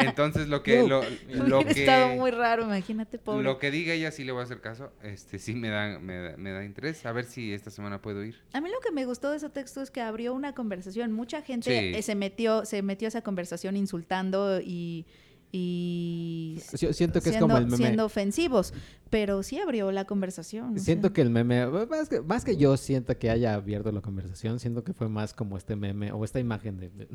Entonces 0.00 0.48
lo 0.48 0.62
que, 0.62 0.76
Yo. 0.78 0.88
lo, 0.88 1.02
lo 1.46 1.58
Hubiera 1.60 1.70
estado 1.72 2.08
que, 2.10 2.16
muy 2.16 2.30
raro, 2.30 2.62
imagínate, 2.64 3.18
pobre. 3.18 3.42
lo 3.44 3.58
que 3.58 3.70
diga 3.70 3.92
ella 3.92 4.10
sí 4.10 4.24
le 4.24 4.32
voy 4.32 4.40
a 4.40 4.44
hacer 4.44 4.60
caso, 4.60 4.92
este 5.02 5.38
sí 5.38 5.54
me 5.54 5.68
da, 5.68 5.98
me 5.98 6.36
me 6.36 6.50
da 6.52 6.64
interés, 6.64 7.04
a 7.06 7.12
ver 7.12 7.24
si 7.24 7.52
esta 7.52 7.70
semana 7.70 8.00
puedo 8.00 8.24
ir. 8.24 8.36
A 8.52 8.60
mí 8.60 8.70
lo 8.70 8.80
que 8.80 8.92
me 8.92 9.04
gustó 9.04 9.30
de 9.30 9.36
ese 9.36 9.50
texto 9.50 9.82
es 9.82 9.90
que 9.90 10.00
abrió 10.00 10.32
una 10.34 10.54
conversación. 10.54 11.12
Mucha 11.12 11.42
gente 11.42 11.94
Sí. 11.94 12.02
se 12.02 12.14
metió, 12.14 12.64
se 12.64 12.82
metió 12.82 13.06
a 13.06 13.10
esa 13.10 13.22
conversación 13.22 13.76
insultando 13.76 14.60
y, 14.60 15.06
y 15.52 16.58
Si- 16.62 16.92
Siento 16.92 17.20
que 17.20 17.30
es 17.30 17.36
como 17.36 17.56
el 17.56 17.64
meme. 17.66 17.76
siendo 17.76 18.04
ofensivos, 18.04 18.72
pero 19.10 19.42
sí 19.42 19.58
abrió 19.58 19.90
la 19.92 20.04
conversación. 20.04 20.74
o 20.74 20.78
Siento 20.78 21.08
sea. 21.08 21.14
que 21.14 21.20
el 21.22 21.30
meme, 21.30 21.66
más 21.66 22.08
que, 22.08 22.20
más 22.20 22.44
que 22.44 22.56
yo 22.56 22.76
siento 22.76 23.16
que 23.18 23.30
haya 23.30 23.54
abierto 23.54 23.90
la 23.92 24.00
conversación, 24.00 24.58
siento 24.60 24.84
que 24.84 24.92
fue 24.92 25.08
más 25.08 25.32
como 25.34 25.56
este 25.56 25.76
meme 25.76 26.12
o 26.12 26.24
esta 26.24 26.40
imagen 26.40 26.78
de, 26.78 26.90
de- 26.90 27.08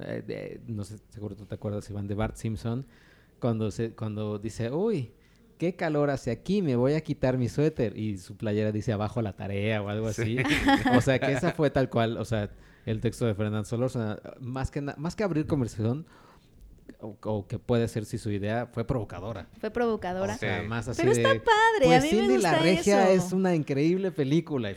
eh, 0.00 0.22
de- 0.26 0.60
no 0.66 0.84
sé, 0.84 0.98
seguro 1.08 1.34
tú 1.36 1.46
te 1.46 1.54
acuerdas, 1.54 1.88
Iván, 1.90 2.06
de 2.06 2.14
Bart 2.14 2.36
Simpson, 2.36 2.86
cuando, 3.38 3.70
se, 3.70 3.92
cuando 3.92 4.38
dice, 4.38 4.70
uy, 4.70 5.12
qué 5.56 5.74
calor 5.76 6.10
hace 6.10 6.30
aquí, 6.30 6.62
me 6.62 6.76
voy 6.76 6.92
a 6.94 7.00
quitar 7.02 7.38
mi 7.38 7.48
suéter 7.48 7.96
y 7.96 8.18
su 8.18 8.36
playera 8.36 8.72
dice 8.72 8.92
abajo 8.92 9.20
la 9.22 9.34
tarea 9.34 9.82
o 9.82 9.88
algo 9.88 10.06
así. 10.08 10.36
O 10.96 11.00
sea, 11.00 11.18
que 11.18 11.32
esa 11.32 11.52
fue 11.52 11.70
tal 11.70 11.88
cual, 11.90 12.16
o 12.18 12.24
sea, 12.24 12.50
el 12.86 13.00
texto 13.00 13.26
de 13.26 13.34
Fernando 13.34 13.64
Solórzano, 13.64 14.16
más 14.40 14.70
que, 14.70 14.80
más 14.80 15.16
que 15.16 15.22
abrir 15.24 15.46
conversación, 15.46 16.06
o, 17.02 17.16
o 17.22 17.46
que 17.46 17.58
puede 17.58 17.88
ser 17.88 18.04
si 18.04 18.18
su 18.18 18.30
idea 18.30 18.66
fue 18.66 18.84
provocadora. 18.86 19.48
Fue 19.60 19.70
provocadora. 19.70 20.34
O 20.34 20.38
sea, 20.38 20.60
Sí. 20.62 20.66
más 20.68 20.88
así 20.88 21.00
Pero 21.00 21.12
está 21.12 21.32
de, 21.32 21.40
padre, 21.40 21.84
pues 21.84 21.98
a 21.98 22.02
mí 22.02 22.08
Cindy 22.10 22.26
me 22.28 22.34
gusta 22.34 22.52
la 22.52 22.58
Regia 22.58 23.10
eso. 23.10 23.26
es 23.26 23.32
una 23.32 23.54
increíble 23.54 24.10
película. 24.10 24.70
Y- 24.72 24.76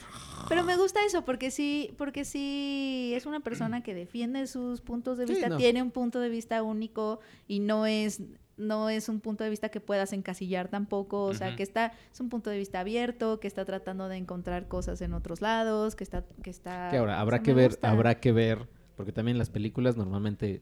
Pero 0.50 0.64
me 0.64 0.76
gusta 0.78 1.00
eso 1.06 1.24
porque 1.26 1.52
sí, 1.52 1.94
porque 1.98 2.26
sí 2.26 3.14
es 3.16 3.26
una 3.26 3.40
persona 3.40 3.82
que 3.84 3.94
defiende 3.94 4.46
sus 4.48 4.82
puntos 4.82 5.18
de 5.18 5.26
Sí, 5.28 5.34
vista, 5.34 5.50
no. 5.50 5.58
tiene 5.58 5.82
un 5.82 5.92
punto 5.92 6.20
de 6.20 6.30
vista 6.30 6.62
único 6.64 7.20
y 7.48 7.60
no 7.60 7.86
es 7.86 8.22
no 8.56 8.88
es 8.88 9.10
un 9.10 9.20
punto 9.20 9.44
de 9.44 9.50
vista 9.50 9.70
que 9.70 9.80
puedas 9.80 10.14
encasillar 10.14 10.68
tampoco, 10.68 11.24
o 11.24 11.34
sea, 11.34 11.56
que 11.56 11.64
está 11.64 11.94
es 12.14 12.20
un 12.20 12.30
punto 12.30 12.52
de 12.52 12.60
vista 12.60 12.82
abierto, 12.82 13.40
que 13.40 13.48
está 13.48 13.66
tratando 13.66 14.08
de 14.10 14.18
encontrar 14.18 14.68
cosas 14.68 15.02
en 15.02 15.14
otros 15.14 15.42
lados, 15.42 15.96
que 15.96 16.04
está 16.04 16.24
que 16.44 16.52
está 16.52 16.90
Que 16.92 16.98
ahora 16.98 17.18
o 17.18 17.20
habrá 17.20 17.38
sea, 17.38 17.44
que 17.46 17.54
ver, 17.56 17.70
gusta. 17.72 17.90
habrá 17.90 18.20
que 18.20 18.32
ver, 18.32 18.68
porque 18.96 19.12
también 19.12 19.38
las 19.38 19.50
películas 19.50 19.98
normalmente, 19.98 20.62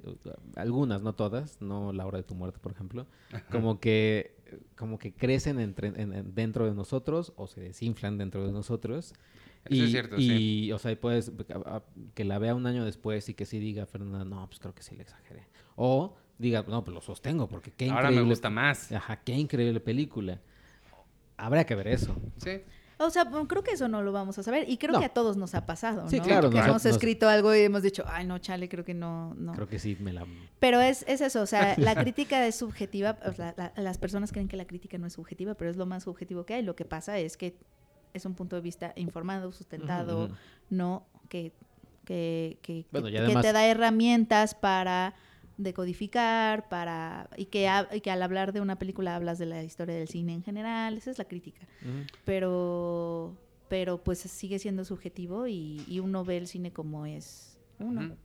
algunas, 0.56 1.02
no 1.02 1.14
todas, 1.14 1.62
no 1.62 1.92
La 1.94 2.06
hora 2.06 2.18
de 2.20 2.24
tu 2.24 2.36
muerte, 2.36 2.60
por 2.60 2.72
ejemplo, 2.72 3.08
como 3.52 3.80
que 3.80 4.36
como 4.76 5.00
que 5.00 5.14
crecen 5.14 5.60
entre, 5.60 5.88
en- 5.90 6.14
en- 6.14 6.36
dentro 6.36 6.66
de 6.66 6.74
nosotros 6.76 7.32
o 7.38 7.48
se 7.48 7.62
desinflan 7.62 8.18
dentro 8.18 8.46
de 8.46 8.52
nosotros. 8.52 9.14
Eso 9.64 9.76
y, 9.76 9.84
es 9.84 9.92
cierto, 9.92 10.16
y, 10.18 10.28
sí. 10.28 10.72
o 10.74 10.80
sea, 10.80 11.00
puedes 11.00 11.32
que 12.16 12.26
la 12.26 12.38
vea 12.40 12.54
un 12.56 12.66
año 12.66 12.84
después 12.84 13.30
y 13.30 13.34
que 13.34 13.46
sí 13.46 13.60
diga, 13.60 13.86
Fernanda, 13.86 14.26
no, 14.26 14.46
pues 14.48 14.60
creo 14.60 14.74
que 14.76 14.84
sí 14.84 14.96
le 14.96 15.04
exageré. 15.04 15.48
O 15.76 16.18
diga, 16.38 16.66
no, 16.68 16.84
pues 16.84 16.94
lo 16.96 17.02
sostengo, 17.02 17.48
porque 17.48 17.72
qué 17.72 17.86
Ahora 17.90 18.02
increíble. 18.04 18.24
me 18.24 18.30
gusta 18.30 18.50
más. 18.50 18.92
Ajá, 18.92 19.18
qué 19.24 19.34
increíble 19.38 19.80
película. 19.80 20.42
Habrá 21.38 21.66
que 21.66 21.76
ver 21.76 21.88
eso. 21.88 22.16
Sí. 22.38 22.62
O 23.06 23.10
sea, 23.10 23.26
creo 23.48 23.64
que 23.64 23.72
eso 23.72 23.88
no 23.88 24.02
lo 24.02 24.12
vamos 24.12 24.38
a 24.38 24.44
saber 24.44 24.70
y 24.70 24.78
creo 24.78 24.94
No. 24.94 25.00
que 25.00 25.06
a 25.06 25.10
todos 25.14 25.38
nos 25.38 25.54
ha 25.56 25.66
pasado, 25.66 26.10
Sí, 26.10 26.18
¿no? 26.20 26.24
claro, 26.24 26.50
Que 26.50 26.60
hemos 26.60 26.86
escrito 26.86 27.28
algo 27.30 27.54
y 27.56 27.60
hemos 27.62 27.82
dicho, 27.84 28.04
ay, 28.08 28.26
no, 28.26 28.38
chale, 28.40 28.70
creo 28.70 28.84
que 28.86 28.94
no, 28.94 29.34
no. 29.36 29.54
Creo 29.54 29.68
que 29.68 29.80
sí 29.80 29.98
me 30.00 30.14
la... 30.14 30.26
Pero 30.60 30.80
es, 30.82 31.04
es 31.08 31.22
eso, 31.22 31.42
o 31.42 31.46
sea, 31.46 31.76
la 31.78 31.96
crítica 32.06 32.46
es 32.46 32.56
subjetiva, 32.56 33.18
o 33.26 33.34
sea, 33.34 33.54
la- 33.58 33.74
las 33.76 33.98
personas 33.98 34.32
creen 34.32 34.48
que 34.48 34.58
la 34.58 34.66
crítica 34.66 34.98
no 34.98 35.08
es 35.08 35.14
subjetiva, 35.14 35.54
pero 35.56 35.70
es 35.72 35.78
lo 35.78 35.86
más 35.86 36.04
subjetivo 36.04 36.46
que 36.46 36.54
hay. 36.56 36.64
Lo 36.64 36.76
que 36.76 36.86
pasa 36.86 37.18
es 37.20 37.38
que 37.38 37.58
es 38.14 38.26
un 38.26 38.36
punto 38.36 38.56
de 38.56 38.62
vista 38.62 38.94
informado, 38.96 39.52
sustentado, 39.52 40.30
no 40.70 41.06
que, 41.30 41.54
que, 42.06 42.60
que, 42.62 42.86
Bueno, 42.92 43.08
que- 43.08 43.14
y 43.14 43.16
que 43.16 43.20
además- 43.24 43.44
te 43.46 43.54
da 43.54 43.66
herramientas 43.66 44.54
para 44.56 45.14
decodificar, 45.58 46.68
para 46.70 47.30
y 47.38 47.46
que, 47.46 47.68
ha- 47.68 47.88
y 47.94 48.02
que 48.02 48.12
al 48.12 48.22
hablar 48.24 48.54
de 48.54 48.62
una 48.62 48.78
película 48.78 49.16
hablas 49.16 49.38
de 49.40 49.46
la 49.46 49.64
historia 49.64 49.96
del 49.96 50.08
cine 50.08 50.34
en 50.34 50.44
general, 50.44 50.98
esa 50.98 51.12
es 51.12 51.18
la 51.18 51.26
crítica. 51.26 51.68
Pero, 52.26 53.36
pero 53.68 54.04
pues 54.04 54.20
sigue 54.20 54.60
siendo 54.60 54.86
subjetivo 54.86 55.48
y, 55.48 55.84
y 55.88 56.00
uno 56.00 56.24
ve 56.26 56.38
el 56.38 56.48
cine 56.48 56.72
como 56.72 57.06
es 57.06 57.60
uno. 57.80 58.16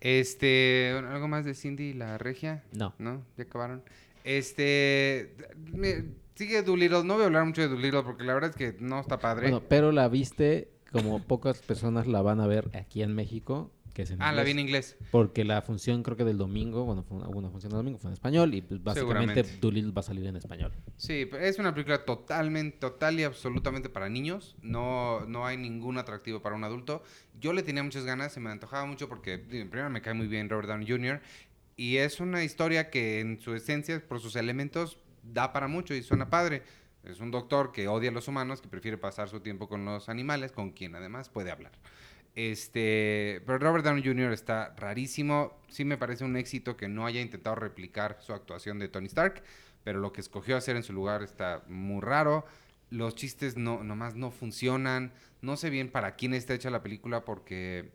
Este, 0.00 0.90
algo 1.08 1.28
más 1.28 1.44
de 1.44 1.54
Cindy 1.54 1.84
y 1.90 1.92
la 1.94 2.18
regia. 2.18 2.62
No. 2.72 2.94
¿No? 2.98 3.24
Ya 3.36 3.44
acabaron. 3.44 3.82
Este, 4.22 5.34
me- 5.72 6.04
sigue 6.34 6.62
Doolittle. 6.62 7.04
No 7.04 7.14
voy 7.14 7.22
a 7.22 7.26
hablar 7.26 7.44
mucho 7.46 7.62
de 7.62 7.68
Doolittle 7.68 8.02
porque 8.02 8.24
la 8.24 8.34
verdad 8.34 8.50
es 8.50 8.56
que 8.56 8.76
no 8.80 9.00
está 9.00 9.18
padre. 9.18 9.50
Bueno, 9.50 9.62
pero 9.68 9.92
la 9.92 10.08
viste 10.08 10.68
como 10.92 11.22
pocas 11.22 11.60
personas 11.62 12.06
la 12.06 12.20
van 12.22 12.40
a 12.40 12.46
ver 12.46 12.70
aquí 12.76 13.02
en 13.02 13.14
México. 13.14 13.70
Que 13.94 14.02
es 14.02 14.10
en 14.10 14.20
Ah, 14.20 14.32
la 14.32 14.42
vi 14.42 14.50
en 14.50 14.58
inglés. 14.58 14.96
Porque 15.10 15.44
la 15.44 15.62
función, 15.62 16.02
creo 16.02 16.16
que 16.16 16.24
del 16.24 16.36
domingo, 16.36 16.84
bueno, 16.84 17.04
fue 17.04 17.16
una, 17.16 17.28
una 17.28 17.48
función 17.48 17.70
del 17.70 17.78
domingo, 17.78 17.98
fue 17.98 18.10
en 18.10 18.14
español 18.14 18.52
y 18.52 18.60
pues 18.60 18.82
básicamente. 18.82 19.44
Doolittle 19.60 19.92
va 19.92 20.00
a 20.00 20.02
salir 20.02 20.26
en 20.26 20.36
español. 20.36 20.72
Sí, 20.96 21.30
es 21.40 21.58
una 21.58 21.72
película 21.72 22.04
totalmente, 22.04 22.76
total 22.78 23.18
y 23.20 23.22
absolutamente 23.22 23.88
para 23.88 24.08
niños. 24.08 24.56
No, 24.60 25.24
no 25.26 25.46
hay 25.46 25.56
ningún 25.56 25.96
atractivo 25.96 26.42
para 26.42 26.56
un 26.56 26.64
adulto. 26.64 27.02
Yo 27.40 27.52
le 27.52 27.62
tenía 27.62 27.82
muchas 27.82 28.04
ganas, 28.04 28.32
se 28.32 28.40
me 28.40 28.50
antojaba 28.50 28.84
mucho 28.84 29.08
porque 29.08 29.38
primero 29.38 29.88
me 29.88 30.02
cae 30.02 30.14
muy 30.14 30.26
bien 30.26 30.50
Robert 30.50 30.68
Downey 30.68 30.88
Jr. 30.88 31.20
Y 31.76 31.96
es 31.96 32.20
una 32.20 32.44
historia 32.44 32.90
que 32.90 33.20
en 33.20 33.40
su 33.40 33.54
esencia, 33.54 34.02
por 34.06 34.20
sus 34.20 34.36
elementos, 34.36 34.98
da 35.22 35.52
para 35.52 35.68
mucho 35.68 35.94
y 35.94 36.02
suena 36.02 36.28
padre. 36.30 36.62
Es 37.04 37.20
un 37.20 37.30
doctor 37.30 37.70
que 37.70 37.86
odia 37.86 38.10
a 38.10 38.12
los 38.12 38.28
humanos, 38.28 38.60
que 38.60 38.68
prefiere 38.68 38.96
pasar 38.96 39.28
su 39.28 39.40
tiempo 39.40 39.68
con 39.68 39.84
los 39.84 40.08
animales, 40.08 40.52
con 40.52 40.70
quien 40.70 40.94
además 40.94 41.28
puede 41.28 41.50
hablar. 41.50 41.72
Este, 42.34 43.42
pero 43.46 43.58
Robert 43.58 43.84
Downey 43.84 44.02
Jr. 44.04 44.32
está 44.32 44.74
rarísimo. 44.76 45.60
Sí 45.68 45.84
me 45.84 45.96
parece 45.96 46.24
un 46.24 46.36
éxito 46.36 46.76
que 46.76 46.88
no 46.88 47.06
haya 47.06 47.20
intentado 47.20 47.54
replicar 47.56 48.18
su 48.20 48.32
actuación 48.32 48.78
de 48.78 48.88
Tony 48.88 49.06
Stark, 49.06 49.42
pero 49.84 50.00
lo 50.00 50.12
que 50.12 50.20
escogió 50.20 50.56
hacer 50.56 50.76
en 50.76 50.82
su 50.82 50.92
lugar 50.92 51.22
está 51.22 51.62
muy 51.68 52.00
raro. 52.00 52.44
Los 52.90 53.14
chistes 53.14 53.56
no, 53.56 53.84
nomás 53.84 54.14
no 54.16 54.30
funcionan. 54.30 55.12
No 55.42 55.56
sé 55.56 55.70
bien 55.70 55.90
para 55.90 56.16
quién 56.16 56.34
está 56.34 56.54
hecha 56.54 56.70
la 56.70 56.82
película 56.82 57.24
porque 57.24 57.90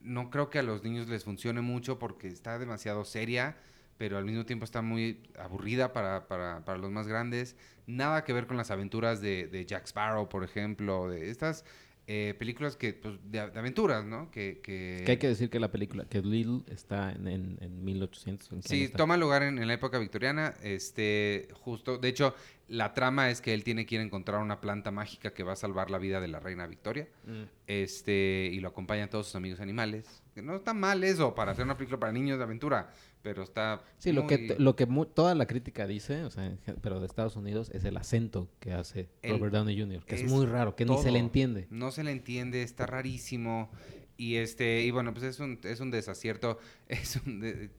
no 0.00 0.30
creo 0.30 0.50
que 0.50 0.58
a 0.58 0.62
los 0.62 0.82
niños 0.82 1.08
les 1.08 1.24
funcione 1.24 1.60
mucho 1.60 1.98
porque 1.98 2.28
está 2.28 2.58
demasiado 2.58 3.04
seria, 3.04 3.56
pero 3.98 4.16
al 4.18 4.24
mismo 4.24 4.46
tiempo 4.46 4.64
está 4.64 4.82
muy 4.82 5.22
aburrida 5.38 5.92
para, 5.92 6.26
para- 6.28 6.64
para 6.64 6.78
los 6.78 6.90
más 6.90 7.06
grandes. 7.06 7.56
Nada 7.86 8.24
que 8.24 8.32
ver 8.32 8.46
con 8.46 8.56
las 8.56 8.70
aventuras 8.70 9.20
de, 9.20 9.46
de 9.46 9.66
Jack 9.66 9.84
Sparrow, 9.86 10.28
por 10.28 10.44
ejemplo, 10.44 11.08
de 11.08 11.30
estas 11.30 11.64
eh, 12.12 12.34
películas 12.34 12.74
que, 12.74 12.92
pues, 12.92 13.20
de, 13.22 13.50
de 13.50 13.58
aventuras, 13.60 14.04
¿no? 14.04 14.32
Que, 14.32 14.60
que, 14.60 15.04
Que 15.06 15.12
hay 15.12 15.18
que 15.18 15.28
decir 15.28 15.48
que 15.48 15.60
la 15.60 15.70
película, 15.70 16.06
que 16.06 16.20
Doolittle 16.20 16.62
está 16.66 17.12
en, 17.12 17.28
en, 17.28 17.58
en 17.60 17.84
1800. 17.84 18.50
¿en 18.50 18.62
Sí, 18.64 18.82
está? 18.82 18.96
toma 18.96 19.16
lugar 19.16 19.44
en, 19.44 19.60
en 19.60 19.68
la 19.68 19.74
época 19.74 19.96
victoriana. 20.00 20.54
Este, 20.60 21.46
justo, 21.52 21.98
de 21.98 22.08
hecho, 22.08 22.34
la 22.66 22.94
trama 22.94 23.30
es 23.30 23.40
que 23.40 23.54
él 23.54 23.62
tiene 23.62 23.86
que 23.86 23.94
ir 23.94 24.00
a 24.00 24.04
encontrar 24.04 24.40
una 24.40 24.60
planta 24.60 24.90
mágica 24.90 25.32
que 25.32 25.44
va 25.44 25.52
a 25.52 25.56
salvar 25.56 25.88
la 25.88 25.98
vida 25.98 26.20
de 26.20 26.26
la 26.26 26.40
reina 26.40 26.66
Victoria. 26.66 27.08
Mm. 27.26 27.42
Este, 27.68 28.50
y 28.52 28.58
lo 28.58 28.70
acompañan 28.70 29.08
todos 29.08 29.26
sus 29.26 29.36
amigos 29.36 29.60
animales. 29.60 30.20
Que 30.34 30.42
no 30.42 30.56
está 30.56 30.74
mal 30.74 31.04
eso 31.04 31.32
para 31.36 31.52
hacer 31.52 31.64
una 31.64 31.76
película 31.76 32.00
para 32.00 32.12
niños 32.12 32.38
de 32.38 32.44
aventura, 32.44 32.92
pero 33.22 33.42
está. 33.42 33.82
Sí, 33.98 34.12
lo 34.12 34.26
que, 34.26 34.56
lo 34.58 34.76
que 34.76 34.86
mu- 34.86 35.04
toda 35.06 35.34
la 35.34 35.46
crítica 35.46 35.86
dice, 35.86 36.24
o 36.24 36.30
sea, 36.30 36.56
pero 36.82 37.00
de 37.00 37.06
Estados 37.06 37.36
Unidos, 37.36 37.70
es 37.74 37.84
el 37.84 37.96
acento 37.96 38.48
que 38.60 38.72
hace 38.72 39.08
El- 39.22 39.32
Robert 39.32 39.52
Downey 39.54 39.78
Jr., 39.78 40.04
que 40.04 40.14
es, 40.14 40.22
es 40.22 40.30
muy 40.30 40.46
raro, 40.46 40.74
que 40.76 40.84
ni 40.84 40.96
se 40.96 41.02
todo. 41.04 41.12
le 41.12 41.18
entiende. 41.18 41.66
No 41.70 41.90
se 41.90 42.02
le 42.04 42.12
entiende, 42.12 42.62
está 42.62 42.86
rarísimo. 42.86 43.70
Y 44.16 44.36
este, 44.36 44.82
y 44.82 44.90
bueno, 44.90 45.14
pues 45.14 45.24
es 45.24 45.40
un, 45.40 45.58
es 45.64 45.80
un 45.80 45.90
desacierto. 45.90 46.58
Es 46.88 47.16
un 47.24 47.40
de- 47.40 47.70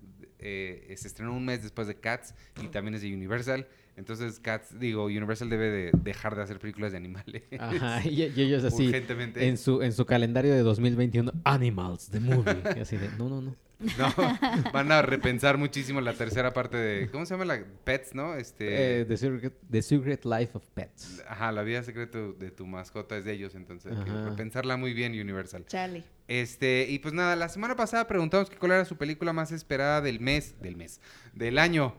eh, 0.44 0.94
se 0.98 1.08
estrenó 1.08 1.36
un 1.36 1.46
mes 1.46 1.62
después 1.62 1.88
de 1.88 2.00
Cats 2.00 2.34
y 2.64 2.68
también 2.70 2.96
es 2.96 3.02
de 3.04 3.14
Universal. 3.14 3.68
Entonces 3.96 4.40
Cats, 4.40 4.80
digo, 4.80 5.06
Universal 5.06 5.50
debe 5.52 5.70
de 5.70 5.92
dejar 6.04 6.36
de 6.36 6.42
hacer 6.42 6.58
películas 6.60 6.92
de 6.92 6.98
animales. 6.98 7.44
Ajá, 7.60 8.02
y, 8.08 8.24
y 8.24 8.42
ellos 8.42 8.64
así, 8.64 8.88
Urgentemente. 8.88 9.48
en 9.48 9.58
su, 9.60 9.84
en 9.84 9.92
su 9.94 10.06
calendario 10.08 10.52
de 10.54 10.62
2021, 10.62 11.32
Animals, 11.44 12.10
the 12.10 12.20
movie. 12.20 12.64
Así 12.82 12.98
de, 12.98 13.10
no, 13.20 13.30
no, 13.30 13.42
no. 13.42 13.56
No, 13.98 14.72
van 14.72 14.92
a 14.92 15.02
repensar 15.02 15.58
muchísimo 15.58 16.02
la 16.02 16.14
tercera 16.14 16.54
parte 16.54 16.78
de. 16.78 17.10
¿Cómo 17.10 17.26
se 17.26 17.34
llama 17.34 17.46
la 17.46 17.64
Pets, 17.84 18.14
no? 18.14 18.36
Este. 18.36 19.02
Eh, 19.02 19.06
the, 19.06 19.18
Secret, 19.18 19.54
The 19.70 19.82
Secret 19.82 20.26
Life 20.26 20.52
of 20.58 20.66
Pets. 20.74 21.24
Ajá, 21.28 21.52
la 21.52 21.64
vida 21.64 21.82
secreta 21.84 22.20
de 22.20 22.52
tu 22.52 22.66
mascota 22.66 23.18
es 23.18 23.26
de 23.26 23.34
ellos, 23.34 23.56
entonces 23.56 23.94
hay 23.98 24.04
que 24.04 24.12
repensarla 24.12 24.78
muy 24.78 24.94
bien, 24.94 25.14
Universal. 25.14 25.66
Charlie. 25.66 26.04
Este, 26.28 26.86
y 26.90 27.00
pues 27.00 27.14
nada, 27.14 27.36
la 27.36 27.50
semana 27.50 27.76
pasada 27.76 28.08
preguntamos 28.08 28.50
que 28.50 28.58
cuál 28.58 28.72
era 28.74 28.86
su 28.86 28.96
película 28.96 29.34
más 29.34 29.52
esperada 29.52 30.02
del 30.02 30.20
mes, 30.20 30.56
del 30.62 30.76
mes, 30.76 31.02
del 31.34 31.58
año. 31.58 31.96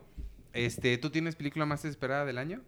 Este, 0.52 0.96
¿tú 0.98 1.10
tienes 1.10 1.36
película 1.36 1.66
más 1.66 1.84
esperada 1.84 2.24
del 2.24 2.38
año? 2.38 2.62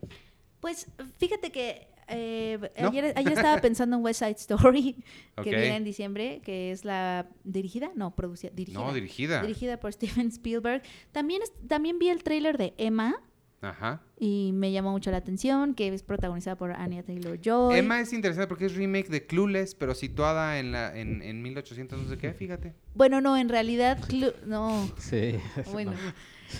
Pues 0.60 0.88
fíjate 1.18 1.52
que 1.52 1.88
eh, 2.08 2.58
¿No? 2.80 2.88
ayer, 2.88 3.12
ayer 3.16 3.32
estaba 3.32 3.60
pensando 3.60 3.96
en 3.96 4.02
West 4.04 4.20
Side 4.20 4.36
Story, 4.38 4.94
que 5.36 5.40
Ok. 5.40 5.46
viene 5.46 5.76
en 5.76 5.84
diciembre, 5.84 6.40
que 6.44 6.70
es 6.72 6.84
la 6.84 7.26
dirigida, 7.44 7.90
no, 7.94 8.14
producida, 8.14 8.52
dirigida. 8.54 8.80
No, 8.80 8.92
dirigida. 8.92 9.42
Dirigida 9.42 9.78
por 9.80 9.92
Steven 9.92 10.28
Spielberg. 10.28 10.82
También, 11.12 11.42
es- 11.42 11.52
también 11.68 11.98
vi 11.98 12.08
el 12.08 12.22
tráiler 12.22 12.58
de 12.58 12.74
Emma 12.78 13.14
Ajá. 13.60 14.02
y 14.18 14.50
me 14.54 14.72
llamó 14.72 14.90
mucho 14.92 15.10
la 15.10 15.16
atención, 15.16 15.74
que 15.74 15.88
es 15.88 16.02
protagonizada 16.02 16.56
por 16.56 16.72
Anya 16.72 17.02
Taylor-Joy. 17.02 17.78
Emma 17.78 18.00
es 18.00 18.12
interesante 18.12 18.46
porque 18.48 18.66
es 18.66 18.74
remake 18.74 19.08
de 19.08 19.24
Clueless, 19.26 19.74
pero 19.74 19.94
situada 19.94 20.58
en 20.58 20.72
la 20.72 20.94
en, 20.98 21.22
en 21.22 21.40
1800 21.42 22.02
no 22.02 22.08
sé 22.08 22.18
qué, 22.18 22.34
fíjate. 22.34 22.74
Bueno, 22.94 23.20
no, 23.22 23.36
en 23.38 23.48
realidad, 23.48 23.98
Clu- 24.06 24.34
no, 24.44 24.86
Sí. 24.98 25.36
bueno, 25.72 25.94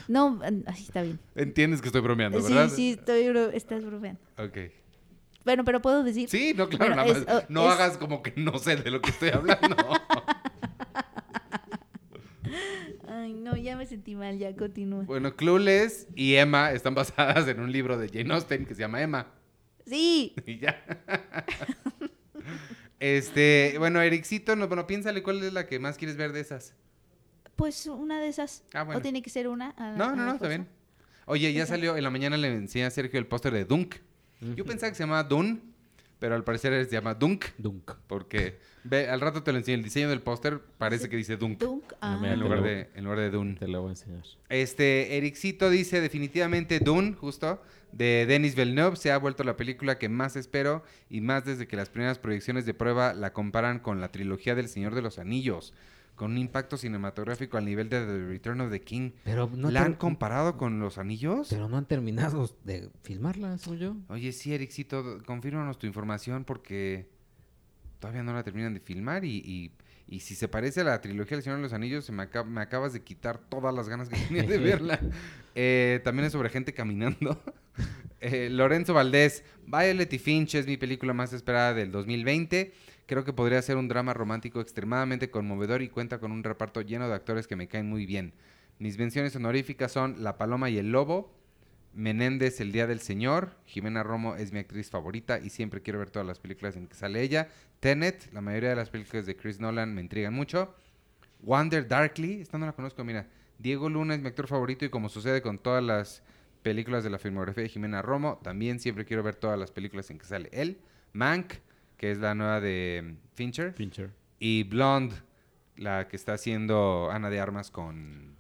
no, 0.09 0.40
así 0.66 0.84
está 0.84 1.03
bien. 1.03 1.20
Entiendes 1.34 1.82
que 1.82 1.88
estoy 1.88 2.01
bromeando, 2.01 2.40
Sí, 2.40 2.53
¿verdad? 2.55 2.70
sí, 2.74 2.90
estoy, 2.92 3.28
bro- 3.28 3.51
estás 3.53 3.84
bromeando. 3.84 4.20
Ok. 4.38 4.59
Bueno, 5.45 5.64
pero 5.64 5.80
puedo 5.82 6.03
decir. 6.03 6.28
Sí, 6.28 6.55
no, 6.57 6.68
claro, 6.68 6.95
Bueno, 6.95 6.97
nada 6.97 7.09
más. 7.09 7.22
es- 7.38 7.45
oh, 7.45 7.47
no 7.49 7.66
es- 7.66 7.72
hagas 7.74 7.99
como 7.99 8.22
que 8.22 8.32
no 8.36 8.59
sé 8.59 8.76
de 8.76 8.90
lo 8.90 9.01
que 9.01 9.11
estoy 9.11 9.30
hablando. 9.30 9.76
Ay, 13.09 13.32
no, 13.34 13.57
ya 13.57 13.76
me 13.76 13.86
sentí 13.86 14.14
mal, 14.14 14.38
ya 14.38 14.55
continúa. 14.55 15.05
bueno, 15.05 15.34
Clueless 15.36 16.09
y 16.14 16.34
Emma 16.34 16.72
están 16.72 16.95
basadas 16.95 17.47
en 17.49 17.61
un 17.61 17.70
libro 17.72 17.97
de 17.99 18.09
Jane 18.09 18.32
Austen 18.34 18.66
que 18.66 18.74
se 18.74 18.80
llama 18.80 19.01
Emma. 19.03 19.28
Sí, 19.86 20.34
Y 20.47 20.59
ya. 20.59 20.82
este, 23.01 23.76
bueno, 23.78 24.01
Ericito, 24.01 24.57
no, 24.57 24.66
bueno, 24.68 24.86
piénsale 24.86 25.22
cuál 25.22 25.42
es 25.42 25.53
la 25.53 25.66
que 25.66 25.78
más 25.78 25.97
quieres 25.97 26.16
ver 26.16 26.32
de 26.32 26.40
esas. 26.40 26.74
pues 27.57 27.86
una 27.86 28.20
de 28.20 28.28
esas. 28.28 28.64
Ah, 28.72 28.82
bueno. 28.82 28.99
¿O 28.99 29.03
tiene 29.03 29.22
que 29.22 29.30
ser 29.30 29.49
una? 29.49 29.74
a- 29.76 29.92
No, 29.97 30.14
no, 30.16 30.24
no, 30.24 30.32
está 30.34 30.49
bien. 30.49 30.66
Oye, 31.26 31.53
ya 31.53 31.62
Esa. 31.62 31.74
salió, 31.74 31.97
en 31.97 32.03
la 32.05 32.11
mañana 32.11 32.36
le 32.36 32.49
enseñé 32.49 32.84
a 32.84 32.90
Sergio 32.90 33.18
el 33.18 33.26
póster 33.26 33.53
de 33.53 33.64
Dunk. 33.64 33.97
Yo 34.57 34.64
pensaba 34.64 34.90
que 34.90 34.97
se 34.97 35.03
llamaba 35.03 35.24
Dune, 35.24 35.61
pero 36.18 36.34
al 36.34 36.45
parecer 36.45 36.84
se 36.86 36.92
llama 36.92 37.14
Dunk, 37.14 37.47
Dunk. 37.59 37.92
porque 38.07 38.59
ve, 38.84 39.09
al 39.09 39.20
rato 39.20 39.42
te 39.42 39.53
lo 39.53 39.59
enseño, 39.59 39.76
el 39.76 39.84
diseño 39.84 40.09
del 40.09 40.22
póster 40.22 40.61
parece 40.78 41.09
que 41.09 41.16
dice 41.16 41.36
Dunk, 41.36 41.59
Dunk, 41.59 41.92
ah. 42.01 42.18
mira, 42.20 42.34
en 42.34 42.40
lugar, 42.40 42.62
de, 42.62 42.88
en 42.95 43.05
lugar 43.05 43.18
de 43.18 43.30
Dune. 43.30 43.57
Te 43.57 43.68
lo 43.68 43.82
voy 43.82 43.88
a 43.88 43.92
enseñar. 43.92 44.22
Este, 44.49 45.16
Ericito 45.16 45.70
dice 45.70 46.01
definitivamente 46.01 46.80
Dune, 46.80 47.14
justo, 47.14 47.61
de 47.92 48.26
Denis 48.26 48.55
Villeneuve, 48.55 48.97
se 48.97 49.12
ha 49.12 49.18
vuelto 49.18 49.45
la 49.45 49.57
película 49.57 49.99
que 49.99 50.09
más 50.09 50.36
espero 50.36 50.82
y 51.11 51.20
más 51.20 51.45
desde 51.45 51.66
que 51.66 51.76
las 51.76 51.90
primeras 51.90 52.18
proyecciones 52.18 52.66
de 52.66 52.74
prueba 52.74 53.12
la 53.12 53.32
comparan 53.32 53.78
con 53.78 54.01
la 54.01 54.11
trilogía 54.11 54.55
del 54.55 54.68
Señor 54.68 54.95
de 54.95 55.03
los 55.03 55.18
Anillos, 55.18 55.74
con 56.14 56.32
un 56.32 56.38
impacto 56.38 56.76
cinematográfico 56.76 57.56
al 57.56 57.64
nivel 57.64 57.88
de 57.88 58.00
The 58.04 58.26
Return 58.26 58.60
of 58.60 58.70
the 58.70 58.80
King. 58.80 59.10
Pero 59.24 59.50
no, 59.54 59.70
¿La 59.70 59.82
han 59.84 59.94
comparado 59.94 60.56
con 60.56 60.78
los 60.78 60.98
anillos? 60.98 61.48
pero 61.50 61.68
no 61.68 61.76
han 61.76 61.86
terminado 61.86 62.48
de 62.64 62.90
filmarla, 63.02 63.58
según 63.58 63.78
yo. 63.78 63.96
Oye, 64.08 64.32
sí, 64.32 64.54
Ericito, 64.54 65.20
confírmanos 65.26 65.78
tu 65.78 65.86
información 65.86 66.44
porque 66.44 67.08
todavía 67.98 68.22
no 68.22 68.32
la 68.32 68.42
terminan 68.44 68.74
de 68.74 68.80
filmar 68.80 69.24
y, 69.24 69.38
y- 69.38 69.72
y 70.06 70.20
si 70.20 70.34
se 70.34 70.48
parece 70.48 70.82
a 70.82 70.84
la 70.84 71.00
trilogía 71.00 71.38
del 71.38 71.42
Señor 71.42 71.56
de 71.56 71.62
los 71.62 71.72
Anillos, 71.72 72.04
se 72.04 72.12
me, 72.12 72.22
acab- 72.24 72.44
me 72.44 72.60
acabas 72.60 72.92
de 72.92 73.02
quitar 73.02 73.38
todas 73.38 73.74
las 73.74 73.88
ganas 73.88 74.10
que 74.10 74.16
tenía 74.16 74.42
de 74.42 74.58
verla. 74.58 75.00
Eh, 75.54 76.00
también 76.04 76.26
es 76.26 76.32
sobre 76.32 76.48
gente 76.50 76.72
caminando. 76.74 77.42
Eh, 78.26 78.48
Lorenzo 78.48 78.94
Valdés, 78.94 79.44
Violet 79.66 80.10
y 80.10 80.18
Finch 80.18 80.54
es 80.54 80.66
mi 80.66 80.78
película 80.78 81.12
más 81.12 81.34
esperada 81.34 81.74
del 81.74 81.92
2020. 81.92 82.72
Creo 83.07 83.24
que 83.24 83.32
podría 83.32 83.61
ser 83.61 83.76
un 83.76 83.88
drama 83.88 84.14
romántico 84.14 84.61
extremadamente 84.61 85.30
conmovedor 85.30 85.82
y 85.82 85.88
cuenta 85.88 86.18
con 86.18 86.32
un 86.32 86.42
reparto 86.42 86.80
lleno 86.80 87.09
de 87.09 87.14
actores 87.14 87.46
que 87.46 87.57
me 87.57 87.68
caen 87.68 87.88
muy 87.88 88.07
bien. 88.07 88.32
Mis 88.78 88.98
menciones 88.98 89.36
honoríficas 89.36 89.92
son 89.92 90.22
La 90.22 90.38
Paloma 90.38 90.70
y 90.70 90.78
el 90.78 90.90
Lobo, 90.90 91.32
Menéndez, 91.92 92.61
El 92.61 92.72
Día 92.72 92.86
del 92.86 93.00
Señor. 93.00 93.57
Jimena 93.66 94.02
Romo 94.02 94.36
es 94.36 94.52
mi 94.52 94.59
actriz 94.59 94.90
favorita 94.90 95.38
y 95.38 95.50
siempre 95.50 95.82
quiero 95.82 95.98
ver 95.98 96.11
todas 96.11 96.26
las 96.26 96.38
películas 96.38 96.76
en 96.76 96.86
que 96.88 96.94
sale 96.94 97.20
ella. 97.20 97.48
Tenet, 97.80 98.32
la 98.32 98.40
mayoría 98.40 98.70
de 98.70 98.76
las 98.76 98.90
películas 98.90 99.26
de 99.26 99.36
Chris 99.36 99.61
Nolan 99.61 99.94
me 99.94 100.00
intrigan 100.00 100.32
mucho. 100.32 100.74
Wonder 101.40 101.86
Darkly, 101.86 102.40
esta 102.40 102.59
no 102.59 102.66
la 102.66 102.72
conozco, 102.72 103.05
mira. 103.05 103.28
Diego 103.59 103.88
Luna 103.88 104.14
es 104.14 104.20
mi 104.20 104.28
actor 104.28 104.48
favorito 104.48 104.84
y 104.84 104.88
como 104.88 105.09
sucede 105.09 105.42
con 105.42 105.59
todas 105.59 105.84
las 105.84 106.22
películas 106.62 107.05
de 107.05 107.11
la 107.11 107.18
filmografía 107.18 107.62
de 107.62 107.68
Jimena 107.68 108.00
Romo, 108.02 108.40
también 108.42 108.80
siempre 108.80 109.05
quiero 109.05 109.22
ver 109.22 109.36
todas 109.36 109.59
las 109.59 109.70
películas 109.70 110.11
en 110.11 110.18
que 110.18 110.24
sale 110.24 110.48
él. 110.52 110.78
Mank, 111.12 111.55
que 112.05 112.11
es 112.11 112.18
la 112.18 112.34
nueva 112.34 112.61
de 112.61 113.14
Fincher. 113.32 113.72
Fincher. 113.72 114.11
Y 114.38 114.64
Blonde, 114.64 115.14
la 115.76 116.07
que 116.07 116.16
está 116.16 116.34
haciendo 116.34 117.09
Ana 117.11 117.30
de 117.30 117.40
Armas 117.40 117.70
con... 117.70 118.36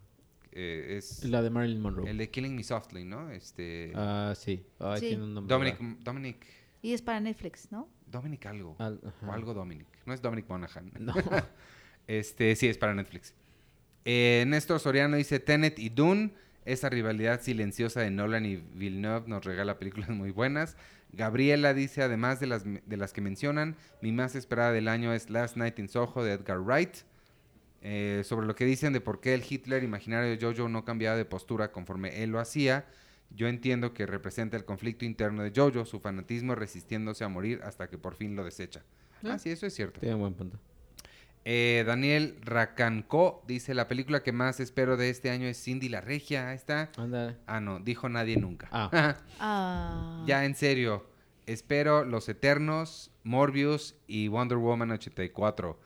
eh, 0.52 0.96
es 0.98 1.24
La 1.24 1.40
de 1.40 1.48
Marilyn 1.48 1.80
Monroe. 1.80 2.10
el 2.10 2.18
de 2.18 2.28
Killing 2.30 2.54
Me 2.54 2.62
Softly, 2.62 3.06
¿no? 3.06 3.30
Este... 3.30 3.90
Ah, 3.94 4.34
sí. 4.36 4.66
Ay, 4.78 5.00
Sí. 5.00 5.08
tiene 5.08 5.22
un 5.24 5.32
nombre 5.32 5.54
Dominic. 5.54 5.78
Dominic, 6.04 6.46
Y 6.82 6.92
es 6.92 7.00
para 7.00 7.20
Netflix, 7.20 7.72
¿no? 7.72 7.88
Dominic 8.06 8.44
algo. 8.44 8.76
Al- 8.78 9.00
O 9.26 9.32
algo 9.32 9.54
Dominic. 9.54 9.86
No 10.04 10.12
es 10.12 10.20
Dominic 10.20 10.46
Monaghan. 10.46 10.92
No. 10.98 11.14
Este, 12.06 12.54
sí, 12.56 12.66
es 12.68 12.76
para 12.76 12.92
Netflix. 12.92 13.32
Eh, 14.04 14.44
Néstor 14.46 14.78
Soriano 14.78 15.16
dice 15.16 15.40
Tenet 15.40 15.78
y 15.78 15.88
Dune. 15.88 16.34
Esa 16.66 16.90
rivalidad 16.90 17.40
silenciosa 17.40 18.02
de 18.02 18.10
Nolan 18.10 18.44
y 18.44 18.56
Villeneuve 18.56 19.26
nos 19.26 19.42
regala 19.42 19.78
películas 19.78 20.10
muy 20.10 20.30
buenas. 20.32 20.76
Gabriela 21.16 21.74
dice, 21.74 22.02
además 22.02 22.40
de 22.40 22.46
las, 22.46 22.64
de 22.64 22.96
las 22.96 23.12
que 23.12 23.20
mencionan, 23.20 23.76
mi 24.02 24.12
más 24.12 24.34
esperada 24.34 24.72
del 24.72 24.88
año 24.88 25.12
es 25.12 25.30
Last 25.30 25.56
Night 25.56 25.78
in 25.78 25.88
Soho 25.88 26.22
de 26.22 26.32
Edgar 26.32 26.60
Wright. 26.60 26.96
eh, 27.86 28.22
sobre 28.24 28.46
lo 28.46 28.54
que 28.54 28.64
dicen 28.64 28.94
de 28.94 29.00
por 29.02 29.20
qué 29.20 29.34
el 29.34 29.44
Hitler 29.48 29.84
imaginario 29.84 30.30
de 30.30 30.38
Jojo 30.40 30.68
no 30.70 30.84
cambiaba 30.86 31.16
de 31.18 31.26
postura 31.26 31.70
conforme 31.70 32.22
él 32.22 32.30
lo 32.30 32.40
hacía. 32.40 32.86
Yo 33.30 33.46
entiendo 33.46 33.92
que 33.92 34.06
representa 34.06 34.56
el 34.56 34.64
conflicto 34.64 35.04
interno 35.04 35.42
de 35.42 35.52
Jojo, 35.54 35.84
su 35.84 36.00
fanatismo 36.00 36.54
resistiéndose 36.54 37.24
a 37.24 37.28
morir 37.28 37.60
hasta 37.62 37.88
que 37.88 37.98
por 37.98 38.14
fin 38.14 38.36
lo 38.36 38.44
desecha. 38.44 38.82
Ah, 39.22 39.38
sí, 39.38 39.50
eso 39.50 39.66
es 39.66 39.74
cierto. 39.74 40.00
Tiene 40.00 40.14
un 40.14 40.20
buen 40.22 40.34
punto. 40.34 40.58
Eh, 41.46 41.84
Daniel 41.86 42.38
Racanco 42.42 43.42
dice, 43.46 43.74
la 43.74 43.86
película 43.86 44.22
que 44.22 44.32
más 44.32 44.60
espero 44.60 44.96
de 44.96 45.10
este 45.10 45.30
año 45.30 45.46
es 45.46 45.62
Cindy 45.62 45.88
la 45.88 46.00
Regia. 46.00 46.48
Ahí 46.48 46.56
está. 46.56 46.90
Anda. 46.96 47.36
Ah, 47.46 47.60
no, 47.60 47.80
dijo 47.80 48.08
nadie 48.08 48.36
nunca. 48.36 48.68
Ah. 48.72 49.16
Ah. 49.40 50.24
ya, 50.26 50.44
en 50.44 50.54
serio. 50.54 51.06
Espero 51.46 52.04
Los 52.06 52.28
Eternos, 52.30 53.10
Morbius 53.22 53.96
y 54.06 54.28
Wonder 54.28 54.56
Woman 54.56 54.92
84. 54.92 55.78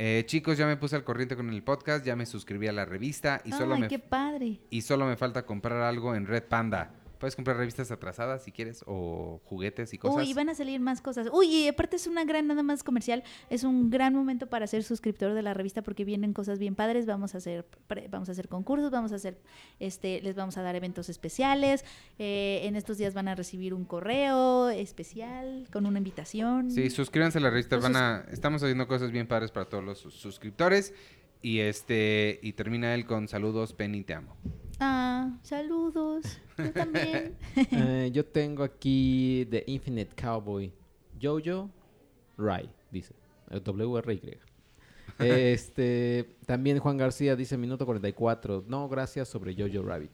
Eh, 0.00 0.24
chicos, 0.26 0.58
ya 0.58 0.66
me 0.66 0.76
puse 0.76 0.96
al 0.96 1.04
corriente 1.04 1.36
con 1.36 1.48
el 1.50 1.62
podcast, 1.62 2.04
ya 2.04 2.14
me 2.16 2.26
suscribí 2.26 2.66
a 2.68 2.72
la 2.72 2.84
revista 2.84 3.40
y 3.44 3.52
solo, 3.52 3.74
Ay, 3.74 3.80
me, 3.82 3.88
qué 3.88 3.98
padre. 3.98 4.60
y 4.70 4.82
solo 4.82 5.06
me 5.06 5.16
falta 5.16 5.44
comprar 5.44 5.82
algo 5.82 6.14
en 6.14 6.26
Red 6.26 6.44
Panda. 6.44 6.94
Puedes 7.18 7.34
comprar 7.36 7.56
revistas 7.56 7.90
atrasadas 7.90 8.44
si 8.44 8.52
quieres 8.52 8.84
o 8.86 9.40
juguetes 9.44 9.92
y 9.92 9.98
cosas. 9.98 10.26
Uy, 10.26 10.34
van 10.34 10.48
a 10.48 10.54
salir 10.54 10.80
más 10.80 11.00
cosas. 11.00 11.28
Uy, 11.32 11.46
y 11.48 11.68
aparte 11.68 11.96
es 11.96 12.06
una 12.06 12.24
gran, 12.24 12.46
nada 12.46 12.62
más 12.62 12.84
comercial, 12.84 13.24
es 13.50 13.64
un 13.64 13.90
gran 13.90 14.14
momento 14.14 14.46
para 14.48 14.66
ser 14.66 14.84
suscriptor 14.84 15.34
de 15.34 15.42
la 15.42 15.52
revista 15.54 15.82
porque 15.82 16.04
vienen 16.04 16.32
cosas 16.32 16.58
bien 16.58 16.74
padres. 16.74 17.06
Vamos 17.06 17.34
a 17.34 17.38
hacer, 17.38 17.66
vamos 18.10 18.28
a 18.28 18.32
hacer 18.32 18.48
concursos, 18.48 18.90
vamos 18.90 19.12
a 19.12 19.16
hacer, 19.16 19.38
este, 19.80 20.20
les 20.22 20.36
vamos 20.36 20.56
a 20.58 20.62
dar 20.62 20.76
eventos 20.76 21.08
especiales. 21.08 21.84
Eh, 22.18 22.60
en 22.64 22.76
estos 22.76 22.98
días 22.98 23.14
van 23.14 23.28
a 23.28 23.34
recibir 23.34 23.74
un 23.74 23.84
correo 23.84 24.68
especial 24.70 25.66
con 25.72 25.86
una 25.86 25.98
invitación. 25.98 26.70
Sí, 26.70 26.88
suscríbanse 26.90 27.38
a 27.38 27.40
la 27.40 27.50
revista. 27.50 27.76
Entonces- 27.76 28.00
Van 28.00 28.24
a, 28.28 28.32
estamos 28.32 28.62
haciendo 28.62 28.86
cosas 28.86 29.10
bien 29.10 29.26
padres 29.26 29.50
para 29.50 29.66
todos 29.68 29.82
los 29.84 29.98
sus- 29.98 30.14
suscriptores. 30.14 30.94
Y 31.40 31.60
este 31.60 32.40
y 32.42 32.52
termina 32.54 32.94
él 32.94 33.06
con 33.06 33.28
saludos, 33.28 33.72
Penny, 33.72 34.02
te 34.02 34.14
amo. 34.14 34.36
Ah, 34.80 35.36
saludos. 35.42 36.40
Yo 36.56 36.72
también. 36.72 37.36
Eh, 37.72 38.10
yo 38.12 38.24
tengo 38.24 38.62
aquí 38.62 39.46
The 39.50 39.64
Infinite 39.66 40.14
Cowboy. 40.14 40.72
Jojo 41.20 41.70
Rai, 42.36 42.70
dice. 42.90 43.14
Eh, 43.50 43.60
W-R-Y. 43.60 44.38
Este, 45.18 46.36
también 46.46 46.78
Juan 46.78 46.96
García 46.96 47.34
dice 47.34 47.56
minuto 47.56 47.84
44. 47.84 48.64
No, 48.68 48.88
gracias 48.88 49.28
sobre 49.28 49.54
Jojo 49.54 49.84
Rabbit. 49.84 50.12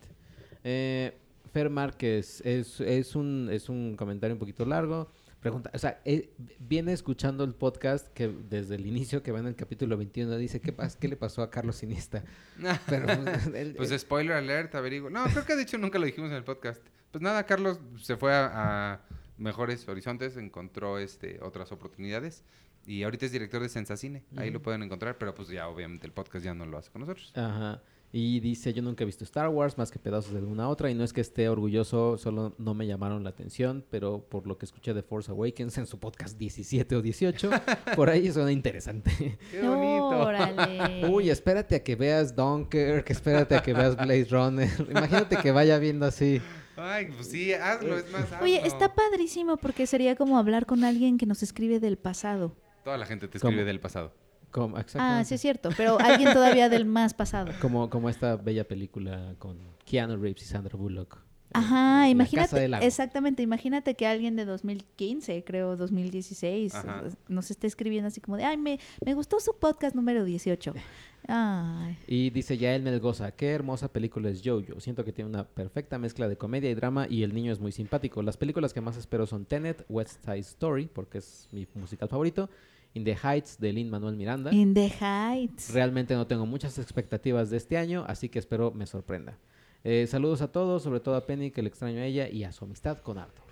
Eh, 0.62 1.12
Fer 1.52 1.68
Márquez, 1.68 2.40
es, 2.44 2.80
es, 2.80 3.14
un, 3.14 3.48
es 3.52 3.68
un 3.68 3.96
comentario 3.96 4.34
un 4.34 4.40
poquito 4.40 4.64
largo. 4.64 5.08
Pregunta, 5.44 5.70
o 5.74 5.78
sea, 5.78 6.00
eh, 6.06 6.32
viene 6.58 6.94
escuchando 6.94 7.44
el 7.44 7.54
podcast 7.54 8.08
que 8.14 8.28
desde 8.28 8.76
el 8.76 8.86
inicio 8.86 9.22
que 9.22 9.30
va 9.30 9.40
en 9.40 9.46
el 9.46 9.54
capítulo 9.54 9.98
21 9.98 10.38
dice, 10.38 10.58
¿qué, 10.58 10.74
pas- 10.74 10.96
qué 10.98 11.06
le 11.06 11.16
pasó 11.16 11.42
a 11.42 11.50
Carlos? 11.50 11.76
Pero, 12.88 13.06
pues, 13.22 13.46
él- 13.54 13.74
Pues 13.76 13.90
él- 13.90 13.98
spoiler 14.00 14.36
alert, 14.36 14.74
averiguo. 14.74 15.10
No, 15.10 15.22
creo 15.24 15.44
que 15.44 15.54
de 15.54 15.62
hecho 15.64 15.76
nunca 15.76 15.98
lo 15.98 16.06
dijimos 16.06 16.30
en 16.30 16.36
el 16.38 16.44
podcast. 16.44 16.80
Pues 17.10 17.20
nada, 17.20 17.44
Carlos 17.44 17.78
se 18.00 18.16
fue 18.16 18.32
a, 18.32 18.92
a 18.94 19.00
mejores 19.36 19.86
horizontes, 19.86 20.38
encontró 20.38 20.98
este 20.98 21.38
otras 21.42 21.72
oportunidades 21.72 22.42
y 22.86 23.02
ahorita 23.02 23.26
es 23.26 23.32
director 23.32 23.60
de 23.60 23.68
Sensacine. 23.68 24.24
Ahí 24.36 24.50
lo 24.50 24.62
pueden 24.62 24.82
encontrar, 24.82 25.18
pero 25.18 25.34
pues 25.34 25.48
ya 25.48 25.68
obviamente 25.68 26.06
el 26.06 26.12
podcast 26.14 26.42
ya 26.42 26.54
no 26.54 26.64
lo 26.64 26.78
hace 26.78 26.90
con 26.90 27.00
nosotros. 27.02 27.32
Ajá. 27.36 27.82
Y 28.16 28.38
dice, 28.38 28.72
yo 28.72 28.80
nunca 28.80 29.02
he 29.02 29.06
visto 29.06 29.24
Star 29.24 29.48
Wars 29.48 29.76
más 29.76 29.90
que 29.90 29.98
pedazos 29.98 30.34
de 30.34 30.38
alguna 30.38 30.68
otra 30.68 30.88
y 30.88 30.94
no 30.94 31.02
es 31.02 31.12
que 31.12 31.20
esté 31.20 31.48
orgulloso, 31.48 32.16
solo 32.16 32.54
no 32.58 32.72
me 32.72 32.86
llamaron 32.86 33.24
la 33.24 33.30
atención, 33.30 33.84
pero 33.90 34.20
por 34.28 34.46
lo 34.46 34.56
que 34.56 34.66
escuché 34.66 34.94
de 34.94 35.02
Force 35.02 35.32
Awakens 35.32 35.78
en 35.78 35.86
su 35.88 35.98
podcast 35.98 36.38
17 36.38 36.94
o 36.94 37.02
18, 37.02 37.50
por 37.96 38.08
ahí 38.10 38.30
suena 38.30 38.52
interesante. 38.52 39.36
¡Qué 39.50 39.66
bonito! 39.66 40.10
Órale. 40.10 41.08
Uy, 41.08 41.28
espérate 41.28 41.74
a 41.74 41.82
que 41.82 41.96
veas 41.96 42.36
Dunkirk, 42.36 43.10
espérate 43.10 43.56
a 43.56 43.62
que 43.64 43.72
veas 43.72 43.96
Blade 43.96 44.28
Runner. 44.30 44.70
Imagínate 44.88 45.36
que 45.38 45.50
vaya 45.50 45.76
viendo 45.80 46.06
así. 46.06 46.40
Ay, 46.76 47.06
pues 47.06 47.30
sí, 47.30 47.52
hazlo, 47.52 47.98
es 47.98 48.08
más 48.12 48.26
Oye, 48.40 48.64
está 48.64 48.94
padrísimo 48.94 49.56
porque 49.56 49.88
sería 49.88 50.14
como 50.14 50.38
hablar 50.38 50.66
con 50.66 50.84
alguien 50.84 51.18
que 51.18 51.26
nos 51.26 51.42
escribe 51.42 51.80
del 51.80 51.98
pasado. 51.98 52.54
Toda 52.84 52.96
la 52.96 53.06
gente 53.06 53.26
te 53.26 53.40
¿Cómo? 53.40 53.50
escribe 53.50 53.66
del 53.66 53.80
pasado. 53.80 54.12
Como, 54.54 54.76
Ah, 54.94 55.24
sí 55.24 55.34
es 55.34 55.40
cierto, 55.40 55.70
pero 55.76 55.98
alguien 56.00 56.32
todavía 56.32 56.68
del 56.68 56.84
más 56.84 57.12
pasado. 57.12 57.50
Como, 57.60 57.90
como 57.90 58.08
esta 58.08 58.36
bella 58.36 58.62
película 58.62 59.34
con 59.40 59.58
Keanu 59.84 60.16
Reeves 60.16 60.42
y 60.42 60.44
Sandra 60.46 60.76
Bullock. 60.78 61.18
Ajá, 61.52 61.74
La 61.74 62.00
Casa 62.02 62.08
imagínate, 62.10 62.60
del 62.60 62.70
Lago. 62.70 62.84
exactamente, 62.86 63.42
imagínate 63.42 63.94
que 63.96 64.06
alguien 64.06 64.36
de 64.36 64.44
2015, 64.44 65.42
creo 65.44 65.76
2016, 65.76 66.72
Ajá. 66.74 67.02
eh, 67.04 67.10
nos 67.28 67.50
esté 67.50 67.66
escribiendo 67.66 68.06
así 68.08 68.20
como 68.20 68.36
de, 68.36 68.44
ay, 68.44 68.56
me, 68.56 68.78
me 69.04 69.14
gustó 69.14 69.40
su 69.40 69.56
podcast 69.58 69.96
número 69.96 70.24
18. 70.24 70.72
Ay, 71.26 71.96
Y 72.06 72.30
dice 72.30 72.56
Yael 72.58 72.82
Melgoza, 72.82 73.32
qué 73.32 73.50
hermosa 73.50 73.88
película 73.92 74.28
es 74.28 74.42
Jojo. 74.44 74.78
Siento 74.78 75.04
que 75.04 75.12
tiene 75.12 75.30
una 75.30 75.44
perfecta 75.44 75.98
mezcla 75.98 76.28
de 76.28 76.36
comedia 76.36 76.70
y 76.70 76.74
drama 76.74 77.06
y 77.08 77.22
el 77.22 77.34
niño 77.34 77.50
es 77.52 77.60
muy 77.60 77.72
simpático. 77.72 78.22
Las 78.22 78.36
películas 78.36 78.72
que 78.74 78.80
más 78.82 78.96
espero 78.98 79.26
son 79.26 79.46
Tenet, 79.46 79.84
West 79.88 80.22
Side 80.24 80.38
Story, 80.40 80.86
porque 80.92 81.18
es 81.18 81.48
mi 81.50 81.66
musical 81.74 82.08
favorito, 82.08 82.50
In 82.94 83.04
the 83.04 83.16
Heights 83.22 83.58
de 83.58 83.72
Lin 83.72 83.90
Manuel 83.90 84.14
Miranda. 84.16 84.52
In 84.52 84.72
the 84.72 84.88
Heights. 85.00 85.72
Realmente 85.72 86.14
no 86.14 86.26
tengo 86.26 86.46
muchas 86.46 86.78
expectativas 86.78 87.50
de 87.50 87.56
este 87.56 87.76
año, 87.76 88.04
así 88.06 88.28
que 88.28 88.38
espero 88.38 88.70
me 88.70 88.86
sorprenda. 88.86 89.36
Eh, 89.82 90.06
saludos 90.08 90.40
a 90.42 90.48
todos, 90.52 90.82
sobre 90.82 91.00
todo 91.00 91.16
a 91.16 91.26
Penny, 91.26 91.50
que 91.50 91.60
le 91.62 91.68
extraño 91.68 91.98
a 92.00 92.04
ella, 92.04 92.28
y 92.28 92.44
a 92.44 92.52
su 92.52 92.64
amistad 92.64 92.98
con 92.98 93.18
Arthur. 93.18 93.44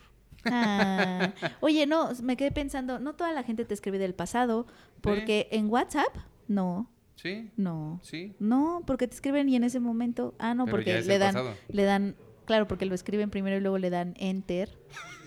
Ah, 0.45 1.32
Oye, 1.61 1.86
no, 1.86 2.11
me 2.22 2.36
quedé 2.36 2.51
pensando, 2.53 2.99
no 2.99 3.14
toda 3.14 3.32
la 3.32 3.43
gente 3.43 3.64
te 3.64 3.74
escribe 3.74 3.99
del 3.99 4.14
pasado, 4.14 4.66
porque 5.01 5.49
en 5.51 5.68
WhatsApp, 5.68 6.14
no, 6.49 6.88
¿Sí? 7.16 7.51
no. 7.57 8.01
¿Sí? 8.03 8.34
No, 8.38 8.82
porque 8.86 9.07
te 9.09 9.14
escriben 9.14 9.49
y 9.49 9.57
en 9.57 9.64
ese 9.64 9.80
momento, 9.80 10.34
ah, 10.38 10.55
no, 10.55 10.64
Pero 10.64 10.76
porque 10.78 11.03
le 11.03 11.18
dan, 11.18 11.34
pasado. 11.34 11.55
le 11.68 11.82
dan, 11.84 12.16
claro, 12.45 12.66
porque 12.68 12.86
lo 12.86 12.95
escriben 12.95 13.30
primero 13.30 13.57
y 13.57 13.61
luego 13.61 13.78
le 13.78 13.90
dan 13.90 14.14
enter. 14.18 14.70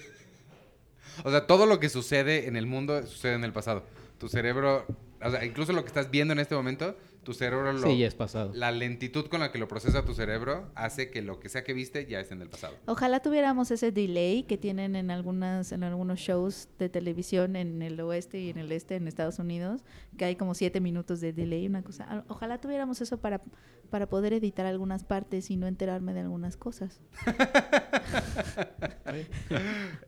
O 1.23 1.31
sea, 1.31 1.47
todo 1.47 1.65
lo 1.65 1.79
que 1.79 1.87
sucede 1.87 2.47
en 2.49 2.57
el 2.57 2.65
mundo 2.65 3.01
sucede 3.07 3.35
en 3.35 3.45
el 3.45 3.53
pasado. 3.53 3.83
Tu 4.17 4.27
cerebro, 4.29 4.85
o 5.21 5.29
sea, 5.29 5.43
incluso 5.45 5.73
lo 5.73 5.81
que 5.81 5.87
estás 5.87 6.09
viendo 6.09 6.33
en 6.33 6.39
este 6.39 6.55
momento, 6.55 6.97
tu 7.25 7.33
cerebro 7.33 7.73
lo... 7.73 7.85
Sí, 7.85 7.97
ya 7.97 8.07
es 8.07 8.15
pasado. 8.15 8.51
La 8.53 8.71
lentitud 8.71 9.25
con 9.27 9.41
la 9.41 9.51
que 9.51 9.57
lo 9.57 9.67
procesa 9.67 10.05
tu 10.05 10.13
cerebro 10.13 10.71
hace 10.75 11.11
que 11.11 11.21
lo 11.21 11.41
que 11.41 11.49
sea 11.49 11.65
que 11.65 11.73
viste 11.73 12.05
ya 12.05 12.21
es 12.21 12.31
en 12.31 12.41
el 12.41 12.47
pasado. 12.49 12.77
Ojalá 12.85 13.19
tuviéramos 13.19 13.69
ese 13.71 13.91
delay 13.91 14.43
que 14.43 14.57
tienen 14.57 14.95
en 14.95 15.11
algunas, 15.11 15.73
en 15.73 15.83
algunos 15.83 16.19
shows 16.19 16.69
de 16.79 16.87
televisión 16.87 17.57
en 17.57 17.81
el 17.81 17.99
oeste 17.99 18.39
y 18.39 18.49
en 18.51 18.57
el 18.59 18.71
este 18.71 18.95
en 18.95 19.09
Estados 19.09 19.39
Unidos, 19.39 19.81
que 20.17 20.23
hay 20.23 20.37
como 20.37 20.53
siete 20.55 20.79
minutos 20.79 21.19
de 21.19 21.33
delay, 21.33 21.67
una 21.67 21.83
cosa. 21.83 22.05
Ah, 22.07 22.23
Ojalá 22.29 22.61
tuviéramos 22.61 23.01
eso 23.01 23.17
para, 23.17 23.41
para 23.89 24.07
poder 24.07 24.31
editar 24.31 24.65
algunas 24.65 25.03
partes 25.03 25.51
y 25.51 25.57
no 25.57 25.67
enterarme 25.67 26.13
de 26.13 26.21
algunas 26.21 26.55
cosas. 26.55 27.01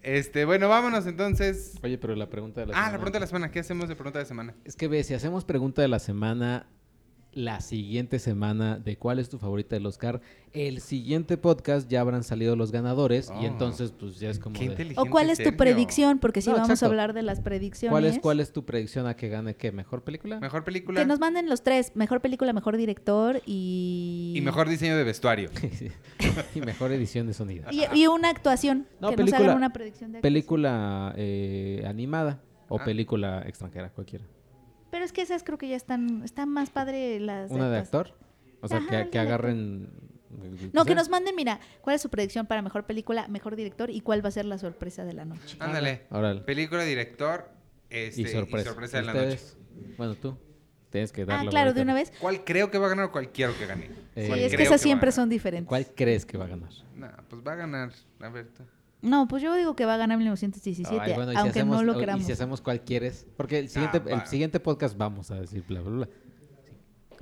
Este, 0.02 0.46
bueno, 0.46 0.70
vámonos 0.70 1.06
entonces. 1.08 1.76
Oye, 1.84 1.98
pero 1.98 2.16
la 2.16 2.30
pregunta 2.30 2.62
de 2.62 2.68
la 2.68 2.74
Ah, 2.74 2.76
semana- 2.76 2.92
la 2.92 2.98
pregunta 2.98 3.18
de 3.18 3.20
la 3.22 3.28
semana. 3.28 3.52
¿Qué 3.52 3.60
hacemos 3.60 3.90
de 3.90 3.96
pregunta 3.96 4.20
de 4.20 4.26
semana? 4.26 4.56
Es 4.66 4.76
que 4.76 4.88
ve, 4.88 5.04
si 5.04 5.14
hacemos 5.14 5.46
pregunta 5.46 5.82
de 5.82 5.88
la 5.88 6.00
semana, 6.00 6.68
la 7.38 7.62
siguiente 7.62 8.18
semana 8.18 8.80
de 8.80 8.98
cuál 8.98 9.20
es 9.20 9.30
tu 9.30 9.38
favorita 9.38 9.76
del 9.76 9.86
Oscar, 9.86 10.22
el 10.54 10.82
siguiente 10.82 11.38
podcast 11.38 11.88
ya 11.88 12.02
habrán 12.02 12.24
salido 12.24 12.56
los 12.56 12.72
ganadores 12.72 13.30
y 13.40 13.46
Oh. 13.46 13.48
entonces 13.48 13.92
pues 13.98 14.20
ya 14.20 14.32
es 14.32 14.40
como 14.40 14.54
Qué 14.56 14.62
de... 14.66 14.72
inteligente. 14.72 15.00
¿O 15.08 15.12
cuál 15.12 15.30
es 15.30 15.38
tu 15.38 15.44
Sergio. 15.44 15.58
predicción? 15.58 16.18
Porque 16.18 16.42
si 16.42 16.50
No, 16.50 16.58
vamos 16.58 16.82
a 16.82 16.86
hablar 16.88 17.14
de 17.14 17.22
las 17.22 17.40
predicciones. 17.42 17.92
¿Cuál 17.92 18.06
es, 18.06 18.18
¿Cuál 18.20 18.40
es 18.40 18.52
tu 18.52 18.66
predicción 18.66 19.06
a 19.06 19.16
que 19.16 19.30
gane 19.30 19.56
qué? 19.56 19.72
¿Mejor 19.72 20.04
película? 20.04 20.40
Mejor 20.40 20.64
película 20.64 21.00
Que 21.00 21.06
nos 21.06 21.20
manden 21.20 21.48
los 21.48 21.62
tres, 21.62 21.92
mejor 21.96 22.22
película, 22.22 22.54
mejor 22.54 22.76
director 22.76 23.40
y... 23.46 24.34
y 24.36 24.42
mejor 24.42 24.68
diseño 24.68 24.98
de 24.98 25.04
vestuario. 25.04 25.52
y 26.56 26.62
mejor 26.62 26.92
edición 26.92 27.28
de 27.28 27.34
sonido. 27.36 27.68
Y, 27.72 27.84
y 27.94 28.08
una 28.08 28.30
actuación. 28.30 28.88
No, 29.00 29.10
que 29.12 29.18
nos 29.18 29.26
película- 29.26 29.46
hagan 29.46 29.58
una 29.58 29.74
predicción 29.74 30.12
de 30.12 30.18
actuación. 30.18 30.34
Película 30.34 31.14
eh, 31.18 31.84
animada 31.88 32.42
o 32.68 32.80
Ah. 32.80 32.84
película 32.84 33.44
extranjera, 33.46 33.92
cualquiera. 33.92 34.26
Pero 34.92 35.06
es 35.06 35.12
que 35.12 35.22
esas 35.22 35.44
creo 35.44 35.58
que 35.58 35.68
ya 35.68 35.76
están, 35.76 36.24
están 36.24 36.50
más 36.50 36.70
padre 36.70 37.20
las... 37.20 37.52
¿Una 37.52 37.70
de 37.70 37.78
actor? 37.78 38.14
O 38.62 38.68
sea, 38.68 38.78
Ajá, 38.78 39.10
que, 39.10 39.20
agarren... 39.20 39.90
No, 40.74 40.86
que 40.86 40.96
nos 40.96 41.10
manden, 41.10 41.36
mira, 41.36 41.60
cuál 41.82 41.96
es 41.96 42.02
su 42.02 42.10
predicción 42.10 42.46
para 42.46 42.62
mejor 42.62 42.86
película, 42.86 43.28
mejor 43.28 43.56
director 43.56 43.90
y 43.90 44.02
cuál 44.02 44.24
va 44.24 44.30
a 44.30 44.32
ser 44.32 44.46
la 44.46 44.58
sorpresa 44.58 45.04
de 45.06 45.14
la 45.14 45.26
noche. 45.26 45.58
Ándale. 45.60 46.04
Órale. 46.10 46.42
Película, 46.42 46.84
director 46.84 47.50
este, 47.90 48.22
Y 48.22 48.28
sorpresa. 48.28 48.74
de 49.00 49.04
la 49.04 49.14
noche. 49.14 49.40
Bueno, 49.98 50.16
tú 50.16 50.38
tienes 50.90 51.12
que 51.12 51.26
dar 51.26 51.40
Ah, 51.40 51.44
la 51.44 51.50
claro, 51.50 51.74
de 51.74 51.82
una 51.82 51.94
vez. 51.94 52.12
¿Cuál 52.20 52.44
creo 52.44 52.70
que 52.72 52.78
va 52.78 52.88
a 52.88 52.90
ganar 52.90 53.06
o 53.06 53.12
cuál 53.12 53.32
quiero 53.32 53.58
que 53.58 53.66
gane? 53.66 53.86
Eh, 54.16 54.24
Sí, 54.24 54.28
¿Cuál 54.28 54.40
es 54.40 54.56
que 54.56 54.64
esas 54.64 54.82
siempre 54.82 55.12
son 55.12 55.30
diferentes. 55.30 55.68
¿Cuál 55.68 55.88
crees 55.96 56.26
que 56.26 56.38
va 56.38 56.46
a 56.46 56.50
ganar? 56.50 56.72
Nah, 56.96 57.12
pues 57.30 57.42
va 57.46 57.54
a 57.54 57.56
ganar. 57.56 57.92
A 58.20 58.30
ver. 58.30 58.48
No, 59.02 59.28
pues 59.28 59.44
yo 59.44 59.54
digo 59.56 59.76
que 59.76 59.86
va 59.86 59.94
a 59.94 59.98
ganar 59.98 60.18
1917, 60.18 61.00
Ay, 61.00 61.14
bueno, 61.14 61.32
y 61.32 61.36
si 61.36 61.40
aunque 61.42 61.60
hacemos- 61.60 61.78
no 61.78 61.84
lo 61.84 62.00
queramos. 62.00 62.24
Y 62.24 62.26
si 62.26 62.32
hacemos 62.32 62.62
cuál 62.62 62.82
quieres. 62.82 63.28
Porque 63.38 63.60
el 63.60 63.70
siguiente, 63.70 64.02
Ah, 64.06 64.16
va. 64.16 64.22
el 64.24 64.28
siguiente 64.28 64.60
podcast 64.60 64.98
vamos 64.98 65.30
a 65.32 65.36
decir 65.36 65.64
bla, 65.68 65.82
bla, 65.82 65.92
bla. 65.92 66.10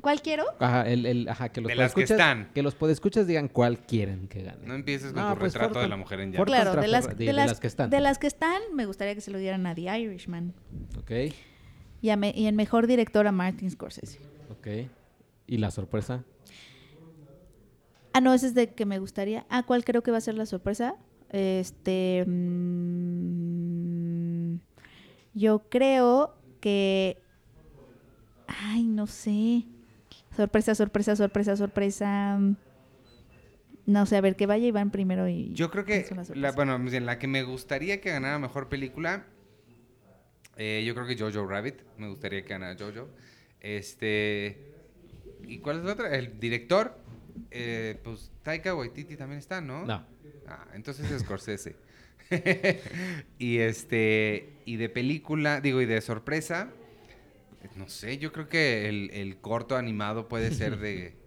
¿Cuál 0.01 0.21
quiero? 0.21 0.43
Ajá, 0.59 0.83
el, 0.87 1.05
el- 1.05 1.27
ajá, 1.29 1.49
que 1.49 1.61
los 1.61 1.67
De 1.69 1.75
las 1.75 1.93
que 1.93 2.03
están. 2.03 2.51
Que 2.53 2.61
los 2.61 2.75
podescuchas 2.75 3.27
digan 3.27 3.47
cuál 3.47 3.79
quieren 3.79 4.27
que 4.27 4.43
gane. 4.43 4.65
No 4.65 4.73
empieces 4.75 5.11
con 5.13 5.23
No, 5.23 5.33
tu 5.33 5.39
pues, 5.39 5.53
retrato 5.53 5.79
de 5.79 5.87
la 5.87 5.97
mujer 5.97 6.19
en 6.19 6.31
llamas. 6.31 6.45
Claro, 6.45 6.79
de 6.79 6.87
las, 6.87 7.07
de, 7.17 7.25
de 7.25 7.33
las, 7.33 7.47
las 7.49 7.59
que 7.59 7.67
están. 7.67 7.89
de 7.89 7.99
las 8.01 8.19
que 8.19 8.27
están, 8.27 8.61
me 8.73 8.85
gustaría 8.85 9.15
que 9.15 9.21
se 9.21 9.31
lo 9.31 9.37
dieran 9.39 9.65
a 9.65 9.73
The 9.73 9.81
Irishman. 9.99 10.53
Ok, 10.99 11.11
Y, 12.01 12.09
a 12.09 12.17
me- 12.17 12.33
y 12.35 12.45
en 12.45 12.55
mejor 12.55 12.87
director 12.87 13.25
a 13.27 13.31
Martin 13.31 13.69
Scorsese. 13.71 14.19
ok. 14.51 14.89
¿Y 15.47 15.57
la 15.57 15.71
sorpresa? 15.71 16.23
Ah, 18.13 18.21
no, 18.21 18.33
ese 18.33 18.47
es 18.47 18.53
de 18.53 18.73
que 18.73 18.85
me 18.85 18.99
gustaría. 18.99 19.45
Ah, 19.49 19.63
¿cuál 19.63 19.83
creo 19.83 20.01
que 20.03 20.11
va 20.11 20.17
a 20.17 20.21
ser 20.21 20.35
la 20.35 20.45
sorpresa? 20.45 20.95
Este. 21.35 22.23
mm, 22.25 23.35
yo 25.33 25.67
creo 25.67 26.33
que. 26.61 27.17
Ay, 28.47 28.83
no 28.83 29.05
sé. 29.05 29.65
Sorpresa, 30.33 30.75
sorpresa, 30.75 31.17
sorpresa, 31.17 31.57
sorpresa. 31.57 32.39
No 33.85 34.05
sé, 34.05 34.15
a 34.15 34.21
ver, 34.21 34.37
que 34.37 34.45
vaya 34.45 34.65
Iván 34.65 34.91
primero 34.91 35.27
y. 35.27 35.51
Yo 35.53 35.69
creo 35.71 35.83
que, 35.83 36.05
la, 36.35 36.53
bueno, 36.53 36.77
la 36.77 37.19
que 37.19 37.27
me 37.27 37.43
gustaría 37.43 37.99
que 37.99 38.11
ganara 38.11 38.39
mejor 38.39 38.69
película, 38.69 39.25
eh, 40.55 40.85
yo 40.87 40.95
creo 40.95 41.05
que 41.05 41.17
Jojo 41.17 41.45
Rabbit. 41.45 41.81
Me 41.97 42.07
gustaría 42.07 42.43
que 42.43 42.47
ganara 42.47 42.77
Jojo. 42.79 43.09
Este. 43.59 44.71
¿Y 45.45 45.59
cuál 45.59 45.79
es 45.79 45.83
la 45.83 45.91
otra? 45.91 46.15
El 46.15 46.39
director. 46.39 46.97
eh, 47.51 47.99
pues 48.05 48.31
Taika 48.41 48.73
Waititi 48.73 49.17
también 49.17 49.39
está, 49.39 49.59
¿no? 49.59 49.85
No. 49.85 50.14
Ah, 50.47 50.65
entonces 50.73 51.09
es 51.11 51.21
Scorsese. 51.21 51.75
y 53.39 53.57
este. 53.57 54.53
Y 54.65 54.77
de 54.77 54.89
película, 54.89 55.61
digo, 55.61 55.81
y 55.81 55.85
de 55.85 56.01
sorpresa. 56.01 56.69
No 57.75 57.89
sé, 57.89 58.17
yo 58.19 58.31
creo 58.31 58.47
que 58.47 58.87
el, 58.89 59.09
el 59.11 59.37
corto 59.37 59.75
animado 59.75 60.27
puede 60.27 60.51
ser 60.51 60.77
de. 60.77 61.23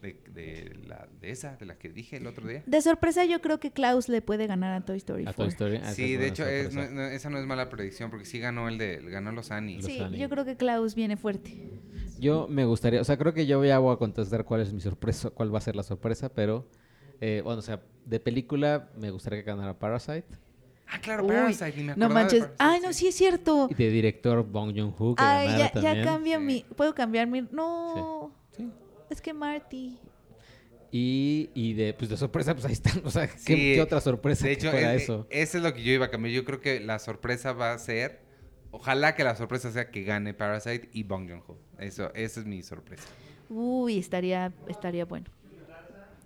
De, 0.00 0.16
de 0.32 0.78
la, 0.88 1.06
de 1.20 1.30
esa, 1.30 1.56
de 1.56 1.66
la 1.66 1.76
que 1.76 1.90
dije 1.90 2.16
el 2.16 2.26
otro 2.26 2.48
día. 2.48 2.62
De 2.64 2.80
sorpresa, 2.80 3.26
yo 3.26 3.42
creo 3.42 3.60
que 3.60 3.70
Klaus 3.70 4.08
le 4.08 4.22
puede 4.22 4.46
ganar 4.46 4.72
a 4.72 4.82
Toy 4.82 4.96
Story. 4.96 5.24
¿A 5.26 5.34
4. 5.34 5.36
Toy 5.44 5.48
Story? 5.76 5.80
Ah, 5.84 5.92
Sí, 5.92 6.16
de 6.16 6.26
hecho, 6.28 6.46
es- 6.48 6.72
no- 6.72 6.88
no, 6.88 7.02
esa 7.04 7.28
no 7.28 7.38
es 7.38 7.44
mala 7.44 7.68
predicción 7.68 8.08
porque 8.08 8.24
sí 8.24 8.38
ganó 8.38 8.66
el 8.70 8.78
de 8.78 8.96
ganó 9.10 9.30
los 9.30 9.50
Annie. 9.50 9.76
Los 9.76 9.84
Sí, 9.84 10.00
Annie. 10.00 10.18
yo 10.18 10.30
creo 10.30 10.46
que 10.46 10.56
Klaus 10.56 10.94
viene 10.94 11.18
fuerte. 11.18 11.68
Yo 12.18 12.48
me 12.48 12.64
gustaría, 12.64 13.02
o 13.02 13.04
sea, 13.04 13.18
creo 13.18 13.34
que 13.34 13.44
yo 13.44 13.62
ya 13.62 13.78
voy 13.78 13.92
a 13.92 13.98
contestar 13.98 14.46
cuál 14.46 14.62
es 14.62 14.72
mi 14.72 14.80
sorpresa, 14.80 15.28
cuál 15.28 15.52
va 15.54 15.58
a 15.58 15.60
ser 15.60 15.76
la 15.76 15.82
sorpresa, 15.82 16.30
pero, 16.32 16.66
eh, 17.20 17.40
bueno, 17.44 17.58
o 17.58 17.62
sea, 17.62 17.80
de 18.04 18.20
película 18.20 18.88
me 18.96 19.10
gustaría 19.10 19.40
que 19.40 19.46
ganara 19.46 19.78
Parasite. 19.78 20.24
Ah, 20.92 21.00
claro, 21.00 21.22
Uy, 21.24 21.28
Parasite, 21.30 21.72
ni 21.76 21.84
me 21.84 21.94
No 21.96 22.08
de 22.08 22.14
manches. 22.14 22.40
Parasite, 22.40 22.56
Ay, 22.58 22.80
no, 22.80 22.92
sí 22.92 23.06
es 23.08 23.14
cierto. 23.14 23.68
Y 23.70 23.74
de 23.74 23.90
director 23.90 24.44
Bong 24.44 24.72
Joon-ho 24.76 25.14
que 25.14 25.22
Ay, 25.22 25.46
ganara 25.48 25.72
ya, 25.74 25.80
ya 25.94 26.04
cambia 26.04 26.38
Sí. 26.38 26.44
mi. 26.44 26.64
¿Puedo 26.76 26.94
cambiar 26.94 27.26
mi.? 27.28 27.42
No. 27.52 28.32
Sí. 28.56 28.68
Es 29.08 29.20
que 29.20 29.32
Marty. 29.32 29.98
Y, 30.92 31.50
y 31.54 31.74
de, 31.74 31.94
pues 31.94 32.10
de 32.10 32.16
sorpresa, 32.16 32.52
pues 32.54 32.64
ahí 32.66 32.72
están. 32.72 33.00
O 33.04 33.10
sea, 33.10 33.28
¿qué, 33.28 33.38
Sí, 33.38 33.54
qué 33.74 33.80
otra 33.80 34.00
sorpresa 34.00 34.44
De 34.46 34.56
que 34.56 34.60
hecho, 34.60 34.70
fuera 34.72 34.94
es- 34.94 35.02
eso? 35.04 35.26
eso 35.30 35.58
es 35.58 35.62
lo 35.62 35.72
que 35.72 35.82
yo 35.84 35.92
iba 35.92 36.06
a 36.06 36.10
cambiar. 36.10 36.34
Yo 36.34 36.44
creo 36.44 36.60
que 36.60 36.80
la 36.80 36.98
sorpresa 36.98 37.52
va 37.52 37.72
a 37.72 37.78
ser, 37.78 38.20
ojalá 38.72 39.14
que 39.14 39.22
la 39.22 39.36
sorpresa 39.36 39.70
sea 39.70 39.90
que 39.92 40.02
gane 40.02 40.34
Parasite 40.34 40.90
y 40.92 41.04
Bong 41.04 41.28
Joon-ho. 41.28 41.56
Eso, 41.78 42.12
esa 42.14 42.40
es 42.40 42.46
mi 42.46 42.62
sorpresa. 42.64 43.04
Uy, 43.48 43.98
estaría, 43.98 44.52
estaría 44.66 45.04
bueno. 45.04 45.26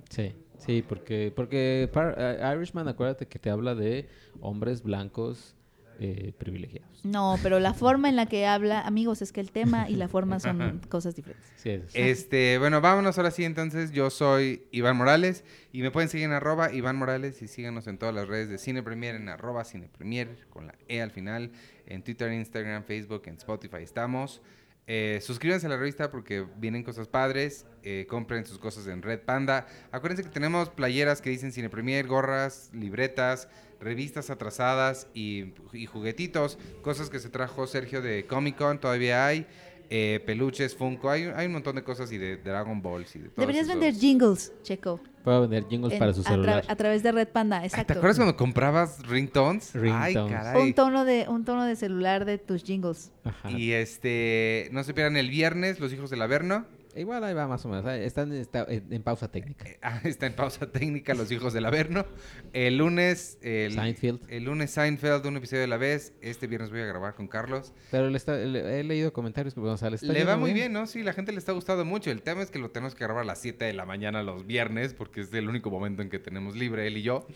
Sí, 0.09 0.33
sí, 0.59 0.83
porque, 0.83 1.33
porque 1.35 1.89
Par- 1.93 2.15
eh, 2.19 2.53
Irishman, 2.57 2.89
acuérdate 2.89 3.27
que 3.27 3.39
te 3.39 3.51
habla 3.51 3.75
de 3.75 4.09
hombres 4.41 4.83
blancos 4.83 5.55
eh, 6.01 6.33
privilegiados. 6.39 7.05
No, 7.05 7.39
pero 7.43 7.61
la 7.61 7.73
forma 7.73 8.09
en 8.09 8.17
la 8.17 8.27
que 8.27 8.47
habla, 8.47 8.81
amigos, 8.81 9.23
es 9.23 9.31
que 9.31 9.41
el 9.41 9.53
tema 9.53 9.89
y 9.89 9.95
la 9.95 10.09
forma 10.09 10.41
son 10.41 10.81
cosas 10.89 11.15
diferentes. 11.15 11.49
Sí, 11.57 11.71
es- 11.71 11.95
Este, 11.95 12.59
bueno, 12.59 12.81
vámonos 12.81 13.17
ahora 13.17 13.31
sí 13.31 13.45
entonces. 13.45 13.93
Yo 13.93 14.11
soy 14.11 14.67
Iván 14.73 14.97
Morales 14.97 15.45
y 15.73 15.83
me 15.83 15.91
pueden 15.93 16.09
seguir 16.09 16.27
en 16.27 16.33
arroba 16.33 16.73
Iván 16.73 16.97
Morales 16.97 17.41
y 17.43 17.47
síganos 17.47 17.87
en 17.87 17.99
todas 17.99 18.13
las 18.15 18.27
redes 18.27 18.49
de 18.49 18.59
Cine 18.59 18.83
Premier 18.83 19.15
en 19.15 19.29
arroba 19.29 19.63
Cine 19.65 19.89
Premier 19.89 20.29
con 20.51 20.67
la 20.67 20.75
E 20.89 21.01
al 21.01 21.13
final. 21.13 21.53
En 21.87 22.03
Twitter, 22.03 22.33
Instagram, 22.33 22.83
Facebook, 22.83 23.23
en 23.27 23.35
Spotify 23.35 23.83
estamos. 23.83 24.41
Eh, 24.87 25.21
suscríbanse 25.23 25.67
a 25.67 25.71
la 25.71 25.77
revista 25.77 26.11
porque 26.11 26.47
vienen 26.57 26.83
cosas 26.83 27.09
padres. 27.09 27.67
Eh, 27.83 28.07
compren 28.09 28.47
sus 28.47 28.59
cosas 28.59 28.87
en 28.87 29.03
Red 29.03 29.21
Panda. 29.21 29.67
Acuérdense 29.93 30.23
que 30.23 30.31
tenemos 30.31 30.69
playeras 30.71 31.21
que 31.21 31.31
dicen 31.31 31.53
Cine 31.53 31.71
Premier, 31.71 32.07
gorras, 32.07 32.71
libretas, 32.73 33.49
revistas 33.81 34.31
atrasadas 34.31 35.07
y, 35.15 35.55
y 35.73 35.87
juguetitos. 35.87 36.59
Cosas 36.83 37.11
que 37.11 37.19
se 37.19 37.31
trajo 37.31 37.67
Sergio 37.67 38.03
de 38.03 38.27
Comic 38.27 38.57
Con, 38.57 38.81
todavía 38.81 39.27
hay. 39.27 39.47
Eh, 39.91 40.21
peluches, 40.27 40.75
Funko, 40.75 41.11
hay, 41.11 41.25
hay 41.35 41.47
un 41.47 41.53
montón 41.53 41.77
de 41.77 41.83
cosas 41.85 42.11
y 42.13 42.19
de 42.19 42.37
Dragon 42.39 42.81
Balls 42.83 43.15
y 43.17 43.19
de 43.21 43.25
todos 43.29 43.37
Deberías 43.37 43.69
vender 43.69 43.95
jingles, 43.95 44.53
Checo. 44.63 45.01
Puedo 45.23 45.43
vender 45.43 45.65
jingles 45.69 45.93
en- 45.95 45.99
para 45.99 46.13
su 46.13 46.21
a, 46.21 46.25
tra- 46.25 46.29
celular. 46.29 46.65
a 46.69 46.77
través 46.77 47.03
de 47.03 47.13
Red 47.13 47.29
Panda, 47.29 47.59
Ay, 47.61 47.67
exacto. 47.67 47.93
¿Te 47.95 47.99
acuerdas 47.99 48.17
cuando 48.19 48.37
comprabas 48.37 49.07
ringtones? 49.07 49.75
Ay, 49.75 49.81
Ringtones. 50.15 50.33
caray. 50.39 50.63
Un 50.63 50.75
tono 50.75 51.05
de 51.05 51.27
un 51.29 51.45
tono 51.45 51.65
de 51.65 51.77
celular 51.77 52.25
de 52.25 52.39
tus 52.39 52.63
jingles. 52.65 53.11
Ajá. 53.25 53.51
Y 53.51 53.73
este, 53.73 54.69
no 54.73 54.85
se 54.85 54.93
pierdan 54.95 55.17
el 55.17 55.31
viernes, 55.31 55.81
Los 55.81 55.93
Hijos 55.93 56.11
del 56.11 56.23
Averno. 56.23 56.67
Igual 56.97 57.25
ahí 57.25 57.35
va 57.35 57.47
más 57.49 57.65
o 57.65 57.69
menos. 57.69 57.85
Están 57.93 58.33
está 58.33 58.67
en, 58.69 59.03
pausa 59.03 59.31
técnica. 59.31 59.69
Eh, 59.69 59.79
ah, 59.83 60.01
está 60.05 60.27
en 60.27 60.35
pausa 60.35 60.71
técnica, 60.71 61.15
Los 61.15 61.31
Hijos 61.33 61.53
del 61.53 61.65
Averno. 61.67 62.07
El 62.53 62.79
lunes, 62.79 63.39
el, 63.43 63.73
Seinfeld. 63.75 64.21
el 64.29 64.45
lunes 64.45 64.71
Seinfeld, 64.71 65.27
un 65.27 65.37
episodio 65.37 65.65
a 65.65 65.67
la 65.67 65.77
vez. 65.77 66.13
Este 66.21 66.47
viernes 66.47 66.71
voy 66.71 66.81
a 66.81 66.87
grabar 66.87 67.15
con 67.15 67.27
Carlos. 67.29 67.73
Pero 67.91 68.11
le 68.11 68.17
está- 68.17 68.37
le- 68.37 68.81
he 68.81 68.85
leído 68.85 69.13
comentarios 69.13 69.55
que 69.55 69.61
o 69.61 69.77
sea, 69.77 69.91
le, 69.91 69.97
está 69.97 70.13
Le 70.13 70.25
va 70.25 70.37
muy 70.37 70.53
bien, 70.53 70.73
¿no? 70.73 70.87
Sí, 70.87 71.03
la 71.03 71.13
gente 71.13 71.33
le 71.33 71.39
está 71.39 71.53
gustando 71.53 71.85
mucho. 71.85 72.11
El 72.11 72.23
tema 72.23 72.43
es 72.43 72.51
que 72.51 72.59
lo 72.59 72.71
tenemos 72.71 72.95
que 72.95 73.05
grabar 73.05 73.23
a 73.23 73.27
las 73.27 73.41
7 73.41 73.65
de 73.65 73.73
la 73.73 73.85
mañana 73.87 74.23
los 74.23 74.47
viernes, 74.47 74.95
porque 74.95 75.23
es 75.23 75.33
el 75.35 75.49
único 75.49 75.71
momento 75.71 76.03
en 76.03 76.11
que 76.11 76.19
tenemos 76.19 76.55
libre 76.57 76.87
él 76.87 76.97
y 76.99 77.03
yo. 77.03 77.27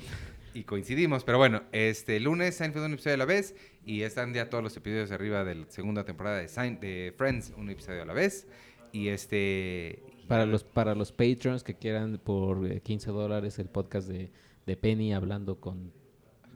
Y 0.55 0.65
coincidimos. 0.65 1.25
Pero 1.25 1.39
bueno, 1.39 1.63
este 1.73 2.19
lunes 2.21 2.55
Seinfeld 2.57 2.85
un 2.87 2.93
episodio 2.95 3.15
a 3.15 3.19
la 3.19 3.25
vez. 3.27 3.55
Y 3.85 4.03
están 4.03 4.35
ya 4.35 4.51
todos 4.51 4.63
los 4.63 4.77
episodios 4.77 5.11
arriba 5.13 5.45
de 5.45 5.55
la 5.55 5.67
segunda 5.71 6.05
temporada 6.05 6.37
de, 6.39 6.47
Sein- 6.47 6.79
de 6.79 7.15
Friends, 7.17 7.55
un 7.57 7.71
episodio 7.71 8.03
a 8.03 8.05
la 8.05 8.13
vez. 8.13 8.47
Y 8.93 9.09
este. 9.09 10.03
Para 10.29 10.45
los, 10.45 10.63
para 10.63 10.95
los 10.95 11.11
patrons 11.13 11.63
que 11.65 11.75
quieran 11.75 12.21
por 12.23 12.71
eh, 12.71 12.81
15 12.83 13.11
dólares 13.13 13.59
el 13.59 13.69
podcast 13.71 14.07
de, 14.09 14.31
de 14.67 14.77
Penny 14.77 15.15
hablando 15.15 15.59
con... 15.59 15.91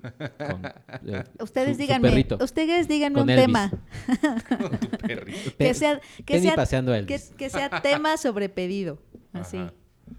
con, 0.03 0.67
eh, 1.09 1.25
Ustedes 1.41 1.69
su- 1.69 1.75
su 1.75 1.81
díganme, 1.81 2.09
perrito. 2.11 2.37
ustedes 2.43 2.87
díganme 2.87 3.15
Con 3.15 3.23
un 3.23 3.31
Elvis. 3.31 3.47
tema. 3.47 3.71
con 4.49 4.79
tu 4.79 4.91
perrito. 4.99 5.57
Que 5.57 5.73
sea, 5.73 6.01
que 6.19 6.35
Penny 6.35 6.43
sea, 6.49 6.55
paseando 6.55 6.93
a 6.93 6.97
que, 6.97 7.15
Elvis. 7.15 7.31
que 7.37 7.49
sea 7.49 7.81
tema 7.81 8.19
sobre 8.19 8.51
pedido. 8.51 8.99
Así. 9.33 9.57
Ajá. 9.57 9.73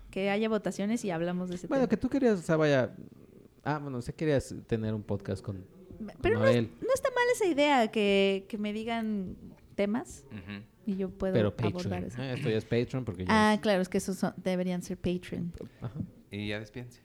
Que 0.10 0.32
haya 0.32 0.50
votaciones 0.50 1.06
y 1.06 1.12
hablamos 1.12 1.50
de 1.50 1.56
ese 1.56 1.68
Bueno, 1.68 1.84
tema. 1.84 1.90
que 1.90 1.98
tú 1.98 2.10
querías, 2.10 2.40
o 2.40 2.42
sea, 2.42 2.56
vaya... 2.56 2.96
Ah, 3.64 3.78
bueno, 3.78 4.02
sé 4.02 4.14
querías 4.16 4.56
tener 4.66 4.94
un 4.96 5.04
podcast 5.04 5.44
con, 5.44 5.58
con 5.98 6.12
Pero 6.22 6.40
no, 6.40 6.46
no 6.46 6.50
está 6.96 7.10
mal 7.12 7.24
esa 7.36 7.46
idea 7.46 7.88
que, 7.92 8.46
que 8.50 8.58
me 8.58 8.74
digan 8.74 9.36
temas 9.76 10.26
Ujú. 10.32 10.64
Y 10.86 10.96
yo 10.98 11.10
puedo 11.10 11.34
pero 11.34 11.48
abordar 11.58 11.74
Patreon. 11.74 12.04
eso. 12.06 12.22
Eh, 12.22 12.34
esto 12.34 12.50
ya 12.50 12.58
es 12.58 12.66
Patreon 12.66 13.06
porque 13.06 13.26
ya 13.26 13.30
Ah, 13.50 13.54
es- 13.56 13.60
claro, 13.62 13.82
es 13.82 13.90
que 13.90 13.98
esos 13.98 14.18
son- 14.18 14.34
deberían 14.38 14.82
ser 14.82 14.98
Patreon. 14.98 15.54
Ajá. 15.82 15.94
Y 16.32 16.48
ya 16.50 16.60
despídense. 16.60 17.02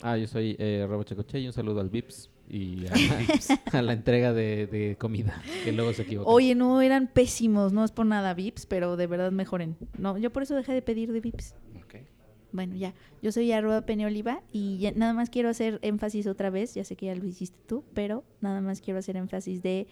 Ah, 0.00 0.16
yo 0.16 0.26
soy 0.26 0.56
eh, 0.58 0.84
Robo 0.88 1.04
Checoche 1.04 1.38
y 1.40 1.46
un 1.46 1.52
saludo 1.52 1.80
al 1.80 1.88
Vips 1.90 2.28
y 2.48 2.86
a, 2.86 2.92
a 3.78 3.82
la 3.82 3.92
entrega 3.92 4.32
de, 4.32 4.66
de 4.66 4.96
comida, 4.98 5.40
que 5.64 5.70
luego 5.72 5.92
se 5.92 6.02
equivocan. 6.02 6.32
Oye, 6.34 6.54
no, 6.54 6.82
eran 6.82 7.06
pésimos, 7.06 7.72
no 7.72 7.84
es 7.84 7.92
por 7.92 8.06
nada 8.06 8.34
Vips, 8.34 8.66
pero 8.66 8.96
de 8.96 9.06
verdad 9.06 9.30
mejoren. 9.30 9.76
No, 9.98 10.18
yo 10.18 10.32
por 10.32 10.42
eso 10.42 10.56
dejé 10.56 10.72
de 10.72 10.82
pedir 10.82 11.12
de 11.12 11.20
Vips. 11.20 11.54
Ok. 11.76 11.96
Bueno, 12.50 12.74
ya. 12.74 12.94
Yo 13.22 13.30
soy 13.32 13.50
arroba 13.52 13.82
Peneoliva 13.86 14.42
y 14.52 14.78
ya- 14.78 14.92
nada 14.92 15.14
más 15.14 15.30
quiero 15.30 15.48
hacer 15.48 15.78
énfasis 15.82 16.26
otra 16.26 16.50
vez. 16.50 16.74
Ya 16.74 16.84
sé 16.84 16.96
que 16.96 17.06
ya 17.06 17.14
lo 17.14 17.24
hiciste 17.24 17.56
tú, 17.66 17.84
pero 17.94 18.24
nada 18.40 18.60
más 18.60 18.80
quiero 18.80 18.98
hacer 18.98 19.16
énfasis 19.16 19.62
de... 19.62 19.86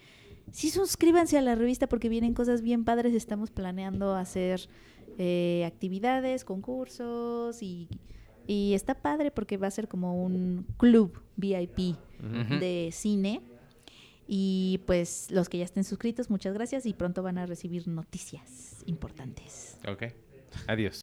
Sí, 0.52 0.70
suscríbanse 0.70 1.38
a 1.38 1.42
la 1.42 1.54
revista 1.54 1.88
porque 1.88 2.08
vienen 2.08 2.34
cosas 2.34 2.62
bien 2.62 2.84
padres. 2.84 3.14
Estamos 3.14 3.50
planeando 3.50 4.14
hacer 4.14 4.68
eh, 5.18 5.64
actividades, 5.66 6.44
concursos 6.44 7.62
y, 7.62 7.88
y 8.46 8.74
está 8.74 8.94
padre 8.94 9.30
porque 9.30 9.56
va 9.56 9.68
a 9.68 9.70
ser 9.70 9.88
como 9.88 10.22
un 10.22 10.66
club 10.76 11.22
VIP 11.36 11.96
de 12.60 12.90
cine. 12.92 13.42
Y 14.26 14.80
pues 14.86 15.28
los 15.30 15.48
que 15.48 15.58
ya 15.58 15.64
estén 15.64 15.82
suscritos, 15.82 16.30
muchas 16.30 16.54
gracias 16.54 16.86
y 16.86 16.94
pronto 16.94 17.22
van 17.22 17.38
a 17.38 17.46
recibir 17.46 17.88
noticias 17.88 18.84
importantes. 18.86 19.76
Ok. 19.88 20.04
Adiós. 20.68 21.00